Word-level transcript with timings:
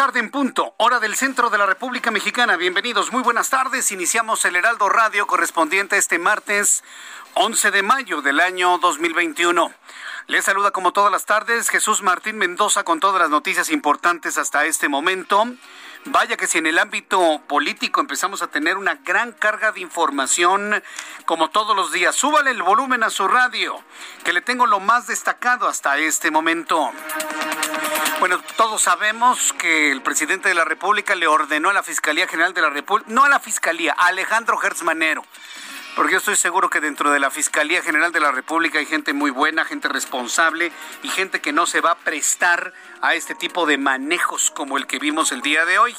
Tarde 0.00 0.20
en 0.20 0.30
punto, 0.30 0.72
hora 0.78 0.98
del 0.98 1.14
centro 1.14 1.50
de 1.50 1.58
la 1.58 1.66
República 1.66 2.10
Mexicana. 2.10 2.56
Bienvenidos, 2.56 3.12
muy 3.12 3.22
buenas 3.22 3.50
tardes. 3.50 3.92
Iniciamos 3.92 4.42
el 4.46 4.56
Heraldo 4.56 4.88
Radio 4.88 5.26
correspondiente 5.26 5.96
a 5.96 5.98
este 5.98 6.18
martes 6.18 6.82
11 7.34 7.70
de 7.70 7.82
mayo 7.82 8.22
del 8.22 8.40
año 8.40 8.78
2021. 8.78 9.70
Les 10.26 10.42
saluda 10.42 10.70
como 10.70 10.92
todas 10.92 11.12
las 11.12 11.26
tardes 11.26 11.68
Jesús 11.68 12.00
Martín 12.00 12.38
Mendoza 12.38 12.82
con 12.82 12.98
todas 12.98 13.20
las 13.20 13.28
noticias 13.28 13.68
importantes 13.68 14.38
hasta 14.38 14.64
este 14.64 14.88
momento. 14.88 15.44
Vaya 16.06 16.36
que 16.36 16.46
si 16.46 16.58
en 16.58 16.66
el 16.66 16.78
ámbito 16.78 17.42
político 17.46 18.00
empezamos 18.00 18.40
a 18.40 18.46
tener 18.46 18.78
una 18.78 18.94
gran 18.94 19.32
carga 19.32 19.70
de 19.72 19.80
información 19.80 20.82
como 21.26 21.50
todos 21.50 21.76
los 21.76 21.92
días, 21.92 22.16
súbale 22.16 22.50
el 22.50 22.62
volumen 22.62 23.02
a 23.02 23.10
su 23.10 23.28
radio, 23.28 23.82
que 24.24 24.32
le 24.32 24.40
tengo 24.40 24.66
lo 24.66 24.80
más 24.80 25.06
destacado 25.06 25.68
hasta 25.68 25.98
este 25.98 26.30
momento. 26.30 26.90
Bueno, 28.18 28.40
todos 28.56 28.82
sabemos 28.82 29.52
que 29.54 29.92
el 29.92 30.00
presidente 30.00 30.48
de 30.48 30.54
la 30.54 30.64
República 30.64 31.14
le 31.14 31.26
ordenó 31.26 31.68
a 31.68 31.74
la 31.74 31.82
Fiscalía 31.82 32.26
General 32.26 32.54
de 32.54 32.62
la 32.62 32.70
República, 32.70 33.10
no 33.10 33.24
a 33.24 33.28
la 33.28 33.40
Fiscalía, 33.40 33.94
a 33.96 34.06
Alejandro 34.06 34.56
Gertz 34.56 34.82
Manero, 34.82 35.24
porque 35.96 36.12
yo 36.12 36.18
estoy 36.18 36.36
seguro 36.36 36.70
que 36.70 36.80
dentro 36.80 37.10
de 37.10 37.18
la 37.18 37.30
Fiscalía 37.30 37.82
General 37.82 38.12
de 38.12 38.20
la 38.20 38.32
República 38.32 38.78
hay 38.78 38.86
gente 38.86 39.12
muy 39.12 39.30
buena, 39.30 39.64
gente 39.64 39.88
responsable 39.88 40.72
y 41.02 41.08
gente 41.08 41.40
que 41.40 41.52
no 41.52 41.66
se 41.66 41.80
va 41.80 41.92
a 41.92 41.98
prestar 41.98 42.72
a 43.00 43.14
este 43.14 43.34
tipo 43.34 43.66
de 43.66 43.78
manejos 43.78 44.50
como 44.50 44.76
el 44.76 44.86
que 44.86 44.98
vimos 44.98 45.32
el 45.32 45.42
día 45.42 45.64
de 45.64 45.78
hoy. 45.78 45.96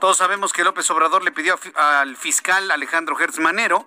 Todos 0.00 0.18
sabemos 0.18 0.52
que 0.52 0.64
López 0.64 0.88
Obrador 0.90 1.24
le 1.24 1.32
pidió 1.32 1.58
al 1.74 2.16
fiscal 2.16 2.70
Alejandro 2.70 3.16
Gertz 3.16 3.38
Manero 3.38 3.86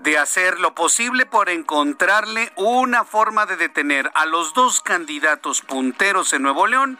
de 0.00 0.18
hacer 0.18 0.60
lo 0.60 0.74
posible 0.74 1.24
por 1.24 1.48
encontrarle 1.48 2.52
una 2.56 3.04
forma 3.04 3.46
de 3.46 3.56
detener 3.56 4.10
a 4.14 4.26
los 4.26 4.52
dos 4.54 4.80
candidatos 4.80 5.62
punteros 5.62 6.32
en 6.32 6.42
Nuevo 6.42 6.66
León 6.66 6.98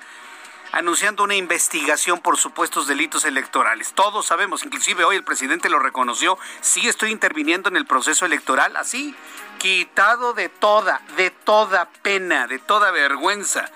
anunciando 0.75 1.23
una 1.23 1.37
investigación 1.37 2.21
por 2.21 2.37
supuestos 2.37 2.89
delitos 2.89 3.25
electorales. 3.25 3.93
Todos 3.95 4.27
sabemos, 4.27 4.65
inclusive 4.65 5.05
hoy 5.05 5.15
el 5.15 5.23
presidente 5.23 5.69
lo 5.69 5.79
reconoció, 5.79 6.37
sí 6.61 6.89
estoy 6.89 7.12
interviniendo 7.12 7.69
en 7.69 7.77
el 7.77 7.87
proceso 7.87 8.27
electoral, 8.27 8.77
así, 8.77 9.15
quitado 9.59 10.33
de 10.33 10.49
toda, 10.49 11.01
de 11.17 11.31
toda 11.31 11.89
pena, 12.03 12.49
de 12.49 12.59
toda 12.59 12.91
vergüenza. 12.91 13.71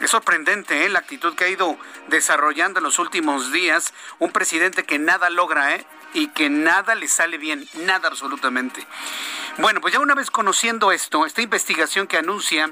Es 0.00 0.10
sorprendente 0.10 0.84
¿eh? 0.84 0.90
la 0.90 0.98
actitud 0.98 1.34
que 1.34 1.44
ha 1.44 1.48
ido 1.48 1.78
desarrollando 2.08 2.78
en 2.78 2.84
los 2.84 2.98
últimos 2.98 3.50
días 3.50 3.94
un 4.18 4.30
presidente 4.30 4.84
que 4.84 4.98
nada 4.98 5.30
logra 5.30 5.74
¿eh? 5.76 5.86
y 6.12 6.28
que 6.28 6.50
nada 6.50 6.94
le 6.94 7.08
sale 7.08 7.38
bien, 7.38 7.66
nada 7.86 8.08
absolutamente. 8.08 8.86
Bueno, 9.56 9.80
pues 9.80 9.94
ya 9.94 10.00
una 10.00 10.14
vez 10.14 10.30
conociendo 10.30 10.92
esto, 10.92 11.24
esta 11.24 11.40
investigación 11.40 12.06
que 12.06 12.18
anuncia 12.18 12.70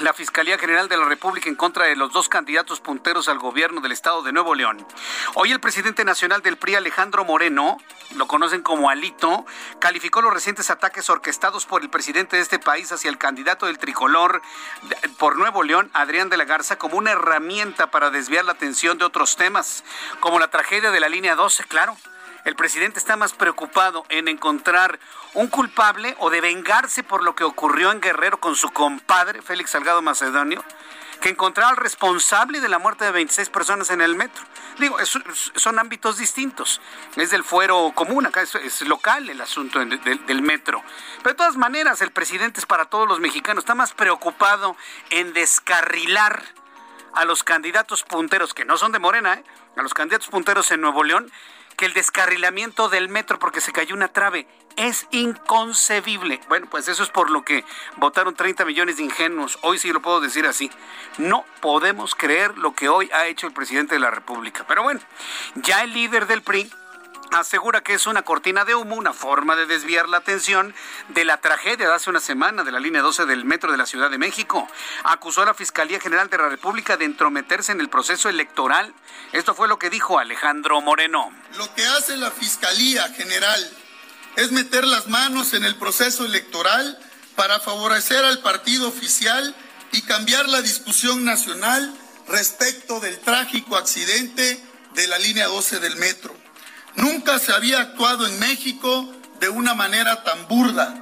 la 0.00 0.14
Fiscalía 0.14 0.58
General 0.58 0.88
de 0.88 0.96
la 0.96 1.04
República 1.04 1.48
en 1.48 1.54
contra 1.54 1.84
de 1.84 1.94
los 1.94 2.12
dos 2.12 2.28
candidatos 2.28 2.80
punteros 2.80 3.28
al 3.28 3.38
gobierno 3.38 3.80
del 3.80 3.92
estado 3.92 4.22
de 4.22 4.32
Nuevo 4.32 4.54
León. 4.54 4.86
Hoy 5.34 5.52
el 5.52 5.60
presidente 5.60 6.04
nacional 6.04 6.40
del 6.42 6.56
PRI, 6.56 6.76
Alejandro 6.76 7.24
Moreno, 7.24 7.76
lo 8.16 8.26
conocen 8.26 8.62
como 8.62 8.88
Alito, 8.88 9.44
calificó 9.78 10.22
los 10.22 10.32
recientes 10.32 10.70
ataques 10.70 11.10
orquestados 11.10 11.66
por 11.66 11.82
el 11.82 11.90
presidente 11.90 12.36
de 12.36 12.42
este 12.42 12.58
país 12.58 12.90
hacia 12.92 13.10
el 13.10 13.18
candidato 13.18 13.66
del 13.66 13.78
tricolor 13.78 14.40
por 15.18 15.36
Nuevo 15.36 15.62
León, 15.62 15.90
Adrián 15.92 16.30
de 16.30 16.38
la 16.38 16.44
Garza, 16.44 16.78
como 16.78 16.96
una 16.96 17.12
herramienta 17.12 17.90
para 17.90 18.10
desviar 18.10 18.46
la 18.46 18.52
atención 18.52 18.96
de 18.96 19.04
otros 19.04 19.36
temas, 19.36 19.84
como 20.20 20.38
la 20.38 20.50
tragedia 20.50 20.90
de 20.90 21.00
la 21.00 21.08
línea 21.08 21.34
12, 21.34 21.64
claro 21.64 21.96
el 22.44 22.56
presidente 22.56 22.98
está 22.98 23.16
más 23.16 23.32
preocupado 23.32 24.04
en 24.08 24.28
encontrar 24.28 24.98
un 25.34 25.48
culpable 25.48 26.16
o 26.18 26.30
de 26.30 26.40
vengarse 26.40 27.02
por 27.02 27.22
lo 27.22 27.34
que 27.34 27.44
ocurrió 27.44 27.92
en 27.92 28.00
Guerrero 28.00 28.40
con 28.40 28.56
su 28.56 28.70
compadre, 28.70 29.42
Félix 29.42 29.70
Salgado 29.70 30.02
Macedonio, 30.02 30.64
que 31.20 31.28
encontrar 31.28 31.68
al 31.68 31.76
responsable 31.76 32.60
de 32.60 32.68
la 32.68 32.78
muerte 32.78 33.04
de 33.04 33.10
26 33.10 33.50
personas 33.50 33.90
en 33.90 34.00
el 34.00 34.16
metro. 34.16 34.42
Digo, 34.78 34.96
son 35.54 35.78
ámbitos 35.78 36.16
distintos. 36.16 36.80
Es 37.16 37.30
del 37.30 37.44
fuero 37.44 37.92
común, 37.94 38.26
acá 38.26 38.42
es, 38.42 38.80
local 38.82 39.28
el 39.28 39.40
asunto 39.40 39.78
del 39.78 40.42
metro. 40.42 40.82
Pero 41.18 41.30
de 41.30 41.36
todas 41.36 41.56
maneras, 41.56 42.00
el 42.00 42.10
presidente 42.10 42.60
es 42.60 42.66
para 42.66 42.86
todos 42.86 43.06
los 43.06 43.20
mexicanos. 43.20 43.62
Está 43.62 43.74
más 43.74 43.92
preocupado 43.92 44.76
en 45.10 45.34
descarrilar 45.34 46.42
a 47.12 47.24
los 47.24 47.42
candidatos 47.42 48.02
punteros, 48.02 48.54
que 48.54 48.64
no 48.64 48.78
son 48.78 48.92
de 48.92 48.98
Morena, 48.98 49.34
¿eh? 49.34 49.44
a 49.76 49.82
los 49.82 49.94
candidatos 49.94 50.28
punteros 50.28 50.70
en 50.70 50.80
Nuevo 50.80 51.04
León, 51.04 51.30
que 51.80 51.86
el 51.86 51.94
descarrilamiento 51.94 52.90
del 52.90 53.08
metro 53.08 53.38
porque 53.38 53.62
se 53.62 53.72
cayó 53.72 53.94
una 53.94 54.08
trave 54.08 54.46
es 54.76 55.06
inconcebible. 55.12 56.38
Bueno, 56.46 56.66
pues 56.70 56.88
eso 56.88 57.02
es 57.02 57.08
por 57.08 57.30
lo 57.30 57.42
que 57.42 57.64
votaron 57.96 58.34
30 58.34 58.66
millones 58.66 58.98
de 58.98 59.04
ingenuos. 59.04 59.58
Hoy 59.62 59.78
sí 59.78 59.90
lo 59.90 60.02
puedo 60.02 60.20
decir 60.20 60.44
así. 60.46 60.70
No 61.16 61.42
podemos 61.62 62.14
creer 62.14 62.58
lo 62.58 62.74
que 62.74 62.90
hoy 62.90 63.10
ha 63.14 63.28
hecho 63.28 63.46
el 63.46 63.54
presidente 63.54 63.94
de 63.94 64.00
la 64.00 64.10
República. 64.10 64.66
Pero 64.68 64.82
bueno, 64.82 65.00
ya 65.54 65.82
el 65.82 65.94
líder 65.94 66.26
del 66.26 66.42
PRI 66.42 66.70
asegura 67.32 67.82
que 67.82 67.94
es 67.94 68.06
una 68.06 68.22
cortina 68.22 68.64
de 68.64 68.74
humo, 68.74 68.96
una 68.96 69.12
forma 69.12 69.56
de 69.56 69.66
desviar 69.66 70.08
la 70.08 70.18
atención 70.18 70.74
de 71.08 71.24
la 71.24 71.40
tragedia 71.40 71.88
de 71.88 71.94
hace 71.94 72.10
una 72.10 72.20
semana 72.20 72.64
de 72.64 72.72
la 72.72 72.80
línea 72.80 73.02
12 73.02 73.26
del 73.26 73.44
metro 73.44 73.70
de 73.70 73.78
la 73.78 73.86
Ciudad 73.86 74.10
de 74.10 74.18
México. 74.18 74.68
Acusó 75.04 75.42
a 75.42 75.46
la 75.46 75.54
Fiscalía 75.54 76.00
General 76.00 76.28
de 76.28 76.38
la 76.38 76.48
República 76.48 76.96
de 76.96 77.04
entrometerse 77.04 77.72
en 77.72 77.80
el 77.80 77.88
proceso 77.88 78.28
electoral. 78.28 78.94
Esto 79.32 79.54
fue 79.54 79.68
lo 79.68 79.78
que 79.78 79.90
dijo 79.90 80.18
Alejandro 80.18 80.80
Moreno. 80.80 81.32
Lo 81.56 81.72
que 81.74 81.86
hace 81.86 82.16
la 82.16 82.30
Fiscalía 82.30 83.08
General 83.10 83.70
es 84.36 84.52
meter 84.52 84.86
las 84.86 85.08
manos 85.08 85.54
en 85.54 85.64
el 85.64 85.76
proceso 85.76 86.24
electoral 86.24 86.98
para 87.36 87.60
favorecer 87.60 88.24
al 88.24 88.40
partido 88.40 88.88
oficial 88.88 89.54
y 89.92 90.02
cambiar 90.02 90.48
la 90.48 90.62
discusión 90.62 91.24
nacional 91.24 91.94
respecto 92.28 93.00
del 93.00 93.18
trágico 93.20 93.76
accidente 93.76 94.62
de 94.94 95.06
la 95.08 95.18
línea 95.18 95.46
12 95.46 95.80
del 95.80 95.96
metro. 95.96 96.39
Nunca 97.00 97.38
se 97.38 97.52
había 97.52 97.80
actuado 97.80 98.26
en 98.26 98.38
México 98.38 99.10
de 99.40 99.48
una 99.48 99.72
manera 99.74 100.22
tan 100.22 100.46
burda. 100.48 100.94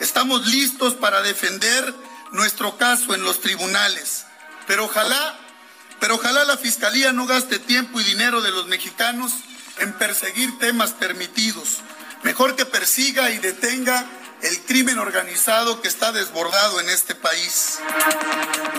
Estamos 0.00 0.46
listos 0.46 0.94
para 0.94 1.20
defender 1.20 1.94
nuestro 2.30 2.78
caso 2.78 3.14
en 3.14 3.22
los 3.22 3.42
tribunales, 3.42 4.24
pero 4.66 4.86
ojalá, 4.86 5.38
pero 6.00 6.14
ojalá 6.14 6.44
la 6.44 6.56
Fiscalía 6.56 7.12
no 7.12 7.26
gaste 7.26 7.58
tiempo 7.58 8.00
y 8.00 8.04
dinero 8.04 8.40
de 8.40 8.50
los 8.50 8.66
mexicanos 8.66 9.34
en 9.78 9.92
perseguir 9.92 10.58
temas 10.58 10.92
permitidos. 10.92 11.80
Mejor 12.22 12.56
que 12.56 12.64
persiga 12.64 13.30
y 13.30 13.36
detenga 13.36 14.06
el 14.40 14.58
crimen 14.62 14.98
organizado 14.98 15.82
que 15.82 15.88
está 15.88 16.12
desbordado 16.12 16.80
en 16.80 16.88
este 16.88 17.14
país. 17.14 17.78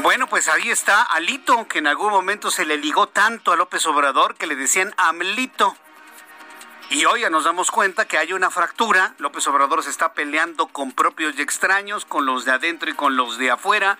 Bueno, 0.02 0.28
pues 0.28 0.48
ahí 0.48 0.72
está 0.72 1.04
Alito, 1.04 1.68
que 1.68 1.78
en 1.78 1.88
algún 1.88 2.10
momento 2.10 2.50
se 2.50 2.66
le 2.66 2.78
ligó 2.78 3.08
tanto 3.08 3.52
a 3.52 3.56
López 3.56 3.86
Obrador 3.86 4.36
que 4.36 4.48
le 4.48 4.56
decían 4.56 4.94
Amlito 4.98 5.78
Y 6.94 7.06
hoy 7.06 7.22
ya 7.22 7.32
nos 7.32 7.46
damos 7.46 7.72
cuenta 7.72 8.06
que 8.06 8.20
hay 8.20 8.34
una 8.34 8.52
fractura. 8.52 9.16
López 9.18 9.48
Obrador 9.48 9.82
se 9.82 9.90
está 9.90 10.14
peleando 10.14 10.68
con 10.68 10.92
propios 10.92 11.34
y 11.36 11.42
extraños, 11.42 12.06
con 12.06 12.28
los 12.28 12.46
de 12.46 12.52
adentro 12.52 12.88
y 12.88 12.94
con 12.94 13.16
los 13.16 13.40
de 13.40 13.50
afuera. 13.50 13.98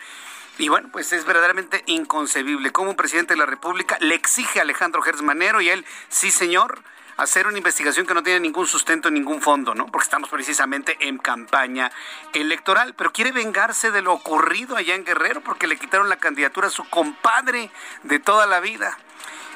Y 0.60 0.70
bueno, 0.70 0.90
pues 0.92 1.12
es 1.12 1.26
verdaderamente 1.26 1.82
inconcebible 1.88 2.72
cómo 2.72 2.92
un 2.92 2.96
presidente 2.96 3.34
de 3.34 3.40
la 3.40 3.48
República 3.48 3.98
le 4.00 4.14
exige 4.14 4.60
a 4.60 4.62
Alejandro 4.62 5.02
Gertz 5.02 5.24
Manero 5.24 5.60
y 5.60 5.70
él, 5.70 5.84
sí 6.10 6.30
señor, 6.30 6.84
hacer 7.18 7.48
una 7.48 7.58
investigación 7.58 8.06
que 8.06 8.14
no 8.14 8.22
tiene 8.22 8.42
ningún 8.42 8.68
sustento, 8.68 9.10
ningún 9.10 9.42
fondo, 9.42 9.74
¿no? 9.74 9.88
Porque 9.88 10.06
estamos 10.06 10.30
precisamente 10.30 10.96
en 11.00 11.18
campaña 11.18 11.92
electoral, 12.34 12.94
pero 12.94 13.12
quiere 13.12 13.32
vengarse 13.32 13.90
de 13.90 14.04
lo 14.04 14.14
ocurrido 14.14 14.76
allá 14.76 14.94
en 14.94 15.04
Guerrero 15.04 15.42
porque 15.42 15.66
le 15.66 15.80
quitaron 15.80 16.10
la 16.10 16.18
candidatura 16.18 16.68
a 16.68 16.70
su 16.70 16.88
compadre 16.88 17.72
de 18.04 18.20
toda 18.20 18.46
la 18.46 18.60
vida. 18.60 19.00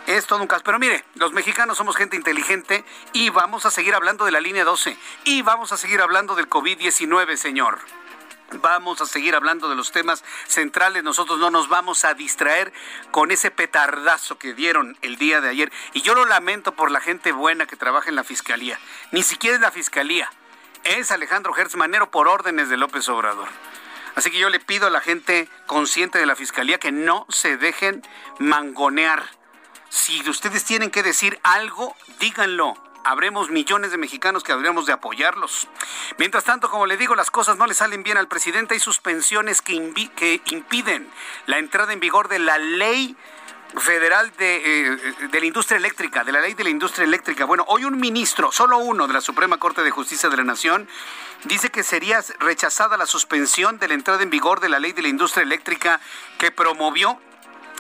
Es 0.08 0.26
todo 0.26 0.42
un 0.42 0.48
caso. 0.48 0.64
Pero 0.64 0.80
mire, 0.80 1.04
los 1.16 1.34
mexicanos 1.34 1.78
somos 1.78 1.98
gente 1.98 2.16
inteligente 2.16 2.86
y 3.12 3.30
vamos 3.30 3.66
a 3.66 3.72
seguir 3.72 3.94
hablando 3.94 4.24
de 4.24 4.32
la 4.32 4.40
línea 4.40 4.64
12 4.64 4.98
y 5.26 5.42
vamos 5.42 5.74
a 5.74 5.78
seguir 5.78 6.02
hablando 6.02 6.34
del 6.34 6.50
COVID-19, 6.50 7.36
señor. 7.36 7.80
Vamos 8.62 9.02
a 9.02 9.06
seguir 9.06 9.36
hablando 9.36 9.68
de 9.68 9.76
los 9.76 9.92
temas 9.92 10.24
centrales. 10.48 11.04
Nosotros 11.04 11.40
no 11.40 11.52
nos 11.52 11.68
vamos 11.68 12.06
a 12.06 12.14
distraer 12.14 12.72
con 13.12 13.32
ese 13.32 13.52
petardazo 13.52 14.38
que 14.38 14.54
dieron 14.54 14.98
el 15.02 15.18
día 15.18 15.42
de 15.42 15.50
ayer. 15.50 15.74
Y 15.92 16.02
yo 16.02 16.16
lo 16.16 16.24
lamento 16.24 16.72
por 16.72 16.90
la 16.90 17.02
gente 17.02 17.34
buena 17.34 17.66
que 17.66 17.76
trabaja 17.76 18.10
en 18.10 18.16
la 18.16 18.24
fiscalía. 18.24 18.80
Ni 19.12 19.24
siquiera 19.24 19.58
es 19.58 19.62
la 19.62 19.72
fiscalía. 19.72 20.32
Es 20.86 21.12
Alejandro 21.12 21.52
Gertz 21.52 21.76
Manero 21.76 22.10
por 22.12 22.30
órdenes 22.30 22.70
de 22.70 22.78
López 22.78 23.10
Obrador. 23.10 23.50
Así 24.16 24.32
que 24.32 24.40
yo 24.40 24.50
le 24.50 24.62
pido 24.62 24.88
a 24.88 24.90
la 24.90 25.02
gente 25.02 25.50
consciente 25.66 26.18
de 26.18 26.26
la 26.26 26.38
fiscalía 26.38 26.80
que 26.80 26.94
no 26.94 27.26
se 27.28 27.58
dejen 27.58 28.02
mangonear. 28.40 29.26
Si 29.90 30.28
ustedes 30.30 30.64
tienen 30.64 30.92
que 30.92 31.04
decir 31.04 31.40
algo, 31.44 31.96
díganlo 32.20 32.76
habremos 33.08 33.50
millones 33.50 33.92
de 33.92 33.98
mexicanos 33.98 34.44
que 34.44 34.52
habríamos 34.52 34.86
de 34.86 34.94
apoyarlos. 34.94 35.68
Mientras 36.18 36.44
tanto, 36.44 36.70
como 36.70 36.86
le 36.86 36.98
digo, 36.98 37.16
las 37.16 37.32
cosas 37.32 37.58
no 37.58 37.66
le 37.66 37.74
salen 37.74 38.04
bien 38.04 38.18
al 38.18 38.28
presidente. 38.28 38.74
Hay 38.74 38.80
suspensiones 38.82 39.62
que, 39.62 39.74
impiden 40.46 41.10
la 41.46 41.58
entrada 41.58 41.94
en 41.94 42.02
vigor 42.02 42.28
de 42.28 42.40
la 42.40 42.58
ley 42.58 43.16
federal 43.78 44.32
de, 44.38 44.56
eh, 44.56 44.98
de, 45.30 45.40
la 45.40 45.46
industria 45.46 45.78
eléctrica, 45.78 46.24
de 46.24 46.32
la 46.32 46.42
ley 46.42 46.54
de 46.54 46.64
la 46.66 46.70
industria 46.70 47.06
eléctrica. 47.06 47.46
Bueno, 47.46 47.64
hoy 47.68 47.86
un 47.86 47.98
ministro, 47.98 48.52
solo 48.52 48.78
uno 48.78 49.08
de 49.08 49.14
la 49.14 49.22
Suprema 49.22 49.58
Corte 49.58 49.84
de 49.84 49.92
Justicia 49.92 50.30
de 50.30 50.38
la 50.38 50.44
Nación, 50.44 50.88
dice 51.46 51.70
que 51.70 51.84
sería 51.84 52.22
rechazada 52.40 52.98
la 52.98 53.06
suspensión 53.06 53.80
de 53.80 53.88
la 53.88 53.94
entrada 53.94 54.24
en 54.24 54.30
vigor 54.30 54.60
de 54.60 54.70
la 54.70 54.80
ley 54.80 54.92
de 54.92 55.02
la 55.02 55.10
industria 55.10 55.44
eléctrica 55.44 56.02
que 56.40 56.52
promovió 56.52 57.20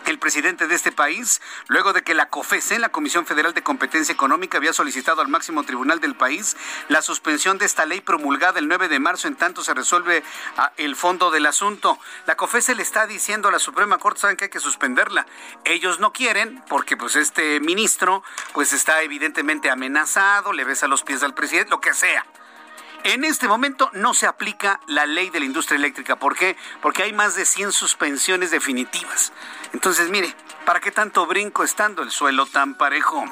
el 0.05 0.19
presidente 0.19 0.67
de 0.67 0.75
este 0.75 0.91
país, 0.91 1.41
luego 1.67 1.93
de 1.93 2.03
que 2.03 2.13
la 2.13 2.29
COFESE, 2.29 2.79
la 2.79 2.89
Comisión 2.89 3.25
Federal 3.25 3.53
de 3.53 3.63
Competencia 3.63 4.13
Económica, 4.13 4.57
había 4.57 4.73
solicitado 4.73 5.21
al 5.21 5.27
máximo 5.27 5.63
tribunal 5.63 5.99
del 5.99 6.15
país 6.15 6.57
la 6.89 7.01
suspensión 7.01 7.57
de 7.57 7.65
esta 7.65 7.85
ley 7.85 8.01
promulgada 8.01 8.59
el 8.59 8.67
9 8.67 8.89
de 8.89 8.99
marzo, 8.99 9.27
en 9.27 9.35
tanto 9.35 9.63
se 9.63 9.73
resuelve 9.73 10.23
ah, 10.57 10.73
el 10.77 10.95
fondo 10.95 11.31
del 11.31 11.45
asunto. 11.45 11.99
La 12.25 12.35
COFESE 12.35 12.75
le 12.75 12.83
está 12.83 13.07
diciendo 13.07 13.49
a 13.49 13.51
la 13.51 13.59
Suprema 13.59 13.97
Corte, 13.97 14.17
que 14.35 14.45
hay 14.45 14.49
que 14.49 14.59
suspenderla. 14.59 15.25
Ellos 15.63 15.99
no 15.99 16.11
quieren, 16.11 16.63
porque 16.67 16.97
pues 16.97 17.15
este 17.15 17.59
ministro 17.59 18.23
pues 18.53 18.73
está 18.73 19.01
evidentemente 19.03 19.69
amenazado, 19.69 20.53
le 20.53 20.63
besa 20.63 20.87
los 20.87 21.03
pies 21.03 21.23
al 21.23 21.33
presidente, 21.33 21.69
lo 21.69 21.79
que 21.79 21.93
sea. 21.93 22.25
En 23.03 23.23
este 23.23 23.47
momento 23.47 23.89
no 23.93 24.13
se 24.13 24.27
aplica 24.27 24.79
la 24.87 25.05
ley 25.05 25.29
de 25.29 25.39
la 25.39 25.45
industria 25.45 25.77
eléctrica. 25.77 26.17
¿Por 26.17 26.35
qué? 26.35 26.57
Porque 26.81 27.03
hay 27.03 27.13
más 27.13 27.35
de 27.35 27.45
100 27.45 27.71
suspensiones 27.71 28.51
definitivas. 28.51 29.31
Entonces, 29.73 30.09
mire, 30.09 30.33
¿para 30.65 30.79
qué 30.79 30.91
tanto 30.91 31.25
brinco 31.25 31.63
estando 31.63 32.03
el 32.03 32.11
suelo 32.11 32.45
tan 32.45 32.75
parejo? 32.75 33.23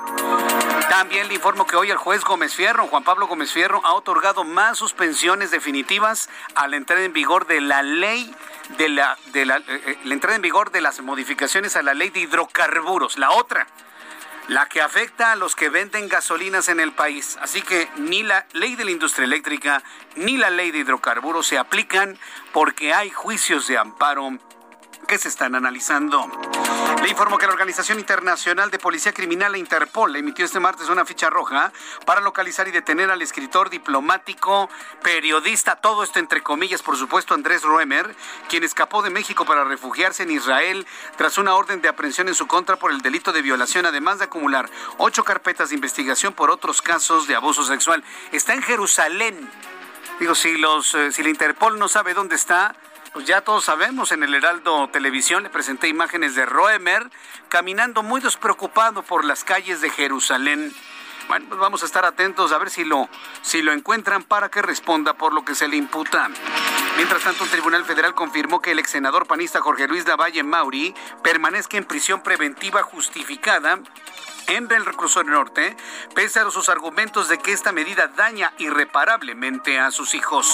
También 0.90 1.28
le 1.28 1.34
informo 1.34 1.66
que 1.66 1.76
hoy 1.76 1.92
el 1.92 1.98
juez 1.98 2.24
Gómez 2.24 2.54
Fierro, 2.54 2.88
Juan 2.88 3.04
Pablo 3.04 3.28
Gómez 3.28 3.52
Fierro, 3.52 3.82
ha 3.84 3.94
otorgado 3.94 4.44
más 4.44 4.78
suspensiones 4.78 5.52
definitivas 5.52 6.30
a 6.56 6.68
la 6.68 6.78
entrada 6.78 7.04
en 7.04 7.14
vigor 7.14 7.48
de 7.48 7.60
la 7.62 7.84
ley 7.84 8.34
de 8.78 8.90
la, 8.90 9.18
de 9.34 9.46
la, 9.46 9.58
eh, 9.58 9.64
eh, 9.68 10.00
la 10.06 10.14
entrada 10.14 10.36
en 10.36 10.42
vigor 10.42 10.72
de 10.72 10.82
las 10.82 11.02
modificaciones 11.02 11.76
a 11.76 11.84
la 11.84 11.94
ley 11.94 12.10
de 12.10 12.22
hidrocarburos. 12.22 13.18
La 13.18 13.32
otra, 13.32 13.68
la 14.48 14.68
que 14.68 14.82
afecta 14.82 15.32
a 15.32 15.36
los 15.36 15.56
que 15.56 15.70
venden 15.70 16.08
gasolinas 16.08 16.70
en 16.70 16.80
el 16.80 16.92
país. 16.92 17.38
Así 17.42 17.62
que 17.62 17.90
ni 17.98 18.24
la 18.24 18.46
ley 18.54 18.76
de 18.76 18.86
la 18.86 18.92
industria 18.92 19.26
eléctrica 19.26 19.84
ni 20.16 20.38
la 20.38 20.50
ley 20.50 20.72
de 20.72 20.80
hidrocarburos 20.80 21.48
se 21.48 21.58
aplican 21.58 22.18
porque 22.54 22.94
hay 22.94 23.10
juicios 23.10 23.68
de 23.68 23.78
amparo 23.78 24.38
que 25.06 25.18
se 25.18 25.30
están 25.30 25.56
analizando. 25.56 26.30
Le 27.02 27.10
informo 27.10 27.38
que 27.38 27.46
la 27.46 27.54
Organización 27.54 28.00
Internacional 28.00 28.72
de 28.72 28.80
Policía 28.80 29.14
Criminal, 29.14 29.56
Interpol, 29.56 30.16
emitió 30.16 30.46
este 30.46 30.60
martes 30.60 30.90
una 30.90 31.06
ficha 31.06 31.30
roja 31.30 31.72
para 32.06 32.22
localizar 32.22 32.68
y 32.68 32.72
detener 32.72 33.12
al 33.12 33.22
escritor, 33.22 33.70
diplomático, 33.70 34.70
periodista, 35.04 35.76
todo 35.76 36.04
esto 36.04 36.20
entre 36.20 36.42
comillas, 36.42 36.82
por 36.82 36.98
supuesto, 36.98 37.34
Andrés 37.34 37.64
Roemer, 37.64 38.16
quien 38.50 38.64
escapó 38.64 39.02
de 39.04 39.10
México 39.10 39.46
para 39.46 39.64
refugiarse 39.64 40.24
en 40.24 40.32
Israel 40.32 40.88
tras 41.18 41.38
una 41.38 41.56
orden 41.56 41.82
de 41.82 41.90
aprehensión 41.90 42.28
en 42.28 42.36
su 42.36 42.48
contra 42.48 42.78
por 42.78 42.92
el 42.92 43.02
delito 43.02 43.32
de 43.32 43.42
violación, 43.42 43.86
además 43.86 44.20
de 44.20 44.26
acumular 44.26 44.70
ocho 44.98 45.24
carpetas 45.24 45.70
de 45.70 45.76
investigación 45.76 46.34
por 46.34 46.50
otros 46.50 46.82
casos 46.82 47.28
de 47.28 47.36
abuso 47.36 47.64
sexual. 47.64 48.04
Está 48.32 48.54
en 48.54 48.64
Jerusalén. 48.64 49.50
Digo, 50.20 50.34
si, 50.34 50.58
los, 50.58 50.96
eh, 50.96 51.12
si 51.12 51.24
la 51.24 51.30
Interpol 51.30 51.78
no 51.78 51.88
sabe 51.88 52.14
dónde 52.14 52.36
está, 52.36 52.76
pues 53.16 53.28
ya 53.28 53.40
todos 53.40 53.64
sabemos, 53.64 54.12
en 54.12 54.24
el 54.24 54.36
Heraldo 54.36 54.90
Televisión 54.90 55.44
le 55.44 55.50
presenté 55.50 55.88
imágenes 55.88 56.36
de 56.36 56.46
Roemer 56.46 57.10
caminando 57.48 58.04
muy 58.04 58.20
despreocupado 58.20 59.04
por 59.04 59.24
las 59.24 59.46
calles 59.46 59.80
de 59.80 59.90
Jerusalén. 59.90 60.74
Bueno, 61.30 61.46
pues 61.48 61.58
vamos 61.58 61.82
a 61.82 61.86
estar 61.86 62.04
atentos 62.04 62.52
a 62.52 62.58
ver 62.58 62.70
si 62.70 62.84
lo, 62.84 63.08
si 63.42 63.62
lo 63.62 63.72
encuentran 63.72 64.22
para 64.24 64.50
que 64.50 64.62
responda 64.62 65.14
por 65.14 65.34
lo 65.34 65.46
que 65.46 65.56
se 65.56 65.70
le 65.70 65.78
imputa. 65.78 66.30
Mientras 66.98 67.24
tanto, 67.24 67.46
un 67.46 67.50
tribunal 67.50 67.86
federal 67.86 68.14
confirmó 68.16 68.62
que 68.62 68.72
el 68.72 68.80
ex 68.80 68.92
senador 68.92 69.28
panista 69.28 69.62
Jorge 69.62 69.88
Luis 69.88 70.06
Lavalle 70.06 70.44
Mauri 70.44 70.94
permanezca 71.24 71.78
en 71.78 71.86
prisión 71.86 72.22
preventiva 72.22 72.84
justificada 72.84 73.80
en 74.48 74.72
el 74.72 74.86
reclusorio 74.86 75.32
norte, 75.32 75.76
pese 76.14 76.40
a 76.40 76.50
sus 76.50 76.70
argumentos 76.70 77.28
de 77.30 77.38
que 77.38 77.52
esta 77.52 77.72
medida 77.72 78.08
daña 78.08 78.54
irreparablemente 78.58 79.80
a 79.80 79.92
sus 79.92 80.14
hijos. 80.14 80.48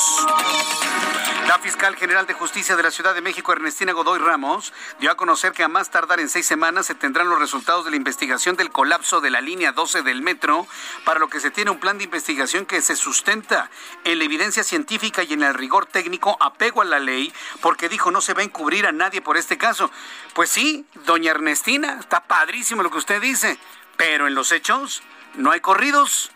La 1.47 1.59
fiscal 1.59 1.95
general 1.95 2.27
de 2.27 2.33
justicia 2.33 2.75
de 2.75 2.83
la 2.83 2.91
Ciudad 2.91 3.13
de 3.13 3.21
México, 3.21 3.51
Ernestina 3.51 3.91
Godoy 3.91 4.19
Ramos, 4.19 4.71
dio 4.99 5.11
a 5.11 5.17
conocer 5.17 5.51
que 5.51 5.63
a 5.63 5.67
más 5.67 5.89
tardar 5.89 6.19
en 6.19 6.29
seis 6.29 6.45
semanas 6.45 6.85
se 6.85 6.95
tendrán 6.95 7.29
los 7.29 7.39
resultados 7.39 7.83
de 7.83 7.91
la 7.91 7.97
investigación 7.97 8.55
del 8.55 8.71
colapso 8.71 9.19
de 9.19 9.31
la 9.31 9.41
línea 9.41 9.71
12 9.71 10.01
del 10.03 10.21
metro, 10.21 10.65
para 11.03 11.19
lo 11.19 11.29
que 11.29 11.39
se 11.39 11.51
tiene 11.51 11.71
un 11.71 11.79
plan 11.79 11.97
de 11.97 12.05
investigación 12.05 12.65
que 12.65 12.81
se 12.81 12.95
sustenta 12.95 13.69
en 14.03 14.19
la 14.19 14.23
evidencia 14.23 14.63
científica 14.63 15.23
y 15.23 15.33
en 15.33 15.43
el 15.43 15.53
rigor 15.53 15.87
técnico 15.87 16.37
apego 16.39 16.83
a 16.83 16.85
la 16.85 16.99
ley, 16.99 17.33
porque 17.61 17.89
dijo 17.89 18.11
no 18.11 18.21
se 18.21 18.33
va 18.33 18.41
a 18.41 18.45
encubrir 18.45 18.87
a 18.87 18.91
nadie 18.91 19.21
por 19.21 19.35
este 19.35 19.57
caso. 19.57 19.91
Pues 20.33 20.49
sí, 20.49 20.85
doña 21.05 21.31
Ernestina, 21.31 21.97
está 21.99 22.21
padrísimo 22.21 22.83
lo 22.83 22.91
que 22.91 22.99
usted 22.99 23.21
dice, 23.21 23.59
pero 24.01 24.25
en 24.25 24.33
los 24.33 24.51
hechos 24.51 25.03
no 25.35 25.51
hay 25.51 25.59
corridos, 25.59 26.31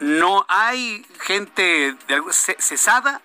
no 0.00 0.44
hay 0.48 1.06
gente 1.20 1.96
cesada, 2.58 3.22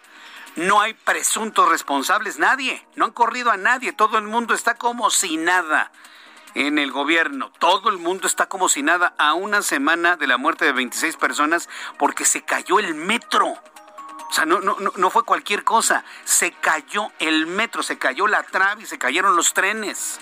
no 0.55 0.79
hay 0.79 0.93
presuntos 0.93 1.67
responsables, 1.67 2.38
nadie, 2.38 2.86
no 2.96 3.05
han 3.05 3.12
corrido 3.12 3.50
a 3.50 3.58
nadie, 3.58 3.91
todo 3.91 4.19
el 4.19 4.25
mundo 4.25 4.53
está 4.53 4.75
como 4.75 5.10
si 5.10 5.38
nada 5.38 5.91
en 6.53 6.77
el 6.77 6.91
gobierno, 6.91 7.51
todo 7.58 7.89
el 7.89 7.98
mundo 7.98 8.27
está 8.27 8.46
como 8.46 8.69
si 8.69 8.84
nada 8.84 9.15
a 9.17 9.34
una 9.34 9.63
semana 9.63 10.17
de 10.17 10.27
la 10.27 10.38
muerte 10.38 10.65
de 10.65 10.72
26 10.72 11.17
personas 11.17 11.67
porque 11.98 12.25
se 12.25 12.43
cayó 12.43 12.77
el 12.77 12.93
metro. 12.93 13.48
O 13.48 14.31
sea, 14.34 14.46
no, 14.46 14.60
no, 14.60 14.77
no 14.77 15.10
fue 15.10 15.24
cualquier 15.24 15.63
cosa, 15.63 16.03
se 16.25 16.51
cayó 16.51 17.12
el 17.17 17.48
metro, 17.48 17.81
se 17.81 17.98
cayó 17.98 18.27
la 18.27 18.43
trave 18.43 18.86
se 18.86 19.00
cayeron 19.00 19.36
los 19.36 19.55
trenes. 19.55 20.19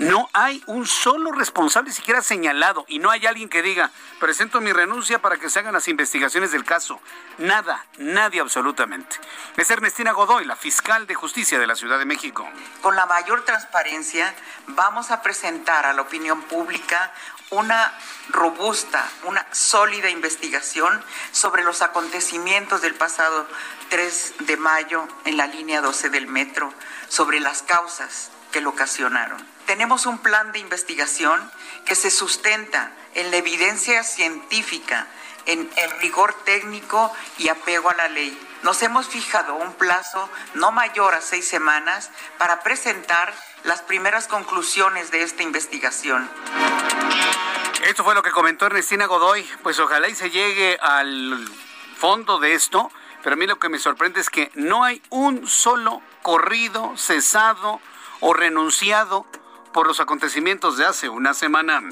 No 0.00 0.30
hay 0.32 0.64
un 0.64 0.86
solo 0.86 1.30
responsable 1.30 1.92
siquiera 1.92 2.22
señalado 2.22 2.86
y 2.88 3.00
no 3.00 3.10
hay 3.10 3.26
alguien 3.26 3.50
que 3.50 3.60
diga, 3.60 3.90
presento 4.18 4.62
mi 4.62 4.72
renuncia 4.72 5.20
para 5.20 5.36
que 5.36 5.50
se 5.50 5.58
hagan 5.58 5.74
las 5.74 5.88
investigaciones 5.88 6.52
del 6.52 6.64
caso. 6.64 6.98
Nada, 7.36 7.84
nadie 7.98 8.40
absolutamente. 8.40 9.16
Es 9.58 9.70
Ernestina 9.70 10.12
Godoy, 10.12 10.46
la 10.46 10.56
fiscal 10.56 11.06
de 11.06 11.14
justicia 11.14 11.58
de 11.58 11.66
la 11.66 11.76
Ciudad 11.76 11.98
de 11.98 12.06
México. 12.06 12.48
Con 12.80 12.96
la 12.96 13.04
mayor 13.04 13.44
transparencia 13.44 14.34
vamos 14.68 15.10
a 15.10 15.20
presentar 15.20 15.84
a 15.84 15.92
la 15.92 16.00
opinión 16.00 16.40
pública 16.44 17.12
una 17.50 17.92
robusta, 18.30 19.06
una 19.24 19.46
sólida 19.52 20.08
investigación 20.08 21.04
sobre 21.30 21.62
los 21.62 21.82
acontecimientos 21.82 22.80
del 22.80 22.94
pasado 22.94 23.46
3 23.90 24.34
de 24.46 24.56
mayo 24.56 25.06
en 25.26 25.36
la 25.36 25.46
línea 25.46 25.82
12 25.82 26.08
del 26.08 26.26
metro, 26.26 26.72
sobre 27.08 27.38
las 27.38 27.60
causas 27.60 28.30
que 28.50 28.62
lo 28.62 28.70
ocasionaron. 28.70 29.59
Tenemos 29.70 30.06
un 30.06 30.18
plan 30.18 30.50
de 30.50 30.58
investigación 30.58 31.48
que 31.86 31.94
se 31.94 32.10
sustenta 32.10 32.90
en 33.14 33.30
la 33.30 33.36
evidencia 33.36 34.02
científica, 34.02 35.06
en 35.46 35.70
el 35.76 35.90
rigor 36.00 36.34
técnico 36.44 37.12
y 37.38 37.50
apego 37.50 37.88
a 37.88 37.94
la 37.94 38.08
ley. 38.08 38.36
Nos 38.64 38.82
hemos 38.82 39.06
fijado 39.06 39.54
un 39.54 39.72
plazo 39.74 40.28
no 40.54 40.72
mayor 40.72 41.14
a 41.14 41.20
seis 41.20 41.46
semanas 41.46 42.10
para 42.36 42.64
presentar 42.64 43.32
las 43.62 43.80
primeras 43.82 44.26
conclusiones 44.26 45.12
de 45.12 45.22
esta 45.22 45.44
investigación. 45.44 46.28
Esto 47.84 48.02
fue 48.02 48.16
lo 48.16 48.24
que 48.24 48.32
comentó 48.32 48.66
Ernestina 48.66 49.06
Godoy. 49.06 49.48
Pues 49.62 49.78
ojalá 49.78 50.08
y 50.08 50.16
se 50.16 50.30
llegue 50.30 50.78
al 50.82 51.48
fondo 51.96 52.40
de 52.40 52.54
esto, 52.54 52.90
pero 53.22 53.34
a 53.34 53.36
mí 53.36 53.46
lo 53.46 53.60
que 53.60 53.68
me 53.68 53.78
sorprende 53.78 54.20
es 54.20 54.30
que 54.30 54.50
no 54.56 54.82
hay 54.82 55.00
un 55.10 55.46
solo 55.46 56.02
corrido, 56.22 56.96
cesado 56.96 57.80
o 58.18 58.34
renunciado 58.34 59.26
por 59.72 59.86
los 59.86 60.00
acontecimientos 60.00 60.76
de 60.76 60.84
hace 60.84 61.08
una 61.08 61.34
semana. 61.34 61.82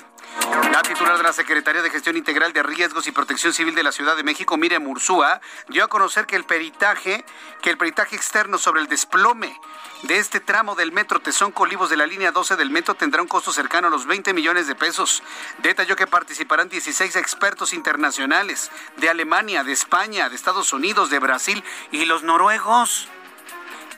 La 0.73 0.82
titular 0.82 1.16
de 1.16 1.23
la 1.23 1.32
Secretaría 1.32 1.82
de 1.82 1.90
Gestión 1.90 2.16
Integral 2.16 2.52
de 2.52 2.62
Riesgos 2.62 3.06
y 3.06 3.12
Protección 3.12 3.52
Civil 3.52 3.75
de 3.75 3.82
la 3.82 3.92
Ciudad 3.92 4.16
de 4.16 4.23
México, 4.23 4.56
Miriam 4.56 4.87
Ursúa, 4.87 5.40
dio 5.68 5.85
a 5.85 5.88
conocer 5.88 6.26
que 6.26 6.37
el 6.37 6.44
peritaje, 6.44 7.25
que 7.62 7.70
el 7.70 7.78
peritaje 7.78 8.16
externo 8.16 8.58
sobre 8.58 8.80
el 8.80 8.88
desplome 8.88 9.58
de 10.02 10.18
este 10.18 10.40
tramo 10.40 10.75
del 10.75 10.92
metro 10.92 11.20
Tesón 11.20 11.52
Colivos 11.52 11.90
de 11.90 11.97
la 11.97 12.06
línea 12.06 12.30
12 12.30 12.56
del 12.56 12.70
metro 12.70 12.94
tendrá 12.94 13.23
un 13.23 13.28
costo 13.28 13.52
cercano 13.52 13.88
a 13.88 13.90
los 13.90 14.06
20 14.06 14.32
millones 14.32 14.66
de 14.66 14.75
pesos. 14.75 15.23
Detalló 15.62 15.97
que 15.97 16.06
participarán 16.06 16.68
16 16.68 17.16
expertos 17.16 17.73
internacionales 17.73 18.70
de 18.97 19.08
Alemania, 19.08 19.64
de 19.64 19.73
España, 19.73 20.28
de 20.28 20.37
Estados 20.37 20.73
Unidos, 20.73 21.11
de 21.11 21.18
Brasil 21.18 21.64
y 21.90 22.04
los 22.04 22.23
noruegos. 22.23 23.08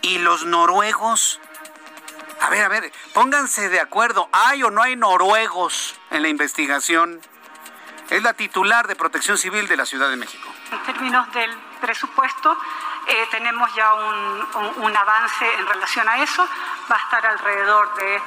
Y 0.02 0.18
los 0.18 0.46
noruegos 0.46 1.40
a 2.40 2.48
ver, 2.48 2.64
a 2.64 2.68
ver, 2.68 2.92
pónganse 3.12 3.68
de 3.68 3.80
acuerdo. 3.80 4.28
¿Hay 4.32 4.62
o 4.62 4.70
no 4.70 4.82
hay 4.82 4.96
noruegos 4.96 5.94
en 6.10 6.22
la 6.22 6.28
investigación? 6.28 7.20
Es 8.08 8.22
la 8.22 8.32
titular 8.32 8.88
de 8.88 8.96
Protección 8.96 9.38
Civil 9.38 9.68
de 9.68 9.76
la 9.76 9.86
Ciudad 9.86 10.08
de 10.08 10.16
México. 10.16 10.48
En 10.72 10.82
términos 10.82 11.30
del 11.32 11.54
presupuesto, 11.80 12.56
eh, 13.06 13.28
tenemos 13.30 13.72
ya 13.74 13.92
un, 13.94 14.96
avance 14.96 15.54
en 15.58 15.66
relación 15.66 16.08
a 16.08 16.22
eso. 16.22 16.46
Va 16.90 16.96
a 16.96 16.98
estar 16.98 17.26
alrededor 17.26 17.94
de 17.94 18.22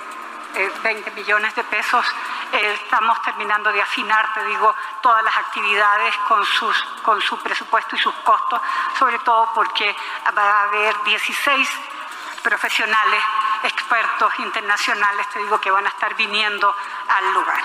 20 0.83 1.09
eh, 1.09 1.13
millones 1.15 1.55
de 1.55 1.63
pesos. 1.65 2.05
Eh, 2.53 2.79
estamos 2.83 3.21
terminando 3.23 3.71
de 3.73 3.81
afinar, 3.81 4.33
te 4.33 4.45
digo, 4.45 4.75
todas 5.01 5.23
las 5.23 5.35
actividades 5.35 6.15
con, 6.27 6.45
sus, 6.45 6.83
con 7.01 7.19
su 7.19 7.37
presupuesto 7.39 7.95
y 7.95 7.99
sus 7.99 8.13
costos, 8.23 8.61
sobre 8.97 9.19
todo 9.19 9.49
porque 9.53 9.95
va 10.37 10.43
a 10.43 10.63
haber 10.63 10.95
16 11.03 11.69
profesionales 12.43 13.23
expertos 13.63 14.33
internacionales, 14.39 15.25
te 15.33 15.39
digo, 15.39 15.59
que 15.59 15.71
van 15.71 15.85
a 15.85 15.89
estar 15.89 16.15
viniendo 16.15 16.73
al 17.09 17.33
lugar. 17.33 17.59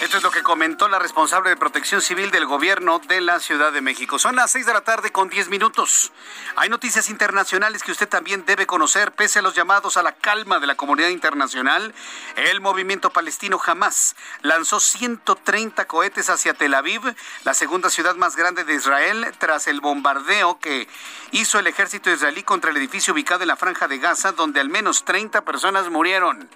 Esto 0.00 0.16
es 0.16 0.22
lo 0.22 0.30
que 0.30 0.42
comentó 0.42 0.88
la 0.88 0.98
responsable 0.98 1.50
de 1.50 1.56
protección 1.56 2.00
civil 2.00 2.30
del 2.30 2.46
gobierno 2.46 3.00
de 3.00 3.20
la 3.20 3.38
Ciudad 3.38 3.70
de 3.70 3.82
México. 3.82 4.18
Son 4.18 4.34
las 4.34 4.50
6 4.50 4.64
de 4.64 4.72
la 4.72 4.80
tarde 4.80 5.12
con 5.12 5.28
10 5.28 5.50
minutos. 5.50 6.10
Hay 6.56 6.70
noticias 6.70 7.10
internacionales 7.10 7.82
que 7.82 7.92
usted 7.92 8.08
también 8.08 8.46
debe 8.46 8.66
conocer, 8.66 9.12
pese 9.12 9.40
a 9.40 9.42
los 9.42 9.54
llamados 9.54 9.98
a 9.98 10.02
la 10.02 10.12
calma 10.12 10.58
de 10.58 10.66
la 10.66 10.74
comunidad 10.74 11.10
internacional. 11.10 11.94
El 12.36 12.62
movimiento 12.62 13.10
palestino 13.10 13.60
Hamas 13.64 14.16
lanzó 14.40 14.80
130 14.80 15.86
cohetes 15.86 16.30
hacia 16.30 16.54
Tel 16.54 16.74
Aviv, 16.74 17.02
la 17.44 17.54
segunda 17.54 17.90
ciudad 17.90 18.16
más 18.16 18.36
grande 18.36 18.64
de 18.64 18.74
Israel, 18.74 19.32
tras 19.38 19.68
el 19.68 19.82
bombardeo 19.82 20.58
que 20.58 20.88
hizo 21.30 21.58
el 21.58 21.66
ejército 21.68 22.10
israelí 22.10 22.42
contra 22.42 22.70
el 22.70 22.78
edificio 22.78 23.12
ubicado 23.12 23.42
en 23.42 23.48
la 23.48 23.56
franja 23.56 23.86
de 23.86 23.98
Gaza, 23.98 24.32
donde 24.32 24.49
al 24.58 24.68
menos 24.68 25.04
30 25.04 25.42
personas 25.44 25.88
murieron. 25.90 26.48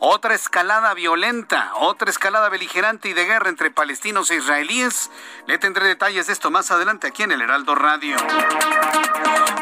Otra 0.00 0.34
escalada 0.34 0.92
violenta, 0.94 1.72
otra 1.76 2.10
escalada 2.10 2.48
beligerante 2.50 3.08
y 3.08 3.14
de 3.14 3.24
guerra 3.24 3.48
entre 3.48 3.70
palestinos 3.70 4.30
e 4.30 4.36
israelíes. 4.36 5.10
Le 5.46 5.56
tendré 5.58 5.86
detalles 5.86 6.26
de 6.26 6.34
esto 6.34 6.50
más 6.50 6.70
adelante 6.70 7.06
aquí 7.06 7.22
en 7.22 7.32
el 7.32 7.40
Heraldo 7.40 7.74
Radio. 7.74 8.16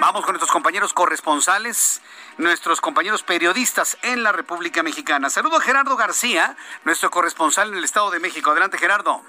Vamos 0.00 0.24
con 0.24 0.32
nuestros 0.32 0.50
compañeros 0.50 0.92
corresponsales, 0.92 2.02
nuestros 2.38 2.80
compañeros 2.80 3.22
periodistas 3.22 3.96
en 4.02 4.22
la 4.22 4.32
República 4.32 4.82
Mexicana. 4.82 5.30
Saludo 5.30 5.58
a 5.58 5.60
Gerardo 5.60 5.96
García, 5.96 6.56
nuestro 6.84 7.10
corresponsal 7.10 7.68
en 7.68 7.78
el 7.78 7.84
Estado 7.84 8.10
de 8.10 8.20
México. 8.20 8.50
Adelante, 8.50 8.78
Gerardo. 8.78 9.22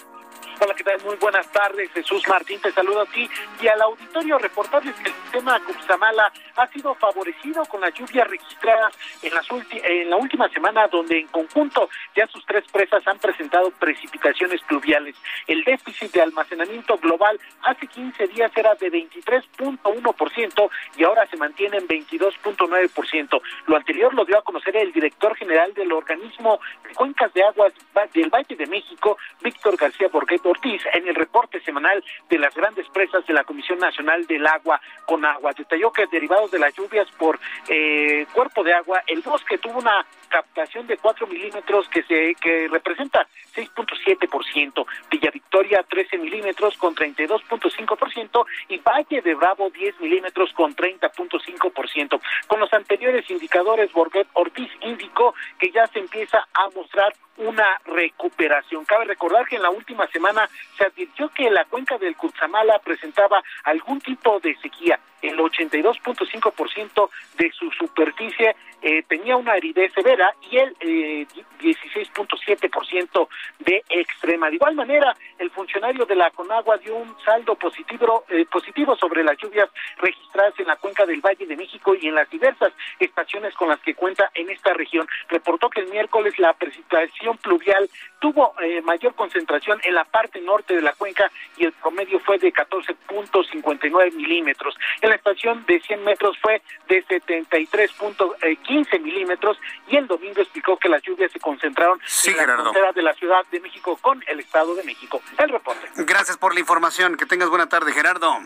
Hola, 0.59 0.73
¿qué 0.73 0.83
tal? 0.83 0.99
Muy 1.05 1.15
buenas 1.17 1.47
tardes. 1.51 1.91
Jesús 1.91 2.23
Martín 2.27 2.59
te 2.59 2.71
saludo 2.71 3.01
a 3.01 3.05
ti 3.05 3.29
y 3.61 3.67
al 3.67 3.79
auditorio 3.79 4.39
reportarles 4.39 4.95
que 4.95 5.09
el 5.09 5.15
sistema 5.15 5.59
Cuxamala 5.59 6.31
ha 6.55 6.67
sido 6.69 6.95
favorecido 6.95 7.63
con 7.65 7.81
las 7.81 7.93
lluvias 7.93 8.27
registradas 8.27 8.97
en, 9.21 9.35
las 9.35 9.45
en 9.71 10.09
la 10.09 10.15
última 10.15 10.49
semana, 10.49 10.87
donde 10.87 11.19
en 11.19 11.27
conjunto 11.27 11.87
ya 12.15 12.25
sus 12.25 12.43
tres 12.47 12.63
presas 12.71 13.07
han 13.07 13.19
presentado 13.19 13.69
precipitaciones 13.69 14.59
pluviales. 14.63 15.15
El 15.45 15.63
déficit 15.63 16.11
de 16.11 16.23
almacenamiento 16.23 16.97
global 16.97 17.39
hace 17.61 17.85
15 17.85 18.27
días 18.29 18.51
era 18.55 18.73
de 18.73 18.91
23.1% 18.91 20.69
y 20.97 21.03
ahora 21.03 21.27
se 21.27 21.37
mantiene 21.37 21.77
en 21.77 21.87
22.9%. 21.87 23.41
Lo 23.67 23.75
anterior 23.75 24.11
lo 24.15 24.25
dio 24.25 24.39
a 24.39 24.43
conocer 24.43 24.75
el 24.75 24.91
director 24.91 25.35
general 25.35 25.71
del 25.75 25.91
organismo 25.91 26.59
de 26.87 26.95
cuencas 26.95 27.31
de 27.35 27.43
aguas 27.43 27.73
del 28.11 28.29
Valle 28.31 28.55
de 28.55 28.65
México, 28.65 29.19
Víctor 29.43 29.77
García 29.77 30.07
Borguet 30.07 30.46
Ortiz 30.47 30.81
en 30.93 31.07
el 31.07 31.15
reporte 31.15 31.59
semanal 31.61 32.03
de 32.29 32.39
las 32.39 32.53
grandes 32.55 32.87
presas 32.89 33.25
de 33.25 33.33
la 33.33 33.43
Comisión 33.43 33.79
Nacional 33.79 34.25
del 34.27 34.45
Agua 34.47 34.79
con 35.05 35.25
Agua. 35.25 35.53
Detalló 35.55 35.91
que 35.91 36.07
derivados 36.07 36.51
de 36.51 36.59
las 36.59 36.73
lluvias 36.75 37.07
por 37.17 37.39
eh, 37.67 38.25
cuerpo 38.33 38.63
de 38.63 38.73
agua, 38.73 39.01
el 39.07 39.21
bosque 39.21 39.57
tuvo 39.57 39.79
una 39.79 40.05
captación 40.29 40.87
de 40.87 40.97
4 40.97 41.27
milímetros 41.27 41.87
que 41.89 42.03
se 42.03 42.35
que 42.35 42.67
representa 42.67 43.27
6.7%, 43.55 44.85
Villa 45.09 45.31
Victoria 45.31 45.83
13 45.87 46.17
milímetros 46.17 46.77
con 46.77 46.95
32.5% 46.95 48.45
y 48.69 48.77
Valle 48.77 49.21
de 49.21 49.35
Bravo 49.35 49.69
10 49.69 49.99
milímetros 50.01 50.51
con 50.53 50.75
30.5%. 50.75 52.21
Con 52.47 52.59
los 52.59 52.71
anteriores 52.73 53.29
indicadores, 53.29 53.91
Borget 53.91 54.27
Ortiz 54.33 54.69
indicó 54.81 55.33
que 55.59 55.71
ya 55.71 55.87
se 55.87 55.99
empieza 55.99 56.47
a 56.53 56.69
mostrar 56.75 57.13
una 57.38 57.79
recuperación. 57.86 58.86
Cabe 58.86 59.06
recordar 59.06 59.46
que 59.48 59.56
en 59.56 59.62
la 59.62 59.70
última 59.70 60.08
semana 60.08 60.50
se 60.77 60.86
advirtió 60.86 61.29
que 61.29 61.50
la 61.50 61.65
cuenca 61.65 61.98
del 61.98 62.15
Cutzamala 62.15 62.79
presentaba 62.79 63.44
algún 63.63 64.01
tipo 64.01 64.39
de 64.39 64.56
sequía. 64.58 65.00
El 65.22 65.38
82.5% 65.38 67.10
de 67.38 67.51
su 67.51 67.72
superficie 67.72 68.56
eh, 68.88 69.03
tenía 69.06 69.36
una 69.36 69.51
aridez 69.51 69.91
severa 69.91 70.34
y 70.50 70.58
el 70.58 70.74
eh, 70.79 71.27
16.7% 71.60 73.27
de 73.60 73.84
extrema. 73.89 74.50
De 74.50 74.56
igual 74.56 74.75
manera, 74.75 75.13
el 75.38 75.51
funcionario 75.51 76.06
de 76.06 76.15
la 76.15 76.32
Conagua 76.32 76.77
dio 76.77 76.96
un 76.96 77.13
saldo 77.20 77.56
positivo, 77.56 78.24
eh, 78.29 78.46
positivo 78.50 78.96
sobre 78.96 79.25
las 79.25 79.38
lluvias 79.39 79.70
registradas 79.98 80.58
en 80.60 80.67
la 80.67 80.77
cuenca 80.77 81.06
del 81.06 81.20
Valle 81.20 81.46
de 81.46 81.58
México 81.58 81.96
y 82.00 82.08
en 82.08 82.15
las 82.15 82.29
diversas 82.29 82.72
estaciones 82.98 83.53
con 83.56 83.67
las 83.67 83.79
que 83.82 83.94
cuenta 83.94 84.32
en 84.34 84.50
esta 84.50 84.74
región. 84.74 85.06
Reportó 85.27 85.70
que 85.70 85.82
el 85.82 85.88
miércoles 85.88 86.39
la 86.39 86.53
precipitación 86.53 87.36
pluvial 87.39 87.89
tuvo 88.20 88.53
eh, 88.62 88.82
mayor 88.84 89.15
concentración 89.15 89.82
en 89.84 89.96
la 89.96 90.06
parte 90.06 90.39
norte 90.39 90.75
de 90.75 90.82
la 90.82 90.94
cuenca 90.94 91.29
y 91.58 91.65
el 91.65 91.74
promedio 91.74 92.22
fue 92.22 92.38
de 92.38 92.53
14.59 92.53 94.13
milímetros. 94.13 94.75
En 95.01 95.10
la 95.10 95.17
estación 95.17 95.65
de 95.65 95.82
100 95.82 96.06
metros 96.06 96.38
fue 96.41 96.62
de 96.88 97.03
73.15 97.03 98.76
milímetros 99.00 99.57
y 99.88 99.98
el 99.98 100.07
domingo 100.07 100.41
explicó 100.41 100.77
que 100.77 100.89
las 100.89 101.01
lluvias 101.01 101.31
se 101.31 101.39
concentraron 101.39 102.00
en 102.25 102.38
la 102.38 102.43
frontera 102.43 102.91
de 102.91 103.01
la 103.01 103.13
Ciudad 103.13 103.46
de 103.51 103.60
México 103.60 103.98
con 104.01 104.24
el 104.27 104.39
Estado 104.39 104.75
de 104.75 104.84
México. 104.84 105.22
El 105.38 105.50
reporte. 105.50 105.89
Gracias 105.98 106.38
por 106.38 106.53
la 106.53 106.60
información. 106.60 107.17
Que 107.17 107.25
tengas 107.25 107.50
buena 107.50 107.69
tarde, 107.69 107.91
Gerardo. 107.93 108.39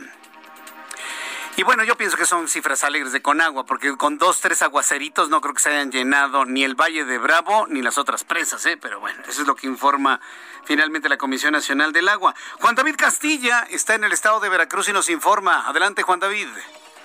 Y 1.58 1.64
bueno, 1.64 1.84
yo 1.84 1.98
pienso 1.98 2.16
que 2.16 2.26
son 2.26 2.48
cifras 2.48 2.84
alegres 2.86 3.12
de 3.12 3.22
Conagua, 3.22 3.66
porque 3.66 3.96
con 3.98 4.18
dos, 4.18 4.40
tres 4.40 4.62
aguaceritos 4.62 5.30
no 5.30 5.42
creo 5.42 5.54
que 5.54 5.62
se 5.62 5.70
hayan 5.70 5.92
llenado 5.92 6.46
ni 6.46 6.64
el 6.64 6.76
Valle 6.76 7.04
de 7.04 7.18
Bravo 7.18 7.68
ni 7.68 7.82
las 7.82 7.98
otras 7.98 8.24
presas, 8.24 8.66
¿eh? 8.66 8.78
Pero 8.78 9.02
bueno, 9.02 9.22
eso 9.28 9.42
es 9.42 9.48
lo 9.48 9.56
que 9.56 9.68
informa 9.68 10.22
finalmente 10.64 11.10
la 11.10 11.18
Comisión 11.18 11.52
Nacional 11.52 11.92
del 11.92 12.08
Agua. 12.08 12.34
Juan 12.62 12.76
David 12.76 12.96
Castilla 12.98 13.68
está 13.70 13.96
en 13.96 14.06
el 14.06 14.14
estado 14.14 14.40
de 14.40 14.48
Veracruz 14.48 14.88
y 14.88 14.94
nos 14.94 15.10
informa. 15.10 15.68
Adelante, 15.68 16.04
Juan 16.04 16.22
David. 16.22 16.48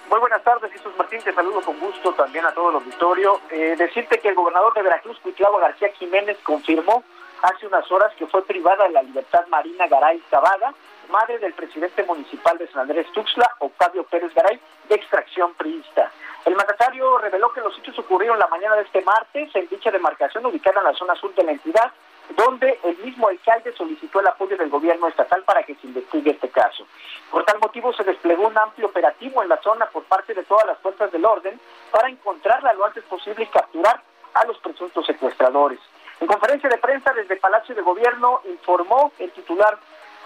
Muy 0.08 0.20
buenas 0.20 0.42
tardes, 0.44 0.70
Jesús 0.72 0.92
Martín. 0.96 1.20
Te 1.22 1.32
saludo 1.32 1.60
con 1.62 1.80
gusto 1.80 2.12
también 2.14 2.46
a 2.46 2.52
todo 2.52 2.70
el 2.70 2.76
auditorio. 2.76 3.40
Eh, 3.50 3.74
decirte 3.76 4.18
que 4.20 4.28
el 4.28 4.36
gobernador 4.36 4.72
de 4.74 4.82
Veracruz, 4.82 5.18
Cuitlavo 5.18 5.58
García 5.58 5.88
Jiménez, 5.98 6.38
confirmó 6.44 7.02
hace 7.42 7.66
unas 7.66 7.90
horas 7.90 8.12
que 8.16 8.26
fue 8.26 8.44
privada 8.44 8.88
la 8.88 9.02
libertad 9.02 9.46
Marina 9.48 9.88
Garay 9.88 10.22
Cavada, 10.30 10.72
madre 11.08 11.38
del 11.38 11.52
presidente 11.54 12.02
municipal 12.04 12.58
de 12.58 12.68
San 12.68 12.82
Andrés 12.82 13.06
Tuxtla, 13.12 13.56
Octavio 13.60 14.04
Pérez 14.04 14.32
Garay, 14.34 14.60
de 14.88 14.94
extracción 14.94 15.54
priista. 15.54 16.10
El 16.44 16.54
mandatario 16.54 17.18
reveló 17.18 17.52
que 17.52 17.60
los 17.60 17.76
hechos 17.78 17.98
ocurrieron 17.98 18.38
la 18.38 18.46
mañana 18.46 18.76
de 18.76 18.82
este 18.82 19.02
martes 19.02 19.50
en 19.54 19.68
dicha 19.68 19.90
demarcación 19.90 20.46
ubicada 20.46 20.80
en 20.80 20.86
la 20.86 20.94
zona 20.94 21.14
sur 21.16 21.34
de 21.34 21.42
la 21.42 21.52
entidad, 21.52 21.92
donde 22.36 22.78
el 22.82 22.96
mismo 22.98 23.28
alcalde 23.28 23.72
solicitó 23.72 24.20
el 24.20 24.26
apoyo 24.28 24.56
del 24.56 24.68
gobierno 24.68 25.08
estatal 25.08 25.42
para 25.44 25.62
que 25.62 25.74
se 25.76 25.86
investigue 25.86 26.32
este 26.32 26.48
caso. 26.48 26.86
Por 27.30 27.44
tal 27.44 27.58
motivo 27.58 27.92
se 27.92 28.04
desplegó 28.04 28.46
un 28.46 28.58
amplio 28.58 28.86
operativo 28.86 29.42
en 29.42 29.48
la 29.48 29.60
zona 29.62 29.86
por 29.86 30.04
parte 30.04 30.34
de 30.34 30.44
todas 30.44 30.66
las 30.66 30.78
fuerzas 30.78 31.10
del 31.12 31.24
orden 31.24 31.60
para 31.90 32.08
encontrarla 32.08 32.72
lo 32.74 32.84
antes 32.84 33.04
posible 33.04 33.44
y 33.44 33.46
capturar 33.46 34.02
a 34.34 34.44
los 34.44 34.58
presuntos 34.58 35.06
secuestradores. 35.06 35.80
En 36.20 36.26
conferencia 36.26 36.68
de 36.68 36.78
prensa 36.78 37.12
desde 37.12 37.36
Palacio 37.36 37.74
de 37.74 37.82
Gobierno 37.82 38.40
informó 38.46 39.12
el 39.18 39.30
titular 39.32 39.78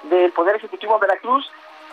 del 0.04 0.32
Poder 0.32 0.56
Ejecutivo 0.56 0.94
de 0.94 1.06
Veracruz 1.06 1.50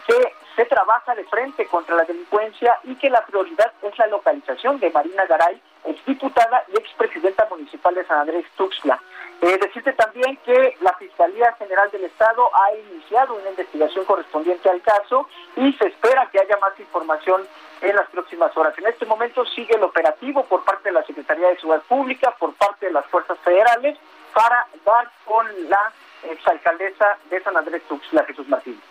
que 0.08 0.34
se 0.56 0.66
trabaja 0.66 1.14
de 1.14 1.26
frente 1.26 1.68
contra 1.68 1.96
la 1.96 2.04
delincuencia 2.04 2.80
y 2.84 2.96
que 2.96 3.10
la 3.10 3.26
prioridad 3.26 3.72
es 3.84 3.98
la 3.98 4.08
localización 4.08 4.80
de 4.80 4.90
Marina 4.90 5.26
Garay, 5.26 5.62
exdiputada 5.86 6.64
y 6.74 6.78
expresidenta 6.78 7.46
municipal 7.50 7.94
de 7.94 8.06
San 8.06 8.22
Andrés 8.22 8.46
Tuxtla. 8.56 9.00
Eh, 9.42 9.60
decirte 9.62 9.94
también 9.94 10.38
que 10.38 10.76
la 10.82 10.94
Fiscalía 10.94 11.54
General 11.60 11.92
del 11.92 12.06
Estado 12.06 12.50
ha 12.56 12.76
iniciado 12.76 13.36
una 13.36 13.50
investigación 13.52 14.04
correspondiente 14.06 14.68
al 14.68 14.82
caso 14.82 15.30
y 15.56 15.74
se 15.74 15.88
espera 15.90 16.28
que 16.32 16.40
haya 16.40 16.58
más 16.58 16.80
información 16.80 17.48
en 17.82 17.96
las 17.96 18.10
próximas 18.10 18.56
horas. 18.58 18.74
En 18.80 18.88
este 18.88 19.06
momento 19.06 19.46
sigue 19.46 19.76
el 19.76 19.84
operativo 19.84 20.44
por 20.46 20.64
parte 20.64 20.90
de 20.90 20.94
la 20.94 21.06
Secretaría 21.06 21.50
de 21.50 21.58
Seguridad 21.58 21.84
Pública, 21.84 22.36
por 22.40 22.54
parte 22.56 22.88
de 22.88 22.94
las 22.94 23.06
fuerzas 23.06 23.38
federales, 23.40 23.96
para 24.34 24.66
dar 24.84 25.12
con 25.26 25.46
la 25.70 25.94
exalcaldesa 26.24 27.18
de 27.30 27.44
San 27.44 27.56
Andrés 27.56 27.84
Tuxtla, 27.88 28.26
Jesús 28.26 28.48
Martín. 28.48 28.82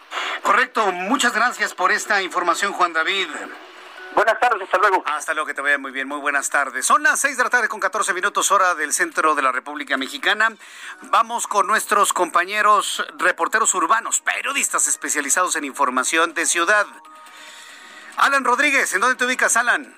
Correcto, 0.43 0.93
muchas 0.93 1.35
gracias 1.35 1.75
por 1.75 1.93
esta 1.93 2.23
información, 2.23 2.73
Juan 2.73 2.93
David. 2.93 3.29
Buenas 4.15 4.41
tardes, 4.41 4.63
hasta 4.63 4.79
luego. 4.79 5.05
Hasta 5.07 5.35
luego, 5.35 5.47
que 5.47 5.53
te 5.53 5.61
vaya 5.61 5.77
muy 5.77 5.91
bien, 5.91 6.09
muy 6.09 6.19
buenas 6.19 6.49
tardes. 6.49 6.87
Son 6.87 7.03
las 7.03 7.21
6 7.21 7.37
de 7.37 7.45
la 7.45 7.51
tarde 7.51 7.69
con 7.69 7.81
14 7.81 8.15
minutos 8.15 8.51
hora 8.51 8.75
del 8.75 8.95
centro 8.95 9.35
de 9.35 9.43
la 9.43 9.53
República 9.53 9.99
Mexicana. 9.99 10.57
Vamos 11.03 11.47
con 11.47 11.67
nuestros 11.67 12.15
compañeros 12.15 13.07
reporteros 13.19 13.75
urbanos, 13.75 14.23
periodistas 14.23 14.89
especializados 14.89 15.55
en 15.57 15.65
información 15.65 16.33
de 16.33 16.47
ciudad. 16.47 16.87
Alan 18.17 18.45
Rodríguez, 18.45 18.95
¿en 18.95 19.03
dónde 19.03 19.17
te 19.17 19.27
ubicas, 19.27 19.55
Alan? 19.59 19.95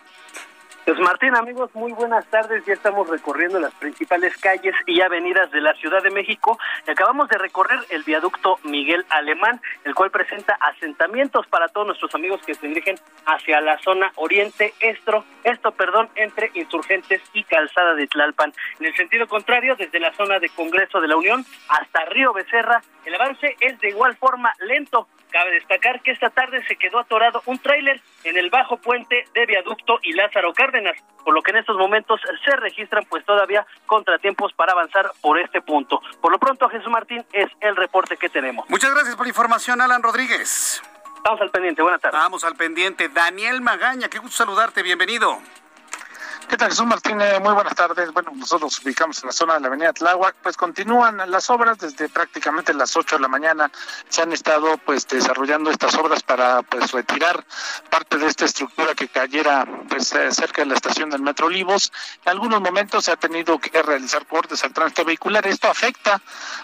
Pues 0.89 1.01
Martín, 1.01 1.37
amigos, 1.37 1.71
muy 1.75 1.93
buenas 1.93 2.25
tardes. 2.29 2.65
Ya 2.65 2.73
estamos 2.73 3.07
recorriendo 3.11 3.61
las 3.61 3.75
principales 3.75 4.35
calles 4.39 4.75
y 4.87 5.03
avenidas 5.03 5.51
de 5.51 5.61
la 5.61 5.75
Ciudad 5.75 6.03
de 6.03 6.11
México. 6.11 6.59
Acabamos 6.87 7.29
de 7.29 7.37
recorrer 7.37 7.79
el 7.91 8.05
viaducto 8.05 8.59
Miguel 8.65 9.05
Alemán, 9.11 9.61
el 9.85 9.95
cual 9.95 10.11
presenta 10.11 10.55
asentamientos 10.55 11.47
para 11.49 11.69
todos 11.69 11.89
nuestros 11.89 12.15
amigos 12.15 12.41
que 12.41 12.55
se 12.55 12.69
dirigen 12.69 12.97
hacia 13.27 13.61
la 13.61 13.77
zona 13.81 14.11
oriente, 14.15 14.73
esto, 14.81 15.27
esto, 15.45 15.73
perdón, 15.73 16.09
entre 16.15 16.51
Insurgentes 16.55 17.21
y 17.35 17.45
Calzada 17.45 17.93
de 17.93 18.07
Tlalpan. 18.07 18.55
En 18.81 18.87
el 18.87 18.97
sentido 18.97 19.27
contrario, 19.27 19.77
desde 19.77 20.01
la 20.01 20.15
zona 20.15 20.39
de 20.39 20.49
Congreso 20.49 21.03
de 21.03 21.09
la 21.09 21.19
Unión 21.19 21.45
hasta 21.69 22.07
Río 22.07 22.33
Becerra, 22.33 22.81
el 23.05 23.15
avance 23.15 23.57
es 23.61 23.79
de 23.81 23.91
igual 23.91 24.17
forma 24.17 24.55
lento. 24.61 25.07
Cabe 25.31 25.51
destacar 25.53 26.01
que 26.03 26.11
esta 26.11 26.31
tarde 26.31 26.65
se 26.67 26.77
quedó 26.77 26.99
atorado 26.99 27.43
un 27.47 27.59
tráiler 27.59 28.01
en 28.25 28.37
el 28.37 28.51
bajo 28.51 28.79
puente 28.79 29.25
de 29.35 29.47
Viaducto 29.47 29.99
y 30.03 30.13
Lázaro 30.13 30.53
Cárdenas, 30.53 30.97
por 31.25 31.35
lo 31.35 31.43
que 31.43 31.51
en 31.51 31.59
estos 31.59 31.77
momentos 31.77 32.21
se 32.45 32.57
registran 32.57 33.05
pues 33.09 33.25
todavía 33.25 33.67
contratiempos 33.87 34.53
para 34.55 34.73
avanzar 34.73 35.11
por 35.21 35.39
este 35.39 35.61
punto. 35.61 36.01
Por 36.21 36.33
lo 36.33 36.39
pronto, 36.39 36.69
Jesús 36.69 36.91
Martín, 36.91 37.25
es 37.33 37.47
el 37.61 37.77
reporte 37.77 38.17
que 38.17 38.29
tenemos. 38.29 38.69
Muchas 38.69 38.93
gracias 38.93 39.17
por 39.17 39.27
la 39.27 39.31
información, 39.31 39.81
Alan 39.81 40.03
Rodríguez. 40.03 40.83
Vamos 41.25 41.41
al 41.41 41.51
pendiente, 41.51 41.83
buenas 41.83 42.01
tardes. 42.01 42.19
Vamos 42.19 42.45
al 42.45 42.57
pendiente. 42.57 43.09
Daniel 43.09 43.61
Magaña, 43.61 44.09
qué 44.09 44.19
gusto 44.19 44.37
saludarte, 44.37 44.83
bienvenido. 44.83 45.39
¿Qué 46.49 46.57
tal, 46.57 46.71
Jesús 46.71 46.87
Martínez? 46.87 47.41
Muy 47.43 47.53
buenas 47.53 47.75
tardes. 47.75 48.11
Bueno, 48.11 48.33
nosotros 48.35 48.73
nos 48.73 48.83
ubicamos 48.83 49.23
en 49.23 49.27
la 49.27 49.33
zona 49.33 49.55
de 49.55 49.61
la 49.61 49.67
avenida 49.67 49.93
Tláhuac, 49.93 50.35
pues 50.43 50.57
continúan 50.57 51.19
las 51.31 51.51
obras 51.51 51.77
desde 51.77 52.09
prácticamente 52.09 52.73
las 52.73 52.97
8 52.97 53.17
de 53.17 53.21
la 53.23 53.29
mañana. 53.29 53.71
Se 54.09 54.23
han 54.23 54.33
estado 54.33 54.79
pues 54.79 55.07
desarrollando 55.07 55.71
estas 55.71 55.95
obras 55.97 56.23
para 56.23 56.63
pues 56.63 56.91
retirar 56.93 57.45
parte 57.91 58.17
de 58.17 58.29
esta 58.29 58.47
estructura 58.47 58.95
que 58.95 59.09
cayera 59.09 59.67
pues 59.91 60.11
eh, 60.15 60.33
cerca 60.33 60.63
de 60.63 60.69
la 60.69 60.75
estación 60.75 61.11
del 61.11 61.21
Metro 61.21 61.49
Olivos. 61.49 61.93
En 62.25 62.31
algunos 62.31 62.63
momentos 62.63 63.05
se 63.05 63.13
ha 63.13 63.17
tenido 63.17 63.59
que 63.59 63.83
realizar 63.83 64.27
cortes 64.27 64.65
al 64.65 64.73
tránsito 64.73 65.05
vehicular. 65.05 65.47
Esto 65.47 65.69
afecta, 65.69 66.19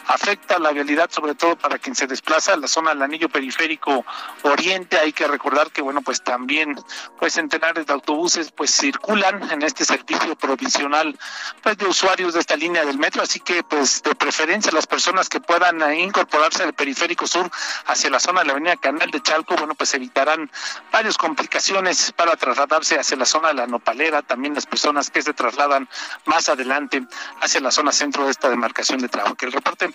afecta 0.06 0.58
la 0.58 0.72
vialidad, 0.72 1.10
sobre 1.10 1.34
todo 1.34 1.56
para 1.56 1.78
quien 1.78 1.94
se 1.94 2.06
desplaza 2.06 2.54
a 2.54 2.56
la 2.56 2.68
zona 2.68 2.94
del 2.94 3.02
anillo 3.02 3.28
periférico 3.28 4.02
oriente. 4.44 4.98
Hay 4.98 5.12
que 5.12 5.26
recordar 5.26 5.70
que, 5.72 5.82
bueno, 5.82 6.00
pues 6.00 6.22
también 6.22 6.74
pues 7.18 7.34
centenares 7.34 7.84
de 7.84 7.92
autobuses 7.92 8.50
pues 8.50 8.70
circulan 8.70 9.50
en 9.50 9.60
este 9.60 9.73
este 9.74 9.84
servicio 9.84 10.36
provisional 10.36 11.18
pues 11.62 11.76
de 11.76 11.86
usuarios 11.86 12.34
de 12.34 12.40
esta 12.40 12.56
línea 12.56 12.84
del 12.84 12.98
metro, 12.98 13.22
así 13.22 13.40
que 13.40 13.64
pues 13.64 14.02
de 14.02 14.14
preferencia 14.14 14.70
las 14.72 14.86
personas 14.86 15.28
que 15.28 15.40
puedan 15.40 15.82
eh, 15.82 16.00
incorporarse 16.00 16.62
al 16.62 16.74
periférico 16.74 17.26
sur 17.26 17.50
hacia 17.86 18.08
la 18.08 18.20
zona 18.20 18.40
de 18.40 18.46
la 18.46 18.52
avenida 18.52 18.76
Canal 18.76 19.10
de 19.10 19.20
Chalco, 19.20 19.56
bueno, 19.56 19.74
pues 19.74 19.92
evitarán 19.94 20.50
varias 20.92 21.18
complicaciones 21.18 22.12
para 22.12 22.36
trasladarse 22.36 22.98
hacia 22.98 23.16
la 23.16 23.26
zona 23.26 23.48
de 23.48 23.54
la 23.54 23.66
Nopalera, 23.66 24.22
también 24.22 24.54
las 24.54 24.66
personas 24.66 25.10
que 25.10 25.22
se 25.22 25.32
trasladan 25.34 25.88
más 26.24 26.48
adelante 26.48 27.04
hacia 27.40 27.60
la 27.60 27.72
zona 27.72 27.90
centro 27.90 28.24
de 28.24 28.30
esta 28.30 28.48
demarcación 28.48 29.00
de 29.00 29.08
trabajo. 29.08 29.34
Que 29.34 29.46
el 29.46 29.52
reporte 29.52 29.92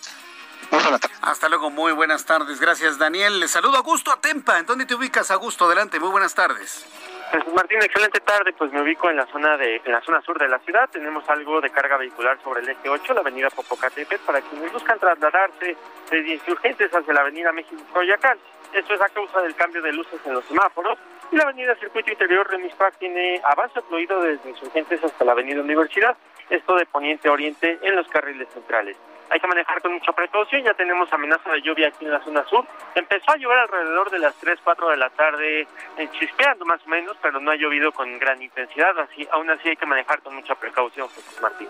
hasta 1.21 1.49
luego, 1.49 1.71
muy 1.71 1.93
buenas 1.93 2.25
tardes. 2.25 2.59
Gracias, 2.59 2.99
Daniel. 2.99 3.39
Le 3.39 3.47
saludo 3.47 3.75
a 3.75 3.77
Augusto 3.77 4.11
Atempa. 4.11 4.59
¿En 4.59 4.67
dónde 4.67 4.85
te 4.85 4.93
ubicas, 4.93 5.31
Augusto? 5.31 5.65
Adelante, 5.65 5.99
muy 5.99 6.09
buenas 6.09 6.35
tardes. 6.35 6.85
Jesús 7.31 7.53
Martín, 7.53 7.77
excelente 7.81 8.19
tarde. 8.21 8.53
Pues 8.53 8.71
me 8.71 8.81
ubico 8.81 9.09
en 9.09 9.17
la 9.17 9.25
zona 9.27 9.55
de 9.57 9.81
en 9.85 9.91
la 9.91 10.01
zona 10.01 10.21
sur 10.21 10.39
de 10.39 10.47
la 10.47 10.57
ciudad. 10.59 10.89
Tenemos 10.89 11.27
algo 11.29 11.61
de 11.61 11.69
carga 11.69 11.97
vehicular 11.97 12.39
sobre 12.43 12.61
el 12.61 12.69
eje 12.69 12.89
8, 12.89 13.13
la 13.13 13.21
avenida 13.21 13.49
Popocatépetl, 13.49 14.25
para 14.25 14.41
quienes 14.41 14.71
buscan 14.73 14.97
trasladarse 14.97 15.77
de 16.09 16.19
insurgentes 16.19 16.91
hacia 16.91 17.13
la 17.13 17.21
avenida 17.21 17.51
México-Coyacán. 17.51 18.37
Esto 18.73 18.93
es 18.93 19.01
a 19.01 19.09
causa 19.09 19.41
del 19.41 19.55
cambio 19.55 19.81
de 19.81 19.93
luces 19.93 20.19
en 20.25 20.33
los 20.33 20.45
semáforos. 20.45 20.97
Y 21.31 21.35
la 21.35 21.43
avenida 21.43 21.75
Circuito 21.75 22.11
Interior 22.11 22.49
Remis 22.49 22.73
tiene 22.97 23.39
avance 23.43 23.79
fluido 23.81 24.21
desde 24.21 24.49
insurgentes 24.49 25.03
hasta 25.03 25.25
la 25.25 25.33
avenida 25.33 25.61
Universidad. 25.61 26.17
Esto 26.49 26.75
de 26.75 26.87
poniente 26.87 27.27
a 27.27 27.31
oriente 27.31 27.77
en 27.83 27.95
los 27.95 28.07
carriles 28.07 28.47
centrales 28.51 28.97
hay 29.29 29.39
que 29.39 29.47
manejar 29.47 29.81
con 29.81 29.93
mucha 29.93 30.11
precaución. 30.11 30.63
Ya 30.63 30.73
tenemos 30.73 31.11
amenaza 31.11 31.51
de 31.51 31.61
lluvia 31.61 31.89
aquí 31.89 32.05
en 32.05 32.11
la 32.11 32.23
zona 32.23 32.43
sur. 32.45 32.65
Empezó 32.95 33.31
a 33.31 33.37
llover 33.37 33.59
alrededor 33.59 34.09
de 34.09 34.19
las 34.19 34.35
3, 34.35 34.59
4 34.63 34.89
de 34.89 34.97
la 34.97 35.09
tarde, 35.11 35.67
eh, 35.97 36.09
chispeando 36.19 36.65
más 36.65 36.81
o 36.85 36.89
menos, 36.89 37.15
pero 37.21 37.39
no 37.39 37.51
ha 37.51 37.55
llovido 37.55 37.91
con 37.91 38.17
gran 38.19 38.41
intensidad. 38.41 38.97
Así, 38.99 39.27
aún 39.31 39.49
así 39.49 39.69
hay 39.69 39.75
que 39.75 39.85
manejar 39.85 40.21
con 40.21 40.35
mucha 40.35 40.55
precaución, 40.55 41.09
Jesús 41.09 41.41
Martín. 41.41 41.69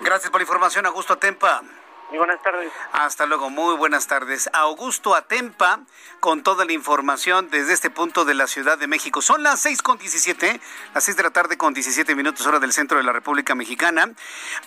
Gracias 0.00 0.30
por 0.30 0.40
la 0.40 0.44
información, 0.44 0.86
Augusto 0.86 1.16
Tempa. 1.16 1.62
Muy 2.08 2.16
buenas 2.16 2.42
tardes. 2.42 2.72
Hasta 2.92 3.26
luego, 3.26 3.50
muy 3.50 3.76
buenas 3.76 4.06
tardes. 4.06 4.48
Augusto 4.54 5.14
Atempa 5.14 5.80
con 6.20 6.42
toda 6.42 6.64
la 6.64 6.72
información 6.72 7.50
desde 7.50 7.74
este 7.74 7.90
punto 7.90 8.24
de 8.24 8.32
la 8.32 8.46
Ciudad 8.46 8.78
de 8.78 8.86
México. 8.86 9.20
Son 9.20 9.42
las 9.42 9.60
seis 9.60 9.82
con 9.82 9.98
17, 9.98 10.58
las 10.94 11.04
6 11.04 11.18
de 11.18 11.22
la 11.22 11.30
tarde 11.30 11.58
con 11.58 11.74
17 11.74 12.14
minutos 12.14 12.46
hora 12.46 12.60
del 12.60 12.72
centro 12.72 12.96
de 12.96 13.04
la 13.04 13.12
República 13.12 13.54
Mexicana. 13.54 14.10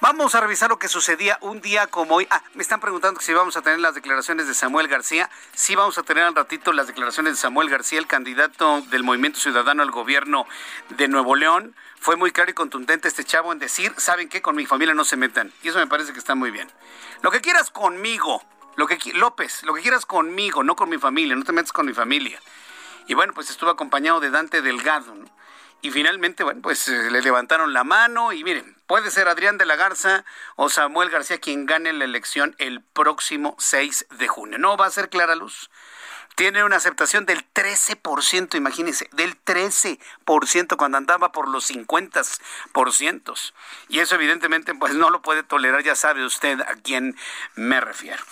Vamos 0.01 0.35
a 0.35 0.41
revisar 0.41 0.69
lo 0.69 0.77
que 0.77 0.87
sucedía 0.87 1.39
un 1.41 1.61
día 1.61 1.87
como 1.87 2.15
hoy. 2.15 2.27
Ah, 2.29 2.43
me 2.53 2.61
están 2.61 2.79
preguntando 2.79 3.19
si 3.21 3.33
vamos 3.33 3.57
a 3.57 3.63
tener 3.63 3.79
las 3.79 3.95
declaraciones 3.95 4.47
de 4.47 4.53
Samuel 4.53 4.87
García. 4.87 5.27
Sí 5.55 5.73
vamos 5.73 5.97
a 5.97 6.03
tener 6.03 6.23
al 6.23 6.35
ratito 6.35 6.73
las 6.73 6.85
declaraciones 6.85 7.33
de 7.33 7.37
Samuel 7.39 7.69
García, 7.69 7.97
el 7.97 8.07
candidato 8.07 8.81
del 8.91 9.01
Movimiento 9.01 9.39
Ciudadano 9.39 9.81
al 9.81 9.89
gobierno 9.89 10.45
de 10.89 11.07
Nuevo 11.07 11.35
León 11.35 11.73
fue 12.01 12.15
muy 12.15 12.31
claro 12.31 12.49
y 12.49 12.55
contundente 12.55 13.07
este 13.07 13.23
chavo 13.23 13.51
en 13.53 13.59
decir, 13.59 13.93
¿saben 13.97 14.27
qué? 14.27 14.41
Con 14.41 14.55
mi 14.55 14.65
familia 14.65 14.95
no 14.95 15.05
se 15.05 15.17
metan. 15.17 15.53
Y 15.61 15.69
eso 15.69 15.77
me 15.77 15.85
parece 15.85 16.13
que 16.13 16.19
está 16.19 16.33
muy 16.33 16.49
bien. 16.49 16.67
Lo 17.21 17.29
que 17.29 17.41
quieras 17.41 17.69
conmigo, 17.69 18.43
lo 18.75 18.87
que 18.87 18.97
López, 19.13 19.61
lo 19.63 19.75
que 19.75 19.81
quieras 19.81 20.07
conmigo, 20.07 20.63
no 20.63 20.75
con 20.75 20.89
mi 20.89 20.97
familia, 20.97 21.35
no 21.35 21.43
te 21.43 21.51
metas 21.51 21.71
con 21.71 21.85
mi 21.85 21.93
familia. 21.93 22.41
Y 23.07 23.13
bueno, 23.13 23.33
pues 23.35 23.51
estuvo 23.51 23.69
acompañado 23.69 24.19
de 24.19 24.31
Dante 24.31 24.63
Delgado, 24.63 25.13
¿no? 25.13 25.29
Y 25.83 25.91
finalmente, 25.91 26.43
bueno, 26.43 26.61
pues 26.61 26.87
eh, 26.87 27.11
le 27.11 27.21
levantaron 27.21 27.71
la 27.71 27.83
mano 27.83 28.33
y 28.33 28.43
miren, 28.43 28.75
puede 28.87 29.11
ser 29.11 29.27
Adrián 29.27 29.59
de 29.59 29.65
la 29.65 29.75
Garza 29.75 30.25
o 30.55 30.69
Samuel 30.69 31.09
García 31.09 31.39
quien 31.39 31.67
gane 31.67 31.93
la 31.93 32.05
elección 32.05 32.55
el 32.57 32.81
próximo 32.81 33.55
6 33.59 34.07
de 34.17 34.27
junio. 34.27 34.57
No 34.57 34.75
va 34.75 34.87
a 34.87 34.91
ser 34.91 35.09
Clara 35.09 35.35
Luz 35.35 35.69
tiene 36.35 36.63
una 36.63 36.77
aceptación 36.77 37.25
del 37.25 37.45
13%, 37.53 38.55
imagínense, 38.55 39.09
del 39.13 39.41
13% 39.43 40.75
cuando 40.77 40.97
andaba 40.97 41.31
por 41.31 41.47
los 41.47 41.69
50%. 41.69 43.51
Y 43.89 43.99
eso 43.99 44.15
evidentemente 44.15 44.73
pues 44.73 44.93
no 44.93 45.09
lo 45.09 45.21
puede 45.21 45.43
tolerar, 45.43 45.83
ya 45.83 45.95
sabe 45.95 46.25
usted 46.25 46.59
a 46.61 46.75
quién 46.75 47.15
me 47.55 47.81
refiero. 47.81 48.23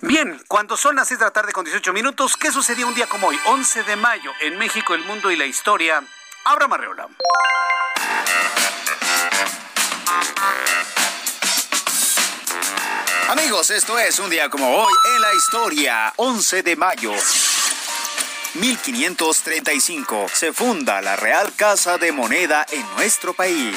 Bien, 0.00 0.42
cuando 0.48 0.76
son 0.76 0.96
las 0.96 1.08
6 1.08 1.20
de 1.20 1.26
la 1.26 1.32
tarde 1.32 1.52
con 1.52 1.64
18 1.64 1.92
minutos, 1.92 2.36
¿qué 2.36 2.50
sucedió 2.52 2.86
un 2.86 2.94
día 2.94 3.08
como 3.08 3.28
hoy, 3.28 3.38
11 3.46 3.82
de 3.84 3.96
mayo, 3.96 4.32
en 4.40 4.58
México, 4.58 4.94
el 4.94 5.04
mundo 5.04 5.30
y 5.30 5.36
la 5.36 5.46
historia? 5.46 6.02
Abra 6.44 6.68
Marreola. 6.68 7.08
Amigos, 13.30 13.70
esto 13.70 13.96
es 13.96 14.18
un 14.18 14.28
día 14.28 14.48
como 14.48 14.68
hoy 14.68 14.92
en 15.14 15.20
la 15.20 15.32
historia, 15.32 16.12
11 16.16 16.64
de 16.64 16.74
mayo. 16.74 17.12
1535 18.54 20.26
se 20.34 20.52
funda 20.52 21.00
la 21.00 21.14
Real 21.14 21.52
Casa 21.54 21.96
de 21.96 22.10
Moneda 22.10 22.66
en 22.72 22.84
nuestro 22.96 23.32
país. 23.32 23.76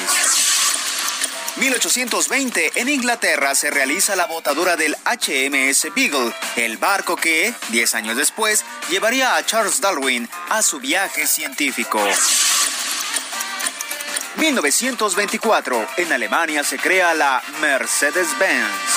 1820 1.54 2.72
en 2.74 2.88
Inglaterra 2.88 3.54
se 3.54 3.70
realiza 3.70 4.16
la 4.16 4.26
botadura 4.26 4.74
del 4.74 4.96
HMS 5.04 5.94
Beagle, 5.94 6.34
el 6.56 6.76
barco 6.78 7.14
que, 7.14 7.54
10 7.68 7.94
años 7.94 8.16
después, 8.16 8.64
llevaría 8.90 9.36
a 9.36 9.46
Charles 9.46 9.80
Darwin 9.80 10.28
a 10.48 10.62
su 10.62 10.80
viaje 10.80 11.28
científico. 11.28 12.00
1924 14.36 15.86
en 15.98 16.12
Alemania 16.12 16.64
se 16.64 16.76
crea 16.76 17.14
la 17.14 17.40
Mercedes-Benz. 17.60 18.93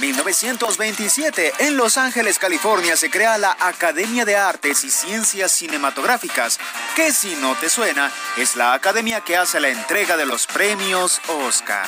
1927, 0.00 1.52
en 1.60 1.76
Los 1.76 1.98
Ángeles, 1.98 2.38
California, 2.38 2.96
se 2.96 3.10
crea 3.10 3.38
la 3.38 3.56
Academia 3.60 4.24
de 4.24 4.36
Artes 4.36 4.82
y 4.84 4.90
Ciencias 4.90 5.52
Cinematográficas, 5.52 6.58
que 6.96 7.12
si 7.12 7.36
no 7.36 7.54
te 7.56 7.70
suena, 7.70 8.10
es 8.36 8.56
la 8.56 8.74
academia 8.74 9.20
que 9.20 9.36
hace 9.36 9.60
la 9.60 9.68
entrega 9.68 10.16
de 10.16 10.26
los 10.26 10.46
premios 10.46 11.20
Oscar. 11.28 11.86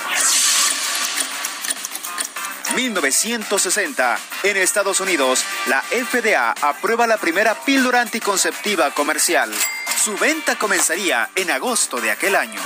1960. 2.77 4.19
En 4.45 4.57
Estados 4.57 5.01
Unidos, 5.01 5.45
la 5.67 5.83
FDA 5.83 6.55
aprueba 6.61 7.07
la 7.07 7.17
primera 7.17 7.55
píldora 7.65 8.03
anticonceptiva 8.03 8.93
comercial. 8.93 9.53
Su 10.05 10.17
venta 10.17 10.57
comenzaría 10.57 11.31
en 11.35 11.51
agosto 11.51 12.01
de 12.01 12.11
aquel 12.11 12.37
año. 12.37 12.61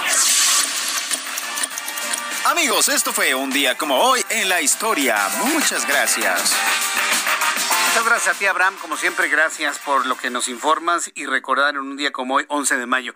Amigos, 2.51 2.89
esto 2.89 3.13
fue 3.13 3.33
un 3.33 3.51
día 3.51 3.79
como 3.79 3.95
hoy 3.95 4.25
en 4.29 4.49
la 4.49 4.61
historia. 4.61 5.17
Muchas 5.55 5.87
gracias. 5.87 6.53
Muchas 7.87 8.05
gracias 8.05 8.35
a 8.35 8.39
ti, 8.41 8.47
Abraham. 8.47 8.75
Como 8.83 8.97
siempre, 8.97 9.29
gracias 9.29 9.79
por 9.79 10.05
lo 10.05 10.17
que 10.17 10.31
nos 10.31 10.49
informas 10.49 11.13
y 11.15 11.27
recordar 11.27 11.77
en 11.77 11.83
un 11.83 11.97
día 11.97 12.11
como 12.11 12.35
hoy, 12.35 12.47
11 12.49 12.77
de 12.77 12.87
mayo. 12.87 13.15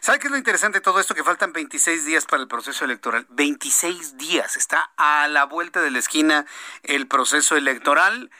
¿Sabe 0.00 0.18
qué 0.18 0.26
es 0.26 0.30
lo 0.30 0.36
interesante 0.36 0.80
de 0.80 0.82
todo 0.82 1.00
esto? 1.00 1.14
Que 1.14 1.24
faltan 1.24 1.54
26 1.54 2.04
días 2.04 2.26
para 2.26 2.42
el 2.42 2.48
proceso 2.48 2.84
electoral. 2.84 3.26
26 3.30 4.18
días. 4.18 4.58
Está 4.58 4.90
a 4.98 5.28
la 5.28 5.44
vuelta 5.44 5.80
de 5.80 5.90
la 5.90 5.98
esquina 5.98 6.44
el 6.82 7.06
proceso 7.06 7.56
electoral. 7.56 8.30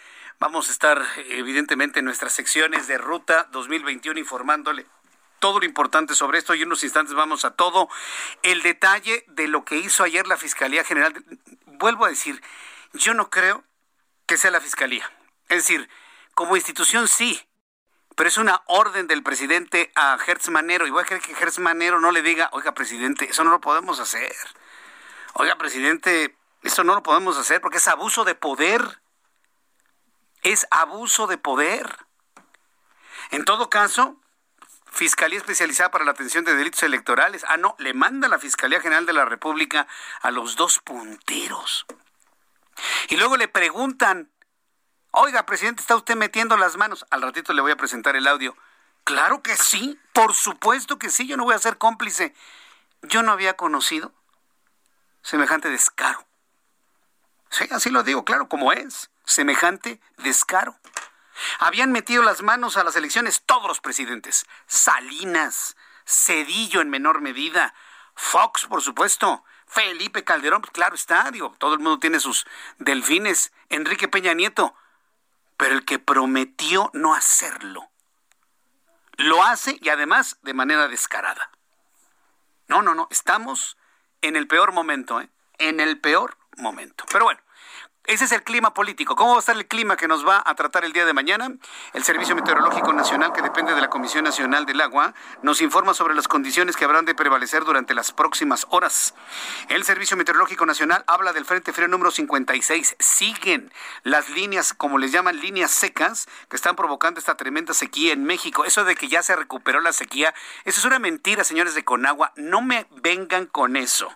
Vamos 0.40 0.68
a 0.68 0.72
estar, 0.72 1.02
evidentemente, 1.30 2.00
en 2.00 2.04
nuestras 2.04 2.34
secciones 2.34 2.86
de 2.86 2.98
Ruta 2.98 3.48
2021 3.50 4.20
informándole 4.20 4.84
todo 5.38 5.60
lo 5.60 5.66
importante 5.66 6.14
sobre 6.14 6.38
esto 6.38 6.54
y 6.54 6.62
en 6.62 6.68
unos 6.68 6.84
instantes 6.84 7.14
vamos 7.14 7.44
a 7.44 7.50
todo 7.50 7.88
el 8.42 8.62
detalle 8.62 9.24
de 9.28 9.48
lo 9.48 9.64
que 9.64 9.76
hizo 9.76 10.04
ayer 10.04 10.26
la 10.26 10.36
Fiscalía 10.36 10.84
General. 10.84 11.14
Vuelvo 11.66 12.04
a 12.04 12.08
decir, 12.08 12.42
yo 12.92 13.14
no 13.14 13.30
creo 13.30 13.64
que 14.26 14.36
sea 14.36 14.50
la 14.50 14.60
Fiscalía. 14.60 15.10
Es 15.48 15.58
decir, 15.58 15.88
como 16.34 16.56
institución 16.56 17.08
sí, 17.08 17.46
pero 18.16 18.28
es 18.28 18.36
una 18.36 18.62
orden 18.66 19.06
del 19.06 19.22
presidente 19.22 19.90
a 19.94 20.16
Hertz 20.24 20.48
Manero. 20.48 20.86
Y 20.86 20.90
voy 20.90 21.02
a 21.02 21.06
creer 21.06 21.22
que 21.22 21.32
Hertz 21.32 21.58
Manero 21.58 22.00
no 22.00 22.12
le 22.12 22.22
diga, 22.22 22.48
oiga, 22.52 22.72
presidente, 22.72 23.28
eso 23.28 23.44
no 23.44 23.50
lo 23.50 23.60
podemos 23.60 23.98
hacer. 23.98 24.34
Oiga, 25.34 25.56
presidente, 25.56 26.36
eso 26.62 26.84
no 26.84 26.94
lo 26.94 27.02
podemos 27.02 27.36
hacer 27.36 27.60
porque 27.60 27.78
es 27.78 27.88
abuso 27.88 28.24
de 28.24 28.34
poder. 28.34 29.00
Es 30.42 30.66
abuso 30.70 31.26
de 31.26 31.38
poder. 31.38 31.98
En 33.30 33.44
todo 33.44 33.68
caso, 33.68 34.20
Fiscalía 34.94 35.38
Especializada 35.38 35.90
para 35.90 36.04
la 36.04 36.12
Atención 36.12 36.44
de 36.44 36.54
Delitos 36.54 36.84
Electorales. 36.84 37.44
Ah, 37.48 37.56
no, 37.56 37.74
le 37.78 37.94
manda 37.94 38.28
la 38.28 38.38
Fiscalía 38.38 38.80
General 38.80 39.04
de 39.06 39.12
la 39.12 39.24
República 39.24 39.88
a 40.22 40.30
los 40.30 40.54
dos 40.54 40.78
punteros. 40.78 41.84
Y 43.08 43.16
luego 43.16 43.36
le 43.36 43.48
preguntan, 43.48 44.30
oiga, 45.10 45.46
presidente, 45.46 45.80
¿está 45.80 45.96
usted 45.96 46.14
metiendo 46.14 46.56
las 46.56 46.76
manos? 46.76 47.04
Al 47.10 47.22
ratito 47.22 47.52
le 47.52 47.60
voy 47.60 47.72
a 47.72 47.76
presentar 47.76 48.14
el 48.14 48.28
audio. 48.28 48.56
Claro 49.02 49.42
que 49.42 49.56
sí, 49.56 49.98
por 50.12 50.32
supuesto 50.32 50.96
que 50.96 51.10
sí, 51.10 51.26
yo 51.26 51.36
no 51.36 51.42
voy 51.42 51.54
a 51.54 51.58
ser 51.58 51.76
cómplice. 51.76 52.32
Yo 53.02 53.24
no 53.24 53.32
había 53.32 53.56
conocido 53.56 54.12
semejante 55.22 55.70
descaro. 55.70 56.24
Sí, 57.50 57.66
así 57.72 57.90
lo 57.90 58.04
digo, 58.04 58.24
claro, 58.24 58.48
como 58.48 58.72
es, 58.72 59.10
semejante 59.24 60.00
descaro. 60.18 60.76
Habían 61.58 61.92
metido 61.92 62.22
las 62.22 62.42
manos 62.42 62.76
a 62.76 62.84
las 62.84 62.96
elecciones 62.96 63.42
todos 63.44 63.66
los 63.66 63.80
presidentes. 63.80 64.46
Salinas, 64.66 65.76
Cedillo 66.06 66.80
en 66.80 66.90
menor 66.90 67.20
medida, 67.20 67.74
Fox, 68.14 68.66
por 68.66 68.82
supuesto, 68.82 69.44
Felipe 69.66 70.24
Calderón, 70.24 70.60
pues 70.60 70.72
claro 70.72 70.94
está, 70.94 71.30
digo, 71.30 71.54
todo 71.58 71.74
el 71.74 71.80
mundo 71.80 71.98
tiene 71.98 72.20
sus 72.20 72.46
delfines, 72.78 73.52
Enrique 73.68 74.08
Peña 74.08 74.34
Nieto, 74.34 74.74
pero 75.56 75.74
el 75.74 75.84
que 75.84 75.98
prometió 75.98 76.90
no 76.92 77.14
hacerlo, 77.14 77.90
lo 79.16 79.42
hace 79.42 79.78
y 79.80 79.88
además 79.88 80.38
de 80.42 80.54
manera 80.54 80.88
descarada. 80.88 81.50
No, 82.68 82.82
no, 82.82 82.94
no, 82.94 83.08
estamos 83.10 83.76
en 84.22 84.36
el 84.36 84.46
peor 84.46 84.72
momento, 84.72 85.20
¿eh? 85.20 85.28
En 85.58 85.80
el 85.80 86.00
peor 86.00 86.36
momento. 86.56 87.04
Pero 87.10 87.26
bueno, 87.26 87.40
ese 88.06 88.26
es 88.26 88.32
el 88.32 88.42
clima 88.42 88.74
político. 88.74 89.16
¿Cómo 89.16 89.30
va 89.30 89.36
a 89.36 89.40
estar 89.40 89.56
el 89.56 89.66
clima 89.66 89.96
que 89.96 90.06
nos 90.06 90.26
va 90.26 90.42
a 90.44 90.54
tratar 90.54 90.84
el 90.84 90.92
día 90.92 91.06
de 91.06 91.14
mañana? 91.14 91.52
El 91.94 92.04
Servicio 92.04 92.34
Meteorológico 92.34 92.92
Nacional, 92.92 93.32
que 93.32 93.40
depende 93.40 93.74
de 93.74 93.80
la 93.80 93.88
Comisión 93.88 94.24
Nacional 94.24 94.66
del 94.66 94.82
Agua, 94.82 95.14
nos 95.42 95.62
informa 95.62 95.94
sobre 95.94 96.14
las 96.14 96.28
condiciones 96.28 96.76
que 96.76 96.84
habrán 96.84 97.06
de 97.06 97.14
prevalecer 97.14 97.64
durante 97.64 97.94
las 97.94 98.12
próximas 98.12 98.66
horas. 98.68 99.14
El 99.68 99.84
Servicio 99.84 100.18
Meteorológico 100.18 100.66
Nacional 100.66 101.02
habla 101.06 101.32
del 101.32 101.46
Frente 101.46 101.72
Frío 101.72 101.88
número 101.88 102.10
56. 102.10 102.96
Siguen 102.98 103.72
las 104.02 104.28
líneas, 104.28 104.74
como 104.74 104.98
les 104.98 105.10
llaman, 105.10 105.40
líneas 105.40 105.70
secas, 105.70 106.26
que 106.50 106.56
están 106.56 106.76
provocando 106.76 107.20
esta 107.20 107.36
tremenda 107.36 107.72
sequía 107.72 108.12
en 108.12 108.24
México. 108.24 108.66
Eso 108.66 108.84
de 108.84 108.96
que 108.96 109.08
ya 109.08 109.22
se 109.22 109.34
recuperó 109.34 109.80
la 109.80 109.92
sequía, 109.94 110.34
eso 110.64 110.78
es 110.78 110.84
una 110.84 110.98
mentira, 110.98 111.42
señores 111.42 111.74
de 111.74 111.84
Conagua. 111.84 112.32
No 112.36 112.60
me 112.60 112.86
vengan 112.90 113.46
con 113.46 113.76
eso. 113.76 114.14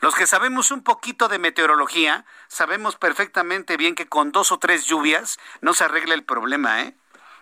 Los 0.00 0.14
que 0.14 0.26
sabemos 0.26 0.70
un 0.70 0.82
poquito 0.82 1.28
de 1.28 1.38
meteorología, 1.38 2.24
sabemos 2.48 2.96
perfectamente 2.96 3.76
bien 3.76 3.94
que 3.94 4.08
con 4.08 4.32
dos 4.32 4.52
o 4.52 4.58
tres 4.58 4.84
lluvias 4.86 5.38
no 5.60 5.74
se 5.74 5.84
arregla 5.84 6.14
el 6.14 6.24
problema, 6.24 6.82
¿eh? 6.82 6.96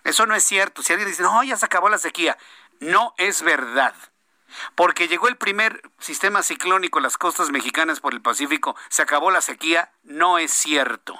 Eso 0.05 0.27
no 0.27 0.35
es 0.35 0.43
cierto. 0.43 0.83
Si 0.83 0.93
alguien 0.93 1.09
dice, 1.09 1.23
no, 1.23 1.43
ya 1.45 1.57
se 1.57 1.67
acabó 1.67 1.89
la 1.89 1.99
sequía, 1.99 2.37
no 2.81 3.15
es 3.19 3.43
verdad. 3.43 3.95
Porque 4.75 5.09
llegó 5.09 5.29
el 5.29 5.37
primer 5.37 5.83
sistema 5.99 6.43
ciclónico 6.43 6.99
en 6.99 7.05
las 7.05 7.17
costas 7.17 7.51
mexicanas 7.51 8.01
por 8.01 8.13
el 8.13 8.21
Pacífico, 8.21 8.77
se 8.89 9.03
acabó 9.03 9.31
la 9.31 9.41
sequía, 9.41 9.93
no 10.03 10.39
es 10.39 10.53
cierto. 10.53 11.19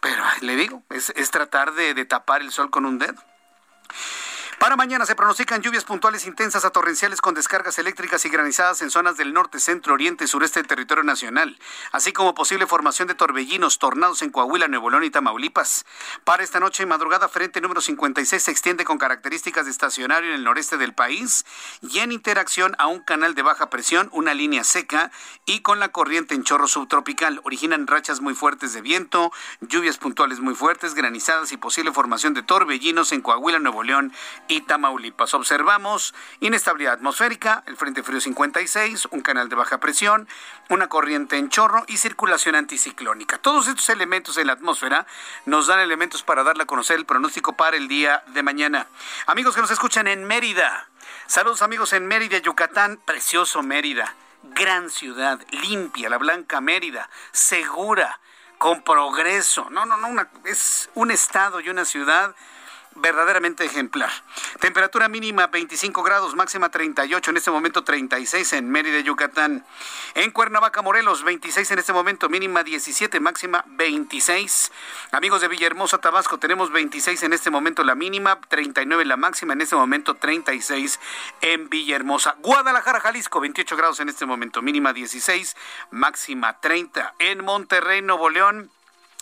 Pero 0.00 0.22
le 0.40 0.56
digo, 0.56 0.82
es, 0.90 1.12
tratar 1.30 1.72
de 1.74 2.04
tapar 2.04 2.42
el 2.42 2.50
sol 2.50 2.70
con 2.70 2.84
un 2.86 2.98
dedo. 2.98 3.22
Para 4.64 4.76
mañana 4.76 5.04
se 5.04 5.14
pronostican 5.14 5.60
lluvias 5.60 5.84
puntuales 5.84 6.26
intensas 6.26 6.64
a 6.64 6.70
torrenciales 6.70 7.20
con 7.20 7.34
descargas 7.34 7.78
eléctricas 7.78 8.24
y 8.24 8.30
granizadas 8.30 8.80
en 8.80 8.88
zonas 8.88 9.18
del 9.18 9.34
norte, 9.34 9.60
centro, 9.60 9.92
oriente 9.92 10.24
y 10.24 10.26
sureste 10.26 10.58
del 10.58 10.66
territorio 10.66 11.04
nacional, 11.04 11.58
así 11.92 12.14
como 12.14 12.32
posible 12.32 12.66
formación 12.66 13.06
de 13.06 13.14
torbellinos, 13.14 13.78
tornados 13.78 14.22
en 14.22 14.30
Coahuila, 14.30 14.66
Nuevo 14.68 14.88
León 14.88 15.04
y 15.04 15.10
Tamaulipas. 15.10 15.84
Para 16.24 16.42
esta 16.42 16.60
noche 16.60 16.82
y 16.82 16.86
madrugada, 16.86 17.28
frente 17.28 17.60
número 17.60 17.82
56 17.82 18.42
se 18.42 18.50
extiende 18.50 18.86
con 18.86 18.96
características 18.96 19.66
de 19.66 19.70
estacionario 19.70 20.30
en 20.30 20.36
el 20.36 20.44
noreste 20.44 20.78
del 20.78 20.94
país 20.94 21.44
y 21.82 21.98
en 21.98 22.10
interacción 22.10 22.74
a 22.78 22.86
un 22.86 23.00
canal 23.00 23.34
de 23.34 23.42
baja 23.42 23.68
presión, 23.68 24.08
una 24.12 24.32
línea 24.32 24.64
seca 24.64 25.10
y 25.44 25.60
con 25.60 25.78
la 25.78 25.90
corriente 25.90 26.34
en 26.34 26.42
chorro 26.42 26.68
subtropical. 26.68 27.42
Originan 27.44 27.86
rachas 27.86 28.22
muy 28.22 28.32
fuertes 28.32 28.72
de 28.72 28.80
viento, 28.80 29.30
lluvias 29.60 29.98
puntuales 29.98 30.40
muy 30.40 30.54
fuertes, 30.54 30.94
granizadas 30.94 31.52
y 31.52 31.58
posible 31.58 31.92
formación 31.92 32.32
de 32.32 32.42
torbellinos 32.42 33.12
en 33.12 33.20
Coahuila, 33.20 33.58
Nuevo 33.58 33.82
León 33.82 34.10
y 34.48 34.53
y 34.54 34.60
Tamaulipas. 34.60 35.34
Observamos 35.34 36.14
inestabilidad 36.38 36.94
atmosférica, 36.94 37.64
el 37.66 37.76
Frente 37.76 38.04
Frío 38.04 38.20
56, 38.20 39.08
un 39.10 39.20
canal 39.20 39.48
de 39.48 39.56
baja 39.56 39.78
presión, 39.78 40.28
una 40.68 40.88
corriente 40.88 41.36
en 41.36 41.48
chorro 41.48 41.84
y 41.88 41.96
circulación 41.96 42.54
anticiclónica. 42.54 43.38
Todos 43.38 43.66
estos 43.66 43.88
elementos 43.88 44.38
en 44.38 44.46
la 44.46 44.52
atmósfera 44.52 45.06
nos 45.44 45.66
dan 45.66 45.80
elementos 45.80 46.22
para 46.22 46.44
darle 46.44 46.62
a 46.62 46.66
conocer 46.66 46.96
el 46.96 47.04
pronóstico 47.04 47.54
para 47.54 47.76
el 47.76 47.88
día 47.88 48.22
de 48.28 48.44
mañana. 48.44 48.86
Amigos 49.26 49.56
que 49.56 49.60
nos 49.60 49.72
escuchan 49.72 50.06
en 50.06 50.24
Mérida. 50.24 50.88
Saludos 51.26 51.62
amigos 51.62 51.92
en 51.92 52.06
Mérida, 52.06 52.38
Yucatán, 52.38 53.00
precioso 53.04 53.62
Mérida. 53.62 54.14
Gran 54.54 54.88
ciudad, 54.88 55.40
limpia, 55.50 56.08
la 56.08 56.18
Blanca 56.18 56.60
Mérida, 56.60 57.10
segura, 57.32 58.20
con 58.58 58.82
progreso. 58.82 59.68
No, 59.70 59.84
no, 59.84 59.96
no, 59.96 60.26
es 60.44 60.90
un 60.94 61.10
estado 61.10 61.60
y 61.60 61.70
una 61.70 61.84
ciudad 61.84 62.36
verdaderamente 62.96 63.64
ejemplar. 63.64 64.10
Temperatura 64.60 65.08
mínima 65.08 65.46
25 65.46 66.02
grados, 66.02 66.34
máxima 66.34 66.70
38, 66.70 67.30
en 67.30 67.36
este 67.36 67.50
momento 67.50 67.84
36 67.84 68.52
en 68.54 68.70
Mérida, 68.70 69.00
Yucatán. 69.00 69.64
En 70.14 70.30
Cuernavaca, 70.30 70.82
Morelos, 70.82 71.24
26 71.24 71.70
en 71.72 71.78
este 71.78 71.92
momento, 71.92 72.28
mínima 72.28 72.62
17, 72.62 73.20
máxima 73.20 73.64
26. 73.68 74.72
Amigos 75.12 75.40
de 75.40 75.48
Villahermosa, 75.48 75.98
Tabasco, 75.98 76.38
tenemos 76.38 76.72
26 76.72 77.22
en 77.22 77.32
este 77.32 77.50
momento 77.50 77.84
la 77.84 77.94
mínima, 77.94 78.40
39 78.48 79.04
la 79.04 79.16
máxima, 79.16 79.52
en 79.52 79.60
este 79.60 79.76
momento 79.76 80.14
36 80.14 81.00
en 81.40 81.68
Villahermosa. 81.68 82.36
Guadalajara, 82.40 83.00
Jalisco, 83.00 83.40
28 83.40 83.76
grados 83.76 84.00
en 84.00 84.08
este 84.08 84.26
momento, 84.26 84.62
mínima 84.62 84.92
16, 84.92 85.56
máxima 85.90 86.60
30. 86.60 87.14
En 87.18 87.44
Monterrey, 87.44 88.02
Nuevo 88.02 88.30
León, 88.30 88.70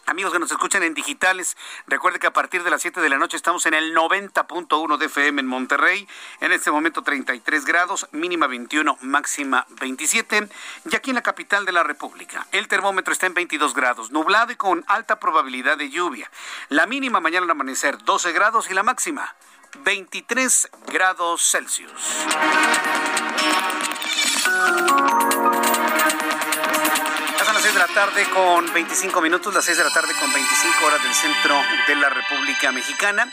Amigos 0.07 0.33
que 0.33 0.41
nos 0.41 0.51
escuchan 0.51 0.83
en 0.83 0.95
digitales, 0.95 1.57
recuerde 1.87 2.19
que 2.19 2.27
a 2.27 2.33
partir 2.33 2.65
de 2.65 2.71
las 2.71 2.83
7 2.83 3.01
de 3.01 3.09
la 3.09 3.19
noche 3.19 3.37
estamos 3.37 3.65
en 3.67 3.75
el 3.75 3.95
90.1 3.95 4.99
de 4.99 5.07
FM 5.07 5.41
en 5.41 5.47
Monterrey. 5.47 6.09
En 6.41 6.51
este 6.51 6.73
momento 6.73 7.03
33 7.03 7.65
grados, 7.65 8.09
mínima 8.11 8.49
21, 8.49 8.99
máxima 9.03 9.65
27. 9.81 10.49
Y 10.91 10.97
aquí 10.97 11.11
en 11.11 11.17
la 11.17 11.23
capital 11.23 11.65
de 11.65 11.73
la 11.73 11.85
República, 11.85 12.47
el 12.51 12.67
termómetro 12.67 13.13
está 13.13 13.27
en 13.27 13.35
22 13.35 13.75
grados, 13.75 14.11
nublado 14.11 14.51
y 14.51 14.57
con 14.57 14.85
alta 14.89 15.21
probabilidad 15.21 15.79
de 15.79 15.89
lluvia. 15.89 16.31
La 16.69 16.87
mínima 16.87 17.21
mañana 17.21 17.45
al 17.45 17.51
amanecer 17.51 17.99
12 17.99 18.33
grados 18.33 18.69
y 18.71 18.75
la 18.75 18.83
máxima 18.83 19.37
23 19.85 20.69
grados 20.89 21.43
Celsius 21.51 21.91
de 27.73 27.79
la 27.79 27.87
tarde 27.87 28.27
con 28.35 28.71
25 28.75 29.23
minutos, 29.23 29.55
las 29.55 29.65
6 29.65 29.79
de 29.79 29.85
la 29.85 29.91
tarde 29.91 30.13
con 30.21 30.31
25 30.31 30.85
horas 30.85 31.03
del 31.03 31.15
centro 31.15 31.55
de 31.87 31.95
la 31.95 32.11
República 32.11 32.71
Mexicana. 32.71 33.33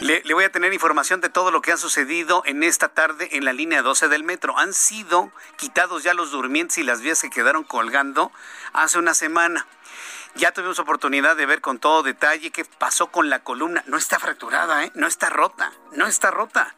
Le, 0.00 0.22
voy 0.34 0.44
a 0.44 0.50
tener 0.50 0.72
información 0.72 1.20
de 1.20 1.28
todo 1.28 1.50
lo 1.52 1.62
que 1.62 1.70
ha 1.70 1.76
sucedido 1.76 2.42
en 2.44 2.64
esta 2.64 2.88
tarde 2.88 3.28
en 3.32 3.44
la 3.44 3.52
línea 3.52 3.82
12 3.82 4.08
del 4.08 4.24
metro. 4.24 4.58
Han 4.58 4.72
sido 4.74 5.30
quitados 5.56 6.02
ya 6.02 6.12
los 6.12 6.32
durmientes 6.32 6.78
y 6.78 6.82
las 6.82 7.02
vías 7.02 7.22
que 7.22 7.30
quedaron 7.30 7.62
colgando 7.62 8.32
hace 8.72 8.98
una 8.98 9.14
semana. 9.14 9.66
Ya 10.34 10.52
tuvimos 10.52 10.78
oportunidad 10.80 11.36
de 11.36 11.46
ver 11.46 11.60
con 11.60 11.78
todo 11.78 12.02
detalle 12.02 12.50
qué 12.50 12.64
pasó 12.64 13.08
con 13.08 13.30
la 13.30 13.44
columna. 13.44 13.84
No 13.86 13.96
está 13.96 14.18
fracturada, 14.18 14.84
¿eh? 14.84 14.92
No 14.94 15.06
está 15.06 15.30
rota, 15.30 15.72
no 15.92 16.06
está 16.06 16.30
rota. 16.30 16.74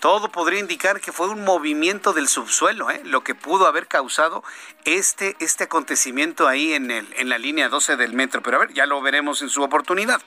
Todo 0.00 0.30
podría 0.30 0.60
indicar 0.60 1.00
que 1.00 1.10
fue 1.10 1.28
un 1.28 1.44
movimiento 1.44 2.12
del 2.12 2.28
subsuelo, 2.28 2.90
¿eh? 2.90 3.00
lo 3.04 3.22
que 3.24 3.34
pudo 3.34 3.66
haber 3.66 3.88
causado 3.88 4.44
este, 4.84 5.36
este 5.40 5.64
acontecimiento 5.64 6.46
ahí 6.46 6.72
en, 6.74 6.90
el, 6.90 7.12
en 7.16 7.28
la 7.28 7.38
línea 7.38 7.68
12 7.68 7.96
del 7.96 8.12
metro. 8.12 8.42
Pero 8.42 8.58
a 8.58 8.60
ver, 8.60 8.72
ya 8.72 8.86
lo 8.86 9.00
veremos 9.02 9.42
en 9.42 9.48
su 9.48 9.62
oportunidad. 9.62 10.20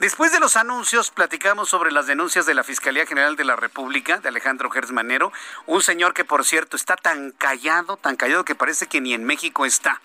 Después 0.00 0.32
de 0.32 0.40
los 0.40 0.56
anuncios, 0.56 1.10
platicamos 1.10 1.68
sobre 1.68 1.92
las 1.92 2.06
denuncias 2.06 2.46
de 2.46 2.54
la 2.54 2.64
Fiscalía 2.64 3.06
General 3.06 3.36
de 3.36 3.44
la 3.44 3.54
República, 3.56 4.18
de 4.18 4.28
Alejandro 4.28 4.70
Gersmanero, 4.70 5.32
un 5.66 5.82
señor 5.82 6.14
que, 6.14 6.24
por 6.24 6.44
cierto, 6.44 6.76
está 6.76 6.96
tan 6.96 7.30
callado, 7.30 7.96
tan 7.96 8.16
callado 8.16 8.44
que 8.44 8.54
parece 8.56 8.86
que 8.86 9.00
ni 9.00 9.14
en 9.14 9.24
México 9.24 9.64
está. 9.64 10.00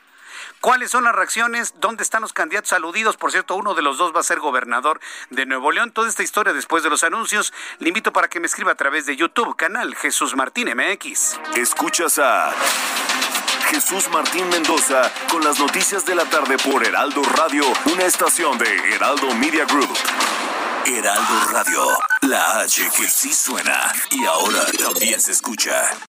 ¿Cuáles 0.61 0.91
son 0.91 1.03
las 1.03 1.15
reacciones? 1.15 1.75
¿Dónde 1.79 2.03
están 2.03 2.21
los 2.21 2.33
candidatos 2.33 2.73
aludidos? 2.73 3.17
Por 3.17 3.31
cierto, 3.31 3.55
uno 3.55 3.73
de 3.73 3.81
los 3.81 3.97
dos 3.97 4.15
va 4.15 4.19
a 4.19 4.23
ser 4.23 4.39
gobernador 4.39 4.99
de 5.29 5.45
Nuevo 5.45 5.71
León. 5.71 5.91
Toda 5.91 6.09
esta 6.09 6.23
historia 6.23 6.53
después 6.53 6.83
de 6.83 6.89
los 6.89 7.03
anuncios. 7.03 7.53
Le 7.79 7.89
invito 7.89 8.13
para 8.13 8.27
que 8.27 8.39
me 8.39 8.47
escriba 8.47 8.71
a 8.71 8.75
través 8.75 9.05
de 9.05 9.15
YouTube, 9.15 9.55
canal 9.55 9.95
Jesús 9.95 10.35
Martín 10.35 10.69
MX. 10.75 11.39
Escuchas 11.55 12.19
a 12.19 12.53
Jesús 13.69 14.09
Martín 14.11 14.47
Mendoza 14.49 15.11
con 15.29 15.43
las 15.43 15.59
noticias 15.59 16.05
de 16.05 16.15
la 16.15 16.25
tarde 16.25 16.57
por 16.57 16.85
Heraldo 16.85 17.21
Radio, 17.35 17.63
una 17.91 18.05
estación 18.05 18.57
de 18.57 18.95
Heraldo 18.95 19.33
Media 19.35 19.65
Group. 19.65 19.93
Heraldo 20.85 21.51
Radio, 21.51 21.85
la 22.21 22.61
H 22.61 22.89
que 22.95 23.09
sí 23.09 23.33
suena 23.33 23.91
y 24.11 24.25
ahora 24.25 24.65
también 24.79 25.19
se 25.19 25.33
escucha. 25.33 26.06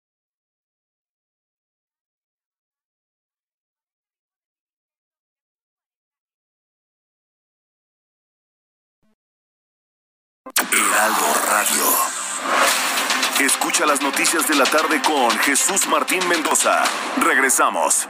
Escucha 13.84 14.02
las 14.02 14.02
noticias 14.02 14.48
de 14.48 14.54
la 14.54 14.64
tarde 14.64 15.02
con 15.02 15.30
Jesús 15.40 15.86
Martín 15.88 16.26
Mendoza. 16.26 16.84
Regresamos. 17.18 18.08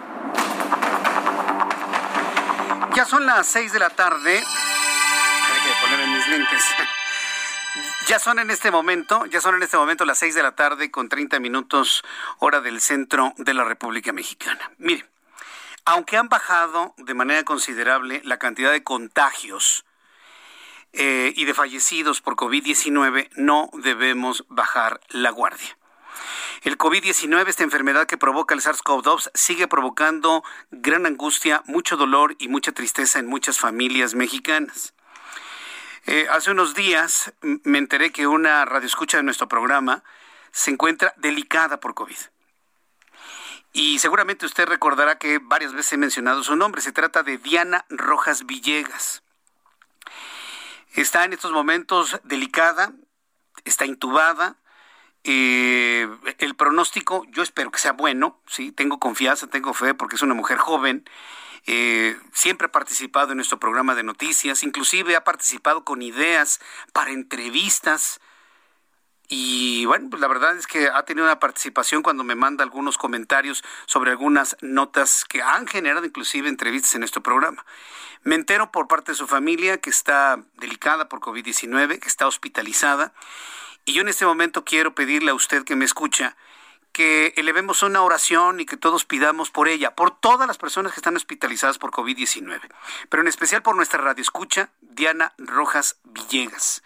Ya 2.95 3.05
son 3.05 3.27
las 3.27 3.49
seis 3.49 3.73
de 3.73 3.81
la 3.81 3.91
tarde. 3.91 4.37
Hay 4.37 5.61
que 5.63 5.71
ponerme 5.83 6.17
mis 6.17 6.29
lentes. 6.29 6.63
Ya 8.07 8.21
son 8.21 8.39
en 8.39 8.51
este 8.51 8.71
momento, 8.71 9.27
ya 9.27 9.41
son 9.41 9.57
en 9.57 9.65
este 9.65 9.77
momento 9.77 10.05
las 10.05 10.19
seis 10.19 10.37
de 10.37 10.45
la 10.45 10.55
tarde 10.55 10.93
con 10.93 11.09
30 11.09 11.41
minutos 11.41 12.05
hora 12.39 12.61
del 12.61 12.81
centro 12.81 13.33
de 13.37 13.55
la 13.55 13.65
República 13.65 14.13
Mexicana. 14.13 14.71
Mire, 14.79 15.05
aunque 15.85 16.17
han 16.17 16.29
bajado 16.29 16.95
de 16.99 17.15
manera 17.15 17.43
considerable 17.43 18.21
la 18.25 18.39
cantidad 18.39 18.71
de 18.71 18.85
contagios 18.85 19.85
eh, 20.97 21.33
y 21.35 21.45
de 21.45 21.55
fallecidos 21.55 22.21
por 22.21 22.37
COVID-19, 22.37 23.29
no 23.35 23.69
debemos 23.73 24.45
bajar 24.49 25.01
la 25.09 25.31
guardia. 25.31 25.77
El 26.63 26.79
COVID-19, 26.79 27.49
esta 27.49 27.65
enfermedad 27.65 28.07
que 28.07 28.17
provoca 28.17 28.55
el 28.55 28.61
SARS-CoV-2, 28.61 29.33
sigue 29.35 29.67
provocando 29.67 30.45
gran 30.71 31.05
angustia, 31.05 31.65
mucho 31.67 31.97
dolor 31.97 32.37
y 32.39 32.47
mucha 32.47 32.71
tristeza 32.71 33.19
en 33.19 33.27
muchas 33.27 33.59
familias 33.59 34.15
mexicanas. 34.15 34.95
Eh, 36.07 36.29
hace 36.31 36.53
unos 36.53 36.75
días 36.75 37.33
me 37.43 37.79
enteré 37.79 38.13
que 38.13 38.29
una 38.29 38.65
radioescucha 38.65 39.17
de 39.17 39.25
nuestro 39.25 39.49
programa 39.49 40.05
se 40.53 40.71
encuentra 40.71 41.13
delicada 41.17 41.81
por 41.81 41.95
COVID. 41.95 42.19
Y 43.73 43.99
seguramente 43.99 44.47
usted 44.47 44.69
recordará 44.69 45.19
que 45.19 45.41
varias 45.43 45.73
veces 45.73 45.95
he 45.95 45.97
mencionado 45.97 46.45
su 46.45 46.55
nombre. 46.55 46.81
Se 46.81 46.93
trata 46.93 47.25
de 47.25 47.39
Diana 47.39 47.85
Rojas 47.89 48.47
Villegas 48.47 49.24
está 50.95 51.25
en 51.25 51.33
estos 51.33 51.53
momentos 51.53 52.21
delicada, 52.25 52.93
está 53.65 53.87
intubada. 53.87 54.57
Eh, 55.25 56.09
el 56.39 56.55
pronóstico, 56.55 57.25
yo 57.31 57.43
espero 57.43 57.71
que 57.71 57.79
sea 57.79 57.93
bueno, 57.93 58.43
sí, 58.47 58.73
tengo 58.73 58.99
confianza, 58.99 59.47
tengo 59.47 59.73
fe, 59.73 59.95
porque 59.95 60.17
es 60.17 60.23
una 60.23 60.35
mujer 60.35 60.59
joven. 60.59 61.05
Eh, 61.67 62.19
siempre 62.33 62.67
ha 62.67 62.73
participado 62.73 63.33
en 63.33 63.37
nuestro 63.37 63.59
programa 63.59 63.95
de 63.95 64.03
noticias, 64.03 64.63
inclusive 64.63 65.17
ha 65.17 65.25
participado 65.25 65.85
con 65.85 66.03
ideas 66.03 66.61
para 66.93 67.11
entrevistas. 67.11 68.21
Y 69.29 69.87
bueno, 69.87 70.11
pues 70.11 70.21
la 70.21 70.29
verdad 70.29 70.57
es 70.57 70.67
que 70.67 70.89
ha 70.89 71.05
tenido 71.05 71.27
una 71.27 71.41
participación 71.41 72.03
cuando 72.03 72.25
me 72.25 72.35
manda 72.35 72.63
algunos 72.63 72.99
comentarios 72.99 73.65
sobre 73.87 74.11
algunas 74.11 74.57
notas 74.61 75.25
que 75.25 75.43
han 75.43 75.67
generado 75.67 76.05
inclusive 76.05 76.49
entrevistas 76.49 76.95
en 76.95 77.01
nuestro 77.01 77.23
programa. 77.23 77.65
Me 78.23 78.35
entero 78.35 78.71
por 78.71 78.87
parte 78.87 79.13
de 79.13 79.17
su 79.17 79.27
familia 79.27 79.79
que 79.79 79.91
está 79.91 80.43
delicada 80.59 81.09
por 81.09 81.21
COVID-19, 81.21 81.99
que 81.99 82.09
está 82.09 82.27
hospitalizada. 82.27 83.13
Y 83.85 83.95
yo 83.95 84.03
en 84.03 84.09
este 84.09 84.27
momento 84.27 84.65
quiero 84.65 84.95
pedirle 84.95 85.31
a 85.31 85.35
usted 85.35 85.65
que 85.65 85.77
me 85.77 85.85
escucha 85.85 86.37
que 86.93 87.35
elevemos 87.37 87.83
una 87.83 88.03
oración 88.03 88.61
y 88.61 88.67
que 88.67 88.77
todos 88.77 89.05
pidamos 89.05 89.51
por 89.51 89.67
ella, 89.69 89.97
por 89.97 90.17
todas 90.17 90.47
las 90.47 90.59
personas 90.59 90.93
que 90.93 91.01
están 91.01 91.17
hospitalizadas 91.17 91.77
por 91.77 91.91
COVID-19, 91.91 92.61
pero 93.09 93.21
en 93.21 93.27
especial 93.27 93.63
por 93.63 93.75
nuestra 93.75 94.01
radio 94.01 94.23
escucha, 94.23 94.71
Diana 94.81 95.35
Rojas 95.37 95.99
Villegas. 96.05 96.85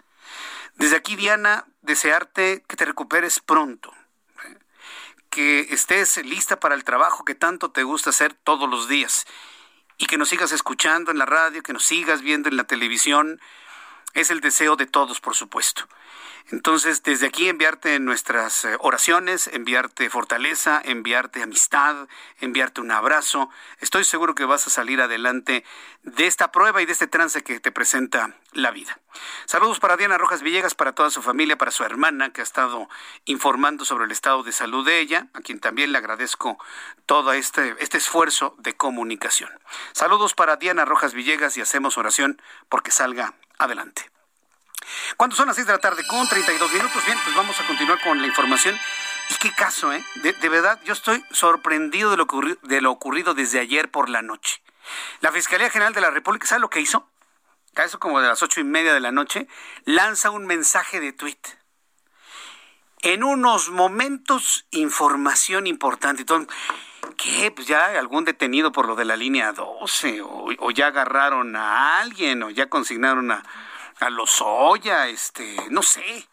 Desde 0.78 0.96
aquí, 0.96 1.16
Diana, 1.16 1.66
desearte 1.82 2.62
que 2.68 2.76
te 2.76 2.84
recuperes 2.84 3.40
pronto, 3.40 3.92
que 5.28 5.66
estés 5.70 6.16
lista 6.24 6.60
para 6.60 6.76
el 6.76 6.84
trabajo 6.84 7.24
que 7.24 7.34
tanto 7.34 7.72
te 7.72 7.82
gusta 7.82 8.10
hacer 8.10 8.32
todos 8.32 8.70
los 8.70 8.88
días 8.88 9.26
y 9.98 10.06
que 10.06 10.16
nos 10.16 10.28
sigas 10.28 10.52
escuchando 10.52 11.10
en 11.10 11.18
la 11.18 11.26
radio, 11.26 11.64
que 11.64 11.72
nos 11.72 11.84
sigas 11.84 12.22
viendo 12.22 12.48
en 12.48 12.56
la 12.56 12.62
televisión. 12.64 13.40
Es 14.14 14.30
el 14.30 14.40
deseo 14.40 14.76
de 14.76 14.86
todos, 14.86 15.20
por 15.20 15.34
supuesto. 15.34 15.88
Entonces, 16.50 17.02
desde 17.02 17.26
aquí 17.26 17.50
enviarte 17.50 17.98
nuestras 18.00 18.64
eh, 18.64 18.76
oraciones, 18.80 19.48
enviarte 19.48 20.08
fortaleza, 20.08 20.80
enviarte 20.82 21.42
amistad, 21.42 22.08
enviarte 22.40 22.80
un 22.80 22.90
abrazo. 22.90 23.50
Estoy 23.80 24.04
seguro 24.04 24.34
que 24.34 24.46
vas 24.46 24.66
a 24.66 24.70
salir 24.70 25.02
adelante 25.02 25.62
de 26.04 26.26
esta 26.26 26.50
prueba 26.50 26.80
y 26.80 26.86
de 26.86 26.92
este 26.92 27.06
trance 27.06 27.42
que 27.42 27.60
te 27.60 27.70
presenta 27.70 28.34
la 28.52 28.70
vida. 28.70 28.98
Saludos 29.44 29.78
para 29.78 29.98
Diana 29.98 30.16
Rojas 30.16 30.40
Villegas, 30.40 30.74
para 30.74 30.94
toda 30.94 31.10
su 31.10 31.20
familia, 31.20 31.58
para 31.58 31.70
su 31.70 31.84
hermana 31.84 32.32
que 32.32 32.40
ha 32.40 32.44
estado 32.44 32.88
informando 33.26 33.84
sobre 33.84 34.06
el 34.06 34.10
estado 34.12 34.42
de 34.42 34.52
salud 34.52 34.86
de 34.86 35.00
ella, 35.00 35.26
a 35.34 35.40
quien 35.40 35.60
también 35.60 35.92
le 35.92 35.98
agradezco 35.98 36.58
todo 37.04 37.34
este, 37.34 37.76
este 37.78 37.98
esfuerzo 37.98 38.54
de 38.58 38.74
comunicación. 38.74 39.50
Saludos 39.92 40.32
para 40.32 40.56
Diana 40.56 40.86
Rojas 40.86 41.12
Villegas 41.12 41.58
y 41.58 41.60
hacemos 41.60 41.98
oración 41.98 42.40
porque 42.70 42.90
salga 42.90 43.34
adelante. 43.58 44.10
Cuando 45.16 45.36
son 45.36 45.46
las 45.46 45.56
6 45.56 45.66
de 45.66 45.72
la 45.72 45.78
tarde 45.78 46.06
con 46.06 46.28
32 46.28 46.72
minutos, 46.72 47.04
bien, 47.06 47.18
pues 47.24 47.34
vamos 47.36 47.58
a 47.60 47.66
continuar 47.66 48.00
con 48.02 48.20
la 48.20 48.26
información. 48.26 48.78
Y 49.30 49.34
qué 49.34 49.52
caso, 49.52 49.92
¿eh? 49.92 50.02
De, 50.16 50.48
verdad, 50.48 50.80
yo 50.84 50.92
estoy 50.92 51.24
sorprendido 51.30 52.10
de 52.10 52.16
lo, 52.16 52.26
de 52.62 52.80
lo 52.80 52.90
ocurrido 52.90 53.34
desde 53.34 53.60
ayer 53.60 53.90
por 53.90 54.08
la 54.08 54.22
noche. 54.22 54.62
La 55.20 55.32
Fiscalía 55.32 55.70
General 55.70 55.92
de 55.92 56.00
la 56.00 56.10
República, 56.10 56.46
¿sabe 56.46 56.60
lo 56.60 56.70
que 56.70 56.80
hizo? 56.80 57.08
A 57.76 57.84
eso 57.84 57.98
como 57.98 58.20
de 58.20 58.28
las 58.28 58.42
ocho 58.42 58.60
y 58.60 58.64
media 58.64 58.92
de 58.94 59.00
la 59.00 59.12
noche, 59.12 59.46
lanza 59.84 60.30
un 60.30 60.46
mensaje 60.46 60.98
de 60.98 61.12
tuit. 61.12 61.46
En 63.02 63.22
unos 63.22 63.68
momentos, 63.70 64.66
información 64.72 65.66
importante. 65.66 66.24
¿Qué? 67.16 67.52
Pues 67.52 67.68
ya 67.68 67.98
algún 67.98 68.24
detenido 68.24 68.72
por 68.72 68.86
lo 68.86 68.96
de 68.96 69.04
la 69.04 69.16
línea 69.16 69.52
12, 69.52 70.22
o, 70.22 70.48
o 70.58 70.70
ya 70.72 70.88
agarraron 70.88 71.54
a 71.54 72.00
alguien, 72.00 72.42
o 72.42 72.50
ya 72.50 72.68
consignaron 72.68 73.30
a, 73.30 73.44
a 74.00 74.10
los 74.10 74.30
soya, 74.30 75.08
este, 75.08 75.56
no 75.70 75.82
sé. 75.82 76.28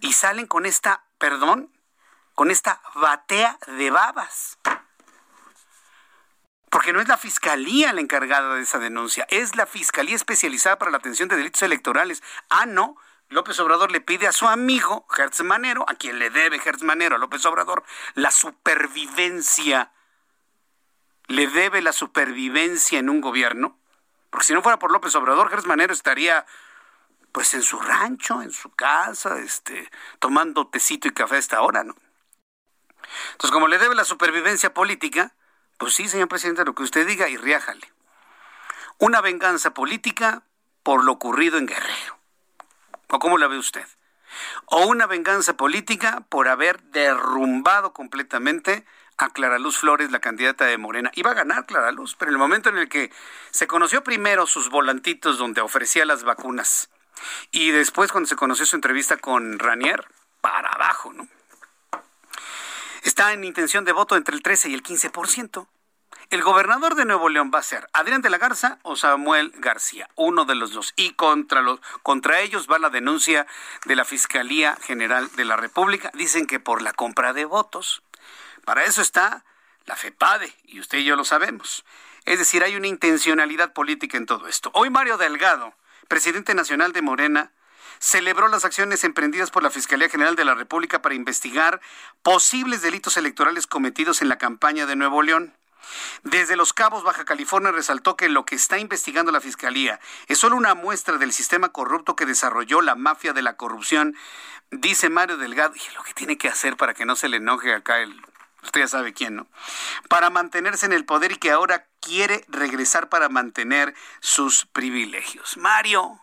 Y 0.00 0.12
salen 0.12 0.46
con 0.46 0.66
esta, 0.66 1.04
perdón, 1.18 1.72
con 2.34 2.50
esta 2.50 2.80
batea 2.94 3.58
de 3.66 3.90
babas. 3.90 4.58
Porque 6.70 6.92
no 6.92 7.00
es 7.00 7.08
la 7.08 7.18
fiscalía 7.18 7.92
la 7.92 8.00
encargada 8.00 8.54
de 8.54 8.62
esa 8.62 8.78
denuncia, 8.78 9.26
es 9.28 9.56
la 9.56 9.66
Fiscalía 9.66 10.14
Especializada 10.14 10.78
para 10.78 10.92
la 10.92 10.98
Atención 10.98 11.28
de 11.28 11.36
Delitos 11.36 11.62
Electorales. 11.62 12.22
Ah, 12.48 12.66
no. 12.66 12.96
López 13.28 13.58
Obrador 13.60 13.92
le 13.92 14.00
pide 14.00 14.26
a 14.26 14.32
su 14.32 14.48
amigo 14.48 15.06
Hertz 15.16 15.42
Manero, 15.42 15.84
a 15.88 15.94
quien 15.94 16.18
le 16.18 16.30
debe 16.30 16.60
Hertz 16.64 16.82
Manero 16.82 17.16
a 17.16 17.18
López 17.18 17.44
Obrador, 17.44 17.84
la 18.14 18.30
supervivencia. 18.30 19.92
Le 21.26 21.46
debe 21.46 21.80
la 21.80 21.92
supervivencia 21.92 22.98
en 22.98 23.08
un 23.08 23.20
gobierno 23.20 23.79
porque 24.30 24.46
si 24.46 24.54
no 24.54 24.62
fuera 24.62 24.78
por 24.78 24.92
López 24.92 25.14
Obrador, 25.14 25.50
Gers 25.50 25.66
Manero 25.66 25.92
estaría 25.92 26.46
pues 27.32 27.54
en 27.54 27.62
su 27.62 27.78
rancho, 27.78 28.42
en 28.42 28.50
su 28.50 28.70
casa, 28.70 29.38
este, 29.38 29.90
tomando 30.18 30.68
tecito 30.68 31.08
y 31.08 31.12
café 31.12 31.36
a 31.36 31.38
esta 31.38 31.62
hora, 31.62 31.84
¿no? 31.84 31.94
Entonces, 33.32 33.50
como 33.50 33.68
le 33.68 33.78
debe 33.78 33.94
la 33.94 34.04
supervivencia 34.04 34.74
política, 34.74 35.34
pues 35.78 35.94
sí, 35.94 36.08
señor 36.08 36.28
presidente, 36.28 36.64
lo 36.64 36.74
que 36.74 36.82
usted 36.82 37.06
diga 37.06 37.28
y 37.28 37.36
riájale. 37.36 37.92
Una 38.98 39.20
venganza 39.20 39.72
política 39.72 40.42
por 40.82 41.04
lo 41.04 41.12
ocurrido 41.12 41.58
en 41.58 41.66
Guerrero. 41.66 42.18
¿O 43.08 43.18
cómo 43.18 43.38
la 43.38 43.48
ve 43.48 43.58
usted? 43.58 43.86
¿O 44.66 44.86
una 44.86 45.06
venganza 45.06 45.56
política 45.56 46.24
por 46.28 46.48
haber 46.48 46.82
derrumbado 46.82 47.92
completamente 47.92 48.84
a 49.20 49.30
Clara 49.30 49.58
Luz 49.58 49.78
Flores, 49.78 50.10
la 50.10 50.20
candidata 50.20 50.64
de 50.64 50.78
Morena. 50.78 51.10
Iba 51.14 51.32
a 51.32 51.34
ganar 51.34 51.66
Clara 51.66 51.92
Luz, 51.92 52.16
pero 52.18 52.30
en 52.30 52.34
el 52.34 52.38
momento 52.38 52.68
en 52.70 52.78
el 52.78 52.88
que 52.88 53.12
se 53.50 53.66
conoció 53.66 54.02
primero 54.02 54.46
sus 54.46 54.70
volantitos 54.70 55.38
donde 55.38 55.60
ofrecía 55.60 56.04
las 56.04 56.24
vacunas 56.24 56.90
y 57.50 57.70
después 57.70 58.12
cuando 58.12 58.28
se 58.28 58.36
conoció 58.36 58.66
su 58.66 58.76
entrevista 58.76 59.16
con 59.16 59.58
Ranier, 59.58 60.06
para 60.40 60.70
abajo, 60.70 61.12
¿no? 61.12 61.28
Está 63.02 63.32
en 63.32 63.44
intención 63.44 63.84
de 63.84 63.92
voto 63.92 64.16
entre 64.16 64.34
el 64.34 64.42
13 64.42 64.70
y 64.70 64.74
el 64.74 64.82
15%. 64.82 65.66
El 66.28 66.42
gobernador 66.42 66.94
de 66.94 67.04
Nuevo 67.04 67.28
León 67.28 67.50
va 67.52 67.58
a 67.58 67.62
ser 67.62 67.88
Adrián 67.92 68.22
de 68.22 68.30
la 68.30 68.38
Garza 68.38 68.78
o 68.82 68.94
Samuel 68.94 69.52
García, 69.56 70.08
uno 70.14 70.44
de 70.44 70.54
los 70.54 70.72
dos. 70.72 70.92
Y 70.96 71.14
contra, 71.14 71.60
los, 71.60 71.80
contra 72.02 72.40
ellos 72.40 72.68
va 72.70 72.78
la 72.78 72.90
denuncia 72.90 73.46
de 73.84 73.96
la 73.96 74.04
Fiscalía 74.04 74.76
General 74.82 75.28
de 75.34 75.44
la 75.44 75.56
República. 75.56 76.10
Dicen 76.14 76.46
que 76.46 76.60
por 76.60 76.82
la 76.82 76.92
compra 76.92 77.32
de 77.32 77.46
votos. 77.46 78.02
Para 78.70 78.84
eso 78.84 79.02
está 79.02 79.44
la 79.86 79.96
FEPADE, 79.96 80.54
y 80.66 80.78
usted 80.78 80.98
y 80.98 81.04
yo 81.04 81.16
lo 81.16 81.24
sabemos. 81.24 81.84
Es 82.24 82.38
decir, 82.38 82.62
hay 82.62 82.76
una 82.76 82.86
intencionalidad 82.86 83.72
política 83.72 84.16
en 84.16 84.26
todo 84.26 84.46
esto. 84.46 84.70
Hoy 84.74 84.90
Mario 84.90 85.18
Delgado, 85.18 85.74
presidente 86.06 86.54
nacional 86.54 86.92
de 86.92 87.02
Morena, 87.02 87.50
celebró 87.98 88.46
las 88.46 88.64
acciones 88.64 89.02
emprendidas 89.02 89.50
por 89.50 89.64
la 89.64 89.70
Fiscalía 89.70 90.08
General 90.08 90.36
de 90.36 90.44
la 90.44 90.54
República 90.54 91.02
para 91.02 91.16
investigar 91.16 91.80
posibles 92.22 92.80
delitos 92.80 93.16
electorales 93.16 93.66
cometidos 93.66 94.22
en 94.22 94.28
la 94.28 94.38
campaña 94.38 94.86
de 94.86 94.94
Nuevo 94.94 95.20
León. 95.22 95.52
Desde 96.22 96.54
Los 96.54 96.72
Cabos, 96.72 97.02
Baja 97.02 97.24
California, 97.24 97.72
resaltó 97.72 98.16
que 98.16 98.28
lo 98.28 98.44
que 98.44 98.54
está 98.54 98.78
investigando 98.78 99.32
la 99.32 99.40
Fiscalía 99.40 99.98
es 100.28 100.38
solo 100.38 100.54
una 100.54 100.76
muestra 100.76 101.18
del 101.18 101.32
sistema 101.32 101.70
corrupto 101.70 102.14
que 102.14 102.24
desarrolló 102.24 102.82
la 102.82 102.94
mafia 102.94 103.32
de 103.32 103.42
la 103.42 103.56
corrupción, 103.56 104.14
dice 104.70 105.10
Mario 105.10 105.38
Delgado, 105.38 105.74
y 105.74 105.94
lo 105.96 106.04
que 106.04 106.14
tiene 106.14 106.38
que 106.38 106.46
hacer 106.46 106.76
para 106.76 106.94
que 106.94 107.04
no 107.04 107.16
se 107.16 107.28
le 107.28 107.38
enoje 107.38 107.74
acá 107.74 107.98
el 107.98 108.22
usted 108.62 108.80
ya 108.80 108.88
sabe 108.88 109.12
quién, 109.12 109.36
¿no? 109.36 109.46
Para 110.08 110.30
mantenerse 110.30 110.86
en 110.86 110.92
el 110.92 111.04
poder 111.04 111.32
y 111.32 111.36
que 111.36 111.50
ahora 111.50 111.86
quiere 112.00 112.44
regresar 112.48 113.08
para 113.08 113.28
mantener 113.28 113.94
sus 114.20 114.66
privilegios. 114.66 115.56
Mario, 115.56 116.20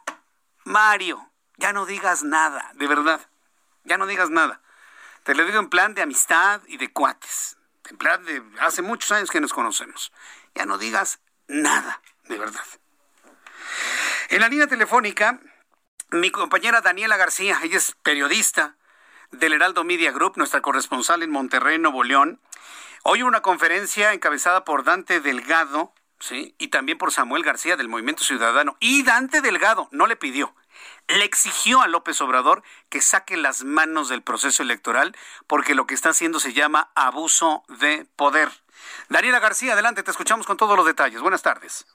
Mario, 0.64 1.32
ya 1.58 1.74
no 1.74 1.86
digas 1.86 2.24
nada, 2.24 2.72
de 2.76 2.88
verdad, 2.88 3.22
ya 3.84 3.98
no 3.98 4.06
digas 4.06 4.30
nada. 4.30 4.62
Te 5.24 5.36
lo 5.36 5.46
digo 5.46 5.60
en 5.60 5.70
plan 5.70 5.94
de 5.94 6.02
amistad 6.02 6.62
y 6.68 6.78
de 6.78 6.92
cuates, 6.92 7.58
en 7.90 7.98
plan 7.98 8.24
de 8.24 8.42
hace 8.62 8.82
muchos 8.82 9.12
años 9.12 9.30
que 9.30 9.42
nos 9.42 9.54
conocemos. 9.54 10.12
Ya 10.56 10.66
no 10.66 10.78
digas 10.78 11.20
nada, 11.48 12.02
de 12.26 12.38
verdad. 12.38 12.66
En 14.30 14.42
la 14.42 14.50
línea 14.50 14.68
telefónica, 14.68 15.40
mi 16.10 16.32
compañera 16.32 16.82
Daniela 16.82 17.18
García, 17.18 17.60
ella 17.64 17.78
es 17.78 17.96
periodista, 18.04 18.76
del 19.32 19.54
Heraldo 19.54 19.84
Media 19.84 20.12
Group, 20.12 20.34
nuestra 20.38 20.62
corresponsal 20.62 21.24
en 21.24 21.32
Monterrey, 21.32 21.78
Nuevo 21.78 22.04
León. 22.04 22.40
Hoy 23.04 23.22
una 23.22 23.42
conferencia 23.42 24.14
encabezada 24.14 24.66
por 24.66 24.84
Dante 24.84 25.20
Delgado, 25.20 25.94
¿sí? 26.20 26.56
Y 26.58 26.70
también 26.70 26.98
por 26.98 27.12
Samuel 27.12 27.44
García 27.44 27.76
del 27.78 27.88
Movimiento 27.88 28.24
Ciudadano. 28.24 28.78
Y 28.80 29.04
Dante 29.04 29.42
Delgado 29.42 29.88
no 29.92 30.08
le 30.08 30.16
pidió, 30.16 30.56
le 31.08 31.24
exigió 31.24 31.82
a 31.82 31.88
López 31.88 32.20
Obrador 32.22 32.64
que 32.90 33.02
saque 33.02 33.38
las 33.38 33.64
manos 33.64 34.10
del 34.10 34.22
proceso 34.22 34.64
electoral 34.64 35.16
porque 35.48 35.76
lo 35.76 35.88
que 35.88 35.96
está 35.96 36.10
haciendo 36.10 36.40
se 36.40 36.54
llama 36.54 36.92
abuso 36.96 37.64
de 37.68 38.06
poder. 38.16 38.50
Daniela 39.10 39.40
García, 39.40 39.74
adelante, 39.74 40.04
te 40.04 40.12
escuchamos 40.12 40.46
con 40.46 40.58
todos 40.58 40.78
los 40.78 40.86
detalles. 40.86 41.22
Buenas 41.22 41.42
tardes. 41.42 41.86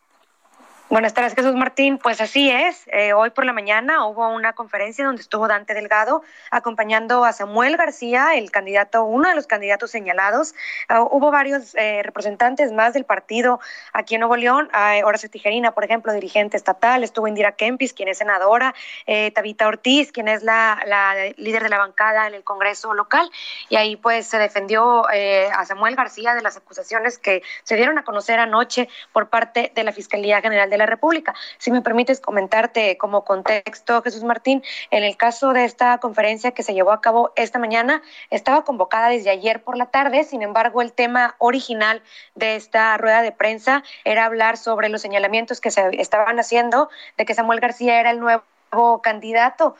Buenas 0.92 1.14
tardes, 1.14 1.34
Jesús 1.34 1.54
Martín. 1.54 1.96
Pues 1.96 2.20
así 2.20 2.50
es. 2.50 2.82
Eh, 2.88 3.14
hoy 3.14 3.30
por 3.30 3.46
la 3.46 3.54
mañana 3.54 4.04
hubo 4.04 4.28
una 4.28 4.52
conferencia 4.52 5.06
donde 5.06 5.22
estuvo 5.22 5.48
Dante 5.48 5.72
Delgado 5.72 6.22
acompañando 6.50 7.24
a 7.24 7.32
Samuel 7.32 7.78
García, 7.78 8.34
el 8.34 8.50
candidato, 8.50 9.02
uno 9.02 9.30
de 9.30 9.34
los 9.34 9.46
candidatos 9.46 9.90
señalados. 9.90 10.54
Uh, 10.90 11.08
hubo 11.10 11.30
varios 11.30 11.74
eh, 11.76 12.02
representantes 12.02 12.72
más 12.72 12.92
del 12.92 13.06
partido 13.06 13.58
aquí 13.94 14.16
en 14.16 14.20
Nuevo 14.20 14.36
León. 14.36 14.68
Uh, 14.74 15.06
Horacio 15.06 15.30
Tijerina, 15.30 15.72
por 15.72 15.82
ejemplo, 15.82 16.12
dirigente 16.12 16.58
estatal. 16.58 17.04
Estuvo 17.04 17.26
Indira 17.26 17.52
Kempis, 17.52 17.94
quien 17.94 18.10
es 18.10 18.18
senadora. 18.18 18.74
Eh, 19.06 19.30
Tabita 19.30 19.68
Ortiz, 19.68 20.12
quien 20.12 20.28
es 20.28 20.42
la, 20.42 20.78
la, 20.84 21.14
líder 21.38 21.62
de 21.62 21.70
la 21.70 21.78
bancada 21.78 22.26
en 22.26 22.34
el 22.34 22.44
Congreso 22.44 22.92
local. 22.92 23.30
Y 23.70 23.76
ahí 23.76 23.96
pues 23.96 24.26
se 24.26 24.36
defendió 24.36 25.10
eh, 25.10 25.48
a 25.56 25.64
Samuel 25.64 25.96
García 25.96 26.34
de 26.34 26.42
las 26.42 26.58
acusaciones 26.58 27.16
que 27.16 27.42
se 27.62 27.76
dieron 27.76 27.96
a 27.96 28.04
conocer 28.04 28.38
anoche 28.38 28.90
por 29.14 29.30
parte 29.30 29.72
de 29.74 29.84
la 29.84 29.92
Fiscalía 29.92 30.42
General 30.42 30.68
de 30.68 30.81
República. 30.86 31.34
Si 31.58 31.70
me 31.70 31.82
permites 31.82 32.20
comentarte 32.20 32.96
como 32.98 33.24
contexto, 33.24 34.02
Jesús 34.02 34.24
Martín, 34.24 34.62
en 34.90 35.04
el 35.04 35.16
caso 35.16 35.52
de 35.52 35.64
esta 35.64 35.98
conferencia 35.98 36.52
que 36.52 36.62
se 36.62 36.74
llevó 36.74 36.92
a 36.92 37.00
cabo 37.00 37.32
esta 37.36 37.58
mañana, 37.58 38.02
estaba 38.30 38.64
convocada 38.64 39.08
desde 39.08 39.30
ayer 39.30 39.62
por 39.62 39.76
la 39.76 39.86
tarde, 39.86 40.24
sin 40.24 40.42
embargo, 40.42 40.82
el 40.82 40.92
tema 40.92 41.34
original 41.38 42.02
de 42.34 42.56
esta 42.56 42.96
rueda 42.96 43.22
de 43.22 43.32
prensa 43.32 43.82
era 44.04 44.24
hablar 44.24 44.56
sobre 44.56 44.88
los 44.88 45.02
señalamientos 45.02 45.60
que 45.60 45.70
se 45.70 46.00
estaban 46.00 46.38
haciendo 46.38 46.90
de 47.16 47.24
que 47.24 47.34
Samuel 47.34 47.60
García 47.60 48.00
era 48.00 48.10
el 48.10 48.20
nuevo 48.20 49.02
candidato 49.02 49.76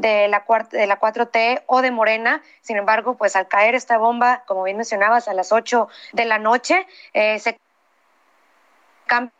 de 0.00 0.28
la, 0.28 0.44
de 0.70 0.86
la 0.86 0.98
4T 0.98 1.62
o 1.66 1.82
de 1.82 1.90
Morena. 1.90 2.42
Sin 2.62 2.76
embargo, 2.76 3.16
pues 3.16 3.36
al 3.36 3.48
caer 3.48 3.74
esta 3.74 3.98
bomba, 3.98 4.42
como 4.46 4.62
bien 4.62 4.76
mencionabas, 4.76 5.28
a 5.28 5.34
las 5.34 5.52
8 5.52 5.88
de 6.12 6.24
la 6.24 6.38
noche, 6.38 6.86
eh, 7.12 7.38
se 7.38 7.58
cambia 9.06 9.39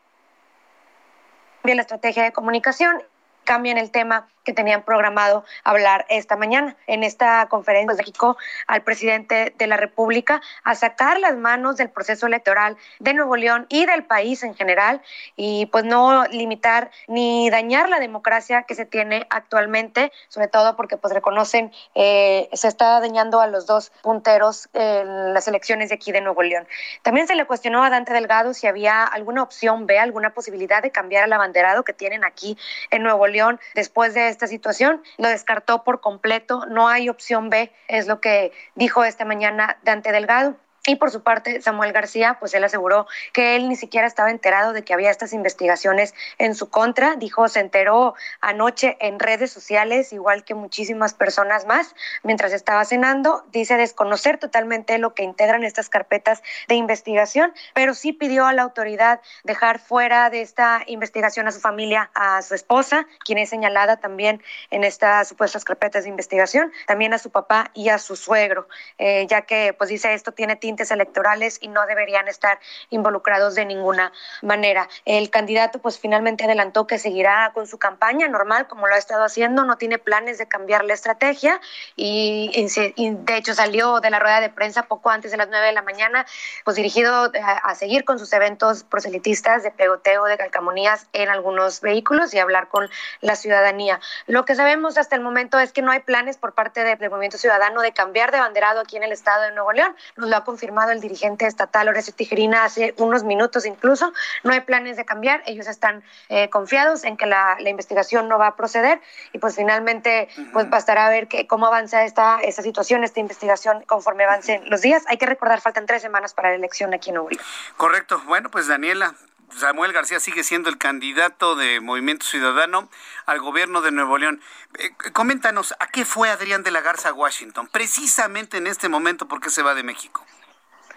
la 1.75 1.83
estrategia 1.83 2.23
de 2.23 2.33
comunicación, 2.33 3.03
cambian 3.45 3.79
el 3.79 3.91
tema 3.91 4.29
tenían 4.53 4.83
programado 4.83 5.45
hablar 5.65 6.07
esta 6.09 6.37
mañana 6.37 6.77
en 6.87 7.05
esta 7.05 7.47
conferencia 7.49 7.95
de 7.95 8.03
México 8.03 8.37
al 8.67 8.83
presidente 8.83 9.55
de 9.57 9.67
la 9.67 9.77
República 9.77 10.41
a 10.65 10.75
sacar 10.75 11.19
las 11.19 11.37
manos 11.37 11.77
del 11.77 11.91
proceso 11.91 12.27
electoral 12.27 12.77
de 12.99 13.15
Nuevo 13.15 13.37
León 13.37 13.67
y 13.69 13.87
del 13.87 14.05
país 14.05 14.43
en 14.43 14.55
general 14.55 15.01
y 15.37 15.67
pues 15.67 15.85
no 15.85 16.27
limitar 16.27 16.91
ni 17.09 17.51
dañar 17.51 17.89
la 17.89 18.01
democracia 18.01 18.63
que 18.63 18.75
se 18.75 18.87
tiene 18.87 19.27
actualmente, 19.31 20.13
sobre 20.29 20.49
todo 20.49 20.77
porque 20.77 20.97
pues 20.97 21.15
reconocen 21.15 21.73
eh, 21.95 22.49
se 22.53 22.69
está 22.69 23.01
dañando 23.01 23.41
a 23.41 23.47
los 23.47 23.67
dos 23.67 23.93
punteros 24.03 24.69
en 24.73 25.35
las 25.35 25.49
elecciones 25.49 25.89
de 25.89 25.95
aquí 25.97 26.13
de 26.13 26.21
Nuevo 26.21 26.43
León. 26.43 26.67
También 27.03 27.27
se 27.27 27.35
le 27.35 27.47
cuestionó 27.47 27.83
a 27.83 27.91
Dante 27.91 28.13
Delgado 28.13 28.55
si 28.55 28.67
había 28.67 29.05
alguna 29.05 29.43
opción 29.43 29.87
B, 29.87 29.99
alguna 29.99 30.35
posibilidad 30.35 30.83
de 30.83 30.91
cambiar 30.91 31.25
el 31.25 31.33
abanderado 31.33 31.85
que 31.85 31.93
tienen 31.93 32.25
aquí 32.25 32.57
en 32.91 33.03
Nuevo 33.03 33.27
León 33.27 33.61
después 33.75 34.15
de 34.15 34.29
esta 34.41 34.47
situación. 34.47 35.03
Lo 35.19 35.29
descartó 35.29 35.85
por 35.85 36.01
completo. 36.01 36.65
No 36.67 36.89
hay 36.89 37.11
opción 37.11 37.51
B, 37.51 37.73
es 37.89 38.07
lo 38.07 38.21
que 38.21 38.53
dijo 38.75 39.05
esta 39.05 39.27
mañana 39.27 39.79
Dante 39.83 40.13
Delgado. 40.13 40.57
Y 40.87 40.97
por 40.97 41.11
su 41.11 41.23
parte, 41.23 41.61
Samuel 41.61 41.93
García, 41.93 42.39
pues 42.41 42.55
él 42.55 42.65
aseguró 42.65 43.07
que 43.35 43.55
él 43.55 43.69
ni 43.69 43.77
siquiera 43.77 44.07
estaba 44.07 44.31
enterado 44.31 44.73
de 44.73 44.83
que 44.83 44.95
había 44.95 45.11
estas 45.11 45.35
investigaciones 45.35 46.15
en 46.39 46.55
su 46.55 46.71
contra. 46.71 47.17
Dijo, 47.17 47.49
se 47.49 47.61
enteró 47.61 48.15
anoche 48.41 48.97
en 49.01 49.19
redes 49.19 49.53
sociales, 49.53 50.13
igual 50.15 50.43
que 50.43 50.55
muchísimas 50.55 51.13
personas 51.13 51.67
más, 51.67 51.95
mientras 52.23 52.55
estaba 52.55 52.85
cenando. 52.87 53.45
Dice 53.53 53.77
desconocer 53.77 54.39
totalmente 54.39 54.97
lo 54.97 55.13
que 55.13 55.23
integran 55.23 55.65
estas 55.65 55.91
carpetas 55.91 56.43
de 56.67 56.77
investigación, 56.77 57.53
pero 57.75 57.93
sí 57.93 58.15
pidió 58.15 58.47
a 58.47 58.55
la 58.55 58.63
autoridad 58.63 59.21
dejar 59.45 59.81
fuera 59.81 60.31
de 60.31 60.41
esta 60.41 60.83
investigación 60.87 61.47
a 61.47 61.53
su 61.53 61.61
familia, 61.61 62.11
a 62.15 62.41
su 62.41 62.55
esposa, 62.55 63.07
quien 63.25 63.37
es 63.37 63.51
señalada 63.51 63.99
también 63.99 64.43
en 64.71 64.85
estas 64.85 65.29
supuestas 65.29 65.65
carpetas 65.65 66.05
de 66.05 66.09
investigación, 66.09 66.73
también 66.87 67.13
a 67.13 67.19
su 67.19 67.31
papá 67.31 67.71
y 67.75 67.91
a 67.91 67.99
su 67.99 68.17
suegro, 68.17 68.67
eh, 68.97 69.27
ya 69.29 69.43
que, 69.43 69.75
pues 69.77 69.91
dice, 69.91 70.15
esto 70.15 70.33
tiene 70.33 70.57
electorales 70.91 71.59
y 71.61 71.69
no 71.69 71.85
deberían 71.87 72.29
estar 72.29 72.61
involucrados 72.91 73.55
de 73.55 73.65
ninguna 73.65 74.13
manera. 74.43 74.89
El 75.05 75.31
candidato 75.31 75.81
pues 75.81 75.99
finalmente 75.99 76.45
adelantó 76.45 76.87
que 76.87 76.99
seguirá 76.99 77.51
con 77.55 77.67
su 77.67 77.79
campaña 77.79 78.29
normal 78.29 78.69
como 78.69 78.87
lo 78.87 78.95
ha 78.95 78.99
estado 78.99 79.25
haciendo, 79.25 79.65
no 79.65 79.77
tiene 79.77 79.99
planes 79.99 80.39
de 80.39 80.47
cambiar 80.47 80.85
la 80.85 80.95
estrategia 80.95 81.61
y, 81.97 82.51
y 82.55 83.15
de 83.15 83.37
hecho 83.37 83.55
salió 83.55 84.01
de 84.01 84.11
la 84.11 84.19
rueda 84.19 84.41
de 84.41 84.51
prensa 84.51 84.85
poco 84.85 85.11
antes 85.11 85.31
de 85.31 85.37
las 85.37 85.49
9 85.49 85.67
de 85.67 85.73
la 85.73 85.83
mañana 85.83 86.27
pues 86.65 86.77
dirigido 86.77 87.33
a, 87.43 87.53
a 87.63 87.75
seguir 87.75 88.05
con 88.05 88.19
sus 88.19 88.33
eventos 88.33 88.85
proselitistas 88.85 89.63
de 89.63 89.71
pegoteo 89.71 90.25
de 90.25 90.37
calcamonías 90.37 91.09
en 91.13 91.29
algunos 91.29 91.81
vehículos 91.81 92.33
y 92.35 92.39
hablar 92.39 92.69
con 92.69 92.89
la 93.21 93.35
ciudadanía. 93.35 94.01
Lo 94.27 94.45
que 94.45 94.55
sabemos 94.55 94.97
hasta 94.97 95.17
el 95.17 95.23
momento 95.23 95.59
es 95.59 95.73
que 95.73 95.83
no 95.83 95.91
hay 95.91 96.01
planes 96.01 96.37
por 96.37 96.55
parte 96.55 96.85
del 96.85 97.01
de 97.01 97.09
Movimiento 97.09 97.39
Ciudadano 97.39 97.81
de 97.81 97.93
cambiar 97.93 98.31
de 98.31 98.39
banderado 98.39 98.81
aquí 98.81 98.97
en 98.97 99.03
el 99.03 99.13
estado 99.13 99.43
de 99.43 99.53
Nuevo 99.53 99.73
León. 99.73 99.97
Nos 100.17 100.29
lo 100.29 100.37
ha 100.37 100.45
confirmado 100.61 100.91
el 100.91 101.01
dirigente 101.01 101.47
estatal 101.47 101.89
Horacio 101.89 102.13
Tijerina 102.13 102.65
hace 102.65 102.93
unos 102.99 103.25
minutos 103.25 103.65
incluso. 103.65 104.13
No 104.45 104.53
hay 104.53 104.61
planes 104.61 104.99
de 104.99 105.07
cambiar, 105.07 105.43
ellos 105.47 105.67
están 105.67 106.05
eh, 106.29 106.51
confiados 106.51 107.05
en 107.05 107.17
que 107.17 107.25
la, 107.25 107.57
la, 107.61 107.71
investigación 107.71 108.29
no 108.29 108.39
va 108.39 108.49
a 108.49 108.57
proceder 108.57 109.01
y 109.33 109.39
pues 109.39 109.57
finalmente 109.57 110.29
pues 110.53 110.69
bastará 110.69 111.09
ver 111.09 111.29
que, 111.29 111.47
cómo 111.47 111.67
avanza 111.67 112.05
esta, 112.05 112.41
esta 112.41 112.61
situación, 112.61 113.05
esta 113.05 113.21
investigación 113.21 113.83
conforme 113.87 114.25
avancen 114.25 114.69
los 114.69 114.83
días. 114.83 115.03
Hay 115.07 115.17
que 115.17 115.25
recordar, 115.25 115.63
faltan 115.63 115.87
tres 115.87 116.03
semanas 116.03 116.35
para 116.35 116.51
la 116.51 116.57
elección 116.57 116.93
aquí 116.93 117.09
en 117.09 117.15
Nuevo 117.15 117.31
Correcto. 117.79 118.21
Bueno, 118.27 118.51
pues 118.51 118.69
Daniela, 118.69 119.15
Samuel 119.57 119.93
García 119.93 120.21
sigue 120.21 120.45
siendo 120.45 120.69
el 120.69 120.79
candidato 120.79 121.55
de 121.57 121.81
Movimiento 121.81 122.27
Ciudadano 122.27 122.89
al 123.27 123.41
gobierno 123.41 123.81
de 123.81 123.91
Nuevo 123.91 124.19
León. 124.19 124.41
Eh, 124.79 124.91
coméntanos, 125.13 125.75
¿a 125.81 125.87
qué 125.89 126.05
fue 126.05 126.31
Adrián 126.31 126.63
de 126.63 126.71
la 126.71 126.81
Garza 126.81 127.11
a 127.11 127.13
Washington? 127.13 127.69
Precisamente 127.73 128.59
en 128.59 128.67
este 128.67 128.89
momento, 128.89 129.27
¿por 129.27 129.41
qué 129.41 129.51
se 129.51 129.63
va 129.63 129.75
de 129.75 129.83
México? 129.83 130.25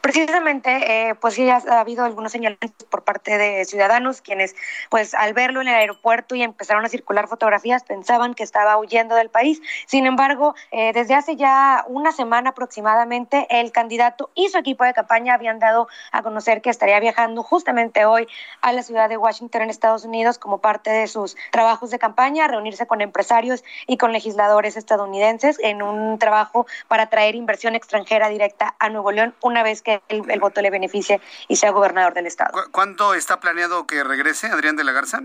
Precisamente, 0.00 1.08
eh, 1.10 1.14
pues 1.14 1.34
sí, 1.34 1.48
ha, 1.48 1.58
habido 1.80 2.04
algunos 2.04 2.32
señalamientos 2.32 2.86
por 2.88 3.04
parte 3.04 3.38
de 3.38 3.64
ciudadanos 3.64 4.20
quienes, 4.20 4.54
pues 4.90 5.14
al 5.14 5.34
verlo 5.34 5.60
en 5.60 5.68
el 5.68 5.74
aeropuerto 5.74 6.34
y 6.34 6.42
empezaron 6.42 6.84
a 6.84 6.88
circular 6.88 7.28
fotografías, 7.28 7.84
pensaban 7.84 8.34
que 8.34 8.42
estaba 8.42 8.76
huyendo 8.78 9.14
del 9.14 9.30
país. 9.30 9.60
Sin 9.86 10.06
embargo, 10.06 10.54
eh, 10.70 10.92
desde 10.92 11.14
hace 11.14 11.36
ya 11.36 11.84
una 11.88 12.12
semana 12.12 12.50
aproximadamente, 12.50 13.46
el 13.50 13.72
candidato 13.72 14.30
y 14.34 14.48
su 14.48 14.58
equipo 14.58 14.84
de 14.84 14.94
campaña 14.94 15.34
habían 15.34 15.58
dado 15.58 15.88
a 16.12 16.22
conocer 16.22 16.62
que 16.62 16.70
estaría 16.70 17.00
viajando 17.00 17.42
justamente 17.42 18.04
hoy 18.04 18.28
a 18.60 18.72
la 18.72 18.82
ciudad 18.82 19.08
de 19.08 19.16
Washington, 19.16 19.62
en 19.62 19.70
Estados 19.70 20.04
Unidos, 20.04 20.38
como 20.38 20.58
parte 20.58 20.90
de 20.90 21.06
sus 21.06 21.36
trabajos 21.50 21.90
de 21.90 21.98
campaña, 21.98 22.48
reunirse 22.48 22.86
con 22.86 23.00
empresarios 23.00 23.64
y 23.86 23.96
con 23.96 24.12
legisladores 24.12 24.76
estadounidenses 24.76 25.58
en 25.60 25.82
un 25.82 26.18
trabajo 26.18 26.66
para 26.88 27.08
traer 27.08 27.34
inversión 27.34 27.74
extranjera 27.74 28.28
directa 28.28 28.74
a 28.78 28.88
Nuevo 28.88 29.12
León 29.12 29.34
una 29.42 29.62
vez 29.62 29.77
que 29.82 30.02
el, 30.08 30.40
voto 30.40 30.60
le 30.60 30.70
beneficie 30.70 31.20
y 31.48 31.56
sea 31.56 31.70
gobernador 31.70 32.14
del 32.14 32.26
estado. 32.26 32.52
¿Cuándo 32.70 33.14
está 33.14 33.40
planeado 33.40 33.86
que 33.86 34.04
regrese 34.04 34.48
Adrián 34.48 34.76
de 34.76 34.84
la 34.84 34.92
Garza? 34.92 35.22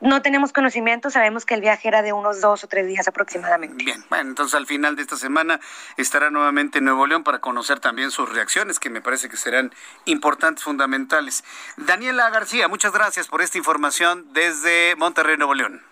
No 0.00 0.22
tenemos 0.22 0.52
conocimiento, 0.52 1.10
sabemos 1.10 1.44
que 1.44 1.54
el 1.54 1.60
viaje 1.60 1.88
era 1.88 2.02
de 2.02 2.12
unos 2.12 2.40
dos 2.40 2.62
o 2.62 2.68
tres 2.68 2.86
días 2.86 3.08
aproximadamente. 3.08 3.84
Bien, 3.84 4.04
bueno, 4.08 4.30
entonces 4.30 4.54
al 4.54 4.66
final 4.66 4.94
de 4.94 5.02
esta 5.02 5.16
semana 5.16 5.58
estará 5.96 6.30
nuevamente 6.30 6.78
en 6.78 6.84
Nuevo 6.84 7.04
León 7.08 7.24
para 7.24 7.40
conocer 7.40 7.80
también 7.80 8.12
sus 8.12 8.28
reacciones, 8.32 8.78
que 8.78 8.90
me 8.90 9.00
parece 9.00 9.28
que 9.28 9.36
serán 9.36 9.74
importantes, 10.04 10.62
fundamentales. 10.62 11.42
Daniela 11.76 12.30
García, 12.30 12.68
muchas 12.68 12.92
gracias 12.92 13.26
por 13.26 13.42
esta 13.42 13.58
información 13.58 14.32
desde 14.32 14.94
Monterrey, 14.96 15.36
Nuevo 15.36 15.54
León. 15.54 15.82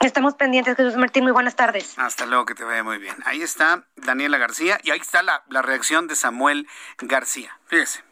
Estamos 0.00 0.34
pendientes, 0.34 0.76
Jesús 0.76 0.96
Martín. 0.96 1.24
Muy 1.24 1.32
buenas 1.32 1.56
tardes. 1.56 1.98
Hasta 1.98 2.26
luego, 2.26 2.44
que 2.44 2.54
te 2.54 2.64
vaya 2.64 2.82
muy 2.82 2.98
bien. 2.98 3.16
Ahí 3.24 3.42
está 3.42 3.84
Daniela 3.96 4.38
García 4.38 4.78
y 4.82 4.90
ahí 4.90 5.00
está 5.00 5.22
la, 5.22 5.42
la 5.48 5.62
reacción 5.62 6.06
de 6.06 6.16
Samuel 6.16 6.68
García. 6.98 7.58
Fíjese, 7.66 8.04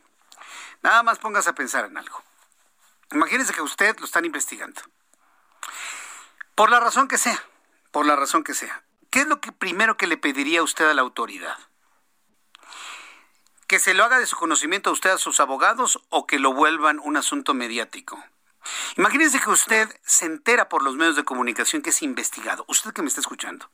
nada 0.82 1.02
más 1.02 1.18
póngase 1.18 1.50
a 1.50 1.54
pensar 1.54 1.84
en 1.84 1.96
algo. 1.96 2.22
Imagínese 3.12 3.52
que 3.52 3.62
usted 3.62 3.96
lo 3.98 4.06
están 4.06 4.24
investigando. 4.24 4.80
Por 6.54 6.70
la 6.70 6.80
razón 6.80 7.06
que 7.06 7.18
sea, 7.18 7.42
por 7.90 8.06
la 8.06 8.16
razón 8.16 8.44
que 8.44 8.54
sea. 8.54 8.82
¿Qué 9.10 9.20
es 9.20 9.26
lo 9.28 9.40
que 9.40 9.52
primero 9.52 9.96
que 9.96 10.06
le 10.06 10.16
pediría 10.16 10.62
usted 10.62 10.88
a 10.88 10.94
la 10.94 11.02
autoridad? 11.02 11.56
¿Que 13.68 13.78
se 13.78 13.94
lo 13.94 14.04
haga 14.04 14.18
de 14.18 14.26
su 14.26 14.36
conocimiento 14.36 14.90
a 14.90 14.92
usted 14.92 15.10
a 15.10 15.18
sus 15.18 15.38
abogados 15.38 16.00
o 16.08 16.26
que 16.26 16.38
lo 16.38 16.52
vuelvan 16.52 16.98
un 16.98 17.16
asunto 17.16 17.54
mediático? 17.54 18.22
Imagínense 18.96 19.40
que 19.40 19.50
usted 19.50 19.88
se 20.04 20.26
entera 20.26 20.68
por 20.68 20.82
los 20.82 20.96
medios 20.96 21.16
de 21.16 21.24
comunicación 21.24 21.82
que 21.82 21.90
es 21.90 22.02
investigado. 22.02 22.64
Usted 22.68 22.92
que 22.92 23.02
me 23.02 23.08
está 23.08 23.20
escuchando. 23.20 23.70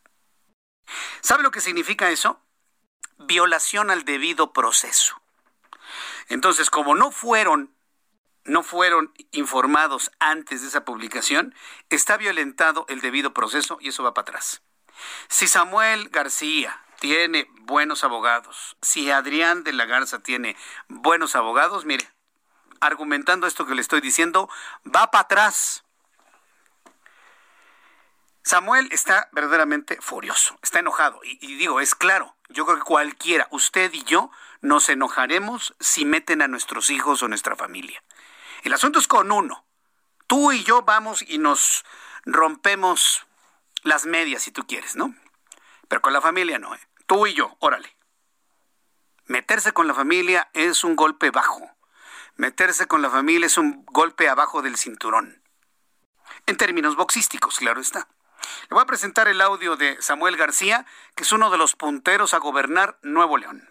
¿Sabe 1.20 1.43
lo 1.43 1.51
que 1.51 1.61
significa 1.61 2.11
eso? 2.11 2.41
Violación 3.18 3.91
al 3.91 4.05
debido 4.05 4.53
proceso. 4.53 5.20
Entonces, 6.28 6.70
como 6.70 6.95
no 6.95 7.11
fueron 7.11 7.74
no 8.45 8.62
fueron 8.62 9.12
informados 9.32 10.11
antes 10.18 10.62
de 10.62 10.68
esa 10.68 10.84
publicación, 10.84 11.55
está 11.91 12.16
violentado 12.16 12.86
el 12.88 13.01
debido 13.01 13.34
proceso 13.34 13.78
y 13.80 13.88
eso 13.88 14.03
va 14.03 14.14
para 14.14 14.30
atrás. 14.30 14.62
Si 15.28 15.47
Samuel 15.47 16.09
García 16.09 16.82
tiene 17.01 17.49
buenos 17.61 18.03
abogados, 18.03 18.76
si 18.82 19.11
Adrián 19.11 19.62
de 19.62 19.72
la 19.72 19.84
Garza 19.84 20.20
tiene 20.20 20.57
buenos 20.88 21.36
abogados, 21.36 21.84
mire, 21.84 22.11
argumentando 22.81 23.47
esto 23.47 23.66
que 23.66 23.74
le 23.74 23.83
estoy 23.83 24.01
diciendo, 24.01 24.49
va 24.85 25.11
para 25.11 25.22
atrás. 25.22 25.85
Samuel 28.43 28.89
está 28.91 29.28
verdaderamente 29.33 29.99
furioso, 30.01 30.59
está 30.62 30.78
enojado. 30.78 31.20
Y, 31.22 31.55
digo, 31.57 31.81
es 31.81 31.95
claro, 31.95 32.37
yo 32.49 32.64
creo 32.64 32.78
que 32.78 32.85
cualquiera, 32.85 33.47
usted 33.51 33.93
y 33.93 34.03
yo, 34.05 34.31
nos 34.61 34.89
enojaremos 34.89 35.74
si 35.78 36.05
meten 36.05 36.43
a 36.43 36.49
nuestros 36.49 36.91
hijos 36.91 37.22
o 37.22 37.28
nuestra 37.28 37.55
familia. 37.55 38.03
El 38.62 38.72
asunto 38.72 38.99
es 38.99 39.07
con 39.07 39.31
uno. 39.31 39.64
Tú 40.26 40.53
y 40.53 40.64
yo 40.64 40.83
vamos 40.83 41.22
y 41.26 41.39
nos 41.39 41.85
rompemos 42.24 43.26
las 43.83 44.07
medias, 44.07 44.43
si 44.43 44.53
tú 44.53 44.66
quieres, 44.66 44.97
¿no? 44.97 45.14
Pero 45.89 46.03
con 46.03 46.12
la 46.12 46.20
familia 46.20 46.59
no, 46.59 46.74
¿eh? 46.74 46.81
Tú 47.07 47.26
y 47.26 47.35
yo, 47.35 47.57
órale. 47.61 47.97
Meterse 49.26 49.72
con 49.72 49.87
la 49.87 49.95
familia 49.95 50.51
es 50.55 50.85
un 50.85 50.97
golpe 50.97 51.31
bajo. 51.31 51.70
Meterse 52.41 52.86
con 52.86 53.03
la 53.03 53.11
familia 53.11 53.45
es 53.45 53.59
un 53.59 53.84
golpe 53.84 54.26
abajo 54.26 54.62
del 54.62 54.78
cinturón. 54.78 55.43
En 56.47 56.57
términos 56.57 56.97
boxísticos, 56.97 57.59
claro 57.59 57.82
está. 57.82 58.09
Le 58.70 58.74
voy 58.74 58.80
a 58.80 58.86
presentar 58.86 59.28
el 59.28 59.43
audio 59.43 59.76
de 59.76 60.01
Samuel 60.01 60.38
García, 60.38 60.86
que 61.14 61.24
es 61.24 61.32
uno 61.32 61.51
de 61.51 61.59
los 61.59 61.76
punteros 61.76 62.32
a 62.32 62.38
gobernar 62.38 62.97
Nuevo 63.03 63.36
León. 63.36 63.68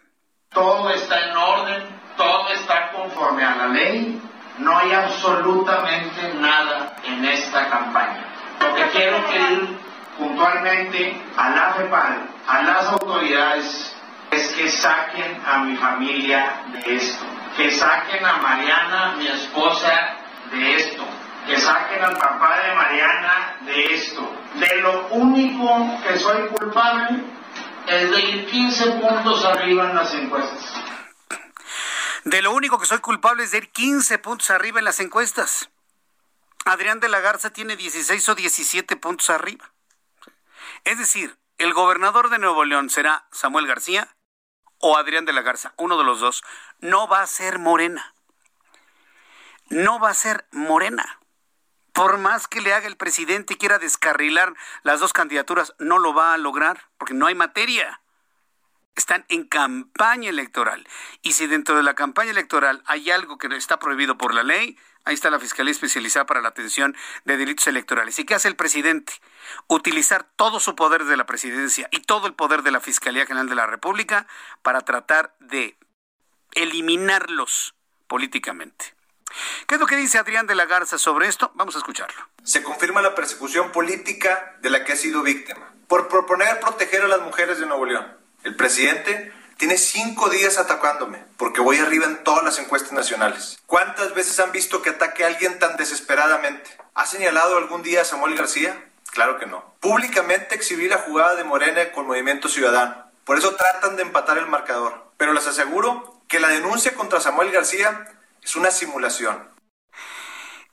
Todo 0.49 0.87
está 0.91 1.19
en 1.19 1.35
orden, 1.35 1.99
todo 2.15 2.47
está 2.49 2.91
conforme 2.91 3.43
a 3.43 3.55
la 3.55 3.67
ley, 3.69 4.21
no 4.59 4.77
hay 4.77 4.91
absolutamente 4.91 6.35
nada 6.35 6.95
en 7.05 7.25
esta 7.25 7.71
campaña. 7.71 8.23
Lo 8.59 8.75
que 8.75 8.87
quiero 8.91 9.25
pedir 9.25 9.79
puntualmente 10.15 11.19
a 11.35 11.49
la 11.49 11.73
FEPAL, 11.73 12.29
a 12.45 12.61
las 12.61 12.85
autoridades, 12.89 13.95
es 14.29 14.47
que 14.53 14.69
saquen 14.69 15.41
a 15.43 15.57
mi 15.63 15.75
familia 15.75 16.65
de 16.71 16.97
esto 16.97 17.25
que 17.59 17.71
saquen 17.71 18.25
a 18.25 18.37
Mariana, 18.37 19.15
mi 19.17 19.27
esposa, 19.27 20.15
de 20.49 20.75
esto, 20.77 21.05
que 21.45 21.59
saquen 21.59 22.01
al 22.01 22.17
papá 22.17 22.57
de 22.61 22.73
Mariana 22.73 23.57
de 23.65 23.95
esto. 23.95 24.33
De 24.53 24.75
lo 24.77 25.09
único 25.09 26.01
que 26.01 26.17
soy 26.17 26.47
culpable 26.47 27.21
es 27.85 28.11
de 28.11 28.21
ir 28.21 28.45
15 28.49 28.91
puntos 28.91 29.43
arriba 29.43 29.89
en 29.89 29.95
las 29.95 30.13
encuestas. 30.13 30.73
De 32.23 32.41
lo 32.41 32.53
único 32.53 32.79
que 32.79 32.85
soy 32.85 32.99
culpable 32.99 33.43
es 33.43 33.51
de 33.51 33.57
ir 33.57 33.71
15 33.71 34.19
puntos 34.19 34.49
arriba 34.51 34.79
en 34.79 34.85
las 34.85 35.01
encuestas. 35.01 35.69
Adrián 36.63 37.01
de 37.01 37.09
la 37.09 37.19
Garza 37.19 37.49
tiene 37.49 37.75
16 37.75 38.29
o 38.29 38.35
17 38.35 38.95
puntos 38.95 39.29
arriba. 39.29 39.69
Es 40.85 40.97
decir, 40.97 41.37
el 41.57 41.73
gobernador 41.73 42.29
de 42.29 42.39
Nuevo 42.39 42.63
León 42.63 42.89
será 42.89 43.27
Samuel 43.31 43.67
García 43.67 44.07
o 44.79 44.97
Adrián 44.97 45.25
de 45.25 45.33
la 45.33 45.41
Garza, 45.41 45.73
uno 45.77 45.97
de 45.97 46.03
los 46.03 46.19
dos, 46.19 46.43
no 46.79 47.07
va 47.07 47.21
a 47.21 47.27
ser 47.27 47.59
Morena. 47.59 48.13
No 49.69 49.99
va 49.99 50.09
a 50.09 50.13
ser 50.15 50.47
Morena. 50.51 51.19
Por 51.93 52.17
más 52.17 52.47
que 52.47 52.61
le 52.61 52.73
haga 52.73 52.87
el 52.87 52.97
presidente 52.97 53.53
y 53.53 53.57
quiera 53.57 53.77
descarrilar 53.77 54.53
las 54.83 54.99
dos 54.99 55.13
candidaturas, 55.13 55.73
no 55.79 55.99
lo 55.99 56.13
va 56.13 56.33
a 56.33 56.37
lograr, 56.37 56.87
porque 56.97 57.13
no 57.13 57.27
hay 57.27 57.35
materia. 57.35 58.01
Están 58.95 59.25
en 59.29 59.45
campaña 59.45 60.29
electoral. 60.29 60.87
Y 61.21 61.33
si 61.33 61.47
dentro 61.47 61.75
de 61.75 61.83
la 61.83 61.95
campaña 61.95 62.31
electoral 62.31 62.83
hay 62.85 63.11
algo 63.11 63.37
que 63.37 63.47
está 63.55 63.79
prohibido 63.79 64.17
por 64.17 64.33
la 64.33 64.43
ley, 64.43 64.77
Ahí 65.05 65.15
está 65.15 65.31
la 65.31 65.39
Fiscalía 65.39 65.71
Especializada 65.71 66.27
para 66.27 66.41
la 66.41 66.49
Atención 66.49 66.95
de 67.25 67.37
Delitos 67.37 67.65
Electorales. 67.67 68.19
¿Y 68.19 68.25
qué 68.25 68.35
hace 68.35 68.47
el 68.47 68.55
presidente? 68.55 69.13
Utilizar 69.67 70.23
todo 70.35 70.59
su 70.59 70.75
poder 70.75 71.05
de 71.05 71.17
la 71.17 71.25
presidencia 71.25 71.87
y 71.91 72.01
todo 72.01 72.27
el 72.27 72.35
poder 72.35 72.61
de 72.61 72.69
la 72.71 72.79
Fiscalía 72.79 73.25
General 73.25 73.49
de 73.49 73.55
la 73.55 73.65
República 73.65 74.27
para 74.61 74.81
tratar 74.81 75.35
de 75.39 75.77
eliminarlos 76.53 77.73
políticamente. 78.07 78.93
¿Qué 79.67 79.75
es 79.75 79.81
lo 79.81 79.87
que 79.87 79.95
dice 79.95 80.17
Adrián 80.17 80.47
de 80.47 80.55
la 80.55 80.65
Garza 80.65 80.97
sobre 80.97 81.27
esto? 81.27 81.51
Vamos 81.55 81.75
a 81.75 81.79
escucharlo. 81.79 82.29
Se 82.43 82.61
confirma 82.63 83.01
la 83.01 83.15
persecución 83.15 83.71
política 83.71 84.57
de 84.61 84.69
la 84.69 84.83
que 84.83 84.93
ha 84.93 84.95
sido 84.95 85.23
víctima 85.23 85.73
por 85.87 86.07
proponer 86.07 86.59
proteger 86.59 87.03
a 87.03 87.07
las 87.07 87.21
mujeres 87.21 87.59
de 87.59 87.65
Nuevo 87.65 87.85
León. 87.85 88.18
El 88.43 88.55
presidente 88.55 89.33
tiene 89.57 89.77
cinco 89.77 90.29
días 90.29 90.57
atacándome, 90.57 91.21
porque 91.35 91.59
voy 91.59 91.77
arriba 91.77 92.05
en 92.05 92.23
todas 92.23 92.43
las 92.43 92.59
encuestas 92.59 92.93
nacionales. 92.93 93.59
¿Cuántas 93.65 94.13
veces 94.13 94.39
han 94.39 94.53
visto 94.53 94.81
que 94.81 94.91
ataque 94.91 95.25
a 95.25 95.27
alguien 95.27 95.59
tan 95.59 95.75
desesperadamente? 95.75 96.69
¿Ha 96.93 97.05
señalado 97.05 97.57
algún 97.57 97.83
día 97.83 98.01
a 98.01 98.05
Samuel 98.05 98.35
García? 98.35 98.89
Claro 99.11 99.37
que 99.37 99.45
no. 99.45 99.75
Públicamente 99.81 100.55
exhibí 100.55 100.87
la 100.87 100.99
jugada 100.99 101.35
de 101.35 101.43
Morena 101.43 101.91
con 101.91 102.07
Movimiento 102.07 102.47
Ciudadano. 102.47 103.11
Por 103.25 103.37
eso 103.37 103.55
tratan 103.55 103.97
de 103.97 104.03
empatar 104.03 104.37
el 104.37 104.47
marcador. 104.47 105.11
Pero 105.17 105.33
les 105.33 105.45
aseguro 105.45 106.21
que 106.29 106.39
la 106.39 106.47
denuncia 106.47 106.93
contra 106.93 107.19
Samuel 107.19 107.51
García 107.51 108.07
es 108.41 108.55
una 108.55 108.71
simulación. 108.71 109.49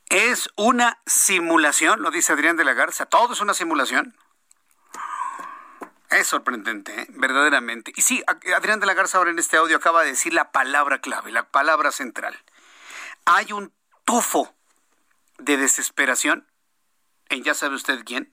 Es 0.08 0.48
una 0.54 1.00
simulación, 1.06 2.00
lo 2.00 2.12
dice 2.12 2.32
Adrián 2.32 2.56
de 2.56 2.64
la 2.64 2.74
Garza. 2.74 3.06
Todo 3.06 3.32
es 3.32 3.40
una 3.40 3.54
simulación. 3.54 4.14
Es 6.10 6.28
sorprendente, 6.28 7.00
¿eh? 7.00 7.06
verdaderamente. 7.10 7.92
Y 7.96 8.02
sí, 8.02 8.22
Adrián 8.54 8.80
de 8.80 8.86
la 8.86 8.94
Garza 8.94 9.18
ahora 9.18 9.30
en 9.30 9.38
este 9.38 9.56
audio 9.56 9.76
acaba 9.76 10.02
de 10.02 10.10
decir 10.10 10.32
la 10.32 10.52
palabra 10.52 11.00
clave, 11.00 11.32
la 11.32 11.48
palabra 11.48 11.90
central. 11.90 12.36
Hay 13.24 13.52
un 13.52 13.72
tufo 14.04 14.54
de 15.38 15.56
desesperación 15.56 16.46
en 17.28 17.42
ya 17.42 17.54
sabe 17.54 17.74
usted 17.74 18.04
quién. 18.04 18.32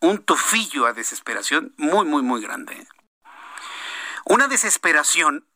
Un 0.00 0.18
tufillo 0.24 0.86
a 0.86 0.92
desesperación 0.92 1.74
muy, 1.76 2.04
muy, 2.04 2.22
muy 2.22 2.40
grande. 2.40 2.74
¿eh? 2.74 2.88
Una 4.24 4.48
desesperación 4.48 5.46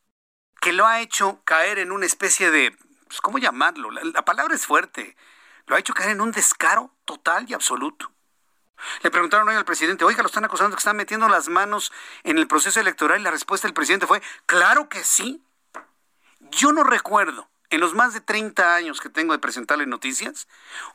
que 0.61 0.72
lo 0.72 0.86
ha 0.86 1.01
hecho 1.01 1.43
caer 1.45 1.78
en 1.78 1.93
una 1.93 2.07
especie 2.07 2.51
de 2.51 2.76
pues, 3.07 3.20
¿cómo 3.20 3.38
llamarlo? 3.38 3.90
La, 3.90 4.24
palabra 4.24 4.55
es 4.55 4.66
fuerte. 4.66 5.16
Lo 5.66 5.76
ha 5.76 5.78
hecho 5.78 5.95
caer 5.95 6.11
en 6.11 6.20
un 6.20 6.32
descaro 6.32 6.95
total 7.05 7.45
y 7.49 7.55
absoluto. 7.55 8.11
Le 9.03 9.11
preguntaron 9.11 9.49
hoy 9.49 9.57
al 9.57 9.64
presidente, 9.64 10.05
oiga, 10.05 10.22
lo 10.22 10.28
están 10.28 10.45
acusando 10.45 10.76
que 10.76 10.80
están 10.80 10.97
metiendo 10.97 11.28
las 11.28 11.49
manos 11.49 11.93
en 12.24 12.39
el 12.39 12.47
proceso 12.47 12.80
electoral 12.80 13.20
y 13.20 13.24
la 13.24 13.30
respuesta 13.30 13.66
del 13.66 13.74
presidente 13.74 14.07
fue, 14.07 14.22
claro 14.47 14.89
que 14.89 15.05
sí. 15.05 15.43
Yo 16.51 16.72
no 16.72 16.85
recuerdo, 16.85 17.49
en 17.70 17.80
los 17.80 17.95
más 17.95 18.12
de 18.12 18.20
30 18.20 18.74
años 18.74 19.01
que 19.01 19.09
tengo 19.09 19.33
de 19.33 19.39
presentarle 19.39 19.87
noticias, 19.87 20.49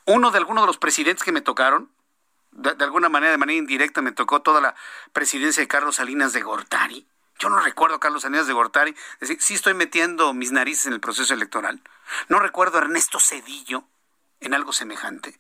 uno 0.06 0.32
de 0.32 0.38
algunos 0.38 0.64
de 0.64 0.68
los 0.68 0.78
presidentes 0.78 1.24
que 1.24 1.32
me 1.32 1.42
tocaron, 1.42 1.92
de, 2.52 2.76
de, 2.76 2.84
alguna 2.84 3.10
manera, 3.10 3.32
de 3.32 3.38
manera 3.38 3.58
indirecta, 3.58 4.02
me 4.02 4.12
tocó 4.12 4.42
toda 4.42 4.62
la 4.62 4.76
presidencia 5.14 5.62
de 5.62 5.68
Carlos 5.68 5.96
Salinas 5.96 6.34
de 6.34 6.42
Gortari. 6.42 7.08
Yo 7.40 7.50
no 7.50 7.60
recuerdo 7.60 7.96
a 7.96 8.00
Carlos 8.00 8.24
Salinas 8.24 8.48
de 8.48 8.54
Gortari 8.54 8.96
decir, 9.20 9.38
sí 9.40 9.54
estoy 9.54 9.74
metiendo 9.74 10.34
mis 10.34 10.52
narices 10.52 10.88
en 10.88 10.94
el 10.94 11.00
proceso 11.00 11.34
electoral. 11.34 11.82
No 12.30 12.40
recuerdo 12.40 12.78
a 12.78 12.82
Ernesto 12.82 13.20
Cedillo 13.20 13.84
en 14.40 14.54
algo 14.54 14.74
semejante. 14.74 15.40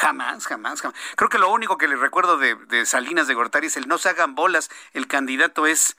Jamás, 0.00 0.46
jamás, 0.46 0.80
jamás. 0.80 0.98
Creo 1.14 1.28
que 1.28 1.38
lo 1.38 1.52
único 1.52 1.76
que 1.76 1.86
le 1.86 1.94
recuerdo 1.94 2.38
de, 2.38 2.86
Salinas 2.86 3.26
de 3.26 3.34
Gortari 3.34 3.66
es 3.66 3.76
el 3.76 3.86
no 3.86 3.98
se 3.98 4.08
hagan 4.08 4.34
bolas, 4.34 4.70
el 4.94 5.06
candidato 5.06 5.66
es, 5.66 5.98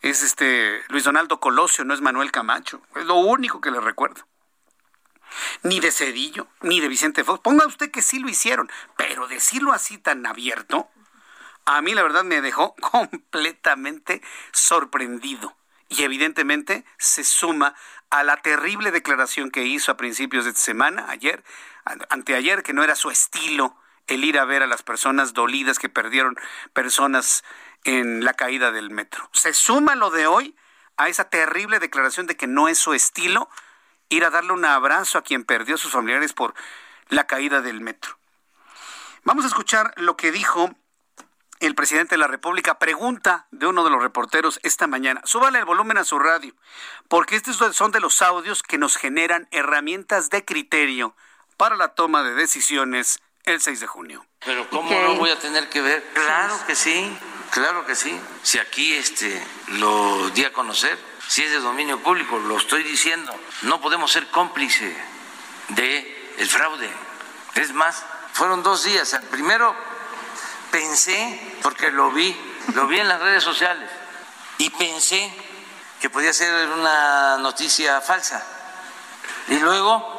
es 0.00 0.22
este 0.22 0.80
Luis 0.90 1.02
Donaldo 1.02 1.40
Colosio, 1.40 1.84
no 1.84 1.92
es 1.92 2.00
Manuel 2.00 2.30
Camacho. 2.30 2.82
Es 2.94 3.04
lo 3.04 3.16
único 3.16 3.60
que 3.60 3.72
le 3.72 3.80
recuerdo. 3.80 4.28
Ni 5.64 5.80
de 5.80 5.90
Cedillo, 5.90 6.46
ni 6.60 6.78
de 6.78 6.86
Vicente 6.86 7.24
Fox. 7.24 7.40
Ponga 7.40 7.66
usted 7.66 7.90
que 7.90 8.00
sí 8.00 8.20
lo 8.20 8.28
hicieron, 8.28 8.70
pero 8.96 9.26
decirlo 9.26 9.72
así 9.72 9.98
tan 9.98 10.24
abierto, 10.24 10.88
a 11.64 11.82
mí 11.82 11.94
la 11.94 12.04
verdad 12.04 12.22
me 12.22 12.40
dejó 12.40 12.76
completamente 12.80 14.22
sorprendido. 14.52 15.56
Y 15.88 16.04
evidentemente 16.04 16.84
se 16.96 17.24
suma 17.24 17.74
a 18.08 18.22
la 18.22 18.36
terrible 18.36 18.92
declaración 18.92 19.50
que 19.50 19.64
hizo 19.64 19.90
a 19.90 19.96
principios 19.96 20.44
de 20.44 20.54
semana, 20.54 21.06
ayer, 21.10 21.42
anteayer, 22.08 22.62
que 22.62 22.72
no 22.72 22.84
era 22.84 22.94
su 22.94 23.10
estilo 23.10 23.76
el 24.06 24.24
ir 24.24 24.38
a 24.38 24.44
ver 24.44 24.62
a 24.62 24.66
las 24.66 24.82
personas 24.82 25.32
dolidas 25.32 25.78
que 25.78 25.88
perdieron 25.88 26.36
personas 26.72 27.44
en 27.84 28.24
la 28.24 28.34
caída 28.34 28.70
del 28.72 28.90
metro. 28.90 29.28
Se 29.32 29.52
suma 29.52 29.94
lo 29.94 30.10
de 30.10 30.26
hoy 30.26 30.56
a 30.96 31.08
esa 31.08 31.28
terrible 31.28 31.78
declaración 31.78 32.26
de 32.26 32.36
que 32.36 32.46
no 32.46 32.68
es 32.68 32.78
su 32.78 32.94
estilo 32.94 33.48
ir 34.08 34.24
a 34.24 34.30
darle 34.30 34.52
un 34.52 34.64
abrazo 34.64 35.18
a 35.18 35.22
quien 35.22 35.44
perdió 35.44 35.74
a 35.74 35.78
sus 35.78 35.92
familiares 35.92 36.32
por 36.32 36.54
la 37.08 37.26
caída 37.26 37.60
del 37.60 37.80
metro. 37.80 38.18
Vamos 39.24 39.44
a 39.44 39.48
escuchar 39.48 39.92
lo 39.96 40.16
que 40.16 40.30
dijo 40.30 40.70
el 41.58 41.74
presidente 41.74 42.14
de 42.14 42.18
la 42.18 42.26
República 42.26 42.78
pregunta 42.78 43.46
de 43.50 43.66
uno 43.66 43.82
de 43.82 43.90
los 43.90 44.02
reporteros 44.02 44.60
esta 44.62 44.86
mañana, 44.86 45.22
súbale 45.24 45.58
el 45.58 45.64
volumen 45.64 45.98
a 45.98 46.04
su 46.04 46.18
radio, 46.18 46.54
porque 47.08 47.36
estos 47.36 47.56
son 47.74 47.92
de 47.92 48.00
los 48.00 48.20
audios 48.20 48.62
que 48.62 48.78
nos 48.78 48.96
generan 48.96 49.48
herramientas 49.50 50.28
de 50.28 50.44
criterio 50.44 51.16
para 51.56 51.76
la 51.76 51.88
toma 51.88 52.22
de 52.22 52.34
decisiones 52.34 53.20
el 53.44 53.60
6 53.60 53.80
de 53.80 53.86
junio. 53.86 54.26
Pero 54.44 54.68
¿cómo 54.70 54.90
no 54.90 55.14
voy 55.16 55.30
a 55.30 55.38
tener 55.38 55.68
que 55.68 55.80
ver? 55.80 56.04
Claro 56.14 56.58
que 56.66 56.74
sí, 56.74 57.16
claro 57.50 57.86
que 57.86 57.94
sí. 57.94 58.18
Si 58.42 58.58
aquí 58.58 58.94
este 58.94 59.44
lo 59.68 60.30
di 60.30 60.44
a 60.44 60.52
conocer, 60.52 60.98
si 61.28 61.42
es 61.42 61.50
de 61.50 61.60
dominio 61.60 61.98
público, 62.02 62.38
lo 62.38 62.56
estoy 62.58 62.82
diciendo, 62.82 63.34
no 63.62 63.80
podemos 63.80 64.12
ser 64.12 64.26
cómplice 64.28 64.96
de 65.68 66.34
el 66.38 66.48
fraude. 66.48 66.90
Es 67.54 67.72
más, 67.72 68.04
fueron 68.32 68.62
dos 68.62 68.84
días. 68.84 69.12
El 69.14 69.22
primero 69.22 69.74
pensé, 70.70 71.58
porque 71.62 71.90
lo 71.90 72.10
vi, 72.10 72.36
lo 72.74 72.86
vi 72.86 73.00
en 73.00 73.08
las 73.08 73.20
redes 73.20 73.42
sociales, 73.42 73.90
y 74.58 74.70
pensé 74.70 75.32
que 76.00 76.10
podía 76.10 76.32
ser 76.32 76.68
una 76.68 77.38
noticia 77.38 78.00
falsa. 78.00 78.44
Y 79.48 79.58
luego 79.58 80.15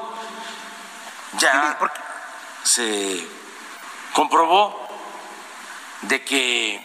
ya 1.33 1.77
se 2.63 3.27
comprobó 4.13 4.87
de 6.01 6.23
que... 6.23 6.83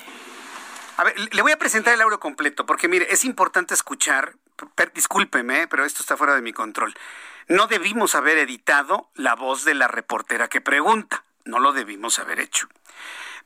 A 0.96 1.04
ver, 1.04 1.14
le 1.34 1.42
voy 1.42 1.52
a 1.52 1.58
presentar 1.58 1.94
el 1.94 2.00
audio 2.02 2.20
completo, 2.20 2.66
porque 2.66 2.88
mire, 2.88 3.06
es 3.10 3.24
importante 3.24 3.74
escuchar, 3.74 4.34
discúlpeme, 4.94 5.66
pero 5.66 5.84
esto 5.84 6.02
está 6.02 6.16
fuera 6.16 6.34
de 6.34 6.42
mi 6.42 6.52
control. 6.52 6.94
No 7.48 7.66
debimos 7.66 8.14
haber 8.14 8.38
editado 8.38 9.10
la 9.14 9.34
voz 9.34 9.64
de 9.64 9.74
la 9.74 9.88
reportera 9.88 10.48
que 10.48 10.60
pregunta, 10.60 11.24
no 11.44 11.58
lo 11.58 11.72
debimos 11.72 12.18
haber 12.18 12.40
hecho. 12.40 12.68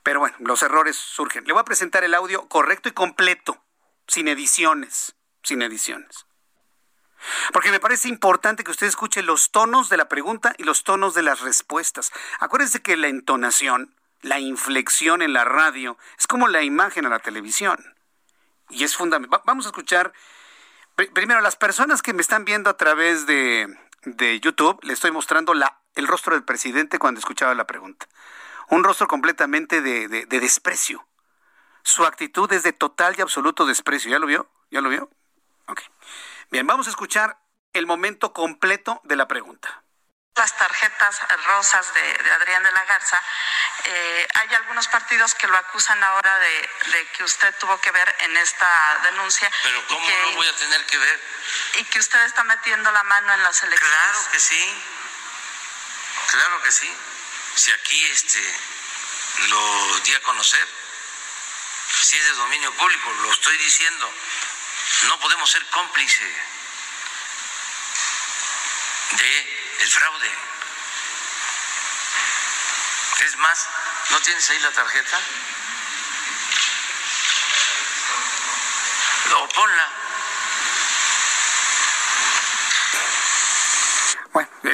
Pero 0.02 0.20
bueno, 0.20 0.36
los 0.40 0.62
errores 0.62 0.96
surgen. 0.96 1.44
Le 1.44 1.52
voy 1.52 1.60
a 1.60 1.64
presentar 1.64 2.04
el 2.04 2.14
audio 2.14 2.48
correcto 2.48 2.88
y 2.88 2.92
completo, 2.92 3.64
sin 4.06 4.28
ediciones, 4.28 5.16
sin 5.42 5.62
ediciones. 5.62 6.25
Porque 7.52 7.70
me 7.70 7.80
parece 7.80 8.08
importante 8.08 8.64
que 8.64 8.70
usted 8.70 8.86
escuche 8.86 9.22
los 9.22 9.50
tonos 9.50 9.88
de 9.88 9.96
la 9.96 10.08
pregunta 10.08 10.54
y 10.58 10.64
los 10.64 10.84
tonos 10.84 11.14
de 11.14 11.22
las 11.22 11.40
respuestas. 11.40 12.12
Acuérdense 12.38 12.82
que 12.82 12.96
la 12.96 13.08
entonación, 13.08 13.94
la 14.22 14.38
inflexión 14.38 15.22
en 15.22 15.32
la 15.32 15.44
radio, 15.44 15.98
es 16.18 16.26
como 16.26 16.48
la 16.48 16.62
imagen 16.62 17.06
a 17.06 17.10
la 17.10 17.18
televisión. 17.18 17.94
Y 18.70 18.84
es 18.84 18.96
fundamental. 18.96 19.40
Vamos 19.44 19.66
a 19.66 19.68
escuchar, 19.68 20.12
primero, 21.14 21.40
las 21.40 21.56
personas 21.56 22.02
que 22.02 22.12
me 22.12 22.22
están 22.22 22.44
viendo 22.44 22.70
a 22.70 22.76
través 22.76 23.26
de, 23.26 23.68
de 24.04 24.40
YouTube, 24.40 24.78
le 24.82 24.92
estoy 24.92 25.10
mostrando 25.10 25.54
la, 25.54 25.80
el 25.94 26.06
rostro 26.06 26.34
del 26.34 26.44
presidente 26.44 26.98
cuando 26.98 27.20
escuchaba 27.20 27.54
la 27.54 27.66
pregunta 27.66 28.06
un 28.68 28.84
rostro 28.84 29.06
completamente 29.06 29.80
de, 29.80 30.26
desprecio. 30.26 31.06
Su 31.82 32.04
actitud 32.04 32.52
es 32.52 32.62
de 32.62 32.72
total 32.72 33.14
y 33.16 33.22
absoluto 33.22 33.64
desprecio. 33.64 34.10
¿Ya 34.10 34.18
lo 34.18 34.26
vio? 34.26 34.48
¿Ya 34.70 34.80
lo 34.80 34.88
vio? 34.88 35.08
Ok. 35.68 35.82
Bien, 36.50 36.66
vamos 36.66 36.86
a 36.86 36.90
escuchar 36.90 37.38
el 37.72 37.86
momento 37.86 38.32
completo 38.32 39.00
de 39.04 39.16
la 39.16 39.28
pregunta 39.28 39.82
las 40.36 40.54
tarjetas 40.58 41.18
rosas 41.46 41.94
de, 41.94 42.30
Adrián 42.30 42.62
de 42.62 42.70
la 42.70 42.84
Garza, 42.84 43.22
eh, 43.84 44.28
hay 44.34 44.54
algunos 44.56 44.86
partidos 44.88 45.34
que 45.34 45.46
lo 45.46 45.56
acusan 45.56 46.04
ahora 46.04 46.38
de, 46.38 47.08
que 47.16 47.24
usted 47.24 47.54
tuvo 47.58 47.80
que 47.80 47.90
ver 47.90 48.16
en 48.18 48.36
esta 48.36 49.00
denuncia. 49.04 49.50
Pero 49.62 49.86
¿cómo 49.86 50.06
no 50.06 50.32
voy 50.32 50.46
a 50.46 50.56
tener 50.56 50.84
que 50.84 50.98
ver? 50.98 51.20
Y 51.76 51.84
que 51.84 51.98
usted 51.98 52.22
está 52.24 52.44
metiendo 52.44 52.92
la 52.92 53.02
mano 53.04 53.32
en 53.32 53.42
las 53.44 53.62
elecciones. 53.62 53.96
Claro 53.96 54.30
que 54.30 54.40
sí, 54.40 54.82
claro 56.30 56.62
que 56.62 56.70
sí 56.70 56.96
si 57.56 57.72
aquí 57.72 58.04
este 58.06 58.40
lo 59.48 60.00
di 60.00 60.14
a 60.14 60.22
conocer, 60.22 60.68
si 62.02 62.16
es 62.16 62.24
de 62.24 62.32
dominio 62.34 62.72
público, 62.74 63.10
lo 63.22 63.32
estoy 63.32 63.56
diciendo, 63.58 64.12
no 65.08 65.20
podemos 65.20 65.50
ser 65.50 65.64
cómplice 65.66 66.24
de 69.12 69.56
el 69.80 69.90
fraude. 69.90 70.30
Es 73.24 73.36
más, 73.38 73.68
¿no 74.10 74.20
tienes 74.20 74.50
ahí 74.50 74.58
la 74.60 74.72
tarjeta? 74.72 75.20
O 79.34 79.48
ponla. 79.48 79.88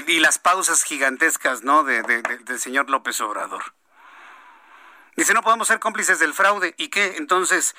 y 0.06 0.20
las 0.20 0.38
pausas 0.38 0.82
gigantescas, 0.82 1.62
¿no? 1.62 1.84
De, 1.84 2.02
del 2.02 2.60
señor 2.60 2.90
López 2.90 3.20
Obrador. 3.20 3.74
Dice, 5.16 5.34
no 5.34 5.42
podemos 5.42 5.68
ser 5.68 5.78
cómplices 5.78 6.18
del 6.18 6.34
fraude. 6.34 6.74
¿Y 6.76 6.88
qué? 6.88 7.14
Entonces, 7.16 7.74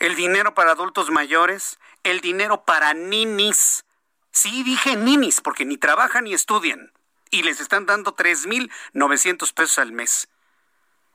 el 0.00 0.16
dinero 0.16 0.54
para 0.54 0.72
adultos 0.72 1.10
mayores, 1.10 1.78
el 2.02 2.20
dinero 2.20 2.64
para 2.64 2.92
ninis. 2.92 3.84
Sí, 4.32 4.64
dije 4.64 4.96
ninis, 4.96 5.40
porque 5.40 5.64
ni 5.64 5.76
trabajan 5.76 6.24
ni 6.24 6.34
estudian. 6.34 6.92
Y 7.30 7.44
les 7.44 7.60
están 7.60 7.86
dando 7.86 8.16
3.900 8.16 9.54
pesos 9.54 9.78
al 9.78 9.92
mes. 9.92 10.28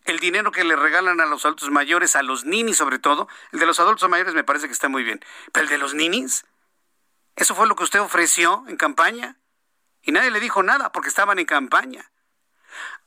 El 0.06 0.20
dinero 0.20 0.52
que 0.52 0.64
le 0.64 0.78
regalan 0.78 1.20
a 1.20 1.26
los 1.26 1.44
adultos 1.44 1.70
mayores, 1.72 2.16
a 2.16 2.24
los 2.24 2.46
ninis 2.46 2.78
sobre 2.78 3.00
todo, 3.00 3.28
el 3.52 3.60
de 3.60 3.66
los 3.66 3.82
adultos 3.82 4.10
mayores 4.10 4.34
me 4.34 4.46
parece 4.46 4.68
que 4.68 4.74
está 4.74 4.88
muy 4.88 5.04
bien. 5.04 5.20
Pero 5.52 5.66
el 5.66 5.70
de 5.70 5.78
los 5.78 5.94
ninis, 5.94 6.46
¿eso 7.36 7.54
fue 7.56 7.68
lo 7.68 7.76
que 7.76 7.84
usted 7.84 8.00
ofreció 8.00 8.64
en 8.68 8.78
campaña? 8.78 9.38
y 10.06 10.12
nadie 10.12 10.32
le 10.32 10.40
dijo 10.40 10.64
nada 10.64 10.92
porque 10.92 11.10
estaban 11.10 11.40
en 11.40 11.46
campaña. 11.46 12.12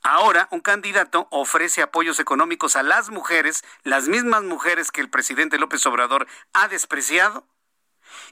Ahora 0.01 0.47
un 0.51 0.61
candidato 0.61 1.27
ofrece 1.29 1.81
apoyos 1.81 2.19
económicos 2.19 2.75
a 2.75 2.83
las 2.83 3.09
mujeres, 3.09 3.63
las 3.83 4.07
mismas 4.07 4.43
mujeres 4.43 4.91
que 4.91 5.01
el 5.01 5.09
presidente 5.09 5.59
López 5.59 5.85
Obrador 5.85 6.27
ha 6.53 6.67
despreciado, 6.67 7.45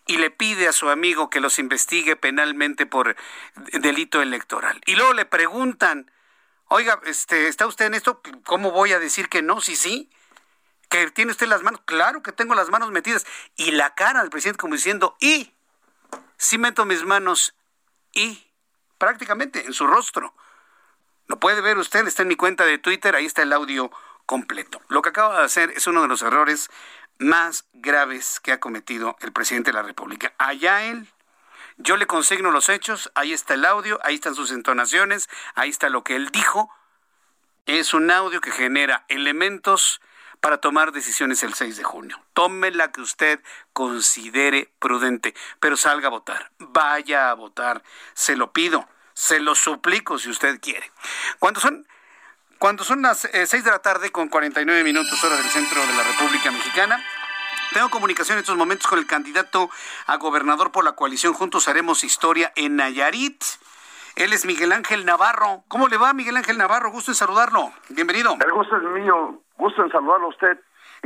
y 0.05 0.17
le 0.17 0.31
pide 0.31 0.67
a 0.67 0.71
su 0.71 0.89
amigo 0.89 1.29
que 1.29 1.39
los 1.39 1.59
investigue 1.59 2.15
penalmente 2.15 2.85
por 2.85 3.15
delito 3.73 4.21
electoral. 4.21 4.81
Y 4.85 4.95
luego 4.95 5.13
le 5.13 5.25
preguntan, 5.25 6.11
oiga, 6.67 6.99
este, 7.05 7.47
¿está 7.47 7.67
usted 7.67 7.85
en 7.85 7.93
esto? 7.93 8.21
¿Cómo 8.45 8.71
voy 8.71 8.93
a 8.93 8.99
decir 8.99 9.29
que 9.29 9.41
no? 9.41 9.61
Sí, 9.61 9.75
sí. 9.75 10.09
¿Que 10.89 11.11
tiene 11.11 11.31
usted 11.31 11.47
las 11.47 11.63
manos? 11.63 11.81
Claro 11.85 12.23
que 12.23 12.31
tengo 12.31 12.55
las 12.55 12.69
manos 12.69 12.91
metidas. 12.91 13.25
Y 13.55 13.71
la 13.71 13.93
cara 13.95 14.21
del 14.21 14.29
presidente 14.29 14.59
como 14.59 14.75
diciendo, 14.75 15.17
y, 15.19 15.53
sí 16.37 16.57
meto 16.57 16.85
mis 16.85 17.03
manos, 17.03 17.55
y 18.13 18.47
prácticamente 18.97 19.65
en 19.65 19.73
su 19.73 19.85
rostro. 19.85 20.33
Lo 21.27 21.39
puede 21.39 21.61
ver 21.61 21.77
usted, 21.77 22.07
está 22.07 22.21
en 22.21 22.29
mi 22.29 22.35
cuenta 22.35 22.65
de 22.65 22.77
Twitter, 22.77 23.15
ahí 23.15 23.25
está 23.25 23.41
el 23.41 23.53
audio 23.53 23.91
completo. 24.25 24.81
Lo 24.87 25.01
que 25.01 25.09
acaba 25.09 25.39
de 25.39 25.45
hacer 25.45 25.71
es 25.71 25.87
uno 25.87 26.01
de 26.01 26.07
los 26.07 26.21
errores 26.21 26.69
más 27.19 27.65
graves 27.73 28.39
que 28.39 28.51
ha 28.51 28.59
cometido 28.59 29.17
el 29.21 29.33
presidente 29.33 29.71
de 29.71 29.75
la 29.75 29.83
República. 29.83 30.33
Allá 30.37 30.83
él, 30.83 31.07
Yo 31.79 31.95
le 31.95 32.07
consigno 32.07 32.49
los 32.49 32.69
hechos, 32.69 33.11
ahí 33.13 33.33
está 33.33 33.53
el 33.53 33.63
audio, 33.63 33.99
ahí 34.03 34.15
están 34.15 34.33
sus 34.33 34.51
entonaciones, 34.51 35.29
ahí 35.53 35.69
está 35.69 35.89
lo 35.89 36.03
que 36.03 36.15
él 36.15 36.29
dijo. 36.29 36.71
Es 37.67 37.93
un 37.93 38.09
audio 38.09 38.41
que 38.41 38.51
genera 38.51 39.05
elementos 39.09 40.01
para 40.41 40.57
tomar 40.57 40.91
decisiones 40.91 41.43
el 41.43 41.53
6 41.53 41.77
de 41.77 41.83
junio. 41.83 42.19
Tome 42.33 42.71
la 42.71 42.91
que 42.91 43.01
usted 43.01 43.41
considere 43.73 44.71
prudente, 44.79 45.35
pero 45.59 45.77
salga 45.77 46.07
a 46.07 46.11
votar. 46.11 46.51
Vaya 46.57 47.29
a 47.29 47.35
votar. 47.35 47.83
Se 48.15 48.35
lo 48.35 48.51
pido, 48.53 48.87
se 49.17 49.39
lo 49.39 49.55
suplico 49.55 50.19
si 50.19 50.29
usted 50.29 50.59
quiere. 50.61 50.91
Cuando 51.39 51.59
son 51.59 51.87
cuando 52.59 52.83
son 52.83 53.01
las 53.01 53.21
6 53.21 53.53
eh, 53.53 53.61
de 53.63 53.71
la 53.71 53.79
tarde 53.79 54.11
con 54.11 54.29
49 54.29 54.83
minutos 54.83 55.23
hora 55.23 55.35
del 55.35 55.45
centro 55.45 55.81
de 55.81 55.93
la 55.93 56.03
República 56.03 56.51
Mexicana, 56.51 57.03
tengo 57.73 57.89
comunicación 57.89 58.37
en 58.37 58.41
estos 58.41 58.57
momentos 58.57 58.85
con 58.85 58.99
el 58.99 59.07
candidato 59.07 59.71
a 60.05 60.17
gobernador 60.17 60.71
por 60.71 60.83
la 60.83 60.91
coalición 60.91 61.33
Juntos 61.33 61.67
Haremos 61.67 62.03
Historia 62.03 62.53
en 62.55 62.75
Nayarit. 62.75 63.43
Él 64.15 64.33
es 64.33 64.45
Miguel 64.45 64.71
Ángel 64.71 65.03
Navarro. 65.03 65.63
¿Cómo 65.67 65.87
le 65.87 65.97
va, 65.97 66.13
Miguel 66.13 66.37
Ángel 66.37 66.59
Navarro? 66.59 66.91
Gusto 66.91 67.09
en 67.09 67.15
saludarlo. 67.15 67.73
Bienvenido. 67.89 68.37
El 68.39 68.51
gusto 68.51 68.77
es 68.77 68.83
mío. 68.83 69.41
Gusto 69.57 69.83
en 69.83 69.91
saludarlo 69.91 70.27
a 70.27 70.29
usted 70.29 70.59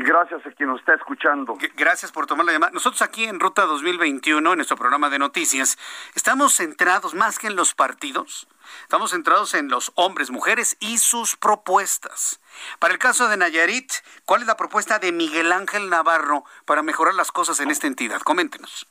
gracias 0.03 0.45
a 0.45 0.51
quien 0.51 0.69
nos 0.69 0.79
está 0.79 0.95
escuchando. 0.95 1.57
Gracias 1.75 2.11
por 2.11 2.27
tomar 2.27 2.45
la 2.45 2.53
llamada. 2.53 2.71
Nosotros 2.71 3.01
aquí 3.01 3.25
en 3.25 3.39
Ruta 3.39 3.65
2021, 3.65 4.51
en 4.51 4.57
nuestro 4.57 4.77
programa 4.77 5.09
de 5.09 5.19
noticias, 5.19 5.77
estamos 6.15 6.53
centrados 6.53 7.13
más 7.13 7.39
que 7.39 7.47
en 7.47 7.55
los 7.55 7.73
partidos, 7.73 8.47
estamos 8.83 9.11
centrados 9.11 9.53
en 9.53 9.69
los 9.69 9.91
hombres, 9.95 10.31
mujeres 10.31 10.77
y 10.79 10.97
sus 10.97 11.35
propuestas. 11.35 12.39
Para 12.79 12.93
el 12.93 12.99
caso 12.99 13.27
de 13.27 13.37
Nayarit, 13.37 13.91
¿cuál 14.25 14.41
es 14.41 14.47
la 14.47 14.57
propuesta 14.57 14.99
de 14.99 15.11
Miguel 15.11 15.51
Ángel 15.51 15.89
Navarro 15.89 16.43
para 16.65 16.83
mejorar 16.83 17.13
las 17.15 17.31
cosas 17.31 17.59
en 17.59 17.71
esta 17.71 17.87
entidad? 17.87 18.21
Coméntenos. 18.21 18.87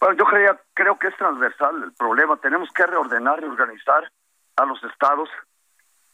Bueno, 0.00 0.16
yo 0.16 0.24
creía, 0.24 0.60
creo 0.74 0.98
que 0.98 1.08
es 1.08 1.16
transversal 1.16 1.82
el 1.82 1.92
problema. 1.92 2.36
Tenemos 2.38 2.68
que 2.72 2.84
reordenar, 2.84 3.40
reorganizar 3.40 4.10
a 4.56 4.64
los 4.64 4.82
estados 4.84 5.28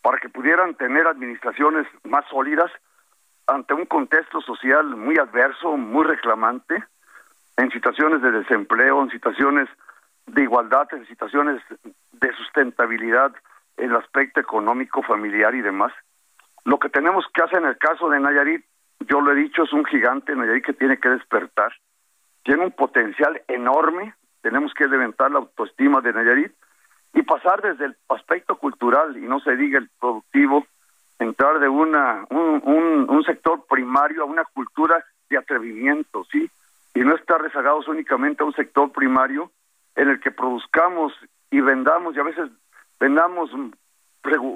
para 0.02 0.18
que 0.18 0.28
pudieran 0.28 0.74
tener 0.74 1.06
administraciones 1.06 1.86
más 2.04 2.24
sólidas 2.28 2.70
ante 3.48 3.74
un 3.74 3.86
contexto 3.86 4.40
social 4.42 4.84
muy 4.94 5.16
adverso, 5.18 5.76
muy 5.76 6.04
reclamante, 6.04 6.84
en 7.56 7.70
situaciones 7.70 8.22
de 8.22 8.30
desempleo, 8.30 9.02
en 9.02 9.10
situaciones 9.10 9.68
de 10.26 10.42
igualdad, 10.42 10.86
en 10.92 11.06
situaciones 11.06 11.60
de 12.12 12.32
sustentabilidad, 12.34 13.34
en 13.78 13.90
el 13.90 13.96
aspecto 13.96 14.38
económico, 14.38 15.02
familiar 15.02 15.54
y 15.54 15.62
demás. 15.62 15.92
Lo 16.64 16.78
que 16.78 16.90
tenemos 16.90 17.24
que 17.32 17.42
hacer 17.42 17.58
en 17.58 17.68
el 17.68 17.78
caso 17.78 18.10
de 18.10 18.20
Nayarit, 18.20 18.64
yo 19.00 19.20
lo 19.20 19.32
he 19.32 19.36
dicho, 19.36 19.62
es 19.62 19.72
un 19.72 19.86
gigante 19.86 20.36
Nayarit 20.36 20.64
que 20.64 20.74
tiene 20.74 20.98
que 20.98 21.08
despertar. 21.08 21.72
Tiene 22.44 22.64
un 22.64 22.72
potencial 22.72 23.42
enorme, 23.48 24.14
tenemos 24.42 24.74
que 24.74 24.86
levantar 24.86 25.30
la 25.30 25.38
autoestima 25.38 26.00
de 26.02 26.12
Nayarit 26.12 26.52
y 27.14 27.22
pasar 27.22 27.62
desde 27.62 27.86
el 27.86 27.96
aspecto 28.10 28.56
cultural, 28.58 29.16
y 29.16 29.22
no 29.22 29.40
se 29.40 29.56
diga 29.56 29.78
el 29.78 29.88
productivo, 29.98 30.66
entrar 31.18 31.58
de 31.58 31.68
una 31.68 32.24
un, 32.30 33.06
un, 33.08 33.24
sector 33.24 33.64
primario 33.68 34.22
a 34.22 34.26
una 34.26 34.44
cultura 34.44 35.04
de 35.28 35.38
atrevimiento, 35.38 36.24
¿sí? 36.30 36.50
Y 36.94 37.00
no 37.00 37.14
estar 37.14 37.40
rezagados 37.40 37.88
únicamente 37.88 38.42
a 38.42 38.46
un 38.46 38.54
sector 38.54 38.90
primario 38.92 39.50
en 39.96 40.08
el 40.08 40.20
que 40.20 40.30
produzcamos 40.30 41.12
y 41.50 41.60
vendamos, 41.60 42.16
y 42.16 42.20
a 42.20 42.24
veces 42.24 42.50
vendamos 42.98 43.50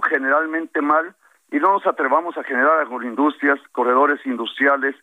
generalmente 0.09 0.81
mal, 0.81 1.15
y 1.51 1.59
no 1.59 1.73
nos 1.73 1.87
atrevamos 1.87 2.37
a 2.39 2.45
generar 2.45 2.81
agroindustrias, 2.81 3.61
corredores 3.73 4.25
industriales, 4.25 4.97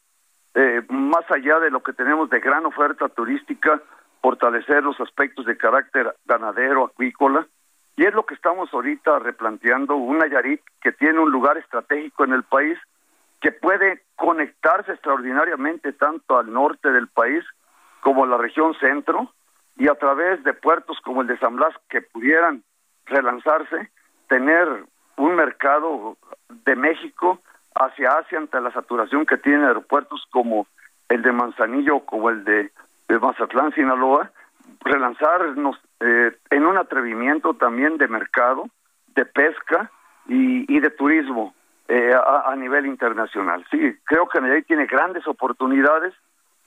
eh, 0.56 0.82
más 0.90 1.30
allá 1.30 1.60
de 1.60 1.70
lo 1.70 1.84
que 1.84 1.94
tenemos 1.94 2.30
de 2.30 2.40
gran 2.40 2.66
oferta 2.66 3.08
turística, 3.10 3.82
fortalecer 4.22 4.84
los 4.84 5.00
aspectos 5.00 5.46
de 5.46 5.58
carácter 5.58 6.16
ganadero, 6.26 6.86
acuícola, 6.86 7.48
y 7.96 8.06
es 8.06 8.14
lo 8.14 8.26
que 8.26 8.36
estamos 8.36 8.74
ahorita 8.74 9.20
replanteando, 9.20 9.96
un 9.96 10.20
Nayarit 10.20 10.62
que 10.82 10.92
tiene 10.92 11.20
un 11.20 11.32
lugar 11.32 11.58
estratégico 11.58 12.24
en 12.24 12.34
el 12.34 12.44
país, 12.44 12.78
que 13.42 13.52
puede 13.52 14.04
conectarse 14.16 14.92
extraordinariamente 14.94 15.94
tanto 15.94 16.38
al 16.38 16.52
norte 16.52 16.92
del 16.92 17.08
país 17.08 17.44
como 18.02 18.24
a 18.24 18.28
la 18.28 18.38
región 18.38 18.74
centro, 18.76 19.34
y 19.80 19.88
a 19.88 19.96
través 19.96 20.44
de 20.44 20.54
puertos 20.54 21.00
como 21.02 21.22
el 21.22 21.28
de 21.28 21.38
San 21.40 21.56
Blas 21.56 21.74
que 21.90 22.02
pudieran 22.02 22.64
relanzarse, 23.06 23.90
tener 24.28 24.68
un 25.16 25.36
mercado 25.36 26.18
de 26.50 26.76
México 26.76 27.40
hacia 27.76 28.10
Asia 28.10 28.38
ante 28.38 28.60
la 28.60 28.72
saturación 28.72 29.26
que 29.26 29.38
tienen 29.38 29.64
aeropuertos 29.64 30.28
como 30.32 30.68
el 31.08 31.22
de 31.22 31.32
Manzanillo, 31.32 32.02
como 32.02 32.30
el 32.30 32.44
de 32.44 32.72
Mazatlán, 33.08 33.74
Sinaloa, 33.74 34.32
relanzarnos 34.82 35.78
eh, 36.00 36.38
en 36.50 36.66
un 36.66 36.78
atrevimiento 36.78 37.54
también 37.54 37.98
de 37.98 38.08
mercado, 38.08 38.70
de 39.16 39.26
pesca 39.26 39.92
y, 40.28 40.80
de 40.80 40.90
turismo 40.92 41.56
eh, 41.88 42.14
a, 42.14 42.56
nivel 42.56 42.86
internacional. 42.86 43.66
Sí, 43.72 43.98
creo 44.06 44.28
que 44.30 44.40
Nayarit 44.40 44.68
tiene 44.68 44.86
grandes 44.86 45.28
oportunidades 45.28 46.14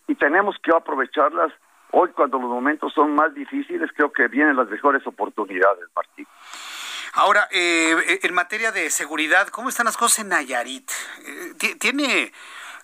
y 0.09 0.15
tenemos 0.17 0.57
que 0.63 0.73
aprovecharlas. 0.75 1.53
Hoy, 1.93 2.11
cuando 2.11 2.39
los 2.39 2.51
momentos 2.51 2.93
son 2.93 3.15
más 3.15 3.33
difíciles, 3.35 3.91
creo 3.95 4.13
que 4.13 4.27
vienen 4.29 4.57
las 4.57 4.69
mejores 4.69 5.07
oportunidades, 5.07 5.85
Martín. 5.95 6.27
Ahora, 7.15 7.47
eh, 7.51 8.21
en 8.23 8.35
materia 8.35 8.73
de 8.73 8.91
seguridad, 8.91 9.49
¿cómo 9.49 9.69
están 9.69 9.87
las 9.87 9.97
cosas 9.97 10.21
en 10.21 10.31
Nayarit? 10.31 10.91
¿Tiene 11.79 12.33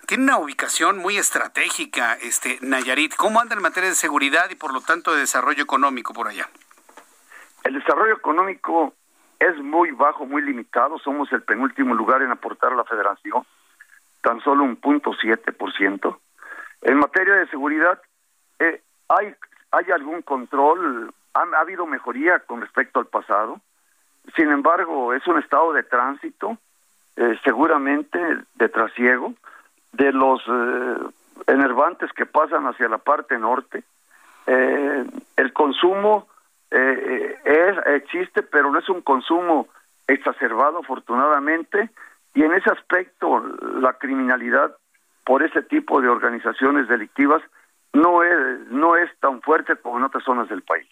tiene 0.08 0.24
una 0.24 0.38
ubicación 0.38 0.96
muy 0.96 1.18
estratégica, 1.18 2.14
este 2.14 2.58
Nayarit. 2.62 3.14
¿Cómo 3.14 3.40
anda 3.40 3.54
en 3.54 3.60
materia 3.60 3.90
de 3.90 3.94
seguridad 3.94 4.48
y 4.48 4.54
por 4.54 4.72
lo 4.72 4.80
tanto 4.80 5.12
de 5.12 5.20
desarrollo 5.20 5.62
económico 5.62 6.14
por 6.14 6.28
allá? 6.28 6.48
El 7.62 7.74
desarrollo 7.74 8.14
económico 8.14 8.94
es 9.38 9.54
muy 9.58 9.90
bajo, 9.90 10.24
muy 10.24 10.40
limitado. 10.40 10.98
Somos 10.98 11.30
el 11.30 11.42
penúltimo 11.42 11.94
lugar 11.94 12.22
en 12.22 12.30
aportar 12.30 12.72
a 12.72 12.76
la 12.76 12.84
federación, 12.84 13.44
tan 14.22 14.40
solo 14.40 14.64
un 14.64 14.76
punto 14.76 15.12
siete 15.20 15.52
por 15.52 15.74
ciento. 15.74 16.20
En 16.80 16.96
materia 16.96 17.34
de 17.34 17.46
seguridad, 17.48 18.00
eh, 18.60 18.80
hay, 19.08 19.34
hay 19.72 19.90
algún 19.92 20.22
control, 20.22 21.12
ha, 21.34 21.42
habido 21.60 21.84
mejoría 21.84 22.38
con 22.38 22.62
respecto 22.62 22.98
al 22.98 23.08
pasado. 23.08 23.60
Sin 24.36 24.50
embargo, 24.50 25.12
es 25.12 25.26
un 25.26 25.38
estado 25.38 25.74
de 25.74 25.82
tránsito, 25.82 26.56
eh, 27.16 27.38
seguramente 27.44 28.18
de 28.54 28.68
trasiego 28.70 29.34
de 29.98 30.12
los 30.12 30.40
eh, 30.46 30.96
enervantes 31.48 32.10
que 32.12 32.24
pasan 32.24 32.66
hacia 32.66 32.88
la 32.88 32.98
parte 32.98 33.36
norte. 33.38 33.82
Eh, 34.46 35.04
el 35.36 35.52
consumo 35.52 36.28
eh, 36.70 37.36
es, 37.44 37.76
existe, 38.02 38.42
pero 38.42 38.70
no 38.70 38.78
es 38.78 38.88
un 38.88 39.02
consumo 39.02 39.68
exacerbado, 40.06 40.78
afortunadamente, 40.78 41.90
y 42.34 42.44
en 42.44 42.54
ese 42.54 42.70
aspecto 42.70 43.40
la 43.80 43.94
criminalidad 43.94 44.74
por 45.24 45.42
ese 45.42 45.62
tipo 45.62 46.00
de 46.00 46.08
organizaciones 46.08 46.88
delictivas 46.88 47.42
no 47.92 48.22
es, 48.22 48.60
no 48.70 48.96
es 48.96 49.10
tan 49.18 49.42
fuerte 49.42 49.76
como 49.76 49.98
en 49.98 50.04
otras 50.04 50.24
zonas 50.24 50.48
del 50.48 50.62
país. 50.62 50.88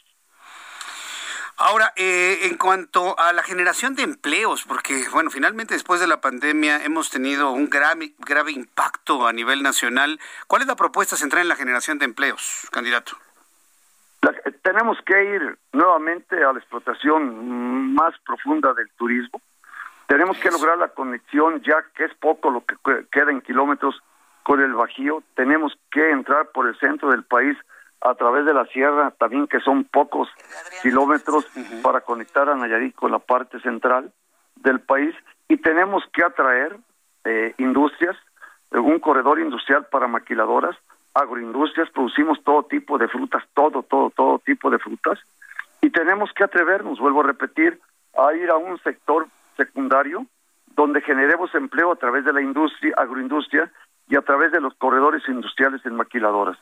Ahora, 1.59 1.93
eh, 1.97 2.41
en 2.43 2.59
cuanto 2.59 3.19
a 3.19 3.33
la 3.33 3.43
generación 3.43 3.95
de 3.95 4.03
empleos, 4.03 4.65
porque, 4.65 5.05
bueno, 5.11 5.31
finalmente 5.31 5.73
después 5.73 6.01
de 6.01 6.07
la 6.07 6.21
pandemia 6.21 6.85
hemos 6.85 7.09
tenido 7.09 7.51
un 7.51 7.71
grave, 7.71 8.13
grave 8.19 8.53
impacto 8.53 9.27
a 9.27 9.33
nivel 9.33 9.63
nacional. 9.63 10.21
¿Cuál 10.49 10.63
es 10.63 10.69
la 10.69 10.77
propuesta 10.77 11.17
central 11.17 11.43
en 11.43 11.49
la 11.49 11.57
generación 11.57 11.99
de 11.99 12.05
empleos, 12.05 12.69
candidato? 12.71 13.17
tenemos 14.63 14.99
que 15.07 15.37
ir 15.37 15.59
nuevamente 15.73 16.43
a 16.43 16.53
la 16.53 16.59
explotación 16.59 17.95
más 17.95 18.13
profunda 18.27 18.75
del 18.75 18.91
turismo. 18.99 19.41
Tenemos 20.09 20.37
que 20.39 20.51
lograr 20.51 20.77
la 20.77 20.89
conexión, 20.89 21.63
ya 21.63 21.85
que 21.95 22.05
es 22.05 22.15
poco 22.15 22.51
lo 22.51 22.65
que 22.65 22.75
queda 23.13 23.31
en 23.31 23.43
kilómetros 23.43 24.03
con 24.43 24.61
el 24.61 24.75
Bajío. 24.75 25.23
Tenemos 25.37 25.79
que 25.93 26.11
entrar 26.11 26.51
por 26.51 26.67
el 26.67 26.77
centro 26.81 27.11
del 27.13 27.23
país 27.23 27.57
a 28.01 28.14
través 28.14 28.44
de 28.44 28.55
la 28.55 28.66
sierra, 28.66 29.12
también 29.18 29.47
que 29.47 29.61
son 29.61 29.84
pocos 29.84 30.28
kilómetros 30.82 31.47
para 31.82 32.01
conectar 32.01 32.49
a 32.49 32.55
Nayarit 32.55 32.94
con 32.94 33.11
la 33.11 33.18
parte 33.18 33.61
central 33.61 34.12
del 34.57 34.80
país. 34.80 35.14
Y 35.49 35.57
tenemos 35.57 36.05
que 36.12 36.22
atraer 36.22 36.76
eh, 37.24 37.55
industrias, 37.59 38.16
eh, 38.72 38.78
un 38.78 38.99
corredor 39.01 39.38
industrial 39.40 39.86
para 39.86 40.09
maquiladoras, 40.09 40.76
agroindustrias, 41.14 41.90
producimos 41.90 42.42
todo 42.44 42.64
tipo 42.64 42.99
de 42.99 43.09
frutas, 43.09 43.42
todo, 43.55 43.82
todo, 43.82 44.11
todo 44.11 44.38
tipo 44.40 44.70
de 44.70 44.78
frutas. 44.78 45.18
Y 45.80 45.90
tenemos 45.90 46.30
que 46.32 46.44
atrevernos, 46.44 46.99
vuelvo 46.99 47.20
a 47.20 47.26
repetir, 47.26 47.80
a 48.16 48.34
ir 48.34 48.51
a 48.51 48.57
un 48.57 48.78
sector 48.82 49.26
secundario 49.57 50.26
donde 50.74 51.01
generemos 51.01 51.55
empleo 51.55 51.90
a 51.90 51.97
través 51.97 52.24
de 52.24 52.32
la 52.32 52.42
industria, 52.42 52.94
agroindustria 52.99 53.70
y 54.09 54.16
a 54.16 54.22
través 54.22 54.53
de 54.53 54.61
los 54.61 54.74
corredores 54.74 55.22
industriales 55.28 55.84
en 55.86 55.97
maquiladoras 55.97 56.59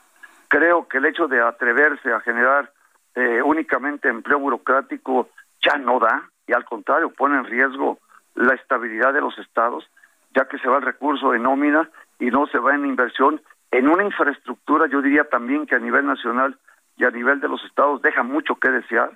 creo 0.55 0.87
que 0.87 0.99
el 0.99 1.07
hecho 1.07 1.27
de 1.27 1.41
atreverse 1.41 2.13
a 2.13 2.21
generar 2.21 2.71
eh, 3.17 3.43
únicamente 3.43 4.09
empleo 4.09 4.39
burocrático 4.39 5.29
ya 5.61 5.79
no 5.79 5.99
da 5.99 6.31
y 6.47 6.53
al 6.53 6.65
contrario 6.65 7.11
pone 7.11 7.39
en 7.39 7.45
riesgo 7.45 7.99
la 8.37 8.55
estabilidad 8.55 9.13
de 9.13 9.21
los 9.21 9.37
estados, 9.39 9.85
ya 10.33 10.47
que 10.47 10.59
se 10.59 10.69
va 10.69 10.77
el 10.77 10.85
recurso 10.85 11.35
en 11.35 11.43
nómina 11.43 11.91
y 12.21 12.27
no 12.27 12.47
se 12.47 12.59
va 12.59 12.73
en 12.73 12.87
inversión 12.87 13.41
en 13.73 13.89
una 13.89 14.05
infraestructura, 14.05 14.87
yo 14.87 15.03
diría 15.03 15.25
también 15.25 15.67
que 15.67 15.75
a 15.75 15.81
nivel 15.81 16.07
nacional 16.07 16.57
y 16.97 17.05
a 17.05 17.11
nivel 17.11 17.41
de 17.41 17.49
los 17.49 17.65
estados 17.65 18.01
deja 18.03 18.23
mucho 18.23 18.55
que 18.55 18.71
desear 18.71 19.11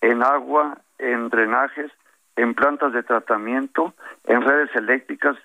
en 0.00 0.22
agua, 0.22 0.78
en 0.98 1.30
drenajes, 1.30 1.90
en 2.36 2.54
plantas 2.54 2.92
de 2.92 3.02
tratamiento, 3.02 3.92
en 4.24 4.42
redes 4.42 4.70
eléctricas, 4.76 5.36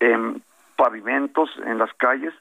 en 0.00 0.42
pavimentos, 0.74 1.50
en 1.64 1.78
las 1.78 1.92
calles, 1.94 2.34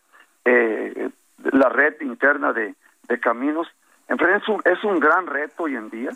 eh, 0.45 1.11
la 1.43 1.69
red 1.69 1.99
interna 2.01 2.53
de, 2.53 2.75
caminos. 3.21 3.67
En 4.07 4.17
fin, 4.17 4.27
es 4.29 4.47
un, 4.47 4.61
es 4.65 4.83
un 4.83 4.99
gran 4.99 5.27
reto 5.27 5.63
hoy 5.63 5.75
en 5.75 5.89
día 5.89 6.11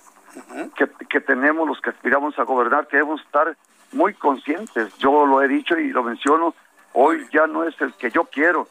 que, 0.75 0.89
que 1.09 1.21
tenemos 1.21 1.67
los 1.67 1.79
que 1.81 1.89
aspiramos 1.89 2.37
a 2.37 2.43
gobernar, 2.43 2.87
que 2.87 2.97
debemos 2.97 3.21
estar 3.21 3.55
muy 3.93 4.13
conscientes. 4.13 4.97
Yo 4.97 5.25
lo 5.25 5.41
he 5.41 5.47
dicho 5.47 5.77
y 5.77 5.89
lo 5.89 6.03
menciono, 6.03 6.53
hoy 6.93 7.25
ya 7.33 7.47
no 7.47 7.63
es 7.63 7.79
el 7.81 7.93
que 7.93 8.09
yo 8.11 8.25
quiero, 8.25 8.67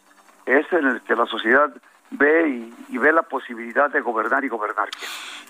es 0.46 0.70
en 0.72 0.86
el 0.86 1.00
que 1.02 1.16
la 1.16 1.26
sociedad 1.26 1.70
ve 2.10 2.72
y, 2.88 2.98
ve 2.98 3.12
la 3.12 3.22
posibilidad 3.22 3.88
de 3.90 4.00
gobernar 4.00 4.44
y 4.44 4.48
gobernar. 4.48 4.90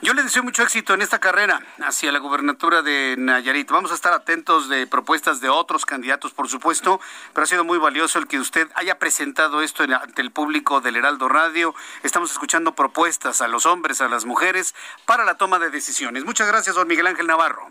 Yo 0.03 0.15
le 0.15 0.23
deseo 0.23 0.43
mucho 0.43 0.63
éxito 0.63 0.95
en 0.95 1.03
esta 1.03 1.19
carrera 1.19 1.61
hacia 1.81 2.13
la 2.13 2.19
gubernatura 2.19 2.83
de 2.83 3.17
Nayarit. 3.19 3.71
Vamos 3.71 3.91
a 3.93 3.95
estar 3.95 4.13
atentos 4.13 4.69
de 4.69 4.87
propuestas 4.87 5.41
de 5.41 5.49
otros 5.49 5.85
candidatos, 5.85 6.33
por 6.33 6.49
supuesto, 6.49 7.01
pero 7.33 7.45
ha 7.45 7.47
sido 7.47 7.65
muy 7.65 7.79
valioso 7.79 8.19
el 8.19 8.29
que 8.29 8.39
usted 8.39 8.69
haya 8.75 8.99
presentado 8.99 9.63
esto 9.63 9.83
ante 9.83 10.23
el 10.23 10.31
público 10.31 10.81
del 10.81 10.97
Heraldo 10.97 11.29
Radio. 11.29 11.75
Estamos 12.03 12.31
escuchando 12.31 12.75
propuestas 12.75 13.41
a 13.41 13.49
los 13.49 13.67
hombres, 13.67 14.01
a 14.01 14.09
las 14.09 14.25
mujeres, 14.25 14.75
para 15.07 15.25
la 15.25 15.37
toma 15.37 15.59
de 15.59 15.71
decisiones. 15.71 16.25
Muchas 16.25 16.49
gracias, 16.49 16.77
don 16.77 16.87
Miguel 16.87 17.07
Ángel 17.07 17.27
Navarro. 17.27 17.71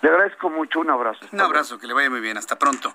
Le 0.00 0.10
agradezco 0.10 0.48
mucho, 0.48 0.78
un 0.80 0.90
abrazo. 0.90 1.26
Un 1.32 1.40
abrazo, 1.40 1.78
que 1.78 1.88
le 1.88 1.94
vaya 1.94 2.08
muy 2.08 2.20
bien, 2.20 2.38
hasta 2.38 2.56
pronto. 2.56 2.94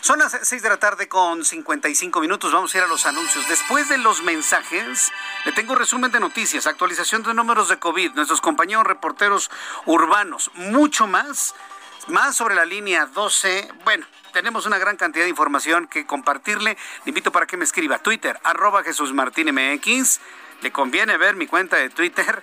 Son 0.00 0.18
las 0.18 0.38
6 0.40 0.62
de 0.62 0.68
la 0.70 0.78
tarde 0.78 1.06
con 1.06 1.44
55 1.44 2.20
minutos, 2.20 2.52
vamos 2.52 2.74
a 2.74 2.78
ir 2.78 2.84
a 2.84 2.86
los 2.86 3.04
anuncios. 3.04 3.46
Después 3.48 3.88
de 3.90 3.98
los 3.98 4.22
mensajes, 4.22 5.12
le 5.44 5.52
tengo 5.52 5.74
resumen 5.74 6.10
de 6.10 6.20
noticias, 6.20 6.66
actualización 6.66 7.22
de 7.22 7.34
números 7.34 7.68
de 7.68 7.78
COVID, 7.78 8.14
nuestros 8.14 8.40
compañeros 8.40 8.84
reporteros 8.84 9.50
urbanos, 9.84 10.50
mucho 10.54 11.06
más, 11.06 11.54
más 12.06 12.34
sobre 12.36 12.54
la 12.54 12.64
línea 12.64 13.04
12. 13.04 13.68
Bueno, 13.84 14.06
tenemos 14.32 14.64
una 14.64 14.78
gran 14.78 14.96
cantidad 14.96 15.24
de 15.24 15.30
información 15.30 15.86
que 15.86 16.06
compartirle. 16.06 16.78
Le 17.04 17.10
invito 17.10 17.30
para 17.30 17.46
que 17.46 17.58
me 17.58 17.64
escriba 17.64 17.98
Twitter, 17.98 18.40
arroba 18.42 18.82
Jesús. 18.82 19.12
Le 20.60 20.72
conviene 20.72 21.16
ver 21.18 21.36
mi 21.36 21.46
cuenta 21.46 21.76
de 21.76 21.88
Twitter 21.88 22.42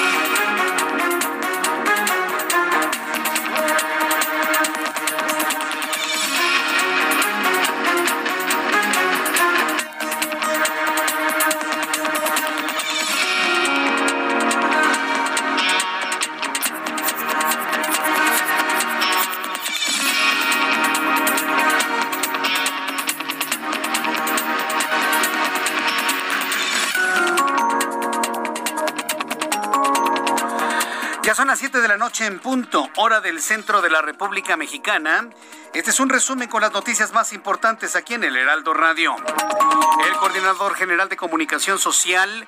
La 31.91 31.97
noche 31.97 32.25
en 32.25 32.39
punto, 32.39 32.89
hora 32.95 33.19
del 33.19 33.41
centro 33.41 33.81
de 33.81 33.89
la 33.89 34.01
República 34.01 34.55
Mexicana. 34.55 35.27
Este 35.73 35.89
es 35.89 35.99
un 35.99 36.07
resumen 36.07 36.47
con 36.47 36.61
las 36.61 36.71
noticias 36.71 37.11
más 37.11 37.33
importantes 37.33 37.97
aquí 37.97 38.13
en 38.13 38.23
el 38.23 38.37
Heraldo 38.37 38.73
Radio. 38.73 39.13
El 40.07 40.13
coordinador 40.13 40.75
general 40.75 41.09
de 41.09 41.17
comunicación 41.17 41.79
social 41.79 42.47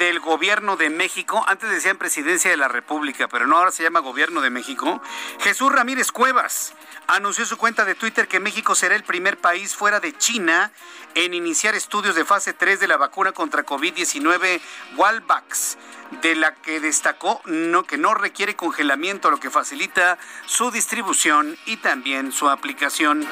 del 0.00 0.18
gobierno 0.18 0.78
de 0.78 0.88
México, 0.88 1.44
antes 1.46 1.68
decían 1.68 1.98
presidencia 1.98 2.50
de 2.50 2.56
la 2.56 2.68
República, 2.68 3.28
pero 3.28 3.46
no 3.46 3.58
ahora 3.58 3.70
se 3.70 3.82
llama 3.82 4.00
gobierno 4.00 4.40
de 4.40 4.48
México, 4.48 5.02
Jesús 5.40 5.70
Ramírez 5.70 6.10
Cuevas 6.10 6.72
anunció 7.06 7.44
su 7.44 7.58
cuenta 7.58 7.84
de 7.84 7.94
Twitter 7.94 8.26
que 8.26 8.40
México 8.40 8.74
será 8.74 8.96
el 8.96 9.04
primer 9.04 9.36
país 9.36 9.76
fuera 9.76 10.00
de 10.00 10.16
China 10.16 10.72
en 11.14 11.34
iniciar 11.34 11.74
estudios 11.74 12.14
de 12.14 12.24
fase 12.24 12.54
3 12.54 12.80
de 12.80 12.88
la 12.88 12.96
vacuna 12.96 13.32
contra 13.32 13.66
COVID-19 13.66 14.62
Walvax 14.96 15.76
de 16.22 16.34
la 16.34 16.54
que 16.54 16.80
destacó 16.80 17.42
no, 17.44 17.84
que 17.84 17.98
no 17.98 18.14
requiere 18.14 18.56
congelamiento, 18.56 19.30
lo 19.30 19.38
que 19.38 19.50
facilita 19.50 20.16
su 20.46 20.70
distribución 20.70 21.58
y 21.66 21.76
también 21.76 22.32
su 22.32 22.48
aplicación. 22.48 23.28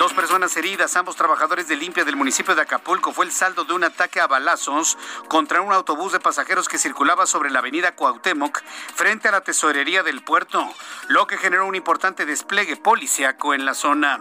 Dos 0.00 0.14
personas 0.14 0.56
heridas, 0.56 0.96
ambos 0.96 1.14
trabajadores 1.14 1.68
de 1.68 1.76
limpia 1.76 2.06
del 2.06 2.16
municipio 2.16 2.54
de 2.54 2.62
Acapulco, 2.62 3.12
fue 3.12 3.26
el 3.26 3.32
saldo 3.32 3.64
de 3.64 3.74
un 3.74 3.84
ataque 3.84 4.18
a 4.18 4.26
balazos 4.26 4.96
contra 5.28 5.60
un 5.60 5.74
autobús 5.74 6.12
de 6.12 6.20
pasajeros 6.20 6.70
que 6.70 6.78
circulaba 6.78 7.26
sobre 7.26 7.50
la 7.50 7.58
avenida 7.58 7.94
Cuauhtémoc 7.94 8.62
frente 8.94 9.28
a 9.28 9.32
la 9.32 9.42
tesorería 9.42 10.02
del 10.02 10.24
puerto, 10.24 10.66
lo 11.08 11.26
que 11.26 11.36
generó 11.36 11.66
un 11.66 11.74
importante 11.74 12.24
despliegue 12.24 12.78
policiaco 12.78 13.52
en 13.52 13.66
la 13.66 13.74
zona. 13.74 14.20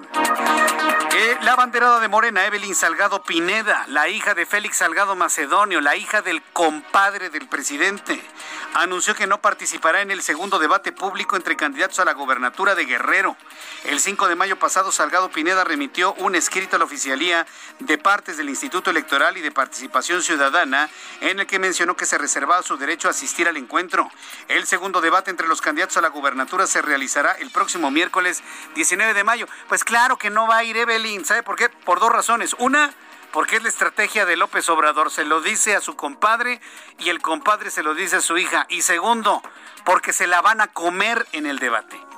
Eh, 1.12 1.38
la 1.44 1.56
banderada 1.56 2.02
de 2.02 2.08
Morena, 2.10 2.46
Evelyn 2.46 2.76
Salgado 2.76 3.24
Pineda, 3.24 3.86
la 3.88 4.10
hija 4.10 4.36
de 4.36 4.46
Félix 4.46 4.78
Salgado 4.78 5.16
Macedonio, 5.16 5.80
la 5.82 5.96
hija 5.96 6.22
del 6.22 6.44
compadre 6.54 7.30
del 7.30 7.48
presidente, 7.48 8.22
anunció 8.74 9.16
que 9.16 9.28
no 9.28 9.42
participará 9.42 10.02
en 10.02 10.12
el 10.12 10.22
segundo 10.22 10.60
debate 10.60 10.92
público 10.92 11.36
entre 11.36 11.56
candidatos 11.56 12.00
a 12.00 12.06
la 12.06 12.14
gobernatura 12.14 12.76
de 12.76 12.86
Guerrero. 12.86 13.36
El 13.86 14.00
5 14.00 14.28
de 14.28 14.36
mayo 14.36 14.60
pasado, 14.60 14.92
Salgado 14.92 15.30
Pineda 15.30 15.64
remitió 15.70 16.14
un 16.16 16.34
escrito 16.34 16.76
a 16.76 16.80
la 16.80 16.86
oficialía 16.86 17.46
de 17.78 17.98
partes 18.00 18.38
del 18.38 18.50
Instituto 18.50 18.90
Electoral 18.90 19.38
y 19.38 19.42
de 19.42 19.52
Participación 19.52 20.24
Ciudadana 20.24 20.90
en 21.22 21.40
el 21.40 21.46
que 21.46 21.60
mencionó 21.60 21.96
que 21.96 22.08
se 22.08 22.18
reservaba 22.18 22.64
su 22.64 22.76
derecho 22.76 23.08
a 23.08 23.12
asistir 23.12 23.48
al 23.48 23.56
encuentro. 23.56 24.10
El 24.48 24.66
segundo 24.66 25.00
debate 25.00 25.30
entre 25.30 25.48
los 25.48 25.62
candidatos 25.62 25.98
a 25.98 26.02
la 26.02 26.10
gubernatura 26.10 26.66
se 26.66 26.82
realizará 26.82 27.34
el 27.34 27.52
próximo 27.52 27.92
miércoles 27.92 28.42
19 28.74 29.14
de 29.14 29.24
mayo. 29.24 29.48
Pues 29.68 29.84
claro 29.84 30.18
que 30.18 30.32
no 30.32 30.48
va 30.48 30.58
a 30.58 30.64
ir 30.64 30.76
Evelyn, 30.76 31.24
¿sabe 31.24 31.44
por 31.44 31.56
qué? 31.56 31.70
Por 31.70 32.00
dos 32.00 32.12
razones. 32.12 32.56
Una, 32.58 32.92
porque 33.32 33.58
es 33.58 33.64
la 33.64 33.70
estrategia 33.70 34.26
de 34.26 34.38
López 34.38 34.68
Obrador. 34.70 35.12
Se 35.12 35.24
lo 35.24 35.40
dice 35.40 35.76
a 35.76 35.82
su 35.82 35.96
compadre 35.96 36.62
y 36.98 37.10
el 37.10 37.22
compadre 37.22 37.70
se 37.70 37.84
lo 37.84 37.94
dice 37.94 38.16
a 38.16 38.22
su 38.22 38.40
hija. 38.40 38.66
Y 38.70 38.82
segundo, 38.82 39.44
porque 39.86 40.14
se 40.14 40.26
la 40.26 40.42
van 40.42 40.62
a 40.62 40.68
comer 40.68 41.28
en 41.32 41.46
el 41.46 41.60
debate. 41.60 42.09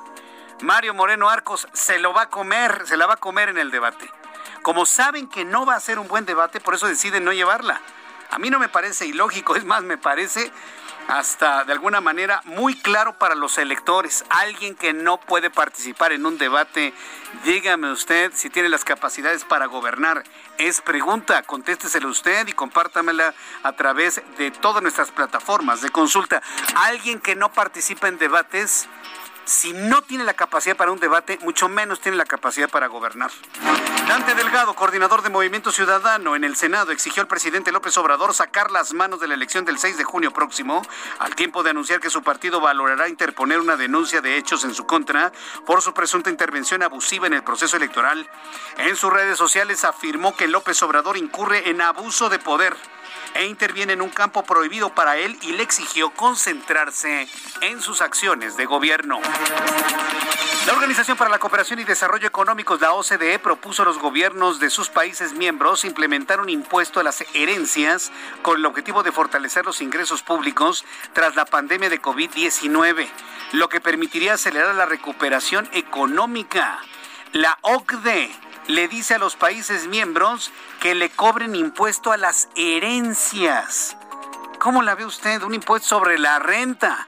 Mario 0.62 0.94
Moreno 0.94 1.30
Arcos 1.30 1.68
se 1.74 1.98
lo 2.00 2.14
va 2.14 2.24
a 2.24 2.30
comer, 2.30 2.84
se 2.86 2.98
la 2.98 3.08
va 3.08 3.16
a 3.16 3.18
comer 3.18 3.50
en 3.50 3.58
el 3.58 3.72
debate. 3.72 4.10
Como 4.62 4.86
saben 4.86 5.28
que 5.28 5.44
no 5.44 5.66
va 5.66 5.76
a 5.76 5.80
ser 5.80 5.98
un 5.98 6.08
buen 6.08 6.26
debate, 6.26 6.60
por 6.60 6.76
eso 6.76 6.88
deciden 6.88 7.24
no 7.24 7.34
llevarla. 7.34 7.82
A 8.30 8.38
mí 8.38 8.50
no 8.50 8.60
me 8.60 8.70
parece 8.70 9.08
ilógico, 9.08 9.56
es 9.58 9.66
más, 9.66 9.84
me 9.84 9.98
parece 9.98 10.52
hasta 11.08 11.66
de 11.66 11.74
alguna 11.74 12.00
manera 12.00 12.42
muy 12.46 12.76
claro 12.76 13.18
para 13.18 13.34
los 13.34 13.58
electores. 13.58 14.24
Alguien 14.30 14.76
que 14.76 14.94
no 14.94 15.20
puede 15.20 15.50
participar 15.50 16.12
en 16.12 16.26
un 16.26 16.38
debate, 16.38 16.94
dígame 17.44 17.92
usted 17.92 18.32
si 18.36 18.50
tiene 18.50 18.70
las 18.70 18.86
capacidades 18.86 19.44
para 19.44 19.66
gobernar. 19.66 20.24
Es 20.60 20.80
pregunta, 20.80 21.42
contésteselo 21.42 22.08
usted 22.08 22.48
y 22.48 22.54
compártamela 22.54 23.34
a 23.64 23.74
través 23.74 24.22
de 24.38 24.52
todas 24.52 24.84
nuestras 24.84 25.12
plataformas 25.12 25.82
de 25.82 25.90
consulta. 25.90 26.42
Alguien 26.76 27.20
que 27.20 27.36
no 27.36 27.52
participa 27.52 28.08
en 28.08 28.20
debates 28.20 28.88
si 29.46 29.74
no 29.74 30.02
tiene 30.02 30.24
la 30.24 30.34
capacidad 30.34 30.76
para 30.76 30.92
un 30.92 31.00
debate, 31.00 31.40
mucho 31.42 31.68
menos 31.68 32.00
tiene 32.00 32.18
la 32.18 32.26
capacidad 32.26 32.70
para 32.70 32.88
gobernar. 32.88 33.32
Dante 34.08 34.36
Delgado, 34.36 34.74
coordinador 34.74 35.22
de 35.22 35.30
Movimiento 35.30 35.72
Ciudadano 35.72 36.36
en 36.36 36.44
el 36.44 36.56
Senado, 36.56 36.92
exigió 36.92 37.22
al 37.22 37.28
presidente 37.28 37.72
López 37.72 37.98
Obrador 37.98 38.34
sacar 38.34 38.72
las 38.72 38.94
manos 38.94 39.20
de 39.20 39.28
la 39.28 39.34
elección 39.34 39.66
del 39.66 39.78
6 39.78 39.98
de 39.98 40.04
junio 40.04 40.32
próximo, 40.32 40.82
al 41.20 41.36
tiempo 41.36 41.64
de 41.64 41.70
anunciar 41.70 42.00
que 42.00 42.10
su 42.10 42.22
partido 42.24 42.60
valorará 42.60 43.08
interponer 43.08 43.60
una 43.60 43.78
denuncia 43.78 44.22
de 44.22 44.38
hechos 44.38 44.64
en 44.64 44.74
su 44.74 44.86
contra 44.86 45.32
por 45.66 45.82
su 45.82 45.94
presunta 45.94 46.30
intervención 46.30 46.84
abusiva 46.84 47.28
en 47.28 47.34
el 47.34 47.44
proceso 47.44 47.78
electoral. 47.78 48.30
En 48.78 48.96
sus 48.96 49.12
redes 49.12 49.38
sociales 49.38 49.84
afirmó 49.84 50.36
que 50.36 50.48
López 50.48 50.82
Obrador 50.84 51.18
incurre 51.18 51.70
en 51.70 51.82
abuso 51.82 52.30
de 52.30 52.40
poder 52.40 52.76
e 53.34 53.46
interviene 53.46 53.94
en 53.94 54.02
un 54.02 54.10
campo 54.10 54.44
prohibido 54.44 54.94
para 54.94 55.18
él 55.18 55.38
y 55.42 55.54
le 55.54 55.64
exigió 55.64 56.12
concentrarse 56.12 57.28
en 57.62 57.82
sus 57.82 58.02
acciones 58.02 58.58
de 58.58 58.66
gobierno. 58.66 59.20
La 60.68 60.74
Organización 60.74 61.18
para 61.18 61.32
la 61.32 61.40
Cooperación 61.40 61.80
y 61.80 61.86
Desarrollo 61.86 62.28
Económicos, 62.28 62.80
la 62.80 62.94
OCDE, 62.94 63.40
propuso 63.40 63.82
a 63.82 63.86
los 63.86 63.98
gobiernos 63.98 64.60
de 64.60 64.70
sus 64.70 64.90
países 64.90 65.34
miembros 65.34 65.84
implementar 65.86 66.40
un 66.40 66.50
impuesto 66.50 67.00
a 67.00 67.04
las 67.04 67.24
herencias 67.34 68.12
con 68.44 68.60
el 68.60 68.66
objetivo 68.66 69.02
de 69.02 69.12
fortalecer 69.12 69.66
los 69.66 69.82
ingresos 69.82 70.22
públicos 70.22 70.86
tras 71.14 71.36
la 71.36 71.46
pandemia 71.46 71.90
de 71.90 72.00
COVID-19, 72.00 73.08
lo 73.54 73.70
que 73.70 73.82
permitiría 73.82 74.36
acelerar 74.36 74.76
la 74.76 74.86
recuperación 74.86 75.68
económica. 75.74 76.80
La 77.34 77.58
OCDE 77.62 78.30
le 78.68 78.88
dice 78.88 79.16
a 79.16 79.20
los 79.20 79.36
países 79.36 79.88
miembros 79.88 80.52
que 80.80 80.96
le 80.96 81.10
cobren 81.10 81.56
impuesto 81.56 82.12
a 82.12 82.18
las 82.18 82.50
herencias. 82.56 83.98
¿Cómo 84.60 84.84
la 84.84 84.96
ve 84.96 85.06
usted? 85.06 85.42
Un 85.42 85.56
impuesto 85.56 85.88
sobre 85.88 86.20
la 86.20 86.40
renta. 86.40 87.08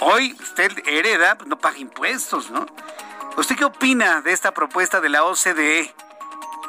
Hoy 0.00 0.36
usted 0.40 0.72
hereda, 0.86 1.36
pues, 1.36 1.48
no 1.48 1.58
paga 1.58 1.78
impuestos, 1.78 2.50
¿no? 2.50 2.66
¿Usted 3.36 3.56
qué 3.56 3.64
opina 3.64 4.20
de 4.20 4.32
esta 4.32 4.52
propuesta 4.52 5.00
de 5.00 5.08
la 5.08 5.24
OCDE? 5.24 5.94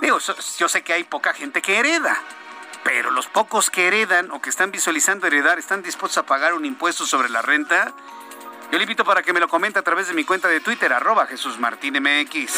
Digo, 0.01 0.19
yo 0.57 0.69
sé 0.69 0.83
que 0.83 0.93
hay 0.93 1.03
poca 1.03 1.33
gente 1.33 1.61
que 1.61 1.77
hereda, 1.77 2.21
pero 2.83 3.11
los 3.11 3.27
pocos 3.27 3.69
que 3.69 3.87
heredan 3.87 4.31
o 4.31 4.41
que 4.41 4.49
están 4.49 4.71
visualizando 4.71 5.27
heredar 5.27 5.59
están 5.59 5.83
dispuestos 5.83 6.19
a 6.19 6.25
pagar 6.25 6.53
un 6.53 6.65
impuesto 6.65 7.05
sobre 7.05 7.29
la 7.29 7.41
renta. 7.41 7.93
Yo 8.71 8.77
le 8.77 8.83
invito 8.83 9.05
para 9.05 9.21
que 9.21 9.31
me 9.31 9.39
lo 9.39 9.47
comente 9.47 9.79
a 9.79 9.83
través 9.83 10.07
de 10.07 10.13
mi 10.13 10.23
cuenta 10.23 10.47
de 10.47 10.59
Twitter, 10.59 10.91
arroba 10.91 11.27
Jesús 11.27 11.59
Martín 11.59 11.93
MX. 12.01 12.51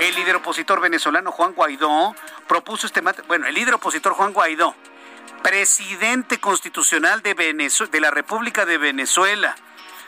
El 0.00 0.14
líder 0.14 0.36
opositor 0.36 0.80
venezolano 0.80 1.32
Juan 1.32 1.52
Guaidó 1.52 2.14
propuso 2.46 2.86
este... 2.86 3.00
Bueno, 3.28 3.46
el 3.46 3.54
líder 3.54 3.74
opositor 3.74 4.14
Juan 4.14 4.32
Guaidó, 4.32 4.74
presidente 5.42 6.38
constitucional 6.38 7.22
de, 7.22 7.34
de 7.34 8.00
la 8.00 8.10
República 8.10 8.66
de 8.66 8.78
Venezuela, 8.78 9.54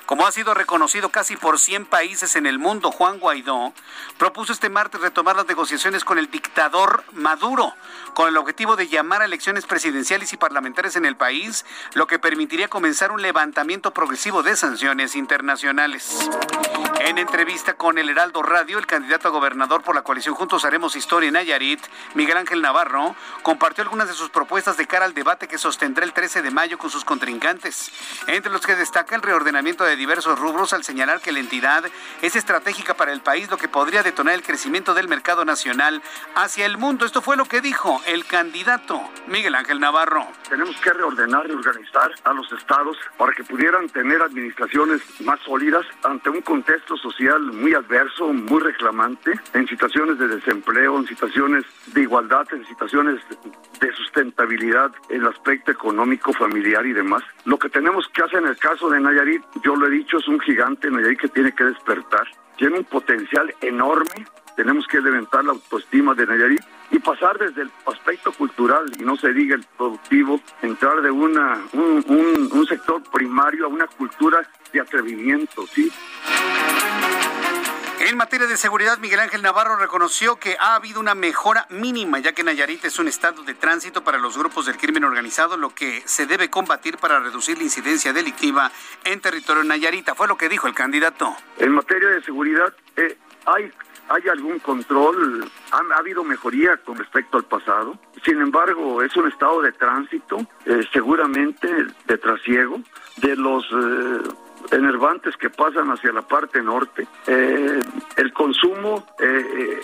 como 0.07 0.27
ha 0.27 0.33
sido 0.33 0.53
reconocido 0.53 1.09
casi 1.09 1.37
por 1.37 1.59
100 1.59 1.87
países 1.87 2.37
en 2.37 2.45
el 2.45 2.59
mundo, 2.59 2.91
Juan 2.91 3.19
Guaidó 3.19 3.73
propuso 4.19 4.53
este 4.53 4.69
martes 4.69 5.01
retomar 5.01 5.37
las 5.37 5.47
negociaciones 5.47 6.05
con 6.05 6.19
el 6.19 6.31
dictador 6.31 7.05
Maduro, 7.13 7.73
con 8.15 8.29
el 8.29 8.37
objetivo 8.37 8.77
de 8.77 8.89
llamar 8.89 9.23
a 9.23 9.25
elecciones 9.25 9.67
presidenciales 9.67 10.33
y 10.33 10.37
parlamentarias 10.37 10.97
en 10.97 11.05
el 11.05 11.17
país, 11.17 11.67
lo 11.95 12.07
que 12.07 12.19
permitiría 12.19 12.69
comenzar 12.69 13.11
un 13.11 13.21
levantamiento 13.21 13.93
progresivo 13.93 14.43
de 14.43 14.57
sanciones 14.57 15.17
internacionales. 15.17 16.29
En 17.01 17.19
entrevista 17.19 17.75
con 17.75 17.99
el 17.99 18.09
Heraldo 18.09 18.43
Radio, 18.43 18.79
el 18.79 18.87
candidato 18.87 19.29
a 19.29 19.31
gobernador 19.33 19.83
por 19.83 19.95
la 19.95 20.03
coalición 20.03 20.35
Juntos 20.35 20.65
Haremos 20.65 20.97
Historia 20.97 21.29
en 21.29 21.35
Nayarit, 21.35 21.81
Miguel 22.15 22.37
Ángel 22.37 22.63
Navarro, 22.63 23.17
compartió 23.43 23.83
algunas 23.83 24.09
de 24.09 24.15
sus 24.15 24.31
propuestas 24.31 24.77
de 24.77 24.87
cara 24.87 25.05
al 25.05 25.13
debate 25.13 25.49
que 25.49 25.59
sostendrá 25.59 26.05
el 26.05 26.13
13 26.13 26.41
de 26.43 26.51
mayo 26.51 26.79
con 26.79 26.91
sus 26.91 27.05
contrincantes, 27.05 27.91
entre 28.29 28.53
los 28.53 28.61
que 28.61 28.77
destaca 28.77 29.17
el 29.17 29.23
reordenamiento 29.23 29.85
de 29.85 29.97
diversos 29.97 30.39
rubros 30.39 30.73
al 30.73 30.85
señalar 30.85 31.21
que 31.21 31.33
la 31.33 31.41
entidad 31.41 31.85
es 32.23 32.37
estratégica 32.37 32.95
para 32.95 33.13
el 33.13 33.21
país, 33.21 33.51
lo 33.51 33.59
que 33.59 33.69
podría 33.69 34.03
detonar 34.03 34.35
el 34.35 34.43
crecimiento 34.43 34.95
del 34.95 35.09
mercado 35.09 35.45
nacional 35.45 36.01
hacia 36.37 36.65
el 36.65 36.79
mundo. 36.79 37.05
Esto 37.05 37.21
fue 37.23 37.37
lo 37.37 37.45
que 37.45 37.61
dijo 37.61 38.01
el 38.07 38.25
candidato 38.25 39.01
Miguel 39.27 39.55
Ángel 39.55 39.81
Navarro. 39.81 40.27
Tenemos 40.49 40.77
que 40.81 40.93
reordenar 40.93 41.47
y 41.49 41.53
organizar 41.53 42.11
a 42.25 42.33
los 42.33 42.51
estados 42.53 42.97
para 43.17 43.33
que 43.33 43.45
pudieran 43.45 43.89
tener 43.89 44.21
administraciones 44.23 45.01
más 45.21 45.41
sólidas 45.41 45.87
ante 46.03 46.31
un 46.31 46.43
contexto 46.43 46.97
social 46.97 47.41
muy 47.41 47.75
adverso, 47.75 48.33
muy 48.33 48.61
reclamante, 48.61 49.33
en 49.55 49.67
situaciones 49.67 50.19
de 50.19 50.29
desempleo, 50.29 50.99
en 50.99 51.07
situaciones 51.07 51.65
de 51.87 52.03
igualdad, 52.03 52.47
en 52.53 52.67
situaciones 52.67 53.21
de 53.81 53.93
sustentabilidad 53.93 54.93
en 55.09 55.23
el 55.23 55.29
aspecto 55.29 55.71
económico, 55.71 56.33
familiar 56.33 56.85
y 56.87 56.93
demás. 56.93 57.23
Lo 57.45 57.59
que 57.59 57.69
tenemos 57.69 58.09
que 58.09 58.23
hacer 58.23 58.41
en 58.41 58.49
el 58.49 58.57
caso 58.57 58.91
de 58.91 59.01
Nayarit, 59.01 59.43
yo 59.63 59.77
lo 59.77 59.87
he 59.87 59.91
dicho, 59.91 60.19
es 60.19 60.29
un 60.29 60.41
gigante 60.41 60.91
Nayarit 60.91 61.21
que 61.21 61.29
tiene 61.29 61.53
que 61.53 61.65
despertar. 61.65 62.27
Tiene 62.57 62.79
un 62.79 62.85
potencial 62.85 63.53
enorme. 63.61 64.27
Tenemos 64.57 64.87
que 64.87 65.01
levantar 65.01 65.45
la 65.45 65.53
autoestima 65.53 66.15
de 66.15 66.27
Nayarit 66.27 66.63
y 66.91 66.99
pasar 66.99 67.39
desde 67.39 67.63
el 67.63 67.71
aspecto 67.87 68.33
cultural 68.33 68.93
y 68.99 69.03
no 69.03 69.17
se 69.17 69.33
diga 69.33 69.57
el 69.57 69.65
productivo, 69.77 70.41
entrar 70.63 71.03
de 71.03 71.11
una, 71.11 71.61
un, 71.73 72.05
un, 72.07 72.49
un 72.53 72.67
sector 72.67 73.03
primario 73.11 73.67
a 73.67 73.69
una 73.69 73.87
cultura 73.87 74.49
de 74.73 74.81
atrevimiento, 74.81 75.67
¿sí? 75.67 75.93
En 78.01 78.19
materia 78.19 78.47
de 78.47 78.57
seguridad, 78.57 78.99
Miguel 78.99 79.21
Ángel 79.21 79.41
Navarro 79.41 79.77
reconoció 79.77 80.37
que 80.37 80.57
ha 80.61 80.75
habido 80.75 81.01
una 81.01 81.15
mejora 81.15 81.67
mínima, 81.71 82.19
ya 82.19 82.33
que 82.33 82.45
Nayarit 82.45 82.85
es 82.85 82.99
un 82.99 83.09
estado 83.09 83.45
de 83.45 83.55
tránsito 83.55 84.05
para 84.05 84.19
los 84.19 84.37
grupos 84.37 84.67
del 84.67 84.77
crimen 84.77 85.05
organizado, 85.05 85.57
lo 85.57 85.75
que 85.75 86.03
se 86.05 86.27
debe 86.27 86.51
combatir 86.51 86.99
para 86.99 87.19
reducir 87.21 87.57
la 87.57 87.65
incidencia 87.65 88.13
delictiva 88.13 88.71
en 89.05 89.21
territorio 89.21 89.65
Nayarita. 89.65 90.15
Fue 90.15 90.29
lo 90.29 90.37
que 90.37 90.49
dijo 90.49 90.67
el 90.67 90.75
candidato. 90.75 91.35
En 91.59 91.73
materia 91.73 92.09
de 92.11 92.23
seguridad, 92.23 92.75
eh, 92.97 93.17
hay 93.47 93.73
¿Hay 94.09 94.29
algún 94.29 94.59
control? 94.59 95.45
¿Ha, 95.73 95.99
habido 95.99 96.25
mejoría 96.25 96.77
con 96.79 96.97
respecto 96.97 97.39
al 97.39 97.45
pasado? 97.45 97.99
Sin 98.25 98.41
embargo, 98.41 99.03
es 99.03 99.17
un 99.17 99.29
estado 99.29 99.63
de 99.63 99.73
tránsito, 99.73 100.39
eh, 100.67 100.83
seguramente 100.93 101.69
de 102.07 102.19
trasiego, 102.19 102.81
de 103.17 103.37
los 103.37 103.65
eh, 103.73 104.29
enervantes 104.73 105.37
que 105.37 105.51
pasan 105.51 105.91
hacia 105.91 106.13
la 106.13 106.23
parte 106.23 106.63
norte. 106.63 107.07
Eh, 107.27 107.81
el 108.17 108.33
consumo 108.33 109.07
eh, 109.19 109.81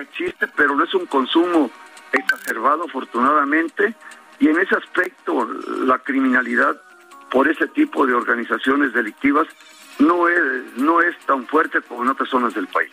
existe, 0.00 0.48
pero 0.56 0.74
no 0.74 0.84
es 0.84 0.94
un 0.94 1.06
consumo 1.06 1.70
exacerbado, 2.12 2.84
afortunadamente, 2.84 3.94
y 4.38 4.48
en 4.48 4.58
ese 4.58 4.76
aspecto 4.76 5.48
la 5.84 5.98
criminalidad 5.98 6.80
por 7.30 7.48
ese 7.48 7.66
tipo 7.68 8.06
de 8.06 8.14
organizaciones 8.14 8.92
delictivas 8.92 9.46
no 9.98 10.28
es, 10.28 10.76
no 10.76 11.00
es 11.00 11.16
tan 11.26 11.46
fuerte 11.46 11.80
como 11.82 12.02
en 12.02 12.10
otras 12.10 12.28
zonas 12.28 12.54
del 12.54 12.66
país. 12.66 12.92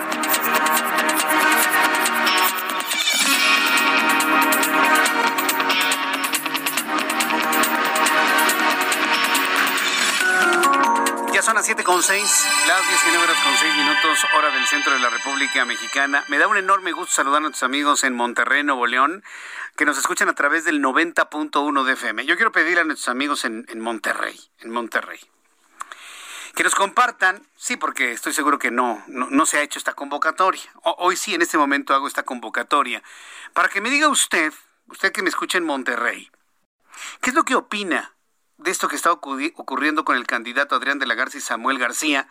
Son 11.51 11.57
las 11.57 11.65
7 11.65 11.83
con 11.83 12.01
6, 12.01 12.47
las 12.65 12.87
19 12.87 13.25
horas 13.25 13.43
con 13.43 13.57
6 13.57 13.75
minutos, 13.75 14.19
hora 14.37 14.51
del 14.51 14.65
centro 14.67 14.93
de 14.93 14.99
la 14.99 15.09
República 15.09 15.65
Mexicana. 15.65 16.23
Me 16.29 16.37
da 16.37 16.47
un 16.47 16.55
enorme 16.55 16.93
gusto 16.93 17.11
saludar 17.11 17.39
a 17.39 17.41
nuestros 17.41 17.63
amigos 17.63 18.05
en 18.05 18.13
Monterrey, 18.13 18.63
Nuevo 18.63 18.87
León, 18.87 19.21
que 19.75 19.83
nos 19.83 19.97
escuchan 19.97 20.29
a 20.29 20.33
través 20.33 20.63
del 20.63 20.81
90.1 20.81 21.83
de 21.83 21.91
FM. 21.91 22.25
Yo 22.25 22.37
quiero 22.37 22.53
pedir 22.53 22.79
a 22.79 22.85
nuestros 22.85 23.09
amigos 23.09 23.43
en, 23.43 23.65
Monterrey, 23.81 24.39
en 24.59 24.71
Monterrey, 24.71 25.19
que 26.55 26.63
nos 26.63 26.73
compartan, 26.73 27.45
sí, 27.57 27.75
porque 27.75 28.13
estoy 28.13 28.31
seguro 28.31 28.57
que 28.57 28.71
no, 28.71 29.03
no, 29.07 29.45
se 29.45 29.57
ha 29.57 29.61
hecho 29.61 29.77
esta 29.77 29.91
convocatoria. 29.91 30.71
hoy 30.83 31.17
sí, 31.17 31.35
en 31.35 31.41
este 31.41 31.57
momento 31.57 31.93
hago 31.93 32.07
esta 32.07 32.23
convocatoria, 32.23 33.03
para 33.51 33.67
que 33.67 33.81
me 33.81 33.89
diga 33.89 34.07
usted, 34.07 34.53
usted 34.87 35.11
que 35.11 35.21
me 35.21 35.27
escucha 35.27 35.57
en 35.57 35.65
Monterrey, 35.65 36.31
¿qué 37.19 37.31
es 37.31 37.35
lo 37.35 37.43
que 37.43 37.55
opina 37.55 38.13
de 38.61 38.71
esto 38.71 38.87
que 38.87 38.95
está 38.95 39.11
ocurriendo 39.11 40.05
con 40.05 40.15
el 40.15 40.27
candidato 40.27 40.75
Adrián 40.75 40.99
de 40.99 41.07
la 41.07 41.15
Garza 41.15 41.37
y 41.37 41.41
Samuel 41.41 41.79
García, 41.79 42.27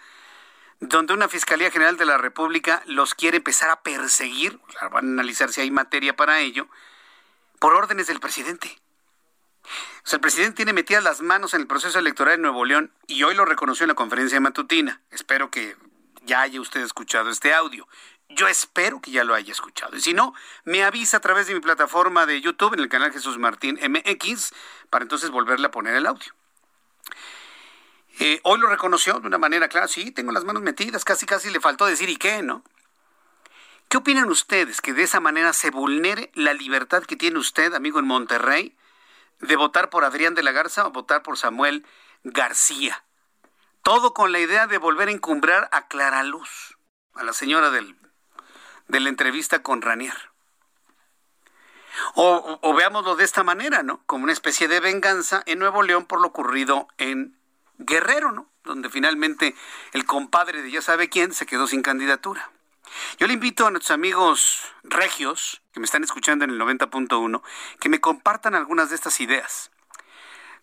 donde 0.78 1.12
una 1.12 1.28
Fiscalía 1.28 1.70
General 1.70 1.96
de 1.96 2.06
la 2.06 2.18
República 2.18 2.82
los 2.86 3.14
quiere 3.14 3.38
empezar 3.38 3.70
a 3.70 3.82
perseguir, 3.82 4.58
van 4.90 4.92
a 4.94 4.98
analizar 4.98 5.52
si 5.52 5.60
hay 5.60 5.70
materia 5.70 6.16
para 6.16 6.40
ello, 6.40 6.68
por 7.58 7.74
órdenes 7.74 8.06
del 8.06 8.20
presidente. 8.20 8.78
O 10.04 10.08
sea, 10.08 10.16
el 10.16 10.20
presidente 10.20 10.56
tiene 10.56 10.72
metidas 10.72 11.04
las 11.04 11.20
manos 11.20 11.52
en 11.52 11.62
el 11.62 11.66
proceso 11.66 11.98
electoral 11.98 12.34
en 12.34 12.42
Nuevo 12.42 12.64
León 12.64 12.92
y 13.06 13.22
hoy 13.24 13.34
lo 13.34 13.44
reconoció 13.44 13.84
en 13.84 13.88
la 13.88 13.94
conferencia 13.94 14.40
matutina. 14.40 15.02
Espero 15.10 15.50
que 15.50 15.76
ya 16.22 16.42
haya 16.42 16.60
usted 16.60 16.80
escuchado 16.80 17.28
este 17.28 17.52
audio. 17.52 17.86
Yo 18.30 18.46
espero 18.46 19.00
que 19.00 19.10
ya 19.10 19.24
lo 19.24 19.34
haya 19.34 19.52
escuchado. 19.52 19.96
Y 19.96 20.00
si 20.00 20.14
no, 20.14 20.34
me 20.64 20.84
avisa 20.84 21.16
a 21.16 21.20
través 21.20 21.48
de 21.48 21.54
mi 21.54 21.60
plataforma 21.60 22.26
de 22.26 22.40
YouTube 22.40 22.74
en 22.74 22.80
el 22.80 22.88
canal 22.88 23.12
Jesús 23.12 23.38
Martín 23.38 23.78
MX 23.82 24.54
para 24.88 25.02
entonces 25.02 25.30
volverle 25.30 25.66
a 25.66 25.70
poner 25.72 25.96
el 25.96 26.06
audio. 26.06 26.32
Eh, 28.20 28.40
hoy 28.44 28.60
lo 28.60 28.68
reconoció 28.68 29.18
de 29.18 29.26
una 29.26 29.38
manera 29.38 29.68
clara. 29.68 29.88
Sí, 29.88 30.12
tengo 30.12 30.30
las 30.30 30.44
manos 30.44 30.62
metidas. 30.62 31.04
Casi, 31.04 31.26
casi 31.26 31.50
le 31.50 31.58
faltó 31.58 31.86
decir 31.86 32.08
y 32.08 32.16
qué, 32.16 32.42
¿no? 32.42 32.62
¿Qué 33.88 33.96
opinan 33.96 34.30
ustedes 34.30 34.80
que 34.80 34.92
de 34.92 35.02
esa 35.02 35.18
manera 35.18 35.52
se 35.52 35.70
vulnere 35.70 36.30
la 36.34 36.54
libertad 36.54 37.02
que 37.02 37.16
tiene 37.16 37.38
usted, 37.38 37.74
amigo 37.74 37.98
en 37.98 38.06
Monterrey, 38.06 38.76
de 39.40 39.56
votar 39.56 39.90
por 39.90 40.04
Adrián 40.04 40.36
de 40.36 40.44
la 40.44 40.52
Garza 40.52 40.86
o 40.86 40.92
votar 40.92 41.24
por 41.24 41.36
Samuel 41.36 41.84
García? 42.22 43.02
Todo 43.82 44.14
con 44.14 44.30
la 44.30 44.38
idea 44.38 44.68
de 44.68 44.78
volver 44.78 45.08
a 45.08 45.12
encumbrar 45.12 45.68
a 45.72 45.88
Clara 45.88 46.22
Luz, 46.22 46.78
a 47.14 47.24
la 47.24 47.32
señora 47.32 47.70
del 47.70 47.96
de 48.90 49.00
la 49.00 49.08
entrevista 49.08 49.62
con 49.62 49.82
Ranier. 49.82 50.30
O, 52.14 52.74
veámoslo 52.74 53.16
de 53.16 53.24
esta 53.24 53.42
manera, 53.42 53.82
¿no? 53.82 54.02
Como 54.06 54.24
una 54.24 54.32
especie 54.32 54.68
de 54.68 54.80
venganza 54.80 55.42
en 55.46 55.58
Nuevo 55.58 55.82
León 55.82 56.06
por 56.06 56.20
lo 56.20 56.28
ocurrido 56.28 56.88
en 56.98 57.36
Guerrero, 57.78 58.32
¿no? 58.32 58.48
Donde 58.64 58.90
finalmente 58.90 59.54
el 59.92 60.04
compadre 60.06 60.62
de 60.62 60.70
ya 60.70 60.82
sabe 60.82 61.08
quién 61.08 61.32
se 61.32 61.46
quedó 61.46 61.66
sin 61.66 61.82
candidatura. 61.82 62.50
Yo 63.18 63.26
le 63.26 63.34
invito 63.34 63.66
a 63.66 63.70
nuestros 63.70 63.94
amigos 63.94 64.64
regios 64.82 65.62
que 65.72 65.80
me 65.80 65.86
están 65.86 66.02
escuchando 66.02 66.44
en 66.44 66.50
el 66.50 66.60
90.1 66.60 67.42
que 67.78 67.88
me 67.88 68.00
compartan 68.00 68.54
algunas 68.54 68.90
de 68.90 68.96
estas 68.96 69.20
ideas. 69.20 69.70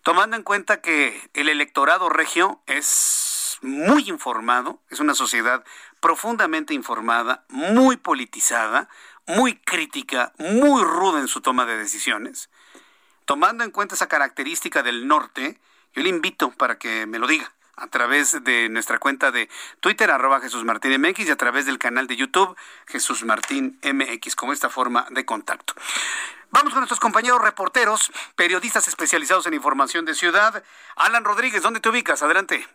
Tomando 0.02 0.36
en 0.36 0.42
cuenta 0.42 0.80
que 0.80 1.30
el 1.34 1.48
electorado 1.48 2.08
regio 2.08 2.62
es 2.66 3.58
muy 3.62 4.08
informado, 4.08 4.80
es 4.90 5.00
una 5.00 5.14
sociedad 5.14 5.64
profundamente 6.00 6.74
informada, 6.74 7.44
muy 7.48 7.96
politizada, 7.96 8.88
muy 9.26 9.56
crítica, 9.56 10.32
muy 10.38 10.82
ruda 10.82 11.20
en 11.20 11.28
su 11.28 11.40
toma 11.40 11.66
de 11.66 11.76
decisiones. 11.76 12.50
Tomando 13.24 13.64
en 13.64 13.70
cuenta 13.70 13.94
esa 13.94 14.08
característica 14.08 14.82
del 14.82 15.06
norte, 15.06 15.60
yo 15.94 16.02
le 16.02 16.08
invito 16.08 16.50
para 16.52 16.78
que 16.78 17.06
me 17.06 17.18
lo 17.18 17.26
diga 17.26 17.52
a 17.76 17.86
través 17.86 18.42
de 18.42 18.68
nuestra 18.68 18.98
cuenta 18.98 19.30
de 19.30 19.48
Twitter, 19.80 20.10
arroba 20.10 20.40
Jesús 20.40 20.64
Martín 20.64 21.00
MX, 21.00 21.28
y 21.28 21.30
a 21.30 21.36
través 21.36 21.66
del 21.66 21.78
canal 21.78 22.06
de 22.06 22.16
YouTube, 22.16 22.56
Jesús 22.86 23.24
Martín 23.24 23.78
MX, 23.82 24.34
como 24.34 24.52
esta 24.52 24.68
forma 24.68 25.06
de 25.10 25.24
contacto. 25.24 25.74
Vamos 26.50 26.72
con 26.72 26.80
nuestros 26.80 27.00
compañeros 27.00 27.40
reporteros, 27.42 28.10
periodistas 28.34 28.88
especializados 28.88 29.46
en 29.46 29.54
información 29.54 30.04
de 30.06 30.14
ciudad. 30.14 30.64
Alan 30.96 31.24
Rodríguez, 31.24 31.62
¿dónde 31.62 31.80
te 31.80 31.88
ubicas? 31.88 32.22
Adelante. 32.22 32.66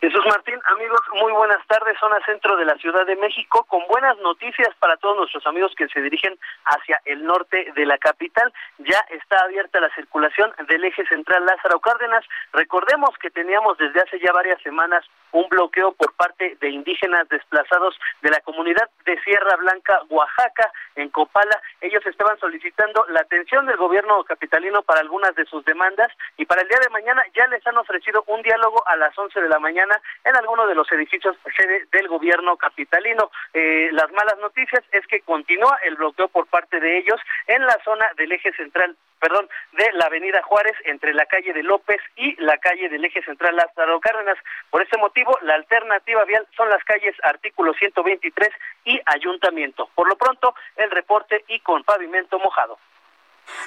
Jesús 0.00 0.24
Martín, 0.24 0.58
amigos, 0.64 1.02
muy 1.20 1.30
buenas 1.32 1.60
tardes, 1.66 1.94
zona 2.00 2.18
centro 2.24 2.56
de 2.56 2.64
la 2.64 2.74
Ciudad 2.76 3.04
de 3.04 3.16
México, 3.16 3.64
con 3.64 3.86
buenas 3.86 4.16
noticias 4.20 4.74
para 4.78 4.96
todos 4.96 5.14
nuestros 5.14 5.46
amigos 5.46 5.74
que 5.76 5.88
se 5.88 6.00
dirigen 6.00 6.38
hacia 6.64 7.02
el 7.04 7.22
norte 7.22 7.70
de 7.76 7.84
la 7.84 7.98
capital. 7.98 8.50
Ya 8.78 8.98
está 9.10 9.40
abierta 9.44 9.78
la 9.78 9.94
circulación 9.94 10.54
del 10.68 10.84
eje 10.84 11.04
central 11.04 11.44
Lázaro 11.44 11.80
Cárdenas. 11.80 12.24
Recordemos 12.54 13.10
que 13.18 13.30
teníamos 13.30 13.76
desde 13.76 14.00
hace 14.00 14.18
ya 14.20 14.32
varias 14.32 14.58
semanas 14.62 15.04
un 15.32 15.46
bloqueo 15.50 15.92
por 15.92 16.14
parte 16.14 16.56
de 16.60 16.70
indígenas 16.70 17.28
desplazados 17.28 17.94
de 18.22 18.30
la 18.30 18.40
comunidad 18.40 18.88
de 19.04 19.20
Sierra 19.20 19.56
Blanca, 19.56 20.00
Oaxaca, 20.08 20.72
en 20.96 21.10
Copala. 21.10 21.60
Ellos 21.82 22.04
estaban 22.06 22.38
solicitando 22.38 23.04
la 23.10 23.20
atención 23.20 23.66
del 23.66 23.76
gobierno 23.76 24.24
capitalino 24.24 24.82
para 24.82 25.00
algunas 25.00 25.34
de 25.34 25.44
sus 25.44 25.62
demandas 25.66 26.08
y 26.38 26.46
para 26.46 26.62
el 26.62 26.68
día 26.68 26.78
de 26.80 26.88
mañana 26.88 27.22
ya 27.34 27.46
les 27.48 27.64
han 27.66 27.76
ofrecido 27.76 28.24
un 28.28 28.42
diálogo 28.42 28.82
a 28.86 28.96
las 28.96 29.16
11 29.16 29.40
de 29.40 29.48
la 29.48 29.58
mañana 29.58 29.89
en 30.24 30.36
alguno 30.36 30.66
de 30.66 30.74
los 30.74 30.90
edificios 30.92 31.36
sede 31.56 31.86
del 31.92 32.08
gobierno 32.08 32.56
capitalino. 32.56 33.30
Eh, 33.52 33.88
las 33.92 34.10
malas 34.12 34.38
noticias 34.38 34.82
es 34.92 35.06
que 35.06 35.20
continúa 35.20 35.78
el 35.84 35.96
bloqueo 35.96 36.28
por 36.28 36.46
parte 36.46 36.80
de 36.80 36.98
ellos 36.98 37.20
en 37.46 37.64
la 37.64 37.78
zona 37.84 38.06
del 38.16 38.32
eje 38.32 38.52
central 38.52 38.96
perdón, 39.20 39.48
de 39.72 39.92
la 39.92 40.06
avenida 40.06 40.42
Juárez 40.42 40.74
entre 40.86 41.12
la 41.12 41.26
calle 41.26 41.52
de 41.52 41.62
López 41.62 42.00
y 42.16 42.34
la 42.42 42.56
calle 42.58 42.88
del 42.88 43.04
eje 43.04 43.22
central 43.22 43.54
Lázaro 43.54 44.00
Cárdenas. 44.00 44.38
Por 44.70 44.82
este 44.82 44.96
motivo, 44.96 45.38
la 45.42 45.54
alternativa 45.54 46.24
vial 46.24 46.48
son 46.56 46.70
las 46.70 46.82
calles 46.84 47.14
artículo 47.22 47.74
123 47.74 48.48
y 48.86 49.00
ayuntamiento. 49.04 49.90
Por 49.94 50.08
lo 50.08 50.16
pronto, 50.16 50.54
el 50.76 50.90
reporte 50.90 51.44
y 51.48 51.60
con 51.60 51.84
pavimento 51.84 52.38
mojado. 52.38 52.78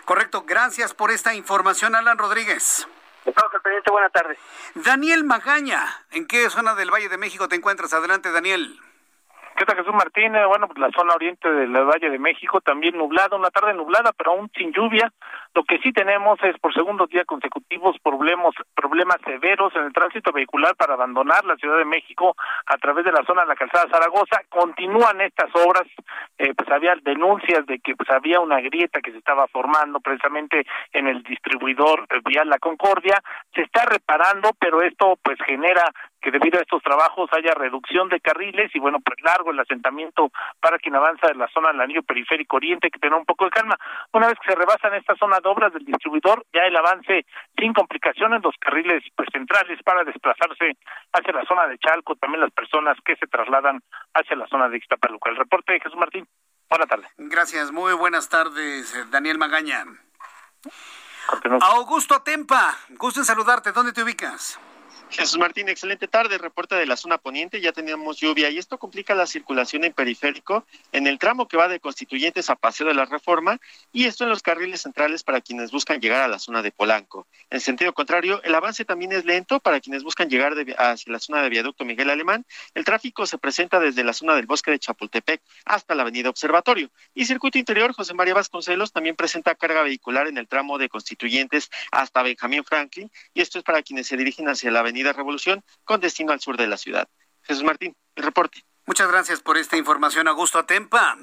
Correcto, 0.05 0.43
gracias 0.45 0.93
por 0.93 1.11
esta 1.11 1.33
información, 1.33 1.95
Alan 1.95 2.17
Rodríguez. 2.17 2.87
Estamos 3.25 3.53
al 3.53 3.61
pendiente, 3.61 3.91
buena 3.91 4.09
tarde. 4.09 4.37
Daniel 4.75 5.23
Magaña, 5.23 6.05
¿en 6.11 6.27
qué 6.27 6.49
zona 6.49 6.75
del 6.75 6.91
Valle 6.91 7.09
de 7.09 7.17
México 7.17 7.47
te 7.47 7.55
encuentras? 7.55 7.93
Adelante, 7.93 8.31
Daniel. 8.31 8.79
¿Qué 9.55 9.65
tal, 9.65 9.77
Jesús 9.77 9.93
Martínez? 9.93 10.47
Bueno, 10.47 10.67
pues 10.67 10.79
la 10.79 10.89
zona 10.97 11.13
oriente 11.13 11.47
del 11.47 11.71
Valle 11.71 12.09
de 12.09 12.17
México 12.17 12.59
también 12.61 12.97
nublada, 12.97 13.37
una 13.37 13.51
tarde 13.51 13.73
nublada, 13.75 14.11
pero 14.17 14.31
aún 14.31 14.49
sin 14.57 14.73
lluvia. 14.73 15.11
Lo 15.53 15.63
que 15.63 15.77
sí 15.77 15.93
tenemos 15.93 16.39
es 16.43 16.57
por 16.57 16.73
segundo 16.73 17.05
día 17.05 17.23
consecutivos 17.23 17.95
problemas, 18.01 18.55
problemas 18.75 19.17
severos 19.23 19.75
en 19.75 19.83
el 19.83 19.93
tránsito 19.93 20.31
vehicular 20.31 20.75
para 20.75 20.95
abandonar 20.95 21.45
la 21.45 21.55
Ciudad 21.57 21.77
de 21.77 21.85
México 21.85 22.35
a 22.65 22.77
través 22.77 23.05
de 23.05 23.11
la 23.11 23.23
zona 23.25 23.43
de 23.43 23.49
la 23.49 23.55
calzada 23.55 23.89
Zaragoza. 23.91 24.41
Continúan 24.49 25.21
estas 25.21 25.51
obras, 25.53 25.87
eh, 26.39 26.53
pues 26.55 26.69
había 26.71 26.95
denuncias 27.03 27.63
de 27.67 27.77
que 27.77 27.95
pues 27.95 28.09
había 28.09 28.39
una 28.39 28.59
grieta 28.59 29.01
que 29.01 29.11
se 29.11 29.19
estaba 29.19 29.45
formando 29.47 29.99
precisamente 29.99 30.65
en 30.93 31.07
el 31.07 31.21
distribuidor 31.21 32.07
vial 32.25 32.49
La 32.49 32.57
Concordia. 32.57 33.21
Se 33.53 33.61
está 33.61 33.85
reparando, 33.85 34.49
pero 34.59 34.81
esto 34.81 35.19
pues 35.21 35.37
genera 35.45 35.83
que 36.23 36.31
debido 36.31 36.57
a 36.57 36.61
estos 36.61 36.81
trabajos 36.81 37.29
haya 37.33 37.53
reducción 37.53 38.07
de 38.07 38.21
carriles 38.21 38.71
y 38.73 38.79
bueno, 38.79 38.99
pues 39.01 39.21
largo 39.21 39.51
el 39.51 39.59
asentamiento 39.59 40.31
para 40.61 40.79
quien 40.79 40.95
avanza 40.95 41.27
en 41.29 41.37
la 41.37 41.49
zona 41.49 41.71
del 41.71 41.81
anillo 41.81 42.01
periférico 42.01 42.55
oriente, 42.55 42.89
que 42.89 42.97
tenga 42.97 43.17
un 43.17 43.25
poco 43.25 43.43
de 43.43 43.51
calma. 43.51 43.77
Una 44.13 44.27
vez 44.27 44.39
que 44.39 44.51
se 44.51 44.57
rebasan 44.57 44.93
esta 44.93 45.15
zona 45.17 45.39
de 45.43 45.49
obras 45.49 45.73
del 45.73 45.83
distribuidor, 45.83 46.45
ya 46.53 46.61
el 46.61 46.77
avance 46.77 47.25
sin 47.57 47.73
complicaciones, 47.73 48.41
los 48.41 48.55
carriles 48.57 49.03
pues 49.15 49.27
centrales 49.33 49.83
para 49.83 50.05
desplazarse 50.05 50.77
hacia 51.11 51.33
la 51.33 51.45
zona 51.45 51.67
de 51.67 51.77
Chalco, 51.77 52.15
también 52.15 52.41
las 52.41 52.51
personas 52.51 52.97
que 53.03 53.17
se 53.17 53.27
trasladan 53.27 53.81
hacia 54.13 54.37
la 54.37 54.47
zona 54.47 54.69
de 54.69 54.77
Ixtapaluca. 54.77 55.29
El 55.29 55.35
reporte 55.35 55.73
de 55.73 55.81
Jesús 55.81 55.99
Martín. 55.99 56.25
Buenas 56.69 56.87
tardes. 56.87 57.07
Gracias, 57.17 57.71
muy 57.71 57.93
buenas 57.93 58.29
tardes, 58.29 58.95
eh, 58.95 59.05
Daniel 59.11 59.37
Magaña. 59.37 59.83
Augusto 61.61 62.21
Tempa, 62.21 62.77
gusto 62.91 63.19
en 63.19 63.25
saludarte. 63.25 63.73
¿Dónde 63.73 63.91
te 63.91 64.03
ubicas? 64.03 64.59
Jesús 65.13 65.37
Martín, 65.37 65.69
excelente 65.69 66.07
tarde. 66.07 66.39
Reporte 66.39 66.73
de 66.73 66.87
la 66.87 66.97
zona 66.97 67.19
poniente. 67.19 67.61
Ya 67.61 67.71
teníamos 67.71 68.17
lluvia 68.17 68.49
y 68.49 68.57
esto 68.57 68.79
complica 68.79 69.13
la 69.13 69.27
circulación 69.27 69.83
en 69.83 69.93
periférico 69.93 70.65
en 70.91 71.05
el 71.05 71.19
tramo 71.19 71.47
que 71.47 71.55
va 71.55 71.67
de 71.67 71.79
Constituyentes 71.79 72.49
a 72.49 72.55
Paseo 72.55 72.87
de 72.87 72.95
la 72.95 73.05
Reforma 73.05 73.59
y 73.91 74.05
esto 74.05 74.23
en 74.23 74.31
los 74.31 74.41
carriles 74.41 74.81
centrales 74.81 75.23
para 75.23 75.41
quienes 75.41 75.71
buscan 75.71 76.01
llegar 76.01 76.21
a 76.21 76.27
la 76.27 76.39
zona 76.39 76.63
de 76.63 76.71
Polanco. 76.71 77.27
En 77.51 77.59
sentido 77.59 77.93
contrario, 77.93 78.41
el 78.43 78.55
avance 78.55 78.85
también 78.85 79.11
es 79.11 79.23
lento 79.23 79.59
para 79.59 79.79
quienes 79.79 80.03
buscan 80.03 80.29
llegar 80.29 80.55
hacia 80.77 81.13
la 81.13 81.19
zona 81.19 81.43
de 81.43 81.49
Viaducto 81.49 81.85
Miguel 81.85 82.09
Alemán. 82.09 82.43
El 82.73 82.83
tráfico 82.83 83.27
se 83.27 83.37
presenta 83.37 83.79
desde 83.79 84.03
la 84.03 84.13
zona 84.13 84.35
del 84.35 84.47
bosque 84.47 84.71
de 84.71 84.79
Chapultepec 84.79 85.41
hasta 85.65 85.93
la 85.93 86.01
avenida 86.01 86.29
Observatorio. 86.29 86.89
Y 87.13 87.25
circuito 87.25 87.59
interior, 87.59 87.93
José 87.93 88.15
María 88.15 88.33
Vasconcelos 88.33 88.91
también 88.91 89.15
presenta 89.15 89.53
carga 89.53 89.83
vehicular 89.83 90.27
en 90.27 90.39
el 90.39 90.47
tramo 90.47 90.79
de 90.79 90.89
Constituyentes 90.89 91.69
hasta 91.91 92.23
Benjamín 92.23 92.63
Franklin 92.63 93.11
y 93.35 93.41
esto 93.41 93.59
es 93.59 93.63
para 93.63 93.83
quienes 93.83 94.07
se 94.07 94.17
dirigen 94.17 94.49
hacia 94.49 94.71
la 94.71 94.79
avenida 94.79 95.02
Revolución 95.11 95.63
con 95.83 95.99
destino 95.99 96.31
al 96.31 96.39
sur 96.39 96.55
de 96.55 96.67
la 96.67 96.77
ciudad. 96.77 97.09
Jesús 97.41 97.63
Martín, 97.63 97.95
el 98.15 98.23
reporte. 98.23 98.63
Muchas 98.85 99.09
gracias 99.09 99.41
por 99.41 99.57
esta 99.57 99.75
información, 99.75 100.27
Augusto 100.27 100.59
Atempa. 100.59 101.17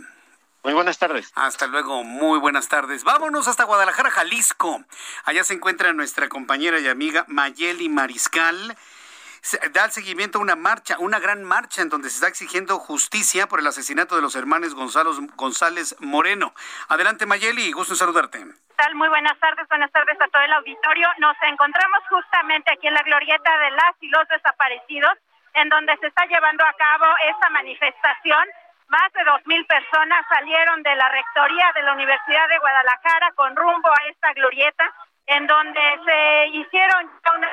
Muy 0.62 0.74
buenas 0.74 0.98
tardes. 0.98 1.32
Hasta 1.34 1.66
luego, 1.66 2.04
muy 2.04 2.38
buenas 2.38 2.68
tardes. 2.68 3.02
Vámonos 3.02 3.48
hasta 3.48 3.64
Guadalajara, 3.64 4.10
Jalisco. 4.10 4.84
Allá 5.24 5.42
se 5.42 5.54
encuentra 5.54 5.94
nuestra 5.94 6.28
compañera 6.28 6.78
y 6.80 6.88
amiga 6.88 7.24
Mayeli 7.28 7.88
Mariscal. 7.88 8.76
Da 9.72 9.86
el 9.86 9.90
seguimiento 9.90 10.36
a 10.38 10.42
una 10.42 10.56
marcha, 10.56 10.98
una 10.98 11.18
gran 11.18 11.44
marcha 11.44 11.80
en 11.80 11.88
donde 11.88 12.10
se 12.10 12.16
está 12.16 12.28
exigiendo 12.28 12.78
justicia 12.78 13.48
por 13.48 13.60
el 13.60 13.66
asesinato 13.66 14.16
de 14.16 14.22
los 14.22 14.34
hermanos 14.34 14.74
Gonzalo, 14.74 15.16
González 15.34 15.96
Moreno. 15.98 16.54
Adelante 16.88 17.24
Mayeli, 17.24 17.72
gusto 17.72 17.94
en 17.94 17.98
saludarte. 17.98 18.46
Muy 18.94 19.08
buenas 19.08 19.38
tardes, 19.38 19.68
buenas 19.68 19.92
tardes 19.92 20.18
a 20.18 20.28
todo 20.28 20.42
el 20.42 20.52
auditorio. 20.54 21.06
Nos 21.18 21.36
encontramos 21.42 22.00
justamente 22.08 22.72
aquí 22.72 22.86
en 22.86 22.94
la 22.94 23.02
glorieta 23.02 23.58
de 23.58 23.70
las 23.72 23.92
y 24.00 24.08
los 24.08 24.26
desaparecidos, 24.26 25.12
en 25.52 25.68
donde 25.68 25.94
se 25.98 26.06
está 26.06 26.24
llevando 26.24 26.64
a 26.64 26.72
cabo 26.72 27.04
esta 27.28 27.50
manifestación. 27.50 28.48
Más 28.88 29.12
de 29.12 29.22
dos 29.24 29.46
mil 29.46 29.66
personas 29.66 30.24
salieron 30.30 30.82
de 30.82 30.96
la 30.96 31.10
rectoría 31.10 31.72
de 31.74 31.82
la 31.82 31.92
Universidad 31.92 32.48
de 32.48 32.58
Guadalajara 32.58 33.32
con 33.36 33.54
rumbo 33.54 33.90
a 33.90 34.08
esta 34.08 34.32
glorieta, 34.32 34.90
en 35.26 35.46
donde 35.46 35.80
se 36.06 36.46
hicieron 36.48 37.10
unos 37.36 37.50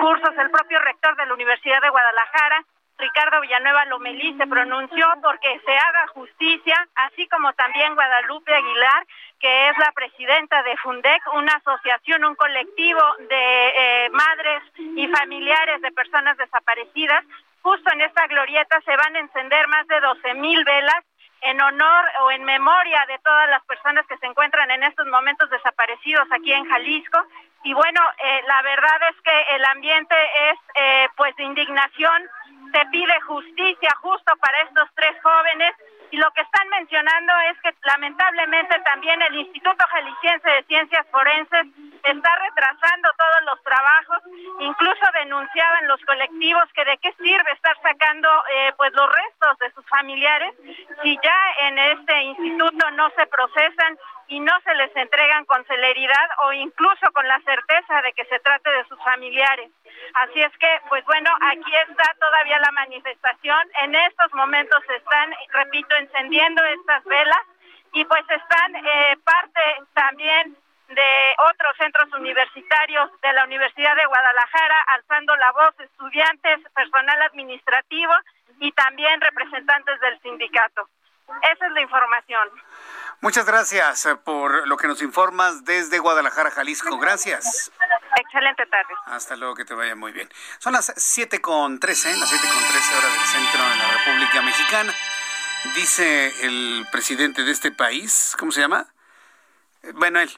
cursos. 0.00 0.34
El 0.38 0.50
propio 0.50 0.78
rector 0.80 1.14
de 1.16 1.26
la 1.26 1.34
Universidad 1.34 1.82
de 1.82 1.90
Guadalajara 1.90 2.64
Ricardo 2.96 3.40
Villanueva 3.40 3.84
Lomelí 3.86 4.36
se 4.38 4.46
pronunció 4.46 5.06
porque 5.22 5.60
se 5.64 5.76
haga 5.76 6.06
justicia, 6.08 6.88
así 6.94 7.26
como 7.28 7.52
también 7.54 7.94
Guadalupe 7.94 8.54
Aguilar, 8.54 9.06
que 9.40 9.68
es 9.68 9.78
la 9.78 9.90
presidenta 9.92 10.62
de 10.62 10.76
Fundec, 10.76 11.22
una 11.34 11.54
asociación, 11.54 12.24
un 12.24 12.36
colectivo 12.36 13.02
de 13.28 13.68
eh, 13.76 14.10
madres 14.10 14.62
y 14.76 15.08
familiares 15.08 15.82
de 15.82 15.90
personas 15.90 16.36
desaparecidas. 16.36 17.24
Justo 17.62 17.92
en 17.92 18.02
esta 18.02 18.26
glorieta 18.28 18.80
se 18.84 18.96
van 18.96 19.16
a 19.16 19.20
encender 19.20 19.66
más 19.68 19.86
de 19.88 20.00
12 20.00 20.34
mil 20.34 20.64
velas 20.64 21.04
en 21.42 21.60
honor 21.60 22.04
o 22.22 22.30
en 22.30 22.44
memoria 22.44 23.04
de 23.06 23.18
todas 23.18 23.48
las 23.50 23.62
personas 23.64 24.06
que 24.06 24.16
se 24.18 24.26
encuentran 24.26 24.70
en 24.70 24.82
estos 24.82 25.06
momentos 25.08 25.50
desaparecidos 25.50 26.26
aquí 26.30 26.52
en 26.52 26.64
Jalisco. 26.66 27.18
Y 27.64 27.74
bueno, 27.74 28.00
eh, 28.22 28.42
la 28.46 28.62
verdad 28.62 28.98
es 29.10 29.20
que 29.22 29.56
el 29.56 29.64
ambiente 29.64 30.14
es 30.50 30.58
eh, 30.74 31.08
pues 31.16 31.34
de 31.36 31.44
indignación 31.44 32.30
se 32.74 32.86
pide 32.86 33.20
justicia 33.20 33.90
justo 34.02 34.32
para 34.40 34.62
estos 34.62 34.88
tres 34.96 35.14
jóvenes 35.22 35.74
y 36.10 36.16
lo 36.16 36.30
que 36.32 36.42
están 36.42 36.68
mencionando 36.68 37.32
es 37.50 37.60
que 37.62 37.74
lamentablemente 37.86 38.78
también 38.84 39.20
el 39.22 39.34
Instituto 39.36 39.84
Jalisciense 39.90 40.48
de 40.48 40.62
Ciencias 40.64 41.06
Forenses 41.10 41.66
está 42.02 42.30
retrasando 42.36 43.08
todos 43.16 43.42
los 43.46 43.62
trabajos, 43.62 44.18
incluso 44.60 45.04
denunciaban 45.14 45.88
los 45.88 46.00
colectivos 46.04 46.64
que 46.74 46.84
de 46.84 46.98
qué 46.98 47.12
sirve 47.14 47.52
estar 47.52 47.76
sacando 47.82 48.28
eh, 48.50 48.72
pues 48.76 48.92
los 48.92 49.08
restos 49.12 49.58
de 49.58 49.72
sus 49.72 49.86
familiares 49.86 50.52
si 51.02 51.18
ya 51.22 51.38
en 51.62 51.78
este 51.78 52.22
instituto 52.22 52.90
no 52.92 53.10
se 53.16 53.26
procesan 53.26 53.98
y 54.28 54.40
no 54.40 54.52
se 54.62 54.74
les 54.74 54.94
entregan 54.96 55.44
con 55.44 55.64
celeridad 55.66 56.28
o 56.44 56.52
incluso 56.52 57.10
con 57.12 57.26
la 57.28 57.40
certeza 57.40 58.02
de 58.02 58.12
que 58.12 58.24
se 58.26 58.38
trate 58.40 58.70
de 58.70 58.84
sus 58.86 58.98
familiares. 59.04 59.70
Así 60.14 60.40
es 60.40 60.52
que, 60.58 60.80
pues 60.88 61.04
bueno, 61.04 61.30
aquí 61.40 61.72
está 61.88 62.14
todavía 62.18 62.58
la 62.58 62.72
manifestación. 62.72 63.68
En 63.82 63.94
estos 63.94 64.32
momentos 64.32 64.78
se 64.86 64.96
están, 64.96 65.34
repito, 65.52 65.94
encendiendo 65.96 66.64
estas 66.64 67.04
velas 67.04 67.42
y 67.92 68.04
pues 68.04 68.24
están 68.28 68.76
eh, 68.76 69.16
parte 69.24 69.60
también 69.94 70.56
de 70.88 71.34
otros 71.50 71.76
centros 71.78 72.12
universitarios 72.12 73.10
de 73.22 73.32
la 73.32 73.44
Universidad 73.44 73.96
de 73.96 74.06
Guadalajara, 74.06 74.76
alzando 74.94 75.34
la 75.36 75.52
voz, 75.52 75.80
estudiantes, 75.80 76.60
personal 76.74 77.22
administrativo 77.22 78.12
y 78.60 78.70
también 78.72 79.20
representantes 79.20 79.98
del 80.00 80.20
sindicato. 80.20 80.88
Esa 81.28 81.66
es 81.66 81.72
la 81.72 81.80
información. 81.80 82.48
Muchas 83.20 83.46
gracias 83.46 84.06
eh, 84.06 84.16
por 84.16 84.66
lo 84.68 84.76
que 84.76 84.86
nos 84.86 85.00
informas 85.02 85.64
desde 85.64 85.98
Guadalajara, 85.98 86.50
Jalisco. 86.50 86.98
Gracias. 86.98 87.70
Excelente 88.16 88.66
tarde. 88.66 88.94
Hasta 89.06 89.36
luego, 89.36 89.54
que 89.54 89.64
te 89.64 89.74
vaya 89.74 89.94
muy 89.94 90.12
bien. 90.12 90.28
Son 90.58 90.72
las 90.72 90.92
7 90.96 91.40
con 91.40 91.80
13, 91.80 92.16
las 92.16 92.28
7 92.28 92.46
con 92.46 92.62
13 92.62 92.96
horas 92.96 93.12
del 93.12 93.26
centro 93.26 93.62
de 93.62 93.76
la 93.76 93.88
República 93.92 94.42
Mexicana. 94.42 94.94
Dice 95.74 96.46
el 96.46 96.86
presidente 96.92 97.42
de 97.42 97.50
este 97.50 97.72
país, 97.72 98.36
¿cómo 98.38 98.52
se 98.52 98.60
llama? 98.60 98.86
Bueno, 99.94 100.20
él, 100.20 100.30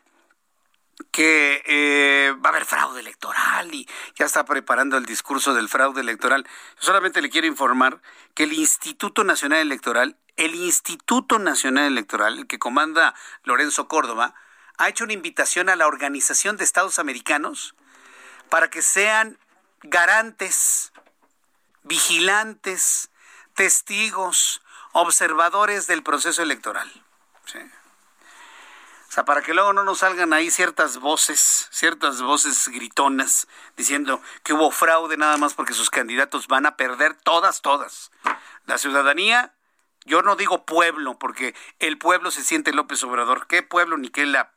que 1.10 1.62
eh, 1.66 2.34
va 2.34 2.50
a 2.50 2.52
haber 2.52 2.64
fraude 2.64 3.00
electoral 3.00 3.74
y 3.74 3.88
ya 4.14 4.24
está 4.24 4.44
preparando 4.44 4.96
el 4.96 5.04
discurso 5.04 5.54
del 5.54 5.68
fraude 5.68 6.00
electoral. 6.00 6.46
solamente 6.78 7.20
le 7.20 7.30
quiero 7.30 7.46
informar 7.46 8.00
que 8.34 8.44
el 8.44 8.52
Instituto 8.52 9.24
Nacional 9.24 9.60
Electoral, 9.60 10.16
el 10.36 10.54
Instituto 10.54 11.38
Nacional 11.38 11.86
Electoral, 11.86 12.38
el 12.38 12.46
que 12.46 12.58
comanda 12.58 13.14
Lorenzo 13.44 13.88
Córdoba, 13.88 14.34
ha 14.78 14.88
hecho 14.88 15.04
una 15.04 15.14
invitación 15.14 15.68
a 15.68 15.76
la 15.76 15.86
Organización 15.86 16.56
de 16.56 16.64
Estados 16.64 16.98
Americanos 16.98 17.74
para 18.50 18.68
que 18.68 18.82
sean 18.82 19.38
garantes, 19.82 20.92
vigilantes, 21.82 23.10
testigos, 23.54 24.62
observadores 24.92 25.86
del 25.86 26.02
proceso 26.02 26.42
electoral. 26.42 26.90
¿sí? 27.46 27.58
O 29.08 29.12
sea, 29.12 29.24
para 29.24 29.40
que 29.40 29.54
luego 29.54 29.72
no 29.72 29.84
nos 29.84 29.98
salgan 29.98 30.32
ahí 30.32 30.50
ciertas 30.50 30.98
voces, 30.98 31.68
ciertas 31.70 32.20
voces 32.20 32.68
gritonas, 32.68 33.48
diciendo 33.76 34.20
que 34.42 34.52
hubo 34.52 34.70
fraude 34.70 35.16
nada 35.16 35.38
más 35.38 35.54
porque 35.54 35.72
sus 35.72 35.90
candidatos 35.90 36.48
van 36.48 36.66
a 36.66 36.76
perder 36.76 37.14
todas, 37.14 37.62
todas. 37.62 38.10
La 38.66 38.78
ciudadanía, 38.78 39.54
yo 40.06 40.22
no 40.22 40.36
digo 40.36 40.64
pueblo, 40.64 41.18
porque 41.18 41.54
el 41.80 41.98
pueblo 41.98 42.30
se 42.30 42.42
siente 42.42 42.72
López 42.72 43.02
Obrador. 43.04 43.46
¿Qué 43.46 43.62
pueblo 43.62 43.98
ni 43.98 44.08
qué 44.08 44.24
la... 44.24 44.52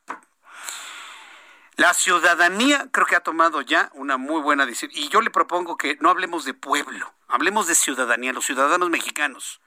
La 1.76 1.94
ciudadanía 1.94 2.88
creo 2.92 3.06
que 3.06 3.16
ha 3.16 3.20
tomado 3.20 3.62
ya 3.62 3.90
una 3.94 4.16
muy 4.16 4.42
buena 4.42 4.66
decisión. 4.66 4.90
Y 4.94 5.08
yo 5.08 5.22
le 5.22 5.30
propongo 5.30 5.76
que 5.76 5.96
no 6.00 6.10
hablemos 6.10 6.44
de 6.44 6.52
pueblo, 6.52 7.14
hablemos 7.26 7.66
de 7.68 7.74
ciudadanía, 7.74 8.32
los 8.32 8.44
ciudadanos 8.44 8.90
mexicanos. 8.90 9.60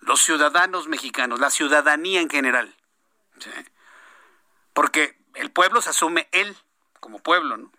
Los 0.00 0.22
ciudadanos 0.22 0.88
mexicanos, 0.88 1.40
la 1.40 1.50
ciudadanía 1.50 2.20
en 2.20 2.30
general. 2.30 2.74
porque 4.72 5.18
el 5.34 5.50
pueblo 5.50 5.80
se 5.80 5.90
asume 5.90 6.28
él 6.32 6.56
como 6.98 7.20
pueblo, 7.20 7.56
¿no? 7.56 7.70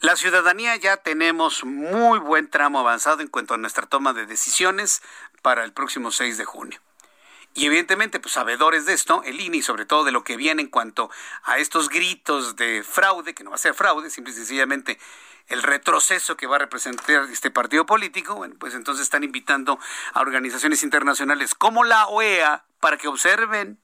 La 0.00 0.16
ciudadanía 0.16 0.76
ya 0.76 0.98
tenemos 0.98 1.64
muy 1.64 2.18
buen 2.18 2.48
tramo 2.48 2.78
avanzado 2.80 3.20
en 3.20 3.28
cuanto 3.28 3.54
a 3.54 3.58
nuestra 3.58 3.86
toma 3.86 4.12
de 4.12 4.26
decisiones 4.26 5.02
para 5.48 5.64
el 5.64 5.72
próximo 5.72 6.10
6 6.10 6.36
de 6.36 6.44
junio. 6.44 6.78
Y 7.54 7.64
evidentemente, 7.64 8.20
pues 8.20 8.34
sabedores 8.34 8.84
de 8.84 8.92
esto, 8.92 9.22
el 9.24 9.40
INE 9.40 9.56
y 9.56 9.62
sobre 9.62 9.86
todo 9.86 10.04
de 10.04 10.12
lo 10.12 10.22
que 10.22 10.36
viene 10.36 10.60
en 10.60 10.68
cuanto 10.68 11.10
a 11.42 11.56
estos 11.56 11.88
gritos 11.88 12.54
de 12.56 12.82
fraude, 12.82 13.32
que 13.32 13.44
no 13.44 13.48
va 13.48 13.56
a 13.56 13.58
ser 13.58 13.72
fraude, 13.72 14.10
simple 14.10 14.34
y 14.34 14.36
sencillamente 14.36 14.98
el 15.46 15.62
retroceso 15.62 16.36
que 16.36 16.46
va 16.46 16.56
a 16.56 16.58
representar 16.58 17.30
este 17.30 17.50
partido 17.50 17.86
político, 17.86 18.34
bueno, 18.34 18.56
pues 18.58 18.74
entonces 18.74 19.04
están 19.04 19.24
invitando 19.24 19.78
a 20.12 20.20
organizaciones 20.20 20.82
internacionales 20.82 21.54
como 21.54 21.82
la 21.82 22.08
OEA 22.08 22.66
para 22.78 22.98
que 22.98 23.08
observen. 23.08 23.80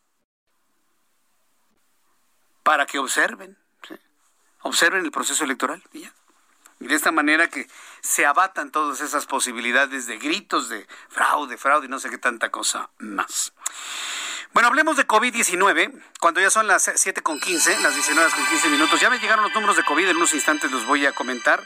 Para 2.63 2.85
que 2.85 2.99
observen, 2.99 3.57
observen 4.61 5.03
el 5.03 5.13
proceso 5.13 5.45
electoral 5.45 5.83
y 5.95 6.11
Y 6.81 6.89
de 6.89 6.95
esta 6.95 7.11
manera 7.11 7.49
que 7.49 7.67
se 8.05 8.27
abatan 8.27 8.71
todas 8.71 9.01
esas 9.01 9.25
posibilidades 9.25 10.07
de 10.07 10.19
gritos 10.19 10.69
de 10.69 10.87
fraude, 11.09 11.57
fraude 11.57 11.87
y 11.87 11.89
no 11.89 11.99
sé 11.99 12.11
qué 12.11 12.19
tanta 12.19 12.51
cosa 12.51 12.91
más. 12.99 13.55
Bueno, 14.53 14.69
hablemos 14.69 14.99
de 14.99 15.07
COVID-19, 15.07 16.03
cuando 16.21 16.41
ya 16.41 16.51
son 16.51 16.67
las 16.67 16.93
7 16.95 17.23
con 17.23 17.41
15, 17.41 17.81
las 17.81 17.95
19 17.95 18.31
con 18.31 18.47
15 18.47 18.69
minutos. 18.69 19.01
Ya 19.01 19.09
me 19.09 19.19
llegaron 19.19 19.45
los 19.45 19.55
números 19.55 19.77
de 19.77 19.85
COVID, 19.85 20.07
en 20.07 20.17
unos 20.17 20.35
instantes 20.35 20.71
los 20.71 20.85
voy 20.87 21.07
a 21.07 21.13
comentar. 21.13 21.65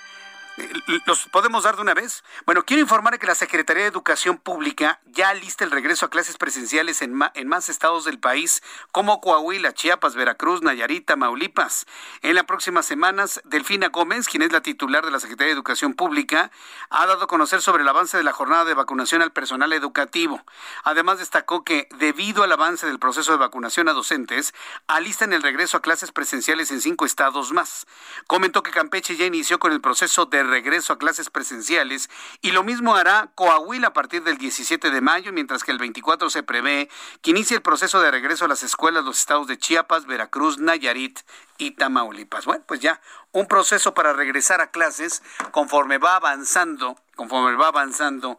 ¿Los 1.06 1.26
podemos 1.28 1.64
dar 1.64 1.76
de 1.76 1.82
una 1.82 1.94
vez? 1.94 2.24
Bueno, 2.46 2.64
quiero 2.64 2.80
informar 2.80 3.18
que 3.18 3.26
la 3.26 3.34
Secretaría 3.34 3.82
de 3.84 3.88
Educación 3.88 4.38
Pública 4.38 5.00
ya 5.06 5.32
lista 5.34 5.64
el 5.64 5.70
regreso 5.70 6.06
a 6.06 6.10
clases 6.10 6.36
presenciales 6.36 7.02
en, 7.02 7.18
en 7.34 7.48
más 7.48 7.68
estados 7.68 8.04
del 8.04 8.18
país, 8.18 8.62
como 8.90 9.20
Coahuila, 9.20 9.72
Chiapas, 9.72 10.14
Veracruz, 10.14 10.62
Nayarita, 10.62 11.16
Maulipas. 11.16 11.86
En 12.22 12.34
las 12.34 12.44
próximas 12.44 12.86
semanas, 12.86 13.40
Delfina 13.44 13.88
Gómez, 13.88 14.28
quien 14.28 14.42
es 14.42 14.52
la 14.52 14.62
titular 14.62 15.04
de 15.04 15.10
la 15.10 15.20
Secretaría 15.20 15.48
de 15.48 15.58
Educación 15.58 15.94
Pública, 15.94 16.50
ha 16.90 17.06
dado 17.06 17.24
a 17.24 17.28
conocer 17.28 17.62
sobre 17.62 17.82
el 17.82 17.88
avance 17.88 18.16
de 18.16 18.24
la 18.24 18.32
jornada 18.32 18.64
de 18.64 18.74
vacunación 18.74 19.22
al 19.22 19.32
personal 19.32 19.72
educativo. 19.72 20.42
Además, 20.84 21.18
destacó 21.18 21.64
que, 21.64 21.88
debido 21.98 22.42
al 22.42 22.52
avance 22.52 22.86
del 22.86 22.98
proceso 22.98 23.32
de 23.32 23.38
vacunación 23.38 23.88
a 23.88 23.92
docentes, 23.92 24.54
alistan 24.86 25.32
el 25.32 25.42
regreso 25.42 25.76
a 25.76 25.82
clases 25.82 26.12
presenciales 26.12 26.70
en 26.70 26.80
cinco 26.80 27.04
estados 27.04 27.52
más. 27.52 27.86
Comentó 28.26 28.62
que 28.62 28.70
Campeche 28.70 29.16
ya 29.16 29.26
inició 29.26 29.58
con 29.58 29.72
el 29.72 29.80
proceso 29.80 30.26
de 30.26 30.47
regreso 30.48 30.92
a 30.92 30.98
clases 30.98 31.30
presenciales 31.30 32.10
y 32.40 32.50
lo 32.50 32.64
mismo 32.64 32.96
hará 32.96 33.30
Coahuila 33.34 33.88
a 33.88 33.92
partir 33.92 34.22
del 34.22 34.38
17 34.38 34.90
de 34.90 35.00
mayo, 35.00 35.32
mientras 35.32 35.64
que 35.64 35.72
el 35.72 35.78
24 35.78 36.30
se 36.30 36.42
prevé 36.42 36.88
que 37.22 37.30
inicie 37.30 37.56
el 37.56 37.62
proceso 37.62 38.00
de 38.00 38.10
regreso 38.10 38.44
a 38.44 38.48
las 38.48 38.62
escuelas 38.62 39.04
los 39.04 39.18
estados 39.18 39.46
de 39.46 39.58
Chiapas, 39.58 40.06
Veracruz, 40.06 40.58
Nayarit 40.58 41.20
y 41.58 41.72
Tamaulipas. 41.72 42.44
Bueno, 42.44 42.64
pues 42.66 42.80
ya 42.80 43.00
un 43.32 43.46
proceso 43.46 43.94
para 43.94 44.12
regresar 44.12 44.60
a 44.60 44.70
clases 44.70 45.22
conforme 45.52 45.98
va 45.98 46.16
avanzando, 46.16 46.96
conforme 47.16 47.56
va 47.56 47.68
avanzando 47.68 48.38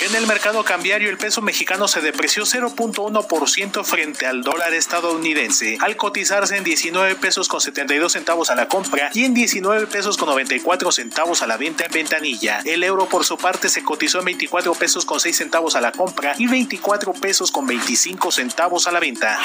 En 0.00 0.14
el 0.14 0.28
mercado 0.28 0.62
cambiario, 0.64 1.10
el 1.10 1.18
peso 1.18 1.42
mexicano 1.42 1.88
se 1.88 2.00
depreció 2.00 2.44
0.1% 2.44 3.84
frente 3.84 4.26
al 4.26 4.42
dólar 4.44 4.72
estadounidense, 4.72 5.76
al 5.80 5.96
cotizarse 5.96 6.56
en 6.56 6.62
19 6.62 7.16
pesos 7.16 7.48
con 7.48 7.60
72 7.60 8.12
centavos 8.12 8.50
a 8.50 8.54
la 8.54 8.68
compra 8.68 9.10
y 9.12 9.24
en 9.24 9.34
19 9.34 9.88
pesos 9.88 10.16
con 10.16 10.28
94 10.28 10.92
centavos 10.92 11.42
a 11.42 11.48
la 11.48 11.56
venta 11.56 11.84
en 11.84 11.92
ventanilla. 11.92 12.60
El 12.64 12.84
euro, 12.84 13.08
por 13.08 13.24
su 13.24 13.36
parte, 13.36 13.68
se 13.68 13.82
cotizó 13.82 14.20
en 14.20 14.26
24 14.26 14.72
pesos 14.74 15.04
con 15.04 15.18
6 15.18 15.36
centavos 15.36 15.74
a 15.74 15.80
la 15.80 15.90
compra 15.90 16.34
y 16.38 16.46
24 16.46 17.12
pesos 17.14 17.50
con 17.50 17.66
25 17.66 18.30
centavos 18.30 18.86
a 18.86 18.92
la 18.92 19.00
venta. 19.00 19.40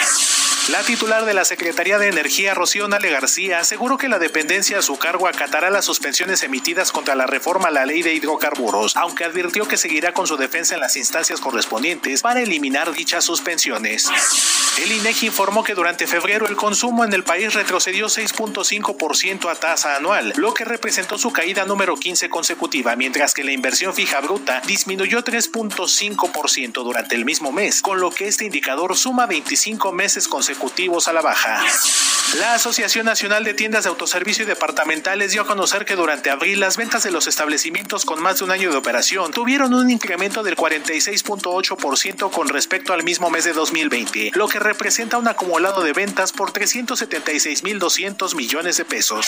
La 0.69 0.81
titular 0.81 1.26
de 1.26 1.34
la 1.34 1.44
Secretaría 1.44 1.99
de 1.99 2.07
Energía, 2.07 2.53
Rocío 2.53 2.88
Nale 2.88 3.10
García, 3.10 3.60
aseguró 3.60 3.98
que 3.98 4.07
la 4.07 4.18
dependencia 4.18 4.80
a 4.80 4.81
su 4.81 4.98
cargo 4.98 5.27
acatará 5.27 5.69
las 5.69 5.84
suspensiones 5.84 6.41
emitidas 6.41 6.94
contra 6.94 7.15
la 7.15 7.27
reforma 7.27 7.68
a 7.68 7.72
la 7.72 7.85
ley 7.85 8.02
de 8.02 8.14
hidrocarburos, 8.14 8.95
aunque 8.95 9.26
advirtió 9.26 9.68
que 9.68 9.76
seguirá 9.76 10.14
con 10.14 10.26
su 10.26 10.38
defensa 10.38 10.76
en 10.76 10.80
las 10.80 10.95
instancias 10.95 11.41
correspondientes 11.41 12.22
para 12.22 12.41
eliminar 12.41 12.94
dichas 12.94 13.26
suspensiones. 13.26 14.10
El 14.81 14.91
INEGI 14.94 15.27
informó 15.27 15.65
que 15.65 15.76
durante 15.76 16.07
febrero 16.07 16.48
el 16.48 16.56
consumo 16.56 17.03
en 17.03 17.11
el 17.11 17.26
país 17.26 17.53
retrocedió 17.53 18.07
6.5% 18.07 19.52
a 19.52 19.56
tasa 19.56 19.98
anual, 19.98 20.34
lo 20.38 20.53
que 20.53 20.64
representó 20.64 21.18
su 21.18 21.34
caída 21.34 21.65
número 21.65 21.98
15 21.98 22.30
consecutiva, 22.30 22.95
mientras 22.95 23.34
que 23.34 23.44
la 23.44 23.52
inversión 23.52 23.94
fija 23.94 24.22
bruta 24.22 24.61
disminuyó 24.65 25.23
3.5% 25.23 26.84
durante 26.84 27.15
el 27.15 27.26
mismo 27.26 27.52
mes, 27.52 27.81
con 27.81 27.99
lo 27.99 28.11
que 28.11 28.27
este 28.27 28.45
indicador 28.45 28.98
suma 28.98 29.26
25 29.27 29.91
meses 29.91 30.27
consecutivos 30.27 30.53
a 31.08 31.14
la 31.14 31.22
baja. 31.22 31.62
La 32.40 32.54
Asociación 32.54 33.06
Nacional 33.06 33.44
de 33.44 33.54
Tiendas 33.54 33.84
de 33.84 33.90
Autoservicio 33.90 34.44
y 34.44 34.48
Departamentales 34.48 35.32
dio 35.32 35.42
a 35.42 35.48
conocer 35.48 35.86
que 35.86 35.96
durante 35.96 36.30
abril 36.30 36.60
las 36.60 36.78
ventas 36.78 37.04
de 37.04 37.12
los 37.12 37.28
establecimientos 37.28 38.06
con 38.06 38.22
más 38.22 38.38
de 38.40 38.46
un 38.46 38.52
año 38.52 38.72
de 38.72 38.78
operación 38.78 39.32
tuvieron 39.32 39.74
un 39.74 39.90
incremento 39.90 40.44
del 40.44 40.56
46.8% 40.56 42.32
con 42.32 42.48
respecto 42.50 42.94
al 42.94 43.04
mismo 43.04 43.30
mes 43.30 43.44
de 43.44 43.54
2020, 43.54 44.32
lo 44.36 44.48
que 44.48 44.60
representa 44.60 45.18
un 45.18 45.28
acumulado 45.28 45.84
de 45.84 45.94
ventas 45.94 46.32
por 46.32 46.54
376.200 46.54 48.36
millones 48.36 48.78
de 48.78 48.86
pesos. 48.86 49.28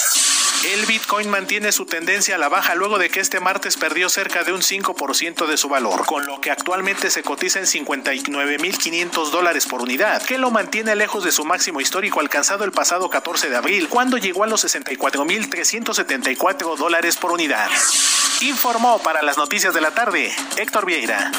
El 0.64 0.86
Bitcoin 0.86 1.30
mantiene 1.30 1.72
su 1.72 1.86
tendencia 1.86 2.36
a 2.36 2.38
la 2.38 2.50
baja 2.50 2.76
luego 2.76 2.98
de 2.98 3.10
que 3.10 3.20
este 3.20 3.40
martes 3.40 3.78
perdió 3.78 4.10
cerca 4.10 4.44
de 4.44 4.54
un 4.54 4.62
5% 4.62 5.46
de 5.46 5.58
su 5.58 5.70
valor, 5.70 6.06
con 6.06 6.26
lo 6.26 6.42
que 6.42 6.52
actualmente 6.52 7.12
se 7.12 7.24
cotiza 7.24 7.60
en 7.60 7.66
59.500 7.66 9.32
dólares 9.32 9.66
por 9.66 9.82
unidad, 9.82 10.22
que 10.24 10.38
lo 10.38 10.52
mantiene 10.52 10.96
lejos 10.96 11.24
de 11.24 11.32
su 11.32 11.46
máximo 11.46 11.82
histórico 11.82 12.20
alcanzado 12.20 12.64
el 12.64 12.72
pasado 12.72 13.10
14 13.10 13.50
de 13.50 13.58
abril, 13.58 13.90
cuando 13.90 14.18
llegó 14.18 14.44
a 14.44 14.48
los 14.48 14.64
64.374 14.66 16.78
dólares 16.78 17.18
por 17.18 17.32
unidad. 17.32 17.70
Informó 18.42 19.00
para 19.00 19.22
las 19.22 19.38
noticias 19.38 19.74
de 19.74 19.82
la 19.82 19.92
tarde 19.92 20.34
Héctor 20.58 20.86
Vieira. 20.86 21.32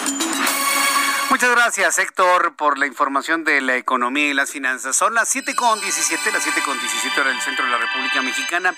Muchas 1.36 1.50
gracias, 1.50 1.98
Héctor, 1.98 2.56
por 2.56 2.78
la 2.78 2.86
información 2.86 3.44
de 3.44 3.60
la 3.60 3.76
economía 3.76 4.30
y 4.30 4.32
las 4.32 4.52
finanzas. 4.52 4.96
Son 4.96 5.12
las 5.12 5.36
7.17, 5.36 6.32
las 6.32 6.46
7.17 6.46 7.20
hora 7.20 7.28
del 7.28 7.40
centro 7.42 7.66
de 7.66 7.72
la 7.72 7.76
República 7.76 8.22
Mexicana. 8.22 8.74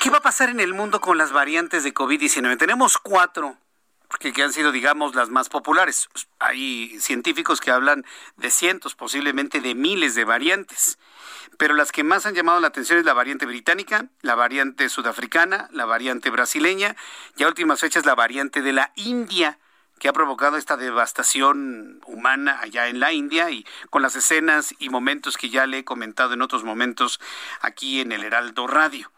¿Qué 0.00 0.10
va 0.10 0.18
a 0.18 0.20
pasar 0.20 0.48
en 0.48 0.58
el 0.58 0.74
mundo 0.74 1.00
con 1.00 1.16
las 1.16 1.30
variantes 1.30 1.84
de 1.84 1.94
COVID-19? 1.94 2.58
Tenemos 2.58 2.98
cuatro 2.98 3.56
que, 4.18 4.32
que 4.32 4.42
han 4.42 4.52
sido, 4.52 4.72
digamos, 4.72 5.14
las 5.14 5.28
más 5.28 5.48
populares. 5.48 6.08
Hay 6.40 6.98
científicos 6.98 7.60
que 7.60 7.70
hablan 7.70 8.04
de 8.36 8.50
cientos, 8.50 8.96
posiblemente 8.96 9.60
de 9.60 9.76
miles 9.76 10.16
de 10.16 10.24
variantes 10.24 10.98
pero 11.56 11.74
las 11.74 11.92
que 11.92 12.04
más 12.04 12.24
han 12.24 12.34
llamado 12.34 12.58
la 12.58 12.68
atención 12.68 12.98
es 12.98 13.04
la 13.04 13.12
variante 13.12 13.44
británica, 13.44 14.06
la 14.22 14.34
variante 14.34 14.88
sudafricana, 14.88 15.68
la 15.72 15.84
variante 15.84 16.30
brasileña 16.30 16.96
y 17.36 17.42
a 17.42 17.48
últimas 17.48 17.80
fechas 17.80 18.06
la 18.06 18.14
variante 18.14 18.62
de 18.62 18.72
la 18.72 18.92
India 18.94 19.58
que 20.00 20.08
ha 20.08 20.12
provocado 20.14 20.56
esta 20.56 20.78
devastación 20.78 22.00
humana 22.06 22.58
allá 22.60 22.88
en 22.88 22.98
la 22.98 23.12
India 23.12 23.50
y 23.50 23.66
con 23.90 24.00
las 24.00 24.16
escenas 24.16 24.74
y 24.78 24.88
momentos 24.88 25.36
que 25.36 25.50
ya 25.50 25.66
le 25.66 25.78
he 25.78 25.84
comentado 25.84 26.32
en 26.32 26.42
otros 26.42 26.64
momentos 26.64 27.20
aquí 27.60 28.00
en 28.00 28.10
el 28.10 28.24
Heraldo 28.24 28.66
Radio. 28.66 29.12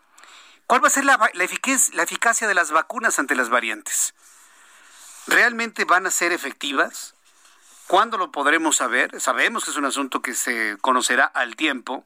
¿Cuál 0.67 0.83
va 0.83 0.89
a 0.89 0.91
ser 0.91 1.05
la, 1.05 1.31
eficacia 1.35 2.49
de 2.49 2.55
las 2.55 2.73
vacunas 2.73 3.19
ante 3.21 3.37
las 3.37 3.49
variantes? 3.49 4.15
¿Realmente 5.29 5.85
van 5.85 6.05
a 6.05 6.11
ser 6.11 6.33
efectivas? 6.33 7.15
¿Cuándo 7.87 8.19
lo 8.19 8.33
podremos 8.33 8.77
saber? 8.77 9.21
Sabemos 9.21 9.65
que 9.65 9.71
es 9.71 9.77
un 9.77 9.85
asunto 9.85 10.21
que 10.21 10.35
se 10.35 10.79
conocerá 10.81 11.25
al 11.27 11.55
tiempo. 11.55 12.05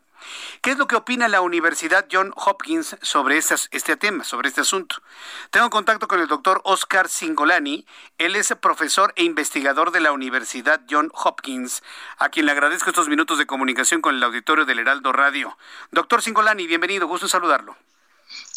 ¿Qué 0.60 0.72
es 0.72 0.78
lo 0.78 0.86
que 0.86 0.97
opina 0.97 1.28
la 1.28 1.40
Universidad 1.40 2.06
John 2.10 2.32
Hopkins 2.36 2.97
sobre 3.02 3.38
este 3.38 3.97
tema, 3.97 4.24
sobre 4.24 4.48
este 4.48 4.60
asunto? 4.60 5.02
Tengo 5.51 5.70
contacto 5.70 6.09
con 6.09 6.20
el 6.20 6.28
doctor 6.28 6.60
Oscar 6.64 7.09
Singolani. 7.09 7.86
Él 8.18 8.36
es 8.36 8.55
profesor 8.60 9.12
e 9.16 9.24
investigador 9.24 9.90
de 9.90 10.01
la 10.01 10.12
Universidad 10.12 10.80
John 10.90 11.10
Hopkins, 11.14 11.82
a 12.18 12.28
quien 12.28 12.47
le 12.47 12.52
agradezco 12.52 12.90
estos 12.90 13.09
minutos 13.09 13.38
de 13.38 13.47
comunicación 13.47 14.01
con 14.01 14.14
el 14.14 14.22
auditorio 14.22 14.64
del 14.64 14.78
Heraldo 14.78 15.12
Radio. 15.12 15.56
Doctor 15.90 16.22
Singolani, 16.22 16.66
bienvenido, 16.66 17.06
gusto 17.06 17.28
saludarlo. 17.28 17.76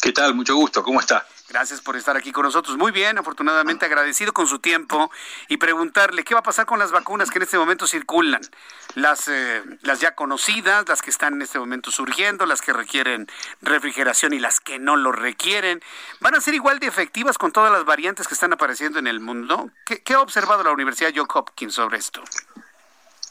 ¿Qué 0.00 0.12
tal? 0.12 0.34
Mucho 0.34 0.56
gusto, 0.56 0.82
¿cómo 0.82 1.00
está? 1.00 1.26
Gracias 1.50 1.80
por 1.80 1.96
estar 1.96 2.16
aquí 2.16 2.30
con 2.30 2.44
nosotros. 2.44 2.76
Muy 2.76 2.92
bien, 2.92 3.18
afortunadamente 3.18 3.84
agradecido 3.84 4.32
con 4.32 4.46
su 4.46 4.60
tiempo 4.60 5.10
y 5.48 5.56
preguntarle 5.56 6.22
qué 6.22 6.32
va 6.32 6.40
a 6.40 6.44
pasar 6.44 6.64
con 6.64 6.78
las 6.78 6.92
vacunas 6.92 7.28
que 7.30 7.38
en 7.38 7.42
este 7.42 7.58
momento 7.58 7.88
circulan. 7.88 8.40
Las, 8.94 9.26
eh, 9.26 9.62
las 9.82 10.00
ya 10.00 10.14
conocidas, 10.14 10.88
las 10.88 11.02
que 11.02 11.10
están 11.10 11.34
en 11.34 11.42
este 11.42 11.58
momento 11.58 11.90
surgiendo, 11.90 12.46
las 12.46 12.62
que 12.62 12.72
requieren 12.72 13.26
refrigeración 13.62 14.32
y 14.32 14.38
las 14.38 14.60
que 14.60 14.78
no 14.78 14.96
lo 14.96 15.10
requieren. 15.10 15.82
¿Van 16.20 16.36
a 16.36 16.40
ser 16.40 16.54
igual 16.54 16.78
de 16.78 16.86
efectivas 16.86 17.36
con 17.36 17.50
todas 17.50 17.72
las 17.72 17.84
variantes 17.84 18.28
que 18.28 18.34
están 18.34 18.52
apareciendo 18.52 19.00
en 19.00 19.08
el 19.08 19.18
mundo? 19.18 19.70
¿Qué, 19.84 20.02
qué 20.02 20.14
ha 20.14 20.20
observado 20.20 20.62
la 20.62 20.70
Universidad 20.70 21.10
Johns 21.14 21.30
Hopkins 21.34 21.74
sobre 21.74 21.98
esto? 21.98 22.22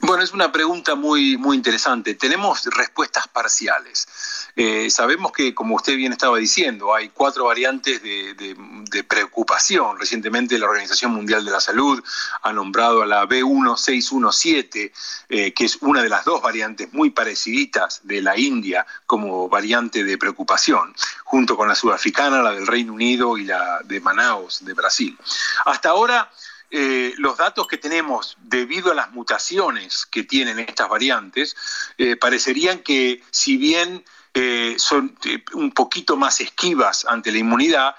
Bueno, 0.01 0.23
es 0.23 0.31
una 0.31 0.49
pregunta 0.49 0.95
muy, 0.95 1.35
muy 1.35 1.57
interesante. 1.57 2.15
Tenemos 2.15 2.63
respuestas 2.65 3.27
parciales. 3.27 4.07
Eh, 4.55 4.89
sabemos 4.89 5.33
que, 5.33 5.53
como 5.53 5.75
usted 5.75 5.97
bien 5.97 6.13
estaba 6.13 6.37
diciendo, 6.37 6.95
hay 6.95 7.09
cuatro 7.09 7.45
variantes 7.45 8.01
de, 8.01 9.05
preocupación. 9.07 9.99
Recientemente 9.99 10.57
la 10.57 10.67
Organización 10.67 11.11
Mundial 11.11 11.43
de 11.43 11.51
la 11.51 11.59
Salud 11.59 12.01
ha 12.41 12.53
nombrado 12.53 13.01
a 13.01 13.05
la 13.05 13.27
B1617, 13.27 14.91
eh, 15.29 15.53
que 15.53 15.65
es 15.65 15.77
una 15.81 16.01
de 16.01 16.09
las 16.09 16.23
dos 16.23 16.41
variantes 16.41 16.93
muy 16.93 17.09
pareciditas 17.09 17.99
de 18.03 18.21
la 18.21 18.37
India 18.37 18.85
como 19.05 19.49
variante 19.49 20.05
de 20.05 20.17
preocupación, 20.17 20.95
junto 21.25 21.57
con 21.57 21.67
la 21.67 21.75
sudafricana, 21.75 22.41
la 22.41 22.51
del 22.51 22.67
Reino 22.67 22.93
Unido 22.93 23.37
y 23.37 23.43
la 23.43 23.79
de 23.83 23.99
Manaus, 23.99 24.63
de 24.63 24.73
Brasil. 24.73 25.17
Hasta 25.65 25.89
ahora 25.89 26.29
eh, 26.71 27.13
los 27.17 27.37
datos 27.37 27.67
que 27.67 27.77
tenemos 27.77 28.37
debido 28.41 28.91
a 28.91 28.95
las 28.95 29.11
mutaciones 29.11 30.05
que 30.05 30.23
tienen 30.23 30.59
estas 30.59 30.87
variantes, 30.87 31.55
eh, 31.97 32.15
parecerían 32.15 32.79
que 32.79 33.23
si 33.31 33.57
bien 33.57 34.05
eh, 34.35 34.75
son 34.77 35.17
un 35.53 35.71
poquito 35.71 36.15
más 36.15 36.39
esquivas 36.41 37.05
ante 37.05 37.31
la 37.31 37.39
inmunidad, 37.39 37.95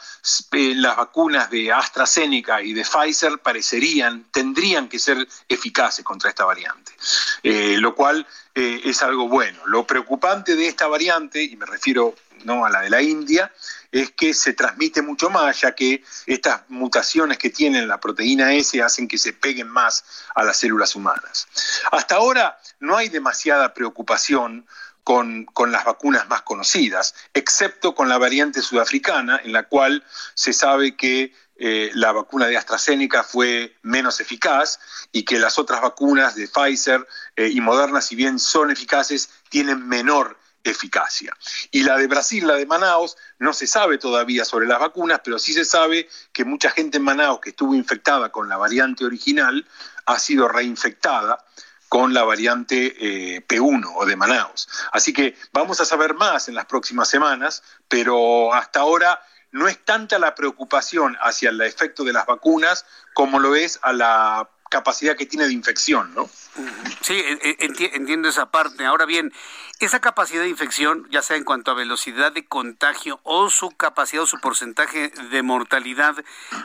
las 0.52 0.96
vacunas 0.96 1.50
de 1.50 1.72
AstraZeneca 1.72 2.62
y 2.62 2.72
de 2.72 2.84
Pfizer 2.84 3.38
parecerían, 3.40 4.26
tendrían 4.30 4.88
que 4.88 5.00
ser 5.00 5.26
eficaces 5.48 6.04
contra 6.04 6.30
esta 6.30 6.44
variante, 6.44 6.92
lo 7.42 7.94
cual 7.96 8.26
es 8.54 9.02
algo 9.02 9.28
bueno. 9.28 9.58
Lo 9.66 9.86
preocupante 9.86 10.54
de 10.54 10.68
esta 10.68 10.86
variante, 10.86 11.42
y 11.42 11.56
me 11.56 11.66
refiero 11.66 12.14
no 12.44 12.64
a 12.64 12.70
la 12.70 12.82
de 12.82 12.90
la 12.90 13.02
India, 13.02 13.52
es 13.92 14.10
que 14.12 14.34
se 14.34 14.52
transmite 14.52 15.02
mucho 15.02 15.30
más, 15.30 15.60
ya 15.60 15.74
que 15.74 16.04
estas 16.26 16.62
mutaciones 16.68 17.38
que 17.38 17.50
tienen 17.50 17.88
la 17.88 18.00
proteína 18.00 18.52
S 18.54 18.80
hacen 18.82 19.08
que 19.08 19.18
se 19.18 19.32
peguen 19.32 19.68
más 19.68 20.04
a 20.34 20.44
las 20.44 20.58
células 20.58 20.94
humanas. 20.94 21.48
Hasta 21.90 22.16
ahora 22.16 22.58
no 22.78 22.96
hay 22.96 23.08
demasiada 23.08 23.74
preocupación 23.74 24.66
con, 25.02 25.72
las 25.72 25.84
vacunas 25.84 26.28
más 26.28 26.42
conocidas, 26.42 27.14
excepto 27.34 27.94
con 27.94 28.08
la 28.08 28.18
variante 28.18 28.62
sudafricana, 28.62 29.40
en 29.42 29.52
la 29.52 29.64
cual 29.64 30.04
se 30.34 30.52
sabe 30.52 30.96
que 30.96 31.34
eh, 31.56 31.90
la 31.94 32.12
vacuna 32.12 32.46
de 32.46 32.56
AstraZeneca 32.56 33.24
fue 33.24 33.76
menos 33.82 34.20
eficaz 34.20 34.78
y 35.12 35.24
que 35.24 35.38
las 35.38 35.58
otras 35.58 35.82
vacunas 35.82 36.34
de 36.34 36.48
Pfizer 36.48 37.06
eh, 37.36 37.48
y 37.52 37.60
Moderna, 37.60 38.00
si 38.00 38.14
bien 38.14 38.38
son 38.38 38.70
eficaces, 38.70 39.30
tienen 39.48 39.86
menor 39.86 40.38
eficacia. 40.64 41.36
Y 41.70 41.82
la 41.82 41.96
de 41.96 42.06
Brasil, 42.06 42.46
la 42.46 42.54
de 42.54 42.66
Manaus, 42.66 43.16
no 43.38 43.52
se 43.52 43.66
sabe 43.66 43.98
todavía 43.98 44.44
sobre 44.44 44.66
las 44.66 44.80
vacunas, 44.80 45.20
pero 45.24 45.38
sí 45.38 45.52
se 45.52 45.64
sabe 45.64 46.08
que 46.32 46.44
mucha 46.44 46.70
gente 46.70 46.98
en 46.98 47.04
Manaus 47.04 47.40
que 47.40 47.50
estuvo 47.50 47.74
infectada 47.74 48.30
con 48.30 48.48
la 48.48 48.56
variante 48.56 49.04
original 49.04 49.66
ha 50.06 50.18
sido 50.18 50.48
reinfectada 50.48 51.44
con 51.88 52.14
la 52.14 52.22
variante 52.22 52.94
eh, 53.36 53.46
P1 53.46 53.92
o 53.96 54.06
de 54.06 54.16
Manaus. 54.16 54.68
Así 54.92 55.12
que 55.12 55.36
vamos 55.52 55.80
a 55.80 55.84
saber 55.84 56.14
más 56.14 56.48
en 56.48 56.54
las 56.54 56.66
próximas 56.66 57.08
semanas, 57.08 57.62
pero 57.88 58.54
hasta 58.54 58.80
ahora 58.80 59.20
no 59.52 59.66
es 59.66 59.84
tanta 59.84 60.18
la 60.18 60.34
preocupación 60.34 61.16
hacia 61.20 61.50
el 61.50 61.60
efecto 61.62 62.04
de 62.04 62.12
las 62.12 62.26
vacunas 62.26 62.86
como 63.14 63.40
lo 63.40 63.56
es 63.56 63.80
a 63.82 63.92
la 63.92 64.48
capacidad 64.70 65.16
que 65.16 65.26
tiene 65.26 65.46
de 65.46 65.52
infección, 65.52 66.14
¿no? 66.14 66.30
Sí, 67.02 67.22
entiendo 67.92 68.28
esa 68.28 68.50
parte. 68.50 68.86
Ahora 68.86 69.04
bien, 69.04 69.32
esa 69.80 70.00
capacidad 70.00 70.42
de 70.42 70.48
infección, 70.48 71.06
ya 71.10 71.22
sea 71.22 71.36
en 71.36 71.44
cuanto 71.44 71.70
a 71.70 71.74
velocidad 71.74 72.32
de 72.32 72.46
contagio 72.46 73.20
o 73.24 73.50
su 73.50 73.70
capacidad 73.70 74.22
o 74.22 74.26
su 74.26 74.38
porcentaje 74.40 75.08
de 75.30 75.42
mortalidad, 75.42 76.16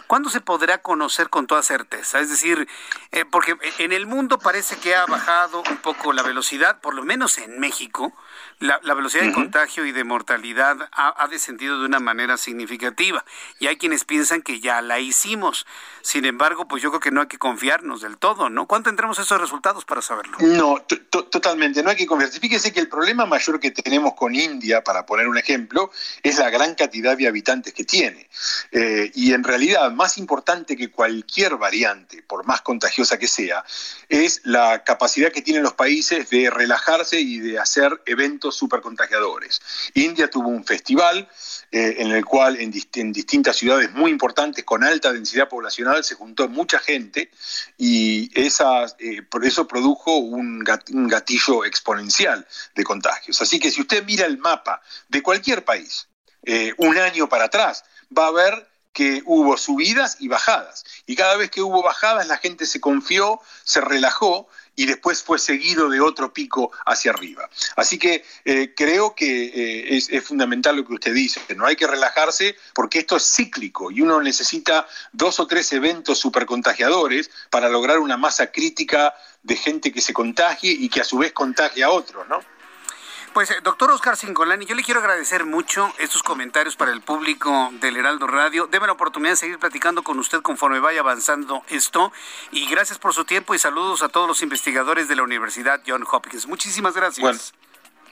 ¿cuándo 0.07 0.29
se 0.29 0.41
podrá 0.41 0.81
conocer 0.81 1.29
con 1.29 1.47
toda 1.47 1.63
certeza? 1.63 2.19
Es 2.19 2.29
decir, 2.29 2.67
eh, 3.11 3.25
porque 3.25 3.57
en 3.79 3.91
el 3.91 4.05
mundo 4.05 4.37
parece 4.37 4.77
que 4.77 4.95
ha 4.95 5.05
bajado 5.05 5.63
un 5.69 5.77
poco 5.77 6.13
la 6.13 6.23
velocidad, 6.23 6.79
por 6.81 6.93
lo 6.93 7.03
menos 7.03 7.37
en 7.37 7.59
México, 7.59 8.13
la, 8.59 8.79
velocidad 8.93 9.23
de 9.23 9.33
contagio 9.33 9.85
y 9.85 9.91
de 9.91 10.03
mortalidad 10.03 10.89
ha, 10.91 11.27
descendido 11.27 11.79
de 11.79 11.85
una 11.85 11.99
manera 11.99 12.37
significativa. 12.37 13.25
Y 13.59 13.67
hay 13.67 13.77
quienes 13.77 14.05
piensan 14.05 14.41
que 14.41 14.59
ya 14.59 14.81
la 14.81 14.99
hicimos. 14.99 15.65
Sin 16.01 16.25
embargo, 16.25 16.67
pues 16.67 16.81
yo 16.81 16.89
creo 16.91 16.99
que 16.99 17.11
no 17.11 17.21
hay 17.21 17.27
que 17.27 17.37
confiarnos 17.37 18.01
del 18.01 18.17
todo, 18.17 18.49
¿no? 18.49 18.67
¿Cuándo 18.67 18.89
tendremos 18.89 19.19
esos 19.19 19.41
resultados 19.41 19.85
para 19.85 20.01
saberlo? 20.01 20.37
No, 20.39 20.85
totalmente, 21.09 21.83
no 21.83 21.89
hay 21.89 21.95
que 21.95 22.05
confiarse. 22.05 22.39
Fíjese 22.39 22.71
que 22.71 22.79
el 22.79 22.87
problema 22.87 23.25
mayor 23.25 23.59
que 23.59 23.71
tenemos 23.71 24.13
con 24.13 24.33
India, 24.35 24.83
para 24.83 25.05
poner 25.05 25.27
un 25.27 25.37
ejemplo, 25.37 25.91
es 26.23 26.37
la 26.37 26.49
gran 26.49 26.75
cantidad 26.75 27.17
de 27.17 27.27
habitantes 27.27 27.73
que 27.73 27.83
tiene. 27.83 28.29
Eh, 28.71 29.11
y 29.15 29.33
en 29.33 29.43
realidad, 29.43 29.91
más 29.91 30.17
importante 30.17 30.77
que 30.77 30.91
cualquier 30.91 31.57
variante, 31.57 32.23
por 32.23 32.45
más 32.45 32.61
contagiosa 32.61 33.17
que 33.17 33.27
sea, 33.27 33.65
es 34.07 34.41
la 34.45 34.83
capacidad 34.83 35.31
que 35.31 35.41
tienen 35.41 35.63
los 35.63 35.73
países 35.73 36.29
de 36.29 36.49
relajarse 36.49 37.19
y 37.19 37.39
de 37.39 37.59
hacer 37.59 38.01
eventos 38.05 38.44
supercontagiadores. 38.51 39.61
India 39.93 40.29
tuvo 40.29 40.49
un 40.49 40.65
festival 40.65 41.27
eh, 41.71 41.95
en 41.99 42.11
el 42.11 42.25
cual 42.25 42.57
en, 42.59 42.71
distintas 42.71 43.57
ciudades 43.57 43.91
muy 43.91 44.11
importantes 44.11 44.63
con 44.63 44.83
alta 44.83 45.11
densidad 45.11 45.49
poblacional 45.49 46.03
se 46.03 46.15
juntó 46.15 46.47
mucha 46.47 46.79
gente 46.79 47.31
y 47.77 48.31
eh, 48.35 49.21
por 49.29 49.45
eso 49.45 49.67
produjo 49.67 50.17
un 50.17 50.63
gatillo 50.63 51.65
exponencial 51.65 52.47
de 52.75 52.83
contagios. 52.83 53.41
Así 53.41 53.59
que 53.59 53.71
si 53.71 53.81
usted 53.81 54.03
mira 54.05 54.25
el 54.25 54.37
mapa 54.37 54.81
de 55.09 55.21
cualquier 55.21 55.63
país, 55.65 56.07
eh, 56.45 56.73
un 56.77 56.97
año 56.97 57.27
para 57.27 57.45
atrás, 57.45 57.83
va 58.15 58.27
a 58.27 58.31
ver 58.31 58.69
que 58.93 59.23
hubo 59.25 59.57
subidas 59.57 60.17
y 60.19 60.27
bajadas. 60.27 60.85
Y 61.05 61.15
cada 61.15 61.35
vez 61.35 61.49
que 61.49 61.61
hubo 61.61 61.83
bajadas, 61.83 62.27
la 62.27 62.37
gente 62.37 62.65
se 62.65 62.79
confió, 62.79 63.41
se 63.63 63.81
relajó 63.81 64.47
y 64.75 64.85
después 64.85 65.23
fue 65.23 65.39
seguido 65.39 65.89
de 65.89 66.01
otro 66.01 66.33
pico 66.33 66.71
hacia 66.85 67.11
arriba. 67.11 67.49
Así 67.75 67.97
que 67.97 68.23
eh, 68.43 68.73
creo 68.75 69.15
que 69.15 69.45
eh, 69.45 69.97
es, 69.97 70.23
fundamental 70.23 70.75
lo 70.75 70.85
que 70.85 70.93
usted 70.93 71.13
dice, 71.13 71.41
no 71.55 71.65
hay 71.65 71.75
que 71.75 71.87
relajarse 71.87 72.55
porque 72.73 72.99
esto 72.99 73.17
es 73.17 73.23
cíclico 73.23 73.91
y 73.91 74.01
uno 74.01 74.21
necesita 74.21 74.87
dos 75.11 75.39
o 75.39 75.47
tres 75.47 75.71
eventos 75.73 76.19
supercontagiadores 76.19 77.29
para 77.49 77.69
lograr 77.69 77.99
una 77.99 78.17
masa 78.17 78.51
crítica 78.51 79.13
de 79.43 79.55
gente 79.55 79.91
que 79.91 80.01
se 80.01 80.13
contagie 80.13 80.71
y 80.71 80.89
que 80.89 81.01
a 81.01 81.03
su 81.03 81.17
vez 81.17 81.31
contagie 81.31 81.83
a 81.83 81.91
otros, 81.91 82.27
¿no? 82.27 82.39
Pues, 83.35 83.51
eh, 83.51 83.55
doctor 83.61 83.91
Oscar 83.91 84.15
Singolani, 84.15 84.65
yo 84.65 84.75
le 84.75 84.81
quiero 84.81 85.01
agradecer 85.01 85.43
mucho 85.43 85.91
estos 85.97 86.23
comentarios 86.23 86.77
para 86.77 86.93
el 86.93 87.01
público 87.01 87.69
del 87.81 87.97
Heraldo 87.97 88.27
Radio. 88.27 88.65
Deme 88.71 88.87
la 88.87 88.93
oportunidad 88.93 89.33
de 89.33 89.35
seguir 89.35 89.59
platicando 89.59 90.03
con 90.03 90.17
usted 90.19 90.41
conforme 90.41 90.79
vaya 90.79 91.01
avanzando 91.01 91.61
esto. 91.67 92.13
Y 92.51 92.65
gracias 92.67 92.97
por 92.97 93.13
su 93.13 93.25
tiempo 93.25 93.53
y 93.53 93.59
saludos 93.59 94.03
a 94.03 94.07
todos 94.07 94.25
los 94.29 94.41
investigadores 94.41 95.09
de 95.09 95.17
la 95.17 95.23
Universidad 95.23 95.81
John 95.85 96.05
Hopkins. 96.09 96.47
Muchísimas 96.47 96.93
gracias. 96.95 97.19
Bueno. 97.19 97.37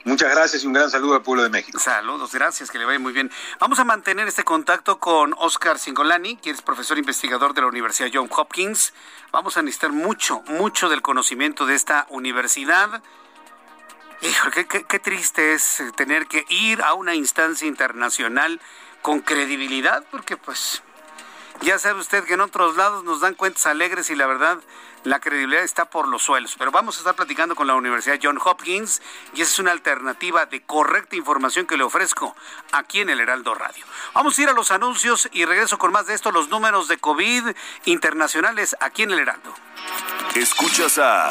Muchas 0.04 0.30
gracias 0.30 0.62
y 0.62 0.66
un 0.66 0.74
gran 0.74 0.90
saludo 0.90 1.14
al 1.14 1.22
pueblo 1.22 1.42
de 1.42 1.48
México. 1.48 1.78
Saludos, 1.78 2.34
gracias, 2.34 2.70
que 2.70 2.78
le 2.78 2.84
vaya 2.84 2.98
muy 2.98 3.14
bien. 3.14 3.30
Vamos 3.58 3.78
a 3.78 3.84
mantener 3.84 4.28
este 4.28 4.44
contacto 4.44 4.98
con 4.98 5.34
Oscar 5.38 5.78
Singolani, 5.78 6.36
que 6.36 6.50
es 6.50 6.60
profesor 6.60 6.98
investigador 6.98 7.54
de 7.54 7.62
la 7.62 7.68
Universidad 7.68 8.10
John 8.12 8.28
Hopkins. 8.30 8.92
Vamos 9.32 9.56
a 9.56 9.62
necesitar 9.62 9.90
mucho, 9.90 10.42
mucho 10.48 10.90
del 10.90 11.00
conocimiento 11.00 11.64
de 11.64 11.76
esta 11.76 12.06
universidad 12.10 13.02
Hijo, 14.24 14.50
qué, 14.50 14.98
triste 15.00 15.52
es 15.52 15.80
eh, 15.80 15.92
tener 15.94 16.26
que 16.26 16.46
ir 16.48 16.80
a 16.80 16.94
una 16.94 17.14
instancia 17.14 17.68
internacional 17.68 18.58
con 19.02 19.20
credibilidad, 19.20 20.02
porque 20.10 20.38
pues 20.38 20.82
ya 21.60 21.78
sabe 21.78 22.00
usted 22.00 22.24
que 22.24 22.32
en 22.32 22.40
otros 22.40 22.74
lados 22.76 23.04
nos 23.04 23.20
dan 23.20 23.34
cuentas 23.34 23.66
alegres 23.66 24.08
y 24.08 24.16
la 24.16 24.26
verdad 24.26 24.58
la 25.02 25.20
credibilidad 25.20 25.62
está 25.62 25.90
por 25.90 26.08
los 26.08 26.22
suelos. 26.22 26.54
Pero 26.58 26.70
vamos 26.70 26.96
a 26.96 27.00
estar 27.00 27.14
platicando 27.14 27.54
con 27.54 27.66
la 27.66 27.74
Universidad 27.74 28.18
John 28.22 28.38
Hopkins 28.42 29.02
y 29.34 29.42
esa 29.42 29.52
es 29.52 29.58
una 29.58 29.72
alternativa 29.72 30.46
de 30.46 30.62
correcta 30.62 31.16
información 31.16 31.66
que 31.66 31.76
le 31.76 31.84
ofrezco 31.84 32.34
aquí 32.72 33.02
en 33.02 33.10
el 33.10 33.20
Heraldo 33.20 33.54
Radio. 33.54 33.84
Vamos 34.14 34.38
a 34.38 34.42
ir 34.42 34.48
a 34.48 34.54
los 34.54 34.70
anuncios 34.70 35.28
y 35.32 35.44
regreso 35.44 35.76
con 35.76 35.92
más 35.92 36.06
de 36.06 36.14
esto, 36.14 36.32
los 36.32 36.48
números 36.48 36.88
de 36.88 36.96
COVID 36.96 37.54
internacionales 37.84 38.74
aquí 38.80 39.02
en 39.02 39.10
el 39.10 39.18
Heraldo. 39.18 39.54
Escuchas 40.34 40.96
a... 40.96 41.30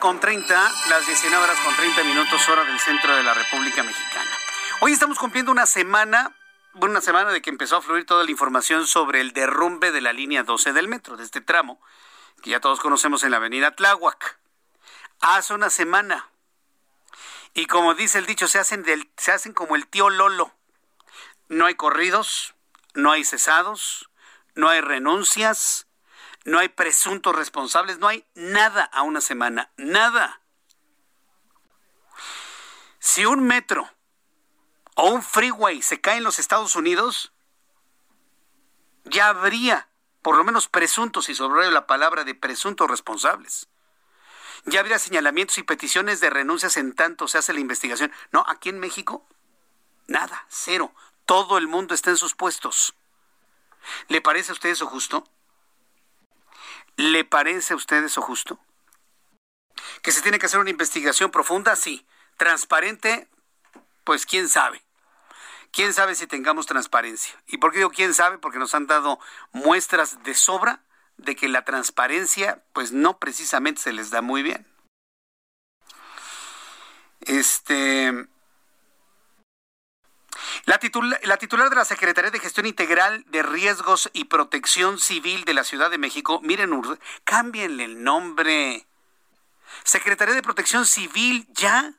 Con 0.00 0.18
30, 0.18 0.72
las 0.88 1.06
19 1.06 1.44
horas 1.44 1.60
con 1.60 1.76
30 1.76 2.02
minutos, 2.04 2.48
hora 2.48 2.64
del 2.64 2.80
centro 2.80 3.14
de 3.14 3.22
la 3.22 3.34
República 3.34 3.82
Mexicana. 3.82 4.30
Hoy 4.80 4.92
estamos 4.92 5.18
cumpliendo 5.18 5.52
una 5.52 5.66
semana, 5.66 6.34
una 6.72 7.02
semana 7.02 7.30
de 7.30 7.42
que 7.42 7.50
empezó 7.50 7.76
a 7.76 7.82
fluir 7.82 8.06
toda 8.06 8.24
la 8.24 8.30
información 8.30 8.86
sobre 8.86 9.20
el 9.20 9.32
derrumbe 9.32 9.92
de 9.92 10.00
la 10.00 10.14
línea 10.14 10.42
12 10.42 10.72
del 10.72 10.88
metro, 10.88 11.18
de 11.18 11.24
este 11.24 11.42
tramo, 11.42 11.78
que 12.42 12.48
ya 12.48 12.60
todos 12.60 12.80
conocemos 12.80 13.24
en 13.24 13.32
la 13.32 13.36
avenida 13.36 13.76
Tláhuac. 13.76 14.38
Hace 15.20 15.52
una 15.52 15.68
semana. 15.68 16.30
Y 17.52 17.66
como 17.66 17.92
dice 17.92 18.18
el 18.18 18.26
dicho, 18.26 18.48
se 18.48 18.58
hacen, 18.58 18.86
se 19.18 19.32
hacen 19.32 19.52
como 19.52 19.76
el 19.76 19.86
tío 19.86 20.08
Lolo. 20.08 20.54
No 21.48 21.66
hay 21.66 21.74
corridos, 21.74 22.54
no 22.94 23.12
hay 23.12 23.22
cesados, 23.24 24.08
no 24.54 24.70
hay 24.70 24.80
renuncias, 24.80 25.86
no 26.50 26.58
hay 26.58 26.68
presuntos 26.68 27.34
responsables, 27.34 27.98
no 27.98 28.08
hay 28.08 28.26
nada 28.34 28.84
a 28.84 29.02
una 29.02 29.20
semana, 29.20 29.70
nada. 29.76 30.40
Si 32.98 33.24
un 33.24 33.44
metro 33.44 33.88
o 34.94 35.10
un 35.10 35.22
freeway 35.22 35.80
se 35.80 36.00
cae 36.00 36.18
en 36.18 36.24
los 36.24 36.38
Estados 36.38 36.76
Unidos, 36.76 37.32
ya 39.04 39.28
habría 39.28 39.90
por 40.22 40.36
lo 40.36 40.44
menos 40.44 40.68
presuntos, 40.68 41.28
y 41.28 41.34
sobre 41.34 41.70
la 41.70 41.86
palabra 41.86 42.24
de 42.24 42.34
presuntos 42.34 42.90
responsables. 42.90 43.68
Ya 44.66 44.80
habría 44.80 44.98
señalamientos 44.98 45.56
y 45.58 45.62
peticiones 45.62 46.20
de 46.20 46.28
renuncias 46.28 46.76
en 46.76 46.94
tanto 46.94 47.26
se 47.26 47.38
hace 47.38 47.54
la 47.54 47.60
investigación. 47.60 48.12
No, 48.30 48.44
aquí 48.46 48.68
en 48.68 48.78
México, 48.78 49.26
nada, 50.06 50.44
cero. 50.48 50.92
Todo 51.24 51.56
el 51.56 51.68
mundo 51.68 51.94
está 51.94 52.10
en 52.10 52.18
sus 52.18 52.34
puestos. 52.34 52.94
¿Le 54.08 54.20
parece 54.20 54.52
a 54.52 54.54
usted 54.54 54.68
eso 54.68 54.86
justo? 54.86 55.24
¿Le 56.96 57.24
parece 57.24 57.72
a 57.72 57.76
usted 57.76 58.04
eso 58.04 58.22
justo? 58.22 58.58
¿Que 60.02 60.12
se 60.12 60.22
tiene 60.22 60.38
que 60.38 60.46
hacer 60.46 60.60
una 60.60 60.70
investigación 60.70 61.30
profunda? 61.30 61.76
Sí. 61.76 62.06
¿Transparente? 62.36 63.28
Pues 64.04 64.26
quién 64.26 64.48
sabe. 64.48 64.82
¿Quién 65.72 65.94
sabe 65.94 66.14
si 66.14 66.26
tengamos 66.26 66.66
transparencia? 66.66 67.34
¿Y 67.46 67.58
por 67.58 67.70
qué 67.70 67.78
digo 67.78 67.90
quién 67.90 68.12
sabe? 68.12 68.38
Porque 68.38 68.58
nos 68.58 68.74
han 68.74 68.86
dado 68.86 69.20
muestras 69.52 70.22
de 70.24 70.34
sobra 70.34 70.82
de 71.16 71.36
que 71.36 71.48
la 71.48 71.64
transparencia 71.64 72.62
pues 72.72 72.92
no 72.92 73.18
precisamente 73.18 73.82
se 73.82 73.92
les 73.92 74.10
da 74.10 74.20
muy 74.22 74.42
bien. 74.42 74.66
Este 77.20 78.26
la, 80.64 80.78
titular 80.78 81.70
de 81.70 81.76
la 81.76 81.84
Secretaría 81.84 82.30
de 82.30 82.38
Gestión 82.38 82.66
Integral 82.66 83.24
de 83.28 83.42
Riesgos 83.42 84.10
y 84.12 84.24
Protección 84.24 84.98
Civil 84.98 85.44
de 85.44 85.54
la 85.54 85.64
Ciudad 85.64 85.90
de 85.90 85.98
México, 85.98 86.40
miren, 86.42 86.70
cámbienle 87.24 87.84
el 87.84 88.02
nombre. 88.02 88.86
Secretaría 89.84 90.34
de 90.34 90.42
Protección 90.42 90.86
Civil, 90.86 91.46
ya. 91.52 91.94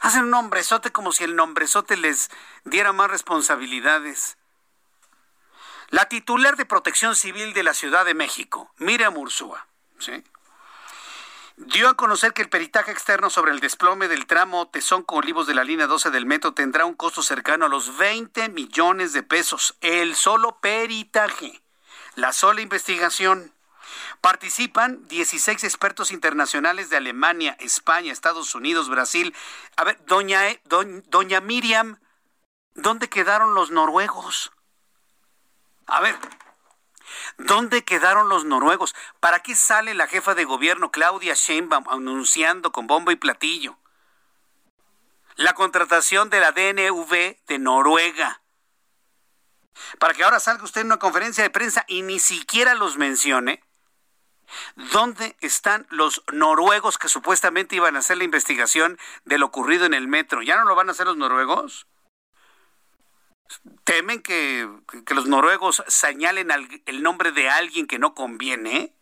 Hacen 0.00 0.24
un 0.24 0.30
nombrezote 0.30 0.92
como 0.92 1.12
si 1.12 1.24
el 1.24 1.36
nombrezote 1.36 1.96
les 1.96 2.30
diera 2.64 2.92
más 2.92 3.10
responsabilidades. 3.10 4.36
La 5.90 6.08
titular 6.08 6.56
de 6.56 6.66
Protección 6.66 7.14
Civil 7.14 7.52
de 7.54 7.62
la 7.62 7.74
Ciudad 7.74 8.04
de 8.04 8.14
México, 8.14 8.72
Miriam 8.78 9.16
Ursúa, 9.16 9.66
¿sí? 9.98 10.24
Dio 11.56 11.88
a 11.88 11.94
conocer 11.94 12.32
que 12.32 12.42
el 12.42 12.48
peritaje 12.48 12.90
externo 12.90 13.30
sobre 13.30 13.52
el 13.52 13.60
desplome 13.60 14.08
del 14.08 14.26
tramo 14.26 14.68
Tesón 14.68 15.02
con 15.02 15.18
Olivos 15.18 15.46
de 15.46 15.54
la 15.54 15.64
línea 15.64 15.86
12 15.86 16.10
del 16.10 16.26
metro 16.26 16.52
tendrá 16.52 16.84
un 16.84 16.94
costo 16.94 17.22
cercano 17.22 17.66
a 17.66 17.68
los 17.68 17.96
20 17.96 18.48
millones 18.48 19.12
de 19.12 19.22
pesos. 19.22 19.76
El 19.80 20.14
solo 20.16 20.58
peritaje, 20.60 21.62
la 22.16 22.32
sola 22.32 22.60
investigación. 22.60 23.52
Participan 24.20 25.06
16 25.08 25.64
expertos 25.64 26.10
internacionales 26.10 26.88
de 26.88 26.96
Alemania, 26.96 27.56
España, 27.60 28.12
Estados 28.12 28.54
Unidos, 28.54 28.88
Brasil. 28.88 29.34
A 29.76 29.84
ver, 29.84 30.02
doña, 30.06 30.48
e, 30.48 30.62
doña 30.64 31.40
Miriam, 31.40 31.98
¿dónde 32.74 33.08
quedaron 33.08 33.54
los 33.54 33.70
noruegos? 33.70 34.52
A 35.86 36.00
ver, 36.00 36.16
¿Dónde 37.38 37.84
quedaron 37.84 38.28
los 38.28 38.44
noruegos? 38.44 38.94
¿Para 39.20 39.40
qué 39.40 39.54
sale 39.54 39.94
la 39.94 40.06
jefa 40.06 40.34
de 40.34 40.44
gobierno 40.44 40.90
Claudia 40.90 41.34
Sheinbaum 41.34 41.88
anunciando 41.88 42.72
con 42.72 42.86
bombo 42.86 43.10
y 43.10 43.16
platillo 43.16 43.76
la 45.36 45.54
contratación 45.54 46.30
de 46.30 46.40
la 46.40 46.52
DNV 46.52 47.36
de 47.46 47.58
Noruega? 47.58 48.40
Para 49.98 50.14
que 50.14 50.22
ahora 50.22 50.40
salga 50.40 50.64
usted 50.64 50.82
en 50.82 50.88
una 50.88 50.98
conferencia 50.98 51.42
de 51.42 51.50
prensa 51.50 51.84
y 51.88 52.02
ni 52.02 52.20
siquiera 52.20 52.74
los 52.74 52.96
mencione. 52.96 53.62
¿Dónde 54.92 55.36
están 55.40 55.86
los 55.90 56.22
noruegos 56.32 56.98
que 56.98 57.08
supuestamente 57.08 57.76
iban 57.76 57.96
a 57.96 58.00
hacer 58.00 58.18
la 58.18 58.24
investigación 58.24 58.98
de 59.24 59.38
lo 59.38 59.46
ocurrido 59.46 59.86
en 59.86 59.94
el 59.94 60.06
metro? 60.06 60.42
¿Ya 60.42 60.56
no 60.56 60.64
lo 60.64 60.74
van 60.74 60.88
a 60.88 60.92
hacer 60.92 61.06
los 61.06 61.16
noruegos? 61.16 61.86
Temen 63.84 64.22
que, 64.22 64.68
los 65.08 65.26
noruegos 65.26 65.82
señalen 65.88 66.50
el 66.86 67.02
nombre 67.02 67.32
de 67.32 67.50
alguien 67.50 67.86
que 67.86 67.98
no 67.98 68.14
conviene. 68.14 68.92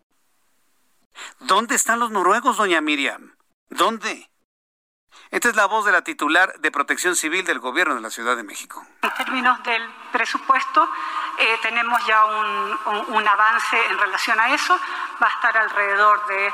¿Dónde 1.41 1.75
están 1.75 1.99
los 1.99 2.11
noruegos, 2.11 2.57
doña 2.57 2.81
Miriam? 2.81 3.35
¿Dónde? 3.69 4.31
Esta 5.31 5.49
es 5.49 5.57
la 5.57 5.67
voz 5.67 5.87
de 5.87 5.93
la 5.93 6.03
titular 6.03 6.59
de 6.61 6.71
Protección 6.71 7.17
Civil 7.17 7.45
del 7.45 7.59
Gobierno 7.59 7.95
de 7.95 8.03
la 8.03 8.11
Ciudad 8.11 8.37
de 8.37 8.43
México. 8.43 8.87
En 9.01 9.15
términos 9.15 9.63
del 9.63 9.83
presupuesto, 10.13 10.89
eh, 11.39 11.59
tenemos 11.63 12.05
ya 12.07 12.25
un, 12.27 13.29
avance 13.29 13.77
en 13.89 13.99
relación 13.99 14.39
a 14.39 14.53
eso. 14.53 14.79
Va 15.23 15.29
a 15.29 15.31
estar 15.31 15.57
alrededor 15.57 16.27
de 16.27 16.53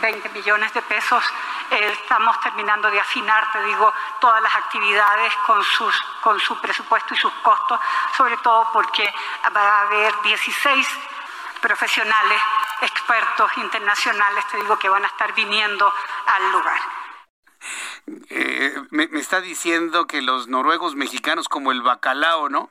20 0.00 0.28
eh, 0.28 0.30
millones 0.32 0.72
de 0.74 0.82
pesos 0.82 1.24
estamos 1.70 2.38
terminando 2.40 2.90
de 2.90 3.00
afinar, 3.00 3.50
te 3.52 3.64
digo, 3.64 3.92
todas 4.20 4.42
las 4.42 4.54
actividades 4.54 5.32
con, 5.46 5.62
sus, 5.64 5.94
con 6.22 6.38
su 6.38 6.60
presupuesto 6.60 7.14
y 7.14 7.16
sus 7.16 7.32
costos, 7.42 7.80
sobre 8.16 8.36
todo 8.38 8.68
porque 8.72 9.12
va 9.54 9.60
a 9.60 9.80
haber 9.82 10.12
16 10.22 10.86
profesionales, 11.60 12.42
expertos 12.82 13.50
internacionales, 13.56 14.44
te 14.50 14.58
digo, 14.58 14.78
que 14.78 14.88
van 14.88 15.04
a 15.04 15.08
estar 15.08 15.32
viniendo 15.34 15.92
al 16.26 16.52
lugar. 16.52 16.80
Eh, 18.30 18.74
me, 18.90 19.04
está 19.14 19.40
diciendo 19.40 20.06
que 20.06 20.20
los 20.22 20.48
noruegos 20.48 20.96
mexicanos 20.96 21.48
como 21.48 21.70
el 21.70 21.82
bacalao, 21.82 22.48
¿no? 22.48 22.68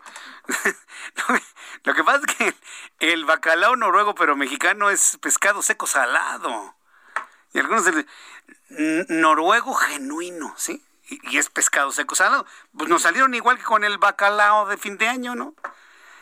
Lo 1.83 1.93
que 1.93 2.03
pasa 2.03 2.21
es 2.27 2.35
que 2.35 2.55
el 2.99 3.23
bacalao 3.25 3.75
noruego 3.77 4.13
pero 4.13 4.35
mexicano 4.35 4.89
es 4.89 5.17
pescado 5.21 5.61
seco 5.61 5.87
salado. 5.87 6.75
Y 7.53 7.59
algunos 7.59 7.85
noruego 9.09 9.73
genuino, 9.73 10.53
¿sí? 10.57 10.83
Y, 11.09 11.37
es 11.37 11.49
pescado 11.49 11.91
seco 11.91 12.15
salado. 12.15 12.45
Pues 12.77 12.89
nos 12.89 13.01
salieron 13.01 13.33
igual 13.33 13.57
que 13.57 13.63
con 13.63 13.83
el 13.83 13.97
bacalao 13.97 14.67
de 14.67 14.77
fin 14.77 14.97
de 14.97 15.07
año, 15.07 15.35
¿no? 15.35 15.53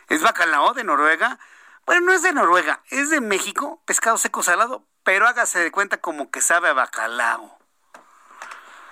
¿Es 0.07 0.21
bacalao 0.21 0.73
de 0.73 0.83
Noruega? 0.83 1.39
Bueno, 1.85 2.07
no 2.07 2.13
es 2.13 2.23
de 2.23 2.33
Noruega, 2.33 2.81
es 2.89 3.09
de 3.09 3.21
México, 3.21 3.81
pescado 3.85 4.17
seco 4.17 4.41
salado, 4.43 4.85
pero 5.03 5.27
hágase 5.27 5.59
de 5.59 5.71
cuenta 5.71 5.97
como 5.97 6.31
que 6.31 6.41
sabe 6.41 6.69
a 6.69 6.73
bacalao. 6.73 7.59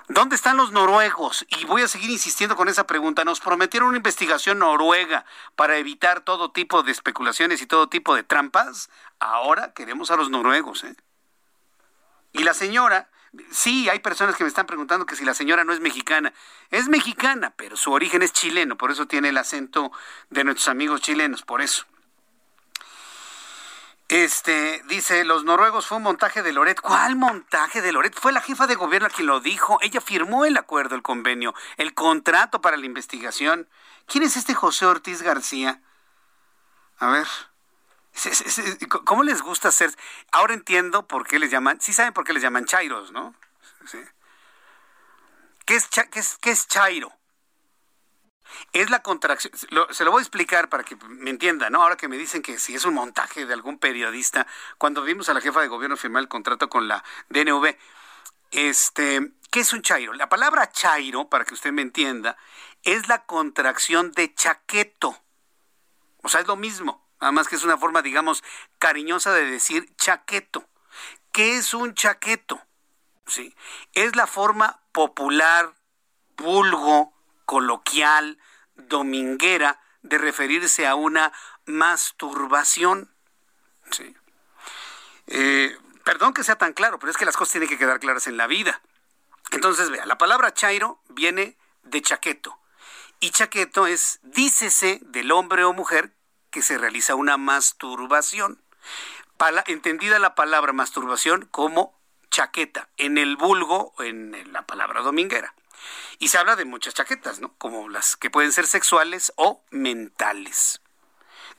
¿Dónde 0.09 0.35
están 0.37 0.55
los 0.55 0.71
noruegos? 0.71 1.45
Y 1.49 1.65
voy 1.65 1.81
a 1.81 1.87
seguir 1.89 2.09
insistiendo 2.09 2.55
con 2.55 2.69
esa 2.69 2.87
pregunta. 2.87 3.25
Nos 3.25 3.41
prometieron 3.41 3.89
una 3.89 3.97
investigación 3.97 4.59
noruega 4.59 5.25
para 5.57 5.77
evitar 5.77 6.21
todo 6.21 6.51
tipo 6.51 6.81
de 6.81 6.93
especulaciones 6.93 7.61
y 7.61 7.67
todo 7.67 7.89
tipo 7.89 8.15
de 8.15 8.23
trampas. 8.23 8.89
Ahora 9.19 9.73
queremos 9.73 10.09
a 10.09 10.15
los 10.15 10.29
noruegos. 10.29 10.85
¿eh? 10.85 10.95
Y 12.37 12.43
la 12.43 12.53
señora 12.53 13.09
Sí, 13.51 13.89
hay 13.89 13.99
personas 13.99 14.35
que 14.35 14.43
me 14.43 14.47
están 14.47 14.65
preguntando 14.65 15.05
que 15.05 15.15
si 15.15 15.25
la 15.25 15.33
señora 15.33 15.63
no 15.63 15.73
es 15.73 15.79
mexicana. 15.79 16.33
Es 16.71 16.87
mexicana, 16.87 17.53
pero 17.55 17.77
su 17.77 17.91
origen 17.91 18.23
es 18.23 18.33
chileno, 18.33 18.77
por 18.77 18.91
eso 18.91 19.05
tiene 19.05 19.29
el 19.29 19.37
acento 19.37 19.91
de 20.29 20.43
nuestros 20.43 20.67
amigos 20.69 21.01
chilenos, 21.01 21.43
por 21.43 21.61
eso. 21.61 21.85
Este, 24.07 24.81
dice, 24.87 25.25
los 25.25 25.43
noruegos 25.43 25.85
fue 25.85 25.97
un 25.97 26.03
montaje 26.03 26.41
de 26.41 26.53
Loret. 26.53 26.79
¿Cuál 26.79 27.17
montaje 27.17 27.81
de 27.81 27.91
Loret? 27.91 28.17
Fue 28.17 28.31
la 28.31 28.39
jefa 28.39 28.65
de 28.65 28.75
gobierno 28.75 29.09
quien 29.09 29.27
lo 29.27 29.41
dijo. 29.41 29.79
Ella 29.81 29.99
firmó 29.99 30.45
el 30.45 30.55
acuerdo, 30.55 30.95
el 30.95 31.01
convenio, 31.01 31.53
el 31.75 31.93
contrato 31.93 32.61
para 32.61 32.77
la 32.77 32.85
investigación. 32.85 33.67
¿Quién 34.05 34.23
es 34.23 34.37
este 34.37 34.53
José 34.53 34.85
Ortiz 34.85 35.21
García? 35.23 35.81
A 36.99 37.07
ver. 37.07 37.27
¿Cómo 39.05 39.23
les 39.23 39.41
gusta 39.41 39.69
hacer? 39.69 39.91
Ahora 40.31 40.53
entiendo 40.53 41.07
por 41.07 41.27
qué 41.27 41.39
les 41.39 41.51
llaman, 41.51 41.79
sí 41.81 41.93
saben 41.93 42.13
por 42.13 42.23
qué 42.23 42.33
les 42.33 42.43
llaman 42.43 42.65
chairos, 42.65 43.11
¿no? 43.11 43.35
¿Qué, 45.65 45.75
es, 45.75 45.87
qué, 46.41 46.49
es, 46.49 46.67
chairo? 46.67 47.13
Es 48.71 48.89
la 48.89 49.01
contracción, 49.01 49.53
se 49.91 50.05
lo 50.05 50.11
voy 50.11 50.19
a 50.19 50.23
explicar 50.23 50.69
para 50.69 50.83
que 50.83 50.95
me 50.95 51.29
entiendan, 51.29 51.73
¿no? 51.73 51.83
Ahora 51.83 51.97
que 51.97 52.07
me 52.07 52.17
dicen 52.17 52.41
que 52.41 52.57
si 52.57 52.75
es 52.75 52.85
un 52.85 52.93
montaje 52.93 53.45
de 53.45 53.53
algún 53.53 53.77
periodista, 53.77 54.47
cuando 54.77 55.03
vimos 55.03 55.29
a 55.29 55.33
la 55.33 55.41
jefa 55.41 55.61
de 55.61 55.67
gobierno 55.67 55.97
firmar 55.97 56.21
el 56.21 56.29
contrato 56.29 56.69
con 56.69 56.87
la 56.87 57.03
DNV, 57.29 57.75
este, 58.51 59.33
¿qué 59.51 59.59
es 59.59 59.73
un 59.73 59.81
chairo? 59.81 60.13
La 60.13 60.29
palabra 60.29 60.71
chairo, 60.71 61.29
para 61.29 61.45
que 61.45 61.53
usted 61.53 61.71
me 61.71 61.81
entienda, 61.81 62.37
es 62.83 63.07
la 63.07 63.25
contracción 63.25 64.11
de 64.13 64.33
chaqueto. 64.33 65.21
O 66.23 66.29
sea, 66.29 66.41
es 66.41 66.47
lo 66.47 66.55
mismo. 66.55 67.06
Nada 67.19 67.31
más 67.31 67.47
que 67.47 67.55
es 67.55 67.63
una 67.63 67.77
forma, 67.77 68.01
digamos, 68.01 68.43
cariñosa 68.79 69.33
de 69.33 69.45
decir 69.45 69.95
chaqueto. 69.97 70.67
¿Qué 71.31 71.57
es 71.57 71.73
un 71.73 71.93
chaqueto? 71.93 72.61
Sí. 73.25 73.55
Es 73.93 74.15
la 74.15 74.27
forma 74.27 74.79
popular, 74.91 75.73
vulgo, 76.37 77.13
coloquial, 77.45 78.37
dominguera 78.75 79.79
de 80.01 80.17
referirse 80.17 80.87
a 80.87 80.95
una 80.95 81.33
masturbación. 81.65 83.13
Sí. 83.91 84.15
Eh, 85.27 85.77
perdón 86.03 86.33
que 86.33 86.43
sea 86.43 86.57
tan 86.57 86.73
claro, 86.73 86.99
pero 86.99 87.11
es 87.11 87.17
que 87.17 87.25
las 87.25 87.35
cosas 87.35 87.53
tienen 87.53 87.69
que 87.69 87.77
quedar 87.77 87.99
claras 87.99 88.27
en 88.27 88.37
la 88.37 88.47
vida. 88.47 88.81
Entonces, 89.51 89.89
vea, 89.89 90.05
la 90.05 90.17
palabra 90.17 90.53
chairo 90.53 91.01
viene 91.09 91.57
de 91.83 92.01
chaqueto. 92.01 92.59
Y 93.19 93.31
chaqueto 93.31 93.87
es, 93.87 94.19
dícese 94.23 94.99
del 95.01 95.31
hombre 95.31 95.63
o 95.63 95.73
mujer 95.73 96.13
que 96.51 96.61
se 96.61 96.77
realiza 96.77 97.15
una 97.15 97.37
masturbación. 97.37 98.61
entendida 99.67 100.19
la 100.19 100.35
palabra 100.35 100.73
masturbación 100.73 101.45
como 101.51 101.97
chaqueta, 102.29 102.89
en 102.97 103.17
el 103.17 103.37
vulgo, 103.37 103.93
en 103.99 104.51
la 104.51 104.63
palabra 104.63 105.01
dominguera. 105.01 105.53
Y 106.19 106.29
se 106.29 106.37
habla 106.37 106.55
de 106.55 106.65
muchas 106.65 106.93
chaquetas, 106.93 107.39
¿no? 107.39 107.53
Como 107.57 107.89
las 107.89 108.15
que 108.15 108.29
pueden 108.29 108.51
ser 108.51 108.67
sexuales 108.67 109.31
o 109.35 109.63
mentales. 109.69 110.81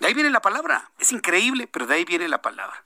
De 0.01 0.07
ahí 0.07 0.15
viene 0.15 0.31
la 0.31 0.43
palabra. 0.43 0.91
Es 0.99 1.13
increíble, 1.13 1.67
pero 1.67 1.87
de 1.87 1.95
ahí 1.95 2.05
viene 2.05 2.29
la 2.29 2.43
palabra. 2.43 2.85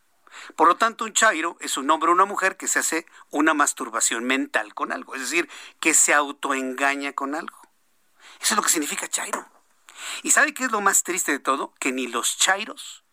Por 0.56 0.68
lo 0.68 0.76
tanto, 0.76 1.04
un 1.04 1.12
chairo 1.12 1.56
es 1.60 1.76
un 1.76 1.90
hombre 1.90 2.10
o 2.10 2.12
una 2.12 2.24
mujer 2.24 2.56
que 2.56 2.68
se 2.68 2.78
hace 2.78 3.06
una 3.30 3.54
masturbación 3.54 4.24
mental 4.24 4.74
con 4.74 4.92
algo, 4.92 5.14
es 5.14 5.20
decir, 5.20 5.48
que 5.78 5.94
se 5.94 6.14
autoengaña 6.14 7.12
con 7.12 7.34
algo. 7.34 7.58
Eso 8.40 8.54
es 8.54 8.56
lo 8.56 8.62
que 8.62 8.70
significa 8.70 9.08
chairo. 9.08 9.46
¿Y 10.22 10.30
sabe 10.30 10.54
qué 10.54 10.64
es 10.64 10.72
lo 10.72 10.80
más 10.80 11.02
triste 11.02 11.32
de 11.32 11.38
todo? 11.38 11.74
Que 11.78 11.92
ni 11.92 12.06
los 12.06 12.38
chairos 12.38 13.04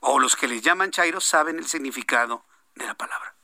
o 0.00 0.18
los 0.18 0.36
que 0.36 0.48
les 0.48 0.62
llaman 0.62 0.90
chairos 0.90 1.24
saben 1.24 1.58
el 1.58 1.66
significado 1.66 2.44
de 2.74 2.86
la 2.86 2.94
palabra. 2.94 3.34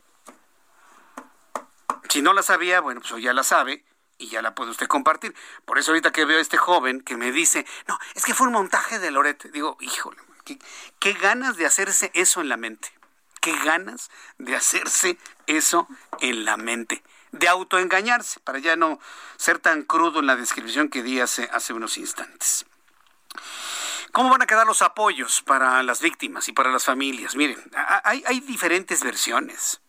Si 2.08 2.22
no 2.22 2.32
la 2.32 2.42
sabía, 2.42 2.80
bueno, 2.80 3.00
pues 3.00 3.22
ya 3.22 3.32
la 3.32 3.42
sabe 3.42 3.84
y 4.18 4.28
ya 4.28 4.42
la 4.42 4.54
puede 4.54 4.70
usted 4.70 4.86
compartir. 4.86 5.34
Por 5.64 5.78
eso 5.78 5.92
ahorita 5.92 6.12
que 6.12 6.24
veo 6.24 6.38
a 6.38 6.42
este 6.42 6.58
joven 6.58 7.00
que 7.00 7.16
me 7.16 7.32
dice, 7.32 7.66
no, 7.88 7.98
es 8.14 8.24
que 8.24 8.34
fue 8.34 8.46
un 8.46 8.52
montaje 8.52 8.98
de 8.98 9.10
Lorete. 9.10 9.50
Digo, 9.50 9.76
híjole, 9.80 10.18
qué 10.98 11.12
ganas 11.14 11.56
de 11.56 11.66
hacerse 11.66 12.10
eso 12.14 12.40
en 12.40 12.48
la 12.48 12.56
mente. 12.56 12.92
Qué 13.40 13.56
ganas 13.64 14.10
de 14.38 14.54
hacerse 14.54 15.18
eso 15.46 15.88
en 16.20 16.44
la 16.44 16.56
mente 16.56 17.02
de 17.32 17.48
autoengañarse, 17.48 18.40
para 18.40 18.58
ya 18.58 18.76
no 18.76 19.00
ser 19.36 19.58
tan 19.58 19.82
crudo 19.82 20.20
en 20.20 20.26
la 20.26 20.36
descripción 20.36 20.88
que 20.88 21.02
di 21.02 21.18
hace, 21.20 21.48
unos 21.72 21.98
instantes. 21.98 22.66
¿Cómo 24.12 24.28
van 24.28 24.42
a 24.42 24.46
quedar 24.46 24.66
los 24.66 24.82
apoyos 24.82 25.40
para 25.40 25.82
las 25.82 26.02
víctimas 26.02 26.46
y 26.48 26.52
para 26.52 26.70
las 26.70 26.84
familias? 26.84 27.34
Miren, 27.34 27.58
hay, 28.04 28.40
diferentes 28.40 29.02
versiones. 29.02 29.80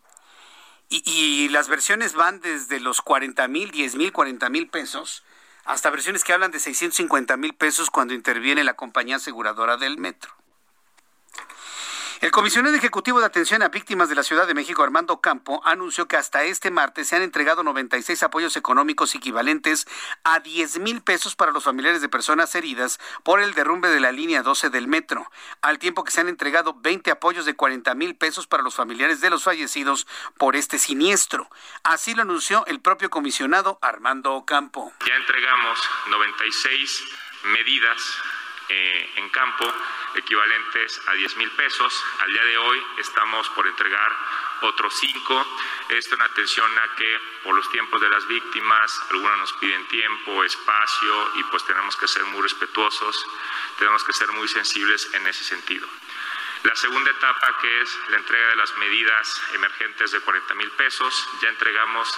Y, 0.89 1.49
las 1.49 1.67
versiones 1.67 2.13
van 2.13 2.39
desde 2.39 2.79
los 2.79 3.01
40 3.01 3.47
mil, 3.49 3.71
10 3.71 3.95
mil, 3.95 4.11
40 4.11 4.49
mil 4.49 4.69
pesos 4.69 5.23
Hasta 5.65 5.89
versiones 5.89 6.23
que 6.23 6.33
hablan 6.33 6.51
de 6.51 6.59
650 6.59 7.35
mil 7.37 7.55
pesos 7.55 7.89
cuando 7.89 8.13
interviene 8.13 8.63
la 8.63 8.75
compañía 8.75 9.15
aseguradora 9.15 9.77
del 9.77 9.97
metro. 9.97 10.33
El 12.23 12.31
comisionado 12.31 12.77
ejecutivo 12.77 13.19
de 13.19 13.25
atención 13.25 13.63
a 13.63 13.67
víctimas 13.67 14.07
de 14.07 14.15
la 14.15 14.23
Ciudad 14.23 14.47
de 14.47 14.53
México, 14.53 14.81
Armando 14.81 15.19
Campo, 15.19 15.61
anunció 15.65 16.07
que 16.07 16.15
hasta 16.15 16.45
este 16.45 16.71
martes 16.71 17.09
se 17.09 17.17
han 17.17 17.21
entregado 17.21 17.63
96 17.63 18.23
apoyos 18.23 18.55
económicos 18.55 19.13
equivalentes 19.13 19.85
a 20.23 20.39
10 20.39 20.79
mil 20.79 21.01
pesos 21.01 21.35
para 21.35 21.51
los 21.51 21.65
familiares 21.65 21.99
de 21.99 22.07
personas 22.07 22.55
heridas 22.55 22.97
por 23.23 23.41
el 23.41 23.53
derrumbe 23.53 23.89
de 23.89 23.99
la 23.99 24.13
línea 24.13 24.41
12 24.41 24.69
del 24.69 24.87
metro, 24.87 25.29
al 25.61 25.79
tiempo 25.79 26.05
que 26.05 26.11
se 26.11 26.21
han 26.21 26.29
entregado 26.29 26.73
20 26.79 27.11
apoyos 27.11 27.45
de 27.45 27.55
40 27.55 27.93
mil 27.93 28.15
pesos 28.15 28.47
para 28.47 28.63
los 28.63 28.73
familiares 28.73 29.19
de 29.19 29.29
los 29.29 29.43
fallecidos 29.43 30.07
por 30.37 30.55
este 30.55 30.79
siniestro. 30.79 31.49
Así 31.83 32.15
lo 32.15 32.21
anunció 32.21 32.65
el 32.67 32.79
propio 32.79 33.09
comisionado 33.09 33.79
Armando 33.81 34.45
Campo. 34.45 34.93
Ya 35.05 35.15
entregamos 35.15 35.77
96 36.09 37.03
medidas 37.51 37.99
eh, 38.69 39.13
en 39.17 39.29
campo 39.29 39.71
equivalentes 40.15 41.01
a 41.07 41.13
10 41.13 41.37
mil 41.37 41.51
pesos. 41.51 42.03
Al 42.19 42.31
día 42.31 42.45
de 42.45 42.57
hoy 42.57 42.83
estamos 42.97 43.49
por 43.49 43.67
entregar 43.67 44.15
otros 44.61 44.93
cinco. 44.99 45.45
Esto 45.89 46.15
en 46.15 46.21
atención 46.21 46.71
a 46.79 46.95
que 46.95 47.19
por 47.43 47.55
los 47.55 47.69
tiempos 47.71 48.01
de 48.01 48.09
las 48.09 48.25
víctimas, 48.27 49.01
algunos 49.11 49.37
nos 49.37 49.53
piden 49.53 49.85
tiempo, 49.87 50.43
espacio 50.43 51.31
y 51.35 51.43
pues 51.45 51.65
tenemos 51.65 51.95
que 51.97 52.07
ser 52.07 52.23
muy 52.25 52.41
respetuosos, 52.41 53.27
tenemos 53.77 54.03
que 54.03 54.13
ser 54.13 54.31
muy 54.31 54.47
sensibles 54.47 55.13
en 55.13 55.27
ese 55.27 55.43
sentido. 55.43 55.87
La 56.63 56.75
segunda 56.77 57.11
etapa, 57.11 57.57
que 57.59 57.81
es 57.81 57.99
la 58.07 58.17
entrega 58.17 58.47
de 58.47 58.55
las 58.55 58.75
medidas 58.77 59.41
emergentes 59.53 60.11
de 60.11 60.21
40 60.21 60.53
mil 60.55 60.71
pesos, 60.71 61.29
ya 61.41 61.49
entregamos 61.49 62.17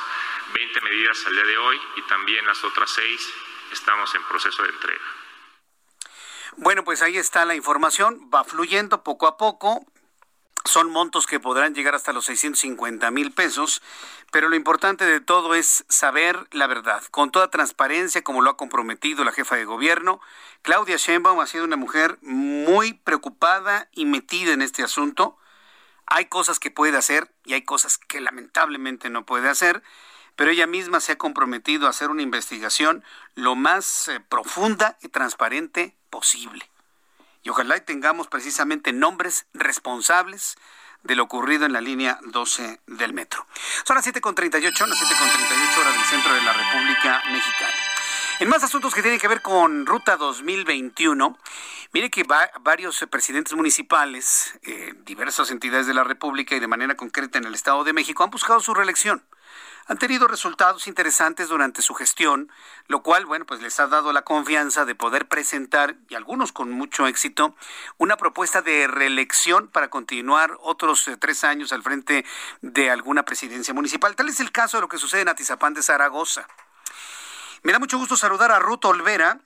20 0.54 0.82
medidas 0.82 1.26
al 1.26 1.34
día 1.34 1.46
de 1.46 1.58
hoy 1.58 1.82
y 1.96 2.02
también 2.04 2.46
las 2.46 2.64
otras 2.64 2.92
seis 2.92 3.34
estamos 3.72 4.14
en 4.14 4.24
proceso 4.24 4.62
de 4.62 4.70
entrega. 4.70 5.25
Bueno, 6.58 6.86
pues 6.86 7.02
ahí 7.02 7.18
está 7.18 7.44
la 7.44 7.54
información, 7.54 8.30
va 8.34 8.46
fluyendo 8.46 9.04
poco 9.04 9.28
a 9.28 9.36
poco. 9.36 9.86
Son 10.64 10.90
montos 10.90 11.28
que 11.28 11.42
podrán 11.42 11.76
llegar 11.76 11.96
hasta 11.96 12.14
los 12.14 12.26
650 12.26 13.12
mil 13.12 13.34
pesos, 13.34 13.82
pero 14.32 14.48
lo 14.48 14.56
importante 14.56 15.06
de 15.06 15.20
todo 15.20 15.54
es 15.54 15.86
saber 15.90 16.48
la 16.52 16.66
verdad, 16.68 17.04
con 17.12 17.30
toda 17.30 17.52
transparencia, 17.52 18.24
como 18.24 18.42
lo 18.42 18.52
ha 18.52 18.58
comprometido 18.58 19.26
la 19.26 19.34
jefa 19.34 19.58
de 19.58 19.66
gobierno. 19.66 20.22
Claudia 20.62 20.96
Sheinbaum 20.96 21.42
ha 21.42 21.46
sido 21.46 21.66
una 21.66 21.76
mujer 21.76 22.18
muy 22.22 22.94
preocupada 22.94 23.90
y 23.92 24.06
metida 24.06 24.54
en 24.54 24.62
este 24.62 24.82
asunto. 24.82 25.38
Hay 26.08 26.26
cosas 26.26 26.60
que 26.60 26.72
puede 26.72 26.98
hacer 26.98 27.34
y 27.44 27.54
hay 27.54 27.64
cosas 27.64 27.98
que 27.98 28.22
lamentablemente 28.22 29.10
no 29.10 29.26
puede 29.26 29.50
hacer, 29.50 29.84
pero 30.38 30.52
ella 30.52 30.68
misma 30.68 31.02
se 31.02 31.12
ha 31.12 31.18
comprometido 31.18 31.86
a 31.86 31.90
hacer 31.90 32.10
una 32.10 32.22
investigación 32.22 33.04
lo 33.36 33.56
más 33.56 34.08
eh, 34.08 34.22
profunda 34.22 34.98
y 35.02 35.10
transparente 35.10 35.96
posible. 36.16 36.66
Y 37.44 37.50
ojalá 37.50 37.78
tengamos 37.82 38.28
precisamente 38.28 38.94
nombres 38.94 39.48
responsables 39.54 40.58
de 41.04 41.16
lo 41.16 41.24
ocurrido 41.24 41.66
en 41.66 41.74
la 41.74 41.82
línea 41.82 42.20
12 42.24 42.80
del 42.88 43.14
metro. 43.14 43.46
Son 43.84 43.98
las 43.98 44.08
7.38, 44.08 44.88
las 44.88 44.98
7.38 44.98 45.82
horas 45.82 45.94
del 45.94 46.06
centro 46.06 46.34
de 46.34 46.42
la 46.42 46.54
República 46.54 47.22
Mexicana. 47.34 47.76
En 48.40 48.48
más 48.48 48.64
asuntos 48.64 48.94
que 48.94 49.02
tienen 49.02 49.20
que 49.20 49.28
ver 49.28 49.42
con 49.42 49.86
Ruta 49.86 50.16
2021, 50.16 51.38
mire 51.92 52.10
que 52.10 52.24
varios 52.62 53.06
presidentes 53.10 53.54
municipales, 53.54 54.58
eh, 54.64 54.94
diversas 55.06 55.52
entidades 55.52 55.86
de 55.86 55.94
la 55.94 56.06
República 56.06 56.56
y 56.56 56.62
de 56.62 56.68
manera 56.68 56.96
concreta 56.96 57.40
en 57.40 57.46
el 57.46 57.56
Estado 57.56 57.84
de 57.84 57.92
México 57.92 58.24
han 58.24 58.30
buscado 58.30 58.62
su 58.62 58.74
reelección 58.74 59.22
han 59.88 59.98
tenido 59.98 60.28
resultados 60.28 60.88
interesantes 60.88 61.48
durante 61.50 61.82
su 61.82 61.94
gestión, 61.94 62.52
lo 62.88 63.04
cual, 63.04 63.26
bueno, 63.26 63.46
pues 63.46 63.62
les 63.62 63.80
ha 63.80 63.88
dado 63.88 64.14
la 64.14 64.24
confianza 64.24 64.84
de 64.86 64.96
poder 64.96 65.28
presentar, 65.28 65.96
y 66.10 66.16
algunos 66.16 66.52
con 66.52 66.72
mucho 66.72 67.06
éxito, 67.08 67.56
una 67.98 68.18
propuesta 68.18 68.62
de 68.62 68.88
reelección 68.88 69.68
para 69.68 69.90
continuar 69.90 70.58
otros 70.62 71.08
eh, 71.08 71.18
tres 71.18 71.44
años 71.44 71.72
al 71.72 71.84
frente 71.84 72.26
de 72.62 72.90
alguna 72.90 73.24
presidencia 73.24 73.74
municipal. 73.74 74.16
Tal 74.16 74.30
es 74.30 74.40
el 74.40 74.52
caso 74.52 74.78
de 74.78 74.82
lo 74.82 74.88
que 74.88 74.98
sucede 74.98 75.22
en 75.22 75.30
Atizapán 75.30 75.74
de 75.76 75.84
Zaragoza. 75.84 76.48
Me 77.62 77.72
da 77.72 77.80
mucho 77.80 77.98
gusto 77.98 78.18
saludar 78.18 78.52
a 78.52 78.60
Ruth 78.60 78.86
Olvera, 78.86 79.40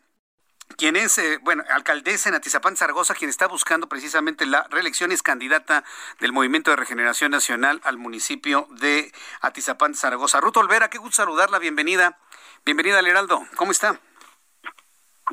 quien 0.77 0.95
es, 0.95 1.17
eh, 1.17 1.39
bueno, 1.41 1.63
alcaldesa 1.73 2.29
en 2.29 2.35
Atizapán, 2.35 2.77
Zaragoza, 2.77 3.13
quien 3.13 3.29
está 3.29 3.47
buscando 3.47 3.87
precisamente 3.87 4.45
la 4.45 4.65
reelección, 4.69 5.11
es 5.11 5.21
candidata 5.21 5.83
del 6.19 6.31
Movimiento 6.31 6.71
de 6.71 6.77
Regeneración 6.77 7.31
Nacional 7.31 7.81
al 7.83 7.97
municipio 7.97 8.67
de 8.71 9.11
Atizapán, 9.41 9.95
Zaragoza. 9.95 10.39
Ruth 10.39 10.57
Olvera, 10.57 10.89
qué 10.89 10.97
gusto 10.97 11.17
saludarla, 11.17 11.59
bienvenida. 11.59 12.17
Bienvenida 12.65 12.99
al 12.99 13.07
Heraldo, 13.07 13.45
¿cómo 13.55 13.71
está? 13.71 13.99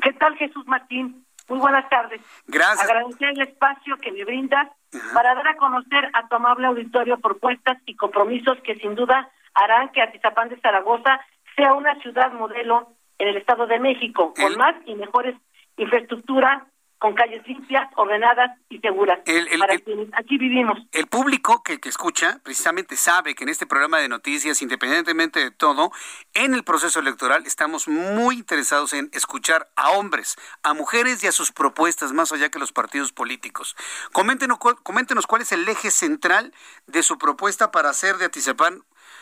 ¿Qué 0.01 0.13
tal, 0.13 0.35
Jesús 0.37 0.65
Martín? 0.67 1.25
Muy 1.47 1.59
buenas 1.59 1.89
tardes. 1.89 2.21
Gracias. 2.47 2.83
Agradecer 2.83 3.29
el 3.29 3.41
espacio 3.41 3.97
que 3.97 4.11
me 4.11 4.25
brindas 4.25 4.67
para 5.13 5.33
dar 5.33 5.47
a 5.47 5.57
conocer 5.57 6.09
a 6.13 6.27
tu 6.27 6.35
amable 6.35 6.67
auditorio 6.67 7.19
propuestas 7.19 7.77
y 7.85 7.95
compromisos 7.95 8.57
que 8.63 8.75
sin 8.75 8.95
duda 8.95 9.29
harán 9.53 9.89
que 9.89 10.01
Atizapán 10.01 10.49
de 10.49 10.59
Zaragoza 10.59 11.19
sea 11.55 11.73
una 11.73 11.95
ciudad 12.01 12.31
modelo 12.33 12.96
en 13.19 13.27
el 13.29 13.37
Estado 13.37 13.67
de 13.67 13.79
México, 13.79 14.33
con 14.35 14.57
más 14.57 14.75
y 14.85 14.95
mejores 14.95 15.35
infraestructura, 15.77 16.67
con 16.99 17.13
calles 17.13 17.45
limpias, 17.47 17.87
ordenadas 17.95 18.57
y 18.69 18.79
seguras. 18.79 19.19
para 19.59 19.77
quienes 19.77 20.09
aquí 20.13 20.37
vivimos. 20.37 20.79
El 20.91 21.05
público 21.05 21.61
que, 21.61 21.79
que, 21.79 21.89
escucha 21.89 22.39
precisamente 22.43 22.95
sabe 22.95 23.35
que 23.35 23.43
en 23.43 23.49
este 23.49 23.67
programa 23.67 23.99
de 23.99 24.09
noticias, 24.09 24.61
independientemente 24.63 25.39
de 25.39 25.51
todo, 25.51 25.91
en 26.33 26.55
el 26.55 26.63
proceso 26.63 26.99
electoral 26.99 27.45
estamos 27.45 27.87
muy 27.87 28.37
interesados 28.37 28.93
en 28.93 29.09
escuchar 29.13 29.69
a 29.75 29.91
hombres, 29.91 30.37
a 30.63 30.73
mujeres 30.73 31.23
y 31.23 31.27
a 31.27 31.31
sus 31.31 31.51
propuestas, 31.51 32.13
más 32.13 32.31
allá 32.31 32.49
que 32.49 32.59
los 32.59 32.71
partidos 32.71 33.11
políticos. 33.11 33.75
Coméntenos, 34.11 34.57
coméntenos 34.57 35.27
cuál 35.27 35.43
es 35.43 35.51
el 35.51 35.67
eje 35.69 35.91
central 35.91 36.51
de 36.87 37.03
su 37.03 37.19
propuesta 37.19 37.69
para 37.69 37.89
hacer 37.89 38.17
de 38.17 38.25
Atizapán 38.25 38.81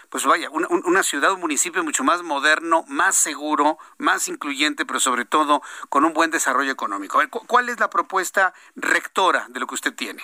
pues 0.09 0.25
vaya, 0.25 0.49
una, 0.49 1.03
ciudad, 1.03 1.33
un 1.33 1.39
municipio 1.39 1.83
mucho 1.83 2.03
más 2.03 2.23
moderno, 2.23 2.83
más 2.87 3.15
seguro, 3.15 3.77
más 3.97 4.27
incluyente, 4.27 4.85
pero 4.85 4.99
sobre 4.99 5.25
todo 5.25 5.61
con 5.89 6.05
un 6.05 6.13
buen 6.13 6.31
desarrollo 6.31 6.71
económico. 6.71 7.21
¿Cuál 7.47 7.69
es 7.69 7.79
la 7.79 7.89
propuesta 7.89 8.53
rectora 8.75 9.45
de 9.49 9.59
lo 9.59 9.67
que 9.67 9.75
usted 9.75 9.93
tiene? 9.93 10.23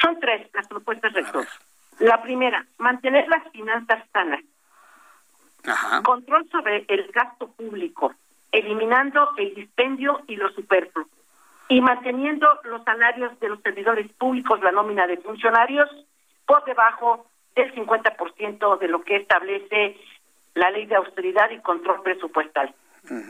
Son 0.00 0.18
tres 0.20 0.48
las 0.54 0.66
propuestas 0.68 1.12
rectoras. 1.12 1.52
La 1.98 2.22
primera, 2.22 2.64
mantener 2.78 3.28
las 3.28 3.50
finanzas 3.52 4.04
sanas. 4.12 4.40
Control 6.02 6.48
sobre 6.50 6.86
el 6.88 7.10
gasto 7.12 7.48
público, 7.52 8.14
eliminando 8.50 9.30
el 9.36 9.54
dispendio 9.54 10.22
y 10.26 10.36
lo 10.36 10.50
superfluo. 10.50 11.06
Y 11.68 11.80
manteniendo 11.82 12.48
los 12.64 12.82
salarios 12.84 13.38
de 13.38 13.50
los 13.50 13.60
servidores 13.60 14.10
públicos, 14.12 14.60
la 14.62 14.72
nómina 14.72 15.06
de 15.06 15.18
funcionarios, 15.18 15.88
por 16.46 16.64
debajo 16.64 17.29
del 17.60 17.74
50% 17.74 18.78
de 18.78 18.88
lo 18.88 19.02
que 19.02 19.16
establece 19.16 19.96
la 20.54 20.70
ley 20.70 20.86
de 20.86 20.96
austeridad 20.96 21.50
y 21.50 21.60
control 21.60 22.02
presupuestal. 22.02 22.74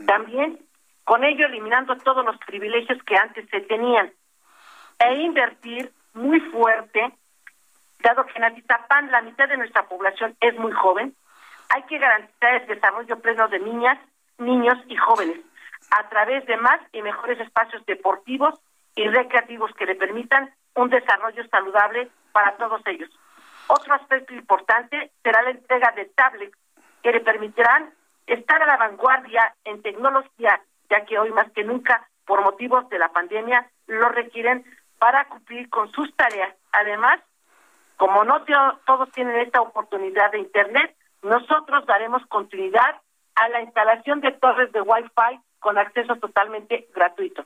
También 0.05 0.59
con 1.03 1.23
ello 1.23 1.45
eliminando 1.45 1.97
todos 1.97 2.25
los 2.25 2.37
privilegios 2.45 3.01
que 3.03 3.17
antes 3.17 3.49
se 3.49 3.61
tenían 3.61 4.11
e 4.99 5.15
invertir 5.15 5.91
muy 6.13 6.39
fuerte, 6.39 7.11
dado 7.99 8.25
que 8.25 8.37
en 8.37 8.43
Atizapán 8.43 9.11
la 9.11 9.21
mitad 9.21 9.47
de 9.49 9.57
nuestra 9.57 9.87
población 9.87 10.35
es 10.39 10.55
muy 10.57 10.71
joven, 10.71 11.15
hay 11.69 11.83
que 11.83 11.97
garantizar 11.97 12.55
el 12.55 12.67
desarrollo 12.67 13.19
pleno 13.19 13.47
de 13.47 13.59
niñas, 13.59 13.97
niños 14.37 14.77
y 14.87 14.95
jóvenes 14.95 15.39
a 15.89 16.09
través 16.09 16.45
de 16.45 16.57
más 16.57 16.79
y 16.91 17.01
mejores 17.01 17.39
espacios 17.39 17.85
deportivos 17.85 18.59
y 18.95 19.07
recreativos 19.07 19.73
que 19.75 19.85
le 19.85 19.95
permitan 19.95 20.53
un 20.75 20.89
desarrollo 20.89 21.47
saludable 21.47 22.09
para 22.31 22.55
todos 22.57 22.81
ellos. 22.85 23.09
Otro 23.73 23.93
aspecto 23.93 24.33
importante 24.33 25.11
será 25.23 25.41
la 25.43 25.51
entrega 25.51 25.93
de 25.95 26.03
tablets 26.03 26.57
que 27.01 27.13
le 27.13 27.21
permitirán 27.21 27.93
estar 28.27 28.61
a 28.61 28.65
la 28.65 28.75
vanguardia 28.75 29.55
en 29.63 29.81
tecnología, 29.81 30.61
ya 30.89 31.05
que 31.05 31.17
hoy 31.17 31.31
más 31.31 31.49
que 31.53 31.63
nunca, 31.63 32.05
por 32.25 32.41
motivos 32.41 32.89
de 32.89 32.99
la 32.99 33.13
pandemia, 33.13 33.65
lo 33.87 34.09
requieren 34.09 34.65
para 34.99 35.23
cumplir 35.29 35.69
con 35.69 35.89
sus 35.93 36.13
tareas. 36.17 36.53
Además, 36.73 37.21
como 37.95 38.25
no 38.25 38.43
todos 38.85 39.09
tienen 39.11 39.37
esta 39.37 39.61
oportunidad 39.61 40.33
de 40.33 40.39
Internet, 40.39 40.93
nosotros 41.21 41.85
daremos 41.85 42.25
continuidad 42.25 42.99
a 43.35 43.47
la 43.47 43.61
instalación 43.61 44.19
de 44.19 44.33
torres 44.33 44.69
de 44.73 44.81
Wi-Fi 44.81 45.39
con 45.59 45.77
acceso 45.77 46.17
totalmente 46.17 46.89
gratuito. 46.93 47.45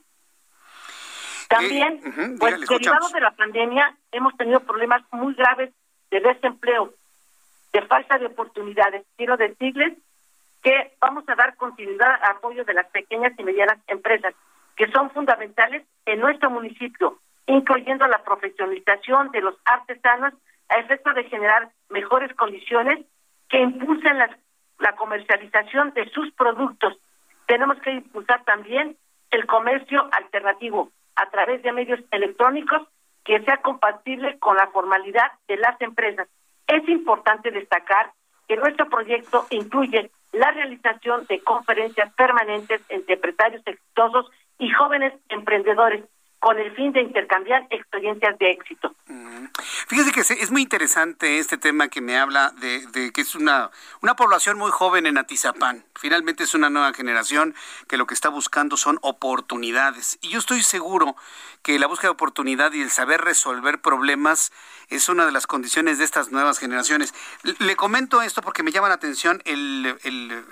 También, 1.48 2.00
pues 2.40 2.68
derivado 2.68 3.10
de 3.10 3.20
la 3.20 3.30
pandemia, 3.30 3.96
hemos 4.10 4.36
tenido 4.36 4.58
problemas 4.58 5.02
muy 5.12 5.32
graves 5.34 5.72
de 6.10 6.20
desempleo, 6.20 6.92
de 7.72 7.82
falta 7.82 8.18
de 8.18 8.26
oportunidades. 8.26 9.04
Quiero 9.16 9.36
decirles 9.36 9.98
que 10.62 10.92
vamos 11.00 11.24
a 11.28 11.34
dar 11.34 11.56
continuidad 11.56 12.14
al 12.22 12.36
apoyo 12.36 12.64
de 12.64 12.74
las 12.74 12.86
pequeñas 12.86 13.32
y 13.38 13.42
medianas 13.42 13.78
empresas, 13.86 14.34
que 14.76 14.90
son 14.90 15.10
fundamentales 15.10 15.84
en 16.04 16.20
nuestro 16.20 16.50
municipio, 16.50 17.18
incluyendo 17.46 18.06
la 18.06 18.22
profesionalización 18.24 19.30
de 19.30 19.40
los 19.40 19.54
artesanos 19.64 20.34
a 20.68 20.78
efecto 20.78 21.12
de 21.12 21.24
generar 21.24 21.70
mejores 21.90 22.34
condiciones 22.34 23.04
que 23.48 23.60
impulsen 23.60 24.18
la 24.78 24.96
comercialización 24.96 25.92
de 25.94 26.08
sus 26.10 26.32
productos 26.32 26.98
Tenemos 27.46 27.78
que 27.78 27.92
impulsar 27.92 28.44
también 28.44 28.96
el 29.30 29.46
comercio 29.46 30.08
alternativo 30.12 30.90
a 31.14 31.30
través 31.30 31.62
de 31.62 31.72
medios 31.72 32.00
electrónicos 32.10 32.82
que 33.26 33.40
sea 33.40 33.58
compatible 33.58 34.38
con 34.38 34.56
la 34.56 34.68
formalidad 34.68 35.32
de 35.48 35.56
las 35.56 35.78
empresas. 35.80 36.28
Es 36.66 36.88
importante 36.88 37.50
destacar 37.50 38.12
que 38.48 38.56
nuestro 38.56 38.88
proyecto 38.88 39.46
incluye 39.50 40.10
la 40.32 40.50
realización 40.52 41.26
de 41.26 41.40
conferencias 41.40 42.12
permanentes 42.14 42.80
entre 42.88 43.14
empresarios 43.14 43.62
exitosos 43.66 44.30
y 44.58 44.70
jóvenes 44.70 45.12
emprendedores 45.28 46.04
con 46.38 46.58
el 46.58 46.70
fin 46.72 46.92
de 46.92 47.00
intercambiar 47.00 47.66
experiencias 47.70 48.38
de 48.38 48.50
éxito. 48.50 48.94
Fíjese 49.88 50.10
que 50.10 50.42
es 50.42 50.50
muy 50.50 50.62
interesante 50.62 51.38
este 51.38 51.58
tema 51.58 51.86
que 51.86 52.00
me 52.00 52.18
habla 52.18 52.52
de, 52.58 53.12
que 53.12 53.20
es 53.20 53.36
una, 53.36 53.70
una 54.02 54.16
población 54.16 54.58
muy 54.58 54.72
joven 54.72 55.06
en 55.06 55.16
Atizapán. 55.16 55.84
Finalmente 55.94 56.42
es 56.42 56.54
una 56.54 56.70
nueva 56.70 56.92
generación 56.92 57.54
que 57.86 57.96
lo 57.96 58.04
que 58.08 58.14
está 58.14 58.28
buscando 58.28 58.76
son 58.76 58.98
oportunidades. 59.02 60.18
Y 60.22 60.30
yo 60.30 60.40
estoy 60.40 60.64
seguro 60.64 61.14
que 61.62 61.78
la 61.78 61.86
búsqueda 61.86 62.08
de 62.08 62.14
oportunidad 62.14 62.72
y 62.72 62.82
el 62.82 62.90
saber 62.90 63.20
resolver 63.20 63.80
problemas 63.80 64.50
es 64.88 65.08
una 65.08 65.24
de 65.24 65.32
las 65.32 65.46
condiciones 65.46 65.98
de 65.98 66.04
estas 66.04 66.30
nuevas 66.30 66.58
generaciones. 66.58 67.14
Le 67.42 67.76
comento 67.76 68.22
esto 68.22 68.42
porque 68.42 68.64
me 68.64 68.72
llama 68.72 68.88
la 68.88 68.94
atención 68.94 69.40
el, 69.44 69.96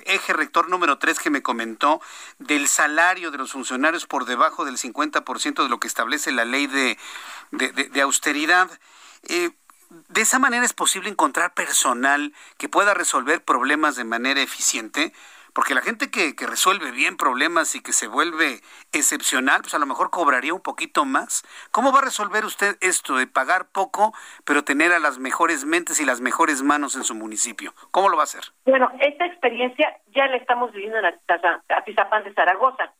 eje 0.04 0.32
rector 0.32 0.68
número 0.68 0.98
3 0.98 1.18
que 1.18 1.30
me 1.30 1.42
comentó 1.42 2.00
del 2.38 2.68
salario 2.68 3.30
de 3.32 3.38
los 3.38 3.52
funcionarios 3.52 4.06
por 4.06 4.26
debajo 4.26 4.64
del 4.64 4.76
50% 4.76 5.62
de 5.62 5.68
lo 5.68 5.80
que 5.80 5.88
establece 5.88 6.30
la 6.30 6.44
ley 6.44 6.66
de, 6.68 8.00
austeridad. 8.00 8.70
Eh, 9.28 9.50
de 10.08 10.20
esa 10.22 10.38
manera 10.38 10.64
es 10.64 10.72
posible 10.72 11.08
encontrar 11.08 11.54
personal 11.54 12.32
que 12.58 12.68
pueda 12.68 12.94
resolver 12.94 13.44
problemas 13.44 13.96
de 13.96 14.04
manera 14.04 14.40
eficiente, 14.40 15.12
porque 15.52 15.74
la 15.74 15.82
gente 15.82 16.10
que, 16.10 16.34
que, 16.34 16.48
resuelve 16.48 16.90
bien 16.90 17.16
problemas 17.16 17.76
y 17.76 17.80
que 17.80 17.92
se 17.92 18.08
vuelve 18.08 18.60
excepcional, 18.92 19.60
pues 19.60 19.74
a 19.74 19.78
lo 19.78 19.86
mejor 19.86 20.10
cobraría 20.10 20.52
un 20.52 20.60
poquito 20.60 21.04
más. 21.04 21.44
¿Cómo 21.70 21.92
va 21.92 22.00
a 22.00 22.04
resolver 22.04 22.44
usted 22.44 22.76
esto 22.80 23.16
de 23.16 23.28
pagar 23.28 23.66
poco, 23.70 24.12
pero 24.44 24.64
tener 24.64 24.92
a 24.92 24.98
las 24.98 25.18
mejores 25.18 25.64
mentes 25.64 26.00
y 26.00 26.04
las 26.04 26.20
mejores 26.20 26.62
manos 26.62 26.96
en 26.96 27.04
su 27.04 27.14
municipio? 27.14 27.72
¿Cómo 27.92 28.08
lo 28.08 28.16
va 28.16 28.24
a 28.24 28.24
hacer? 28.24 28.42
Bueno, 28.66 28.90
esta 28.98 29.26
experiencia 29.26 29.96
ya 30.12 30.26
la 30.26 30.38
estamos 30.38 30.72
viviendo 30.72 30.98
en 30.98 31.06
Atizapán 31.68 32.24
de 32.24 32.34
Zaragoza 32.34 32.92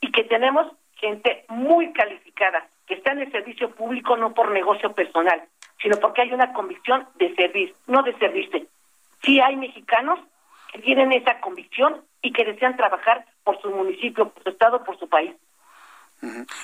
y 0.00 0.10
que 0.10 0.24
tenemos 0.24 0.66
gente 0.96 1.44
muy 1.48 1.92
calificada 1.92 2.68
que 2.86 2.94
está 2.94 3.12
en 3.12 3.20
el 3.20 3.32
servicio 3.32 3.70
público 3.74 4.16
no 4.16 4.32
por 4.34 4.50
negocio 4.50 4.92
personal, 4.94 5.42
sino 5.82 5.96
porque 5.98 6.22
hay 6.22 6.32
una 6.32 6.52
convicción 6.52 7.06
de 7.16 7.34
servir, 7.34 7.74
no 7.86 8.02
de 8.02 8.16
servirse. 8.18 8.66
Sí 9.22 9.40
hay 9.40 9.56
mexicanos 9.56 10.20
que 10.72 10.80
tienen 10.80 11.12
esa 11.12 11.40
convicción 11.40 12.02
y 12.22 12.32
que 12.32 12.44
desean 12.44 12.76
trabajar 12.76 13.26
por 13.44 13.60
su 13.60 13.70
municipio, 13.70 14.30
por 14.30 14.42
su 14.42 14.50
estado, 14.50 14.84
por 14.84 14.98
su 14.98 15.08
país. 15.08 15.34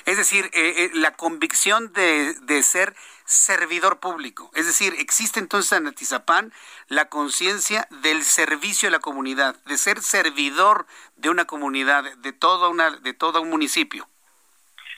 Es 0.05 0.17
decir, 0.17 0.45
eh, 0.45 0.85
eh, 0.85 0.89
la 0.93 1.11
convicción 1.11 1.93
de, 1.93 2.33
de, 2.41 2.63
ser 2.63 2.95
servidor 3.25 3.99
público. 3.99 4.49
Es 4.55 4.65
decir, 4.65 4.93
existe 4.97 5.39
entonces 5.39 5.77
en 5.77 5.85
Atizapán 5.85 6.51
la 6.87 7.05
conciencia 7.05 7.87
del 8.01 8.23
servicio 8.23 8.89
a 8.89 8.91
la 8.91 8.99
comunidad, 8.99 9.55
de 9.65 9.77
ser 9.77 10.01
servidor 10.01 10.87
de 11.17 11.29
una 11.29 11.45
comunidad, 11.45 12.03
de 12.17 12.33
toda 12.33 12.67
una, 12.67 12.97
de 12.97 13.13
todo 13.13 13.41
un 13.41 13.51
municipio. 13.51 14.07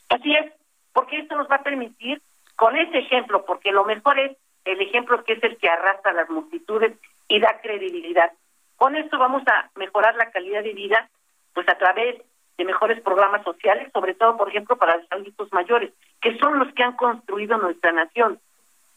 Así 0.07 0.33
es, 0.33 0.53
porque 0.95 1.17
esto 1.17 1.35
nos 1.35 1.51
va 1.51 1.57
a 1.57 1.63
permitir, 1.63 2.21
con 2.55 2.77
ese 2.77 2.99
ejemplo, 2.99 3.45
porque 3.45 3.73
lo 3.73 3.83
mejor 3.83 4.17
es 4.17 4.37
el 4.63 4.81
ejemplo 4.81 5.21
que 5.25 5.33
es 5.33 5.43
el 5.43 5.57
que 5.57 5.67
arrastra 5.67 6.11
a 6.11 6.15
las 6.15 6.29
multitudes 6.29 6.93
y 7.27 7.39
da 7.41 7.59
credibilidad. 7.61 8.31
Con 8.77 8.95
esto 8.95 9.19
vamos 9.19 9.43
a 9.45 9.69
mejorar 9.75 10.15
la 10.15 10.31
calidad 10.31 10.63
de 10.63 10.71
vida, 10.71 11.09
pues 11.53 11.67
a 11.67 11.77
través 11.77 12.21
de 12.57 12.63
mejores 12.63 13.01
programas 13.01 13.43
sociales, 13.43 13.91
sobre 13.91 14.13
todo, 14.13 14.37
por 14.37 14.47
ejemplo, 14.47 14.77
para 14.77 14.95
los 14.95 15.11
adultos 15.11 15.51
mayores, 15.51 15.91
que 16.21 16.37
son 16.37 16.59
los 16.59 16.73
que 16.73 16.83
han 16.83 16.95
construido 16.95 17.57
nuestra 17.57 17.91
nación. 17.91 18.39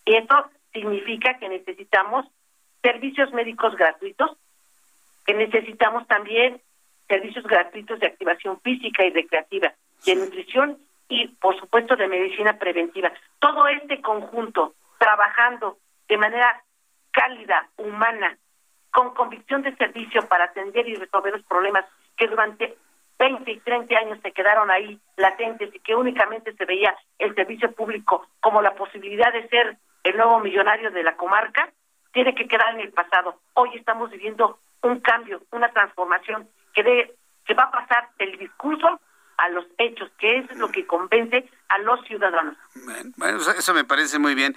Y 0.05 0.15
eso 0.15 0.51
significa 0.73 1.37
que 1.41 1.49
necesitamos 1.49 2.27
servicios 2.81 3.33
médicos 3.33 3.75
gratuitos, 3.75 4.37
que 5.27 5.35
necesitamos 5.35 6.07
también 6.07 6.61
servicios 7.09 7.45
gratuitos 7.45 7.99
de 7.99 8.07
activación 8.07 8.61
física 8.61 9.05
y 9.05 9.11
recreativa, 9.11 9.75
de 10.07 10.15
nutrición 10.15 10.79
y, 11.09 11.29
por 11.29 11.59
supuesto, 11.59 11.97
de 11.97 12.09
medicina 12.09 12.59
preventiva. 12.59 13.13
Todo 13.39 13.67
este 13.69 14.01
conjunto, 14.03 14.75
trabajando 14.99 15.79
de 16.09 16.19
manera 16.19 16.63
cálida, 17.11 17.69
humana, 17.77 18.37
con 18.93 19.15
convicción 19.15 19.63
de 19.63 19.75
servicio 19.77 20.27
para 20.29 20.45
atender 20.45 20.89
y 20.89 20.95
resolver 20.95 21.33
los 21.33 21.43
problemas 21.45 21.85
que 22.17 22.27
durante 22.27 22.77
20 23.19 23.51
y 23.51 23.61
30 23.61 23.97
años 23.97 24.19
se 24.23 24.33
quedaron 24.33 24.71
ahí 24.71 24.99
latentes 25.17 25.75
y 25.75 25.81
que 25.81 25.95
únicamente 25.95 26.53
se 26.55 26.65
veía 26.65 26.97
el 27.19 27.35
servicio 27.35 27.73
público 27.73 28.27
como 28.41 28.63
la 28.63 28.75
posibilidad 28.75 29.33
de 29.33 29.49
ser 29.49 29.77
el 30.05 30.17
nuevo 30.17 30.39
millonario 30.41 30.91
de 30.91 31.03
la 31.03 31.17
comarca, 31.17 31.71
tiene 32.13 32.35
que 32.35 32.47
quedar 32.47 32.75
en 32.75 32.81
el 32.81 32.93
pasado. 32.93 33.41
Hoy 33.55 33.71
estamos 33.75 34.11
viviendo 34.11 34.59
un 34.83 35.01
cambio, 35.01 35.43
una 35.51 35.69
transformación 35.71 36.49
que, 36.73 36.83
de, 36.83 37.15
que 37.45 37.55
va 37.55 37.65
a 37.65 37.71
pasar 37.71 38.09
del 38.19 38.39
discurso 38.39 39.01
a 39.39 39.49
los 39.49 39.65
hechos, 39.79 40.11
que 40.19 40.39
es 40.39 40.57
lo 40.57 40.71
que 40.71 40.87
convence 40.87 41.49
a 41.69 41.79
los 41.79 42.05
ciudadanos. 42.07 42.57
Bueno, 43.17 43.39
eso 43.57 43.73
me 43.73 43.85
parece 43.85 44.19
muy 44.19 44.35
bien. 44.35 44.55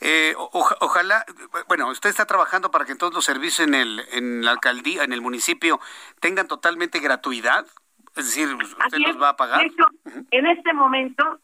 Eh, 0.00 0.34
ojalá, 0.36 1.24
bueno, 1.68 1.88
usted 1.88 2.10
está 2.10 2.26
trabajando 2.26 2.70
para 2.70 2.84
que 2.84 2.96
todos 2.96 3.14
los 3.14 3.24
servicios 3.24 3.66
en, 3.66 3.74
el, 3.74 4.02
en 4.12 4.44
la 4.44 4.50
alcaldía, 4.50 5.04
en 5.04 5.12
el 5.12 5.20
municipio, 5.20 5.80
tengan 6.20 6.48
totalmente 6.48 6.98
gratuidad. 6.98 7.64
Es 8.16 8.26
decir, 8.26 8.48
usted 8.54 8.98
los 8.98 9.22
va 9.22 9.30
a 9.30 9.36
pagar. 9.36 9.64
En 10.30 10.46
este 10.46 10.72
momento, 10.72 11.38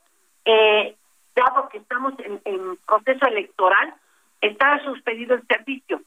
eh, 0.44 0.96
dado 1.34 1.68
que 1.68 1.78
estamos 1.78 2.14
en, 2.18 2.40
en 2.44 2.76
proceso 2.86 3.26
electoral, 3.26 3.94
está 4.40 4.82
suspendido 4.82 5.36
el 5.36 5.46
servicio, 5.46 6.02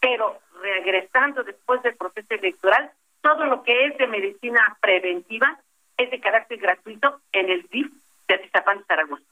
pero 0.00 0.38
regresando 0.60 1.42
después 1.44 1.82
del 1.82 1.96
proceso 1.96 2.34
electoral, 2.34 2.90
todo 3.22 3.46
lo 3.46 3.62
que 3.62 3.86
es 3.86 3.96
de 3.96 4.06
medicina 4.06 4.76
preventiva 4.80 5.58
es 6.02 6.10
de 6.10 6.20
carácter 6.20 6.58
gratuito 6.58 7.20
en 7.32 7.50
el 7.50 7.66
DIF 7.70 7.90
de 8.28 8.34
Atizapán, 8.34 8.84
Zaragoza. 8.86 9.22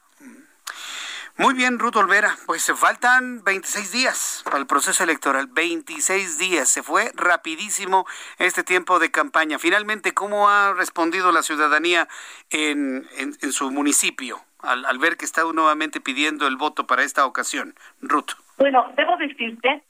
Muy 1.39 1.55
bien, 1.55 1.79
Ruth 1.79 1.95
Olvera. 1.95 2.35
Pues 2.47 2.63
se 2.63 2.75
faltan 2.75 3.45
26 3.45 3.93
días 3.93 4.43
para 4.45 4.59
el 4.59 4.67
proceso 4.67 5.05
electoral. 5.05 5.47
26 5.47 6.37
días. 6.37 6.69
Se 6.69 6.83
fue 6.83 7.13
rapidísimo 7.15 8.07
este 8.39 8.65
tiempo 8.65 8.99
de 8.99 9.13
campaña. 9.13 9.61
Finalmente, 9.61 10.13
¿cómo 10.13 10.49
ha 10.49 10.75
respondido 10.75 11.31
la 11.31 11.43
ciudadanía 11.43 12.09
en, 12.51 13.07
en, 13.19 13.53
su 13.53 13.71
municipio 13.71 14.41
al, 14.59 14.85
al, 14.85 14.99
ver 14.99 15.17
que 15.17 15.25
está 15.25 15.43
nuevamente 15.45 16.01
pidiendo 16.01 16.49
el 16.49 16.57
voto 16.57 16.89
para 16.89 17.05
esta 17.05 17.25
ocasión? 17.25 17.77
Ruth. 18.01 18.33
Bueno, 18.59 18.93
debo 18.97 19.17
decirte 19.17 19.85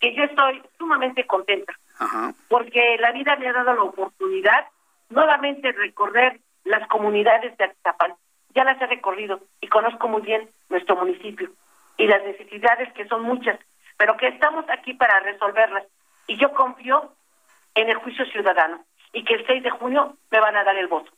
que 0.00 0.14
yo 0.14 0.24
estoy 0.24 0.62
sumamente 0.76 1.26
contenta. 1.26 1.72
Ajá. 1.98 2.34
Porque 2.48 2.98
la 3.00 3.12
vida 3.12 3.36
me 3.36 3.48
ha 3.48 3.54
dado 3.54 3.72
la 3.72 3.82
oportunidad 3.84 4.66
nuevamente 5.10 5.72
recorrer 5.72 6.40
las 6.64 6.86
comunidades 6.88 7.56
de 7.56 7.64
Atizapán. 7.64 8.14
Ya 8.54 8.64
las 8.64 8.80
he 8.80 8.86
recorrido 8.86 9.40
y 9.60 9.68
conozco 9.68 10.08
muy 10.08 10.22
bien 10.22 10.48
nuestro 10.68 10.96
municipio 10.96 11.50
y 11.96 12.06
las 12.06 12.22
necesidades 12.24 12.92
que 12.94 13.06
son 13.06 13.22
muchas, 13.22 13.58
pero 13.96 14.16
que 14.16 14.28
estamos 14.28 14.64
aquí 14.70 14.94
para 14.94 15.20
resolverlas. 15.20 15.84
Y 16.26 16.36
yo 16.36 16.52
confío 16.52 17.12
en 17.74 17.88
el 17.90 17.96
juicio 17.96 18.24
ciudadano 18.26 18.84
y 19.12 19.24
que 19.24 19.34
el 19.34 19.46
6 19.46 19.62
de 19.62 19.70
junio 19.70 20.16
me 20.30 20.40
van 20.40 20.56
a 20.56 20.64
dar 20.64 20.76
el 20.76 20.86
voto. 20.86 21.10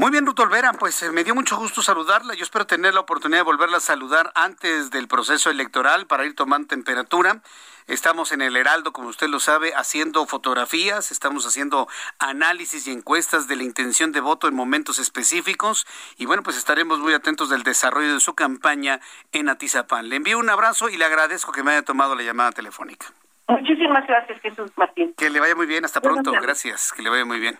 Muy 0.00 0.10
bien, 0.10 0.24
Ruth 0.24 0.40
Olvera, 0.40 0.72
pues 0.72 1.02
eh, 1.02 1.12
me 1.12 1.24
dio 1.24 1.34
mucho 1.34 1.58
gusto 1.58 1.82
saludarla. 1.82 2.32
Yo 2.32 2.42
espero 2.42 2.66
tener 2.66 2.94
la 2.94 3.00
oportunidad 3.00 3.40
de 3.40 3.44
volverla 3.44 3.76
a 3.76 3.80
saludar 3.80 4.32
antes 4.34 4.90
del 4.90 5.08
proceso 5.08 5.50
electoral 5.50 6.06
para 6.06 6.24
ir 6.24 6.34
tomando 6.34 6.68
temperatura. 6.68 7.42
Estamos 7.86 8.32
en 8.32 8.40
el 8.40 8.56
Heraldo, 8.56 8.94
como 8.94 9.08
usted 9.08 9.28
lo 9.28 9.40
sabe, 9.40 9.74
haciendo 9.74 10.24
fotografías, 10.24 11.10
estamos 11.10 11.44
haciendo 11.44 11.86
análisis 12.18 12.86
y 12.86 12.92
encuestas 12.92 13.46
de 13.46 13.56
la 13.56 13.62
intención 13.64 14.10
de 14.10 14.20
voto 14.20 14.48
en 14.48 14.54
momentos 14.54 14.98
específicos 14.98 15.86
y 16.16 16.24
bueno, 16.24 16.42
pues 16.42 16.56
estaremos 16.56 16.98
muy 17.00 17.12
atentos 17.12 17.50
del 17.50 17.62
desarrollo 17.62 18.14
de 18.14 18.20
su 18.20 18.34
campaña 18.34 19.02
en 19.32 19.50
Atizapán. 19.50 20.08
Le 20.08 20.16
envío 20.16 20.38
un 20.38 20.48
abrazo 20.48 20.88
y 20.88 20.96
le 20.96 21.04
agradezco 21.04 21.52
que 21.52 21.62
me 21.62 21.72
haya 21.72 21.82
tomado 21.82 22.14
la 22.14 22.22
llamada 22.22 22.52
telefónica. 22.52 23.12
Muchísimas 23.46 24.06
gracias, 24.06 24.40
Jesús 24.40 24.70
Martín. 24.76 25.14
Que 25.14 25.28
le 25.28 25.40
vaya 25.40 25.54
muy 25.56 25.66
bien, 25.66 25.84
hasta 25.84 26.00
pronto, 26.00 26.32
gracias, 26.32 26.92
que 26.92 27.02
le 27.02 27.10
vaya 27.10 27.24
muy 27.24 27.40
bien. 27.40 27.58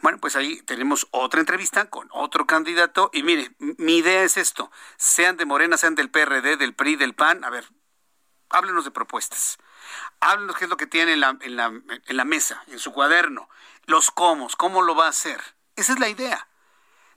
Bueno, 0.00 0.18
pues 0.18 0.36
ahí 0.36 0.62
tenemos 0.62 1.08
otra 1.10 1.40
entrevista 1.40 1.90
con 1.90 2.08
otro 2.12 2.46
candidato 2.46 3.10
y 3.12 3.22
mire, 3.22 3.50
mi 3.58 3.96
idea 3.98 4.22
es 4.22 4.36
esto, 4.36 4.70
sean 4.96 5.36
de 5.36 5.44
Morena, 5.44 5.76
sean 5.76 5.96
del 5.96 6.10
PRD, 6.10 6.56
del 6.56 6.74
PRI, 6.74 6.96
del 6.96 7.14
PAN, 7.14 7.44
a 7.44 7.50
ver, 7.50 7.64
háblenos 8.48 8.84
de 8.84 8.92
propuestas, 8.92 9.58
háblenos 10.20 10.56
qué 10.56 10.64
es 10.64 10.70
lo 10.70 10.76
que 10.76 10.86
tiene 10.86 11.14
en 11.14 11.20
la, 11.20 11.36
en 11.40 11.56
la, 11.56 11.66
en 11.66 12.16
la 12.16 12.24
mesa, 12.24 12.62
en 12.68 12.78
su 12.78 12.92
cuaderno, 12.92 13.48
los 13.86 14.10
cómo, 14.12 14.48
cómo 14.56 14.82
lo 14.82 14.94
va 14.94 15.06
a 15.06 15.10
hacer. 15.10 15.40
Esa 15.74 15.94
es 15.94 15.98
la 15.98 16.08
idea 16.08 16.46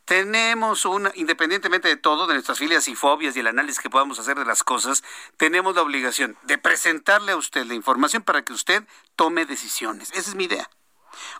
tenemos 0.07 0.85
una, 0.85 1.11
independientemente 1.15 1.89
de 1.89 1.97
todo, 1.97 2.27
de 2.27 2.33
nuestras 2.33 2.57
filias 2.57 2.87
y 2.87 2.95
fobias 2.95 3.35
y 3.35 3.41
el 3.41 3.47
análisis 3.47 3.81
que 3.81 3.89
podamos 3.89 4.17
hacer 4.19 4.39
de 4.39 4.45
las 4.45 4.63
cosas, 4.63 5.03
tenemos 5.35 5.75
la 5.75 5.81
obligación 5.81 6.37
de 6.43 6.57
presentarle 6.57 7.33
a 7.33 7.35
usted 7.35 7.65
la 7.65 7.73
información 7.73 8.23
para 8.23 8.41
que 8.41 8.53
usted 8.53 8.87
tome 9.17 9.45
decisiones. 9.45 10.11
Esa 10.11 10.29
es 10.29 10.35
mi 10.35 10.45
idea. 10.45 10.69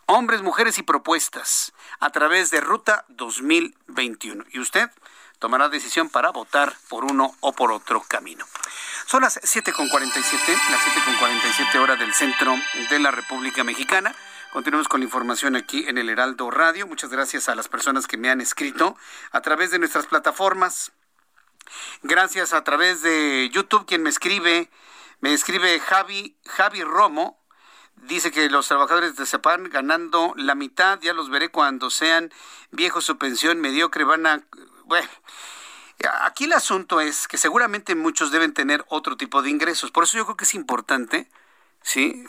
Hombres, 0.04 0.42
mujeres 0.42 0.76
y 0.76 0.82
propuestas 0.82 1.72
a 1.98 2.10
través 2.10 2.50
de 2.50 2.60
Ruta 2.60 3.06
2021. 3.08 4.44
Y 4.52 4.60
usted 4.60 4.90
tomará 5.38 5.70
decisión 5.70 6.10
para 6.10 6.30
votar 6.30 6.76
por 6.90 7.06
uno 7.06 7.34
o 7.40 7.54
por 7.54 7.72
otro 7.72 8.02
camino. 8.06 8.44
Son 9.06 9.22
las 9.22 9.40
7.47, 9.40 9.90
las 10.70 10.80
7.47 10.82 11.78
horas 11.78 11.98
del 11.98 12.12
centro 12.12 12.54
de 12.90 12.98
la 12.98 13.12
República 13.12 13.64
Mexicana. 13.64 14.14
Continuamos 14.52 14.88
con 14.88 15.00
la 15.00 15.04
información 15.04 15.56
aquí 15.56 15.84
en 15.88 15.98
el 15.98 16.08
Heraldo 16.08 16.50
Radio. 16.50 16.86
Muchas 16.86 17.10
gracias 17.10 17.50
a 17.50 17.54
las 17.54 17.68
personas 17.68 18.06
que 18.06 18.16
me 18.16 18.30
han 18.30 18.40
escrito 18.40 18.96
a 19.30 19.42
través 19.42 19.70
de 19.70 19.78
nuestras 19.78 20.06
plataformas. 20.06 20.92
Gracias 22.02 22.54
a 22.54 22.64
través 22.64 23.02
de 23.02 23.50
YouTube, 23.52 23.84
quien 23.84 24.02
me 24.02 24.08
escribe, 24.08 24.70
me 25.20 25.34
escribe 25.34 25.78
Javi, 25.80 26.38
Javi 26.46 26.82
Romo. 26.82 27.38
Dice 27.96 28.30
que 28.30 28.48
los 28.48 28.66
trabajadores 28.66 29.16
de 29.16 29.26
Zapan 29.26 29.68
ganando 29.68 30.32
la 30.36 30.54
mitad, 30.54 30.98
ya 31.02 31.12
los 31.12 31.28
veré 31.28 31.50
cuando 31.50 31.90
sean 31.90 32.32
viejos 32.70 33.04
su 33.04 33.18
pensión 33.18 33.60
mediocre, 33.60 34.04
van 34.04 34.26
a... 34.26 34.42
Bueno, 34.86 35.10
aquí 36.22 36.44
el 36.44 36.54
asunto 36.54 37.02
es 37.02 37.28
que 37.28 37.36
seguramente 37.36 37.94
muchos 37.94 38.30
deben 38.30 38.54
tener 38.54 38.82
otro 38.88 39.18
tipo 39.18 39.42
de 39.42 39.50
ingresos. 39.50 39.90
Por 39.90 40.04
eso 40.04 40.16
yo 40.16 40.24
creo 40.24 40.38
que 40.38 40.44
es 40.44 40.54
importante, 40.54 41.28
¿sí? 41.82 42.24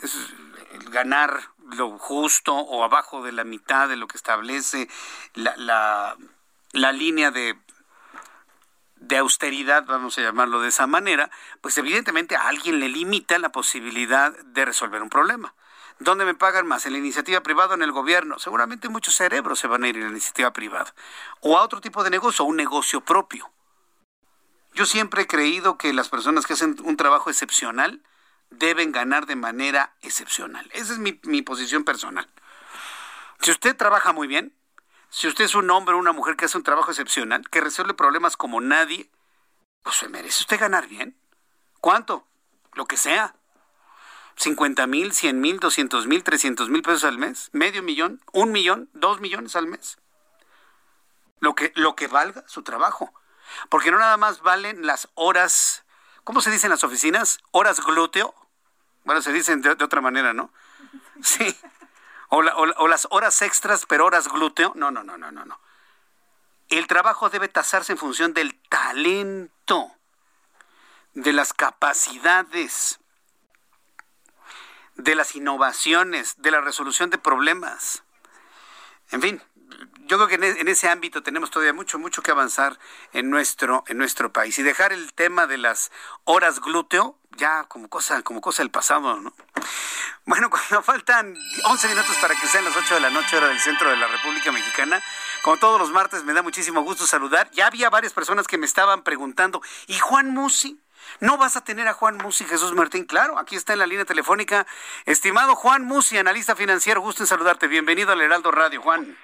ganar 0.90 1.50
lo 1.76 1.98
justo 1.98 2.54
o 2.54 2.84
abajo 2.84 3.22
de 3.22 3.32
la 3.32 3.44
mitad 3.44 3.88
de 3.88 3.96
lo 3.96 4.06
que 4.06 4.16
establece 4.16 4.88
la, 5.34 6.16
la, 6.72 6.92
línea 6.92 7.30
de 7.30 7.58
de 8.96 9.16
austeridad, 9.16 9.86
vamos 9.86 10.18
a 10.18 10.20
llamarlo 10.20 10.60
de 10.60 10.68
esa 10.68 10.86
manera, 10.86 11.30
pues 11.62 11.78
evidentemente 11.78 12.36
a 12.36 12.48
alguien 12.48 12.80
le 12.80 12.88
limita 12.88 13.38
la 13.38 13.50
posibilidad 13.50 14.36
de 14.38 14.64
resolver 14.66 15.02
un 15.02 15.08
problema. 15.08 15.54
¿Dónde 16.00 16.24
me 16.24 16.34
pagan 16.34 16.66
más? 16.66 16.86
¿En 16.86 16.92
la 16.92 16.98
iniciativa 16.98 17.42
privada 17.42 17.72
o 17.72 17.74
en 17.74 17.82
el 17.82 17.92
gobierno? 17.92 18.38
Seguramente 18.38 18.88
muchos 18.88 19.14
cerebros 19.14 19.58
se 19.58 19.66
van 19.66 19.84
a 19.84 19.88
ir 19.88 19.96
en 19.96 20.04
la 20.04 20.10
iniciativa 20.10 20.50
privada. 20.50 20.94
O 21.40 21.58
a 21.58 21.62
otro 21.62 21.82
tipo 21.82 22.02
de 22.02 22.08
negocio, 22.08 22.46
un 22.46 22.56
negocio 22.56 23.02
propio. 23.02 23.50
Yo 24.72 24.86
siempre 24.86 25.22
he 25.22 25.26
creído 25.26 25.76
que 25.76 25.92
las 25.92 26.08
personas 26.08 26.46
que 26.46 26.54
hacen 26.54 26.76
un 26.84 26.96
trabajo 26.96 27.28
excepcional 27.28 28.02
deben 28.50 28.92
ganar 28.92 29.26
de 29.26 29.36
manera 29.36 29.94
excepcional. 30.02 30.68
Esa 30.72 30.92
es 30.92 30.98
mi, 30.98 31.18
mi 31.24 31.42
posición 31.42 31.84
personal. 31.84 32.28
Si 33.40 33.50
usted 33.50 33.76
trabaja 33.76 34.12
muy 34.12 34.26
bien, 34.28 34.54
si 35.08 35.26
usted 35.26 35.44
es 35.44 35.54
un 35.54 35.70
hombre 35.70 35.94
o 35.94 35.98
una 35.98 36.12
mujer 36.12 36.36
que 36.36 36.44
hace 36.44 36.58
un 36.58 36.62
trabajo 36.62 36.90
excepcional, 36.90 37.48
que 37.48 37.60
resuelve 37.60 37.94
problemas 37.94 38.36
como 38.36 38.60
nadie, 38.60 39.10
pues 39.82 39.96
se 39.96 40.08
merece 40.08 40.42
usted 40.42 40.60
ganar 40.60 40.86
bien. 40.86 41.16
¿Cuánto? 41.80 42.26
Lo 42.74 42.86
que 42.86 42.96
sea. 42.96 43.34
50 44.36 44.86
mil, 44.86 45.12
100 45.12 45.40
mil, 45.40 45.58
200 45.58 46.06
mil, 46.06 46.22
300 46.22 46.68
mil 46.70 46.82
pesos 46.82 47.04
al 47.04 47.18
mes, 47.18 47.50
medio 47.52 47.82
millón, 47.82 48.22
un 48.32 48.52
millón, 48.52 48.88
dos 48.92 49.20
millones 49.20 49.56
al 49.56 49.66
mes. 49.66 49.98
Lo 51.40 51.54
que, 51.54 51.72
lo 51.74 51.94
que 51.94 52.06
valga 52.06 52.44
su 52.46 52.62
trabajo. 52.62 53.12
Porque 53.68 53.90
no 53.90 53.98
nada 53.98 54.16
más 54.16 54.42
valen 54.42 54.86
las 54.86 55.08
horas, 55.14 55.84
¿cómo 56.30 56.40
se 56.40 56.52
dice 56.52 56.68
en 56.68 56.70
las 56.70 56.84
oficinas? 56.84 57.40
Horas 57.50 57.80
glúteo. 57.80 58.32
Bueno, 59.02 59.20
se 59.20 59.32
dicen 59.32 59.62
de 59.62 59.70
otra 59.70 60.00
manera, 60.00 60.32
¿no? 60.32 60.52
Sí. 61.24 61.58
O, 62.28 62.40
las 62.86 63.08
horas 63.10 63.42
extras, 63.42 63.84
pero 63.84 64.06
horas 64.06 64.28
glúteo. 64.28 64.70
No, 64.76 64.92
no, 64.92 65.02
no, 65.02 65.18
no, 65.18 65.32
no, 65.32 65.44
no. 65.44 65.58
El 66.68 66.86
trabajo 66.86 67.30
debe 67.30 67.48
tasarse 67.48 67.90
en 67.90 67.98
función 67.98 68.32
del 68.32 68.54
talento, 68.68 69.90
de 71.14 71.32
las 71.32 71.52
capacidades, 71.52 73.00
de 74.94 75.16
las 75.16 75.34
innovaciones, 75.34 76.40
de 76.40 76.52
la 76.52 76.60
resolución 76.60 77.10
de 77.10 77.18
problemas. 77.18 78.04
En 79.10 79.20
fin, 79.20 79.42
yo 80.10 80.16
creo 80.16 80.26
que 80.26 80.60
en, 80.60 80.66
ese 80.66 80.88
ámbito 80.88 81.22
tenemos 81.22 81.52
todavía 81.52 81.72
mucho, 81.72 81.96
mucho 81.96 82.20
que 82.20 82.32
avanzar 82.32 82.76
en 83.12 83.30
nuestro, 83.30 83.84
en 83.86 83.96
nuestro 83.96 84.32
país. 84.32 84.58
Y 84.58 84.64
dejar 84.64 84.92
el 84.92 85.12
tema 85.12 85.46
de 85.46 85.56
las 85.56 85.92
horas 86.24 86.60
glúteo 86.60 87.16
ya 87.36 87.62
como 87.68 87.88
cosa, 87.88 88.20
como 88.22 88.40
cosa 88.40 88.64
del 88.64 88.72
pasado, 88.72 89.20
¿no? 89.20 89.32
Bueno, 90.24 90.50
cuando 90.50 90.82
faltan 90.82 91.36
11 91.64 91.88
minutos 91.88 92.16
para 92.20 92.34
que 92.34 92.44
sean 92.48 92.64
las 92.64 92.76
8 92.76 92.94
de 92.94 93.00
la 93.00 93.10
noche, 93.10 93.36
hora 93.36 93.46
del 93.50 93.60
centro 93.60 93.88
de 93.88 93.96
la 93.98 94.08
República 94.08 94.50
Mexicana, 94.50 95.00
como 95.44 95.58
todos 95.58 95.78
los 95.78 95.92
martes, 95.92 96.24
me 96.24 96.32
da 96.32 96.42
muchísimo 96.42 96.82
gusto 96.82 97.06
saludar. 97.06 97.48
Ya 97.52 97.68
había 97.68 97.88
varias 97.88 98.12
personas 98.12 98.48
que 98.48 98.58
me 98.58 98.66
estaban 98.66 99.04
preguntando, 99.04 99.62
¿y 99.86 99.96
Juan 100.00 100.30
Musi? 100.30 100.80
¿No 101.20 101.38
vas 101.38 101.56
a 101.56 101.62
tener 101.62 101.86
a 101.86 101.92
Juan 101.92 102.16
Musi, 102.16 102.46
Jesús 102.46 102.72
Martín? 102.72 103.04
Claro, 103.04 103.38
aquí 103.38 103.54
está 103.54 103.74
en 103.74 103.78
la 103.78 103.86
línea 103.86 104.04
telefónica. 104.04 104.66
Estimado 105.06 105.54
Juan 105.54 105.84
Musi, 105.84 106.18
analista 106.18 106.56
financiero, 106.56 107.00
gusto 107.00 107.22
en 107.22 107.28
saludarte. 107.28 107.68
Bienvenido 107.68 108.10
al 108.10 108.20
Heraldo 108.20 108.50
Radio, 108.50 108.82
Juan. 108.82 109.16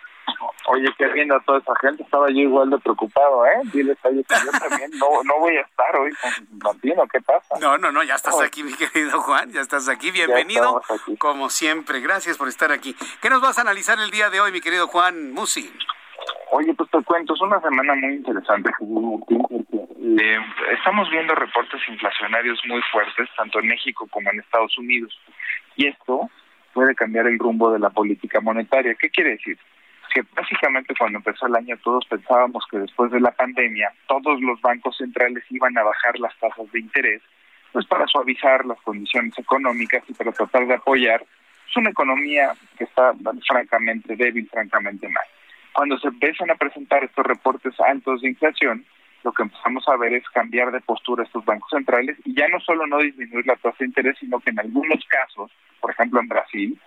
Oye, 0.68 0.88
qué 0.98 1.06
viendo 1.08 1.36
a 1.36 1.40
toda 1.40 1.58
esa 1.58 1.74
gente, 1.80 2.02
estaba 2.02 2.28
yo 2.28 2.40
igual 2.40 2.70
de 2.70 2.78
preocupado, 2.78 3.46
¿eh? 3.46 3.60
Diles 3.72 3.96
a 4.04 4.08
ellos 4.08 4.24
que 4.26 4.34
yo 4.44 4.68
también 4.68 4.90
no, 4.98 5.22
no 5.22 5.38
voy 5.38 5.56
a 5.56 5.60
estar 5.60 5.96
hoy 5.96 6.12
con 6.14 6.58
Martino, 6.58 7.06
¿qué 7.06 7.20
pasa? 7.20 7.54
No, 7.60 7.78
no, 7.78 7.92
no, 7.92 8.02
ya 8.02 8.16
estás 8.16 8.40
aquí, 8.40 8.64
mi 8.64 8.74
querido 8.74 9.20
Juan, 9.20 9.52
ya 9.52 9.60
estás 9.60 9.88
aquí, 9.88 10.10
bienvenido, 10.10 10.82
como 11.18 11.50
siempre, 11.50 12.00
gracias 12.00 12.36
por 12.36 12.48
estar 12.48 12.72
aquí. 12.72 12.96
¿Qué 13.22 13.30
nos 13.30 13.40
vas 13.40 13.58
a 13.58 13.60
analizar 13.60 13.98
el 14.00 14.10
día 14.10 14.28
de 14.28 14.40
hoy, 14.40 14.50
mi 14.50 14.60
querido 14.60 14.88
Juan 14.88 15.32
Musi? 15.32 15.72
Oye, 16.50 16.74
pues 16.74 16.90
te 16.90 17.02
cuento, 17.04 17.34
es 17.34 17.40
una 17.40 17.60
semana 17.60 17.94
muy 17.94 18.14
interesante, 18.14 18.70
eh, 20.18 20.38
estamos 20.76 21.08
viendo 21.10 21.34
reportes 21.34 21.80
inflacionarios 21.88 22.60
muy 22.66 22.80
fuertes, 22.90 23.28
tanto 23.36 23.60
en 23.60 23.68
México 23.68 24.08
como 24.10 24.30
en 24.30 24.40
Estados 24.40 24.76
Unidos, 24.78 25.16
y 25.76 25.86
esto 25.86 26.28
puede 26.72 26.94
cambiar 26.94 27.26
el 27.26 27.38
rumbo 27.38 27.70
de 27.70 27.78
la 27.78 27.90
política 27.90 28.40
monetaria. 28.40 28.94
¿Qué 28.94 29.10
quiere 29.10 29.30
decir? 29.30 29.58
Que 30.16 30.24
básicamente 30.34 30.94
cuando 30.98 31.18
empezó 31.18 31.46
el 31.46 31.56
año 31.56 31.76
todos 31.84 32.06
pensábamos 32.06 32.64
que 32.70 32.78
después 32.78 33.10
de 33.10 33.20
la 33.20 33.32
pandemia 33.32 33.92
todos 34.08 34.40
los 34.40 34.58
bancos 34.62 34.96
centrales 34.96 35.44
iban 35.50 35.76
a 35.76 35.82
bajar 35.82 36.18
las 36.18 36.34
tasas 36.38 36.72
de 36.72 36.80
interés, 36.80 37.20
pues 37.72 37.84
para 37.84 38.06
suavizar 38.06 38.64
las 38.64 38.80
condiciones 38.80 39.38
económicas 39.38 40.02
y 40.08 40.14
para 40.14 40.32
tratar 40.32 40.66
de 40.66 40.74
apoyar 40.74 41.22
una 41.76 41.90
economía 41.90 42.54
que 42.78 42.84
está 42.84 43.12
francamente 43.46 44.16
débil, 44.16 44.48
francamente 44.50 45.08
mal. 45.08 45.24
Cuando 45.72 45.98
se 45.98 46.08
empiezan 46.08 46.50
a 46.50 46.54
presentar 46.54 47.04
estos 47.04 47.26
reportes 47.26 47.78
altos 47.80 48.22
de 48.22 48.28
inflación, 48.30 48.86
lo 49.22 49.32
que 49.32 49.42
empezamos 49.42 49.86
a 49.88 49.96
ver 49.96 50.14
es 50.14 50.26
cambiar 50.30 50.72
de 50.72 50.80
postura 50.80 51.24
estos 51.24 51.44
bancos 51.44 51.68
centrales 51.70 52.16
y 52.24 52.34
ya 52.34 52.48
no 52.48 52.60
solo 52.60 52.86
no 52.86 52.98
disminuir 52.98 53.46
la 53.46 53.56
tasa 53.56 53.76
de 53.80 53.86
interés, 53.86 54.16
sino 54.18 54.40
que 54.40 54.50
en 54.50 54.60
algunos 54.60 55.04
casos, 55.06 55.50
por 55.80 55.90
ejemplo 55.90 56.20
en 56.20 56.28
Brasil, 56.28 56.80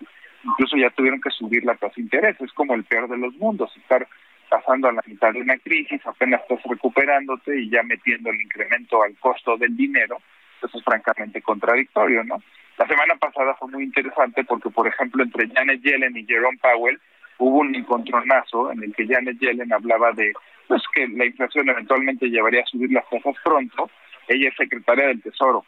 incluso 0.44 0.78
ya 0.78 0.90
tuvieron 0.92 1.22
que 1.22 1.30
subir 1.32 1.64
la 1.66 1.76
tasa 1.76 1.94
de 1.96 2.04
interés. 2.04 2.40
Es 2.42 2.52
como 2.54 2.74
el 2.74 2.84
peor 2.84 3.10
de 3.10 3.18
los 3.18 3.34
mundos, 3.36 3.76
estar 3.78 4.08
pasando 4.50 4.90
a 4.90 4.94
la 4.94 5.04
mitad 5.06 5.32
de 5.32 5.42
una 5.42 5.58
crisis, 5.58 6.02
apenas 6.06 6.42
estás 6.42 6.60
recuperándote 6.64 7.60
y 7.60 7.70
ya 7.70 7.84
metiendo 7.84 8.32
el 8.32 8.42
incremento 8.42 9.04
al 9.04 9.16
costo 9.18 9.58
del 9.58 9.76
dinero, 9.78 10.18
eso 10.62 10.78
es 10.78 10.84
francamente 10.84 11.42
contradictorio, 11.42 12.24
¿no? 12.24 12.42
La 12.78 12.88
semana 12.88 13.16
pasada 13.16 13.56
fue 13.56 13.70
muy 13.70 13.84
interesante 13.84 14.44
porque, 14.44 14.70
por 14.70 14.88
ejemplo, 14.88 15.24
entre 15.24 15.50
Janet 15.50 15.82
Yellen 15.82 16.18
y 16.18 16.26
Jerome 16.26 16.58
Powell 16.62 17.00
hubo 17.38 17.60
un 17.60 17.76
encontronazo 17.76 18.72
en 18.72 18.84
el 18.84 18.96
que 18.96 19.08
Janet 19.08 19.38
Yellen 19.40 19.72
hablaba 19.72 20.12
de 20.14 20.34
pues 20.68 20.84
que 20.94 21.08
la 21.08 21.26
inflación 21.26 21.70
eventualmente 21.70 22.30
llevaría 22.30 22.62
a 22.62 22.66
subir 22.66 22.92
las 22.92 23.08
tasas 23.10 23.36
pronto. 23.44 23.90
Ella 24.28 24.50
es 24.50 24.56
secretaria 24.56 25.08
del 25.08 25.22
Tesoro, 25.22 25.66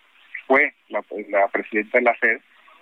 fue 0.48 0.74
la, 0.90 1.04
la 1.30 1.48
presidenta 1.48 1.98
de 1.98 2.04
la 2.04 2.14
Fed, 2.16 2.40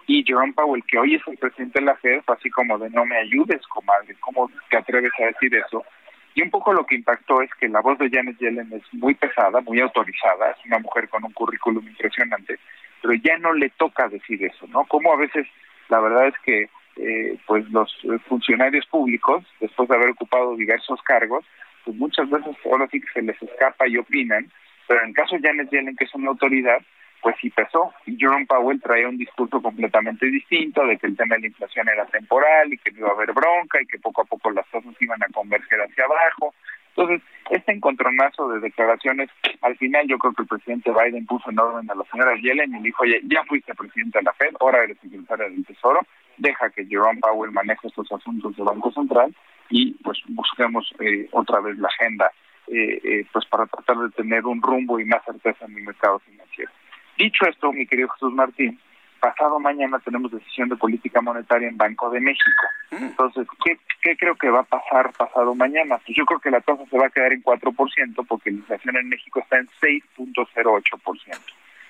y 0.10 0.24
Jerome 0.26 0.54
Powell, 0.54 0.84
que 0.86 0.98
hoy 0.98 1.14
es 1.14 1.22
el 1.28 1.38
presidente 1.38 1.80
de 1.80 1.86
la 1.86 1.96
Fed, 1.98 2.22
fue 2.26 2.36
así 2.36 2.50
como 2.50 2.80
de 2.80 2.90
no 2.90 3.06
me 3.06 3.16
ayudes, 3.16 3.62
comadre, 3.68 4.16
¿cómo 4.20 4.50
te 4.72 4.78
atreves 4.78 5.12
a 5.20 5.26
decir 5.26 5.54
eso? 5.54 5.86
Y 6.34 6.42
un 6.42 6.50
poco 6.50 6.74
lo 6.74 6.84
que 6.84 6.96
impactó 6.96 7.44
es 7.44 7.52
que 7.60 7.68
la 7.68 7.82
voz 7.82 8.00
de 8.00 8.10
Janet 8.10 8.40
Yellen 8.40 8.74
es 8.74 8.82
muy 8.92 9.14
pesada, 9.14 9.62
muy 9.62 9.80
autorizada, 9.80 10.50
es 10.50 10.66
una 10.66 10.80
mujer 10.80 11.10
con 11.10 11.24
un 11.24 11.32
currículum 11.32 11.88
impresionante, 11.88 12.58
pero 13.04 13.14
ya 13.14 13.38
no 13.38 13.54
le 13.54 13.70
toca 13.70 14.08
decir 14.10 14.44
eso, 14.44 14.66
¿no? 14.68 14.84
Como 14.86 15.14
a 15.14 15.16
veces 15.16 15.46
la 15.90 16.00
verdad 16.00 16.30
es 16.30 16.40
que 16.44 16.70
eh, 16.96 17.38
pues 17.46 17.70
los 17.70 17.96
funcionarios 18.28 18.88
públicos, 18.88 19.46
después 19.60 19.88
de 19.90 19.96
haber 19.96 20.10
ocupado 20.10 20.56
diversos 20.56 21.00
cargos, 21.04 21.46
pues 21.86 21.96
muchas 21.98 22.28
veces 22.32 22.58
ahora 22.66 22.88
sí 22.92 23.00
que 23.00 23.14
se 23.14 23.22
les 23.22 23.40
escapa 23.44 23.88
y 23.88 23.98
opinan, 23.98 24.52
pero 24.88 25.04
en 25.04 25.10
el 25.10 25.16
caso 25.16 25.38
de 25.38 25.48
Janet 25.48 25.70
Yellen, 25.70 25.96
que 25.96 26.06
es 26.06 26.16
una 26.16 26.30
autoridad, 26.30 26.80
pues 27.22 27.36
sí 27.42 27.50
pesó. 27.50 27.94
Jerome 28.06 28.46
Powell 28.46 28.82
traía 28.82 29.10
un 29.10 29.18
discurso 29.18 29.62
completamente 29.62 30.26
distinto 30.28 30.86
de 30.86 30.98
que 30.98 31.08
el 31.08 31.18
tema 31.18 31.36
de 31.36 31.42
la 31.42 31.48
inflación 31.48 31.88
era 31.90 32.06
temporal 32.06 32.72
y 32.72 32.78
que 32.78 32.92
no 32.92 33.00
iba 33.00 33.10
a 33.10 33.14
haber 33.14 33.34
bronca 33.34 33.82
y 33.82 33.86
que 33.86 34.00
poco 34.00 34.22
a 34.22 34.26
poco 34.26 34.52
las 34.52 34.68
tasas 34.70 34.96
iban 35.00 35.22
a 35.24 35.28
converger 35.34 35.82
hacia 35.82 36.06
abajo. 36.06 36.54
Entonces, 36.96 37.22
este 37.50 37.72
encontronazo 37.72 38.50
de 38.50 38.60
declaraciones, 38.60 39.30
al 39.62 39.78
final 39.78 40.08
yo 40.08 40.18
creo 40.18 40.34
que 40.34 40.42
el 40.42 40.48
presidente 40.48 40.92
Biden 40.92 41.26
puso 41.26 41.50
en 41.50 41.60
orden 41.60 41.90
a 41.90 41.96
la 41.96 42.04
señora 42.12 42.36
Yellen 42.36 42.76
y 42.76 42.82
dijo, 42.82 43.04
oye, 43.04 43.22
ya 43.24 43.44
fuiste 43.46 43.74
presidente 43.74 44.20
de 44.20 44.24
la 44.24 44.34
Fed, 44.34 44.56
ahora 44.60 44.84
eres 44.84 44.98
secretaria 45.00 45.46
del 45.46 45.66
Tesoro, 45.66 46.02
deja 46.38 46.70
que 46.72 46.86
Jerome 46.86 47.20
Powell 47.22 47.52
maneje 47.52 47.88
estos 47.88 48.12
asuntos 48.12 48.56
del 48.56 48.66
Banco 48.66 48.92
Central 48.92 49.34
y 49.70 49.94
pues 50.04 50.20
busquemos 50.28 50.92
eh, 51.00 51.28
otra 51.32 51.62
vez 51.62 51.78
la 51.78 51.88
agenda 51.88 52.32
eh, 52.68 53.00
eh, 53.04 53.26
pues 53.32 53.46
para 53.48 53.66
tratar 53.66 53.98
de 53.98 54.10
tener 54.12 54.46
un 54.46 54.62
rumbo 54.62 55.00
y 55.00 55.06
más 55.06 55.24
certeza 55.26 55.66
en 55.66 55.78
el 55.78 55.84
mercado 55.84 56.20
financiero. 56.20 56.72
Dicho 57.20 57.46
esto, 57.50 57.74
mi 57.74 57.86
querido 57.86 58.08
Jesús 58.08 58.34
Martín, 58.34 58.80
pasado 59.20 59.60
mañana 59.60 60.00
tenemos 60.00 60.32
decisión 60.32 60.70
de 60.70 60.78
política 60.78 61.20
monetaria 61.20 61.68
en 61.68 61.76
Banco 61.76 62.10
de 62.10 62.22
México. 62.22 62.66
Mm. 62.92 63.08
Entonces, 63.08 63.46
¿qué, 63.62 63.78
¿qué 64.02 64.16
creo 64.16 64.38
que 64.38 64.50
va 64.50 64.62
a 64.62 64.64
pasar 64.64 65.12
pasado 65.12 65.54
mañana? 65.54 65.98
Pues 65.98 66.16
yo 66.16 66.24
creo 66.26 66.40
que 66.40 66.50
la 66.50 66.62
tasa 66.62 66.86
se 66.90 66.98
va 66.98 67.08
a 67.08 67.10
quedar 67.10 67.34
en 67.34 67.44
4% 67.44 68.26
porque 68.26 68.52
la 68.52 68.58
inflación 68.60 68.96
en 68.96 69.10
México 69.10 69.42
está 69.42 69.58
en 69.58 69.68
6.08%. 69.82 71.38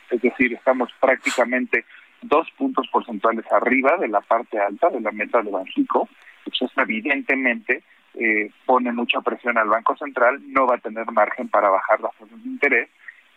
Es 0.09 0.19
decir, 0.19 0.51
estamos 0.53 0.89
prácticamente 0.99 1.85
dos 2.23 2.49
puntos 2.57 2.87
porcentuales 2.91 3.45
arriba 3.51 3.97
de 3.97 4.07
la 4.07 4.21
parte 4.21 4.59
alta 4.59 4.89
de 4.89 4.99
la 4.99 5.11
meta 5.11 5.43
de 5.43 5.51
Banxico. 5.51 6.09
Eso 6.47 6.67
evidentemente 6.77 7.83
eh, 8.15 8.49
pone 8.65 8.91
mucha 8.91 9.21
presión 9.21 9.59
al 9.59 9.69
Banco 9.69 9.95
Central, 9.95 10.41
no 10.47 10.65
va 10.65 10.77
a 10.77 10.79
tener 10.79 11.05
margen 11.11 11.49
para 11.49 11.69
bajar 11.69 12.01
las 12.01 12.15
tasas 12.15 12.43
de 12.43 12.49
interés 12.49 12.89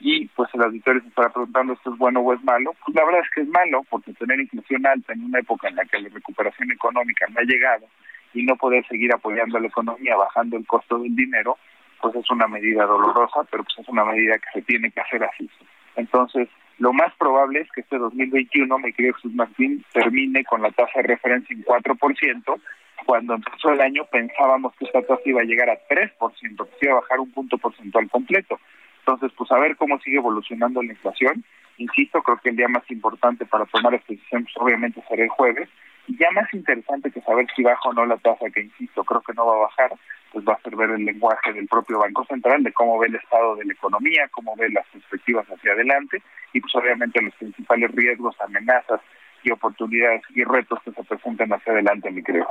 y 0.05 0.27
pues 0.35 0.51
el 0.53 0.63
auditorio 0.63 1.01
se 1.01 1.09
estará 1.09 1.31
preguntando 1.31 1.75
esto 1.75 1.93
es 1.93 1.99
bueno 1.99 2.21
o 2.21 2.35
es 2.35 2.43
malo. 2.43 2.75
Pues 2.85 2.97
la 2.97 3.05
verdad 3.05 3.21
es 3.23 3.31
que 3.33 3.43
es 3.43 3.49
malo 3.49 3.87
porque 3.89 4.13
tener 4.15 4.41
inflación 4.41 4.85
alta 4.85 5.13
en 5.13 5.25
una 5.25 5.39
época 5.39 5.69
en 5.69 5.77
la 5.77 5.85
que 5.85 6.01
la 6.01 6.09
recuperación 6.09 6.73
económica 6.73 7.27
no 7.29 7.39
ha 7.39 7.45
llegado 7.45 7.87
y 8.35 8.43
no 8.43 8.57
poder 8.57 8.85
seguir 8.89 9.15
apoyando 9.15 9.59
a 9.59 9.61
la 9.61 9.69
economía 9.69 10.17
bajando 10.17 10.57
el 10.57 10.67
costo 10.67 10.99
del 10.99 11.15
dinero, 11.15 11.57
pues 12.01 12.17
es 12.17 12.29
una 12.33 12.49
medida 12.49 12.85
dolorosa, 12.85 13.45
pero 13.49 13.63
pues 13.63 13.79
es 13.79 13.89
una 13.89 14.05
medida 14.05 14.39
que 14.39 14.51
se 14.53 14.63
tiene 14.63 14.91
que 14.91 15.01
hacer 15.01 15.23
así. 15.23 15.49
Entonces, 15.95 16.49
lo 16.79 16.93
más 16.93 17.15
probable 17.15 17.61
es 17.61 17.71
que 17.71 17.83
este 17.83 17.97
2021, 17.97 18.77
mi 18.79 18.93
querido 18.93 19.15
Jesús 19.15 19.35
Martín, 19.35 19.85
termine 19.93 20.43
con 20.43 20.63
la 20.63 20.73
tasa 20.73 20.91
de 20.97 21.03
referencia 21.15 21.55
en 21.55 21.65
4%, 21.65 22.61
cuando 23.07 23.35
empezó 23.35 23.71
el 23.71 23.81
año 23.81 24.05
pensábamos 24.11 24.75
que 24.77 24.87
esta 24.87 25.03
tasa 25.03 25.23
iba 25.27 25.43
a 25.43 25.45
llegar 25.45 25.71
a 25.71 25.79
3%, 25.89 26.11
que 26.19 26.87
iba 26.87 26.95
a 26.95 27.01
bajar 27.01 27.21
un 27.21 27.31
punto 27.31 27.57
porcentual 27.59 28.11
completo. 28.11 28.59
Entonces, 29.07 29.33
pues 29.37 29.51
a 29.51 29.59
ver 29.59 29.77
cómo 29.77 29.99
sigue 30.01 30.19
evolucionando 30.19 30.83
la 30.83 30.93
inflación. 30.93 31.45
Insisto, 31.77 32.23
creo 32.23 32.39
que 32.39 32.51
el 32.51 32.57
día 32.57 32.69
más 32.69 32.89
importante 32.91 33.45
para 33.47 33.67
tomar 33.67 33.95
esta 33.95 34.13
decisión 34.13 34.45
pues, 34.45 34.55
obviamente 34.57 35.03
será 35.09 35.25
el 35.25 35.29
jueves. 35.29 35.69
Y 36.07 36.17
ya 36.17 36.31
más 36.33 36.53
interesante 36.53 37.11
que 37.11 37.21
saber 37.23 37.47
si 37.55 37.63
baja 37.63 37.89
o 37.89 37.93
no 37.93 38.07
la 38.07 38.17
tasa, 38.17 38.51
que 38.51 38.61
insisto, 38.61 39.05
creo 39.05 39.21
que 39.21 39.35
no 39.35 39.47
va 39.47 39.55
a 39.55 39.69
bajar, 39.69 39.93
pues 40.33 40.45
va 40.45 40.55
a 40.55 40.61
ser 40.61 40.75
ver 40.75 40.91
el 40.91 41.05
lenguaje 41.05 41.53
del 41.53 41.69
propio 41.69 41.99
Banco 41.99 42.25
Central, 42.25 42.63
de 42.63 42.73
cómo 42.73 42.99
ve 42.99 43.07
el 43.09 43.15
estado 43.17 43.55
de 43.57 43.65
la 43.65 43.73
economía, 43.73 44.29
cómo 44.33 44.57
ve 44.57 44.69
las 44.71 44.87
perspectivas 44.89 45.47
hacia 45.47 45.73
adelante 45.73 46.23
y 46.53 46.61
pues 46.61 46.75
obviamente 46.75 47.23
los 47.23 47.35
principales 47.35 47.93
riesgos, 47.93 48.41
amenazas 48.41 49.01
y 49.43 49.51
oportunidades 49.51 50.23
y 50.35 50.45
retos 50.45 50.79
que 50.85 50.93
se 50.93 51.03
presentan 51.03 51.53
hacia 51.53 51.73
adelante, 51.73 52.11
mi 52.11 52.23
querido 52.23 52.47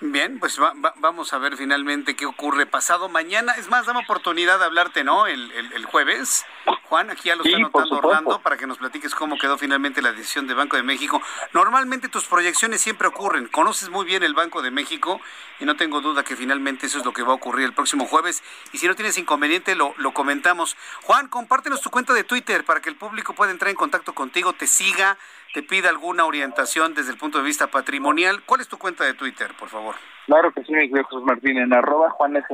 Bien, 0.00 0.38
pues 0.38 0.58
vamos 0.96 1.32
a 1.32 1.38
ver 1.38 1.56
finalmente 1.56 2.16
qué 2.16 2.26
ocurre 2.26 2.66
pasado 2.66 3.08
mañana. 3.08 3.52
Es 3.52 3.68
más, 3.68 3.86
dame 3.86 4.00
oportunidad 4.00 4.58
de 4.58 4.64
hablarte, 4.64 5.04
¿no? 5.04 5.26
El, 5.26 5.50
el, 5.52 5.84
jueves. 5.84 6.44
Juan, 6.84 7.10
aquí 7.10 7.28
ya 7.28 7.36
lo 7.36 7.44
está 7.44 7.56
anotando 7.56 7.98
Orlando 7.98 8.40
para 8.40 8.56
que 8.56 8.66
nos 8.66 8.78
platiques 8.78 9.14
cómo 9.14 9.38
quedó 9.38 9.58
finalmente 9.58 10.02
la 10.02 10.12
decisión 10.12 10.46
de 10.46 10.54
Banco 10.54 10.76
de 10.76 10.82
México. 10.82 11.20
Normalmente 11.52 12.08
tus 12.08 12.26
proyecciones 12.26 12.80
siempre 12.80 13.08
ocurren. 13.08 13.48
Conoces 13.48 13.90
muy 13.90 14.04
bien 14.04 14.22
el 14.22 14.34
Banco 14.34 14.62
de 14.62 14.70
México 14.70 15.20
y 15.60 15.64
no 15.64 15.76
tengo 15.76 16.00
duda 16.00 16.24
que 16.24 16.36
finalmente 16.36 16.86
eso 16.86 16.98
es 16.98 17.04
lo 17.04 17.12
que 17.12 17.22
va 17.22 17.32
a 17.32 17.36
ocurrir 17.36 17.66
el 17.66 17.74
próximo 17.74 18.06
jueves. 18.06 18.42
Y 18.72 18.78
si 18.78 18.86
no 18.86 18.94
tienes 18.94 19.18
inconveniente, 19.18 19.74
lo, 19.74 19.94
lo 19.98 20.12
comentamos. 20.12 20.76
Juan, 21.02 21.28
compártenos 21.28 21.80
tu 21.80 21.90
cuenta 21.90 22.14
de 22.14 22.24
Twitter 22.24 22.64
para 22.64 22.80
que 22.80 22.88
el 22.88 22.96
público 22.96 23.34
pueda 23.34 23.52
entrar 23.52 23.70
en 23.70 23.76
contacto 23.76 24.14
contigo, 24.14 24.52
te 24.52 24.66
siga 24.66 25.18
te 25.54 25.62
pida 25.62 25.88
alguna 25.88 26.26
orientación 26.26 26.94
desde 26.94 27.12
el 27.12 27.16
punto 27.16 27.38
de 27.38 27.44
vista 27.44 27.68
patrimonial. 27.68 28.42
¿Cuál 28.44 28.60
es 28.60 28.66
tu 28.66 28.76
cuenta 28.76 29.04
de 29.04 29.14
Twitter, 29.14 29.52
por 29.56 29.68
favor? 29.68 29.94
Claro 30.26 30.50
que 30.52 30.64
sí, 30.64 30.72
mi 30.72 30.88
querido 30.88 31.04
Jesús 31.04 31.22
Martín, 31.22 31.58
en 31.58 31.72
arroba 31.72 32.10
Juan 32.10 32.36
S. 32.36 32.46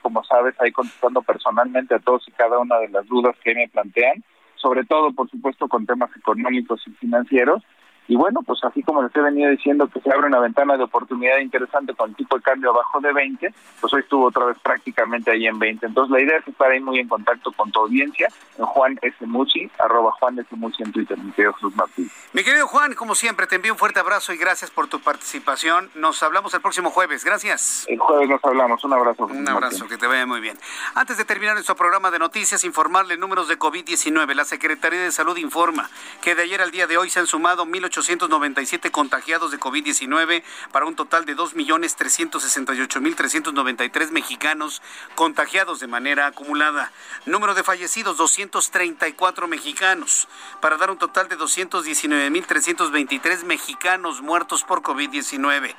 Como 0.00 0.24
sabes, 0.24 0.54
ahí 0.58 0.72
contestando 0.72 1.20
personalmente 1.20 1.94
a 1.94 1.98
todos 1.98 2.26
y 2.26 2.32
cada 2.32 2.58
una 2.58 2.78
de 2.78 2.88
las 2.88 3.06
dudas 3.08 3.36
que 3.44 3.54
me 3.54 3.68
plantean, 3.68 4.24
sobre 4.54 4.84
todo, 4.84 5.12
por 5.12 5.28
supuesto, 5.28 5.68
con 5.68 5.84
temas 5.84 6.10
económicos 6.16 6.82
y 6.86 6.92
financieros. 6.92 7.62
Y 8.08 8.16
bueno, 8.16 8.40
pues 8.42 8.62
así 8.64 8.82
como 8.82 9.02
les 9.02 9.14
he 9.16 9.20
venido 9.20 9.50
diciendo 9.50 9.88
que 9.88 10.00
se 10.00 10.12
abre 10.12 10.26
una 10.26 10.40
ventana 10.40 10.76
de 10.76 10.84
oportunidad 10.84 11.38
interesante 11.38 11.94
con 11.94 12.10
el 12.10 12.16
tipo 12.16 12.36
de 12.36 12.42
cambio 12.42 12.70
abajo 12.70 13.00
de 13.00 13.12
20, 13.12 13.52
pues 13.80 13.92
hoy 13.92 14.00
estuvo 14.00 14.26
otra 14.26 14.44
vez 14.46 14.58
prácticamente 14.62 15.30
ahí 15.30 15.46
en 15.46 15.58
20. 15.58 15.86
Entonces 15.86 16.10
la 16.10 16.20
idea 16.20 16.38
es 16.38 16.46
estar 16.46 16.70
ahí 16.70 16.80
muy 16.80 17.00
en 17.00 17.08
contacto 17.08 17.52
con 17.52 17.70
tu 17.70 17.80
audiencia 17.80 18.28
en 18.58 18.64
Juan 18.64 18.98
S. 19.02 19.26
Muchi, 19.26 19.70
arroba 19.78 20.12
Juan 20.12 20.38
S. 20.38 20.48
Muchi 20.56 20.82
en 20.82 20.92
Twitter, 20.92 21.18
mi 21.18 21.32
querido 21.32 21.52
Jesús 21.54 21.74
Martín. 21.74 22.10
Mi 22.32 22.44
querido 22.44 22.66
Juan, 22.68 22.94
como 22.94 23.14
siempre, 23.14 23.46
te 23.46 23.56
envío 23.56 23.72
un 23.72 23.78
fuerte 23.78 24.00
abrazo 24.00 24.32
y 24.32 24.36
gracias 24.36 24.70
por 24.70 24.86
tu 24.86 25.00
participación. 25.00 25.90
Nos 25.94 26.22
hablamos 26.22 26.54
el 26.54 26.60
próximo 26.60 26.90
jueves. 26.90 27.24
Gracias. 27.24 27.86
El 27.88 27.98
jueves 27.98 28.28
nos 28.28 28.44
hablamos. 28.44 28.84
Un 28.84 28.92
abrazo. 28.92 29.26
Un 29.26 29.48
abrazo, 29.48 29.88
que 29.88 29.98
te 29.98 30.06
vaya 30.06 30.26
muy 30.26 30.40
bien. 30.40 30.56
Antes 30.94 31.16
de 31.16 31.24
terminar 31.24 31.54
nuestro 31.54 31.76
programa 31.76 32.10
de 32.10 32.18
noticias, 32.18 32.64
informarle 32.64 33.16
números 33.16 33.48
de 33.48 33.58
COVID-19. 33.58 34.34
La 34.34 34.44
Secretaría 34.44 35.00
de 35.00 35.12
Salud 35.12 35.36
informa 35.36 35.90
que 36.22 36.34
de 36.34 36.42
ayer 36.42 36.60
al 36.60 36.70
día 36.70 36.86
de 36.86 36.98
hoy 36.98 37.10
se 37.10 37.20
han 37.20 37.26
sumado 37.26 37.66
1.897 37.96 38.90
contagiados 38.90 39.50
de 39.50 39.58
COVID-19 39.58 40.42
para 40.72 40.84
un 40.86 40.96
total 40.96 41.24
de 41.24 41.34
2.368.393 41.36 44.10
mexicanos 44.10 44.82
contagiados 45.14 45.80
de 45.80 45.86
manera 45.86 46.26
acumulada. 46.26 46.92
Número 47.24 47.54
de 47.54 47.62
fallecidos 47.62 48.18
234 48.18 49.48
mexicanos 49.48 50.28
para 50.60 50.76
dar 50.76 50.90
un 50.90 50.98
total 50.98 51.28
de 51.28 51.38
219.323 51.38 53.44
mexicanos 53.44 54.20
muertos 54.20 54.64
por 54.64 54.82
COVID-19. 54.82 55.74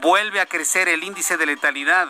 Vuelve 0.00 0.40
a 0.40 0.46
crecer 0.46 0.88
el 0.88 1.04
índice 1.04 1.36
de 1.36 1.46
letalidad. 1.46 2.08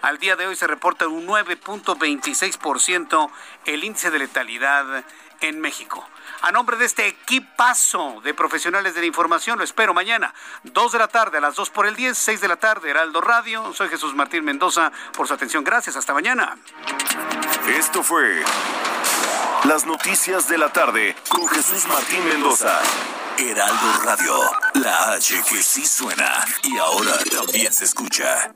Al 0.00 0.18
día 0.18 0.36
de 0.36 0.46
hoy 0.46 0.54
se 0.56 0.66
reporta 0.66 1.06
un 1.06 1.26
9.26% 1.26 3.30
el 3.66 3.84
índice 3.84 4.10
de 4.10 4.18
letalidad 4.18 5.04
en 5.40 5.60
México. 5.60 6.08
A 6.42 6.50
nombre 6.50 6.76
de 6.76 6.86
este 6.86 7.06
equipazo 7.06 8.20
de 8.24 8.34
profesionales 8.34 8.94
de 8.94 9.00
la 9.00 9.06
información, 9.06 9.58
lo 9.58 9.64
espero 9.64 9.94
mañana, 9.94 10.34
2 10.64 10.90
de 10.90 10.98
la 10.98 11.06
tarde, 11.06 11.38
a 11.38 11.40
las 11.40 11.54
2 11.54 11.70
por 11.70 11.86
el 11.86 11.94
10, 11.94 12.18
6 12.18 12.40
de 12.40 12.48
la 12.48 12.56
tarde, 12.56 12.90
Heraldo 12.90 13.20
Radio. 13.20 13.72
Soy 13.72 13.88
Jesús 13.88 14.16
Martín 14.16 14.44
Mendoza 14.44 14.90
por 15.16 15.28
su 15.28 15.34
atención. 15.34 15.62
Gracias, 15.62 15.94
hasta 15.94 16.12
mañana. 16.12 16.58
Esto 17.68 18.02
fue 18.02 18.42
Las 19.66 19.86
Noticias 19.86 20.48
de 20.48 20.58
la 20.58 20.72
Tarde 20.72 21.14
con 21.28 21.46
Jesús 21.46 21.86
Martín 21.86 22.24
Mendoza. 22.24 22.76
Heraldo 23.38 24.02
Radio, 24.04 24.40
la 24.74 25.12
H 25.12 25.42
que 25.48 25.62
sí 25.62 25.86
suena 25.86 26.44
y 26.64 26.76
ahora 26.76 27.18
también 27.30 27.72
se 27.72 27.84
escucha. 27.84 28.52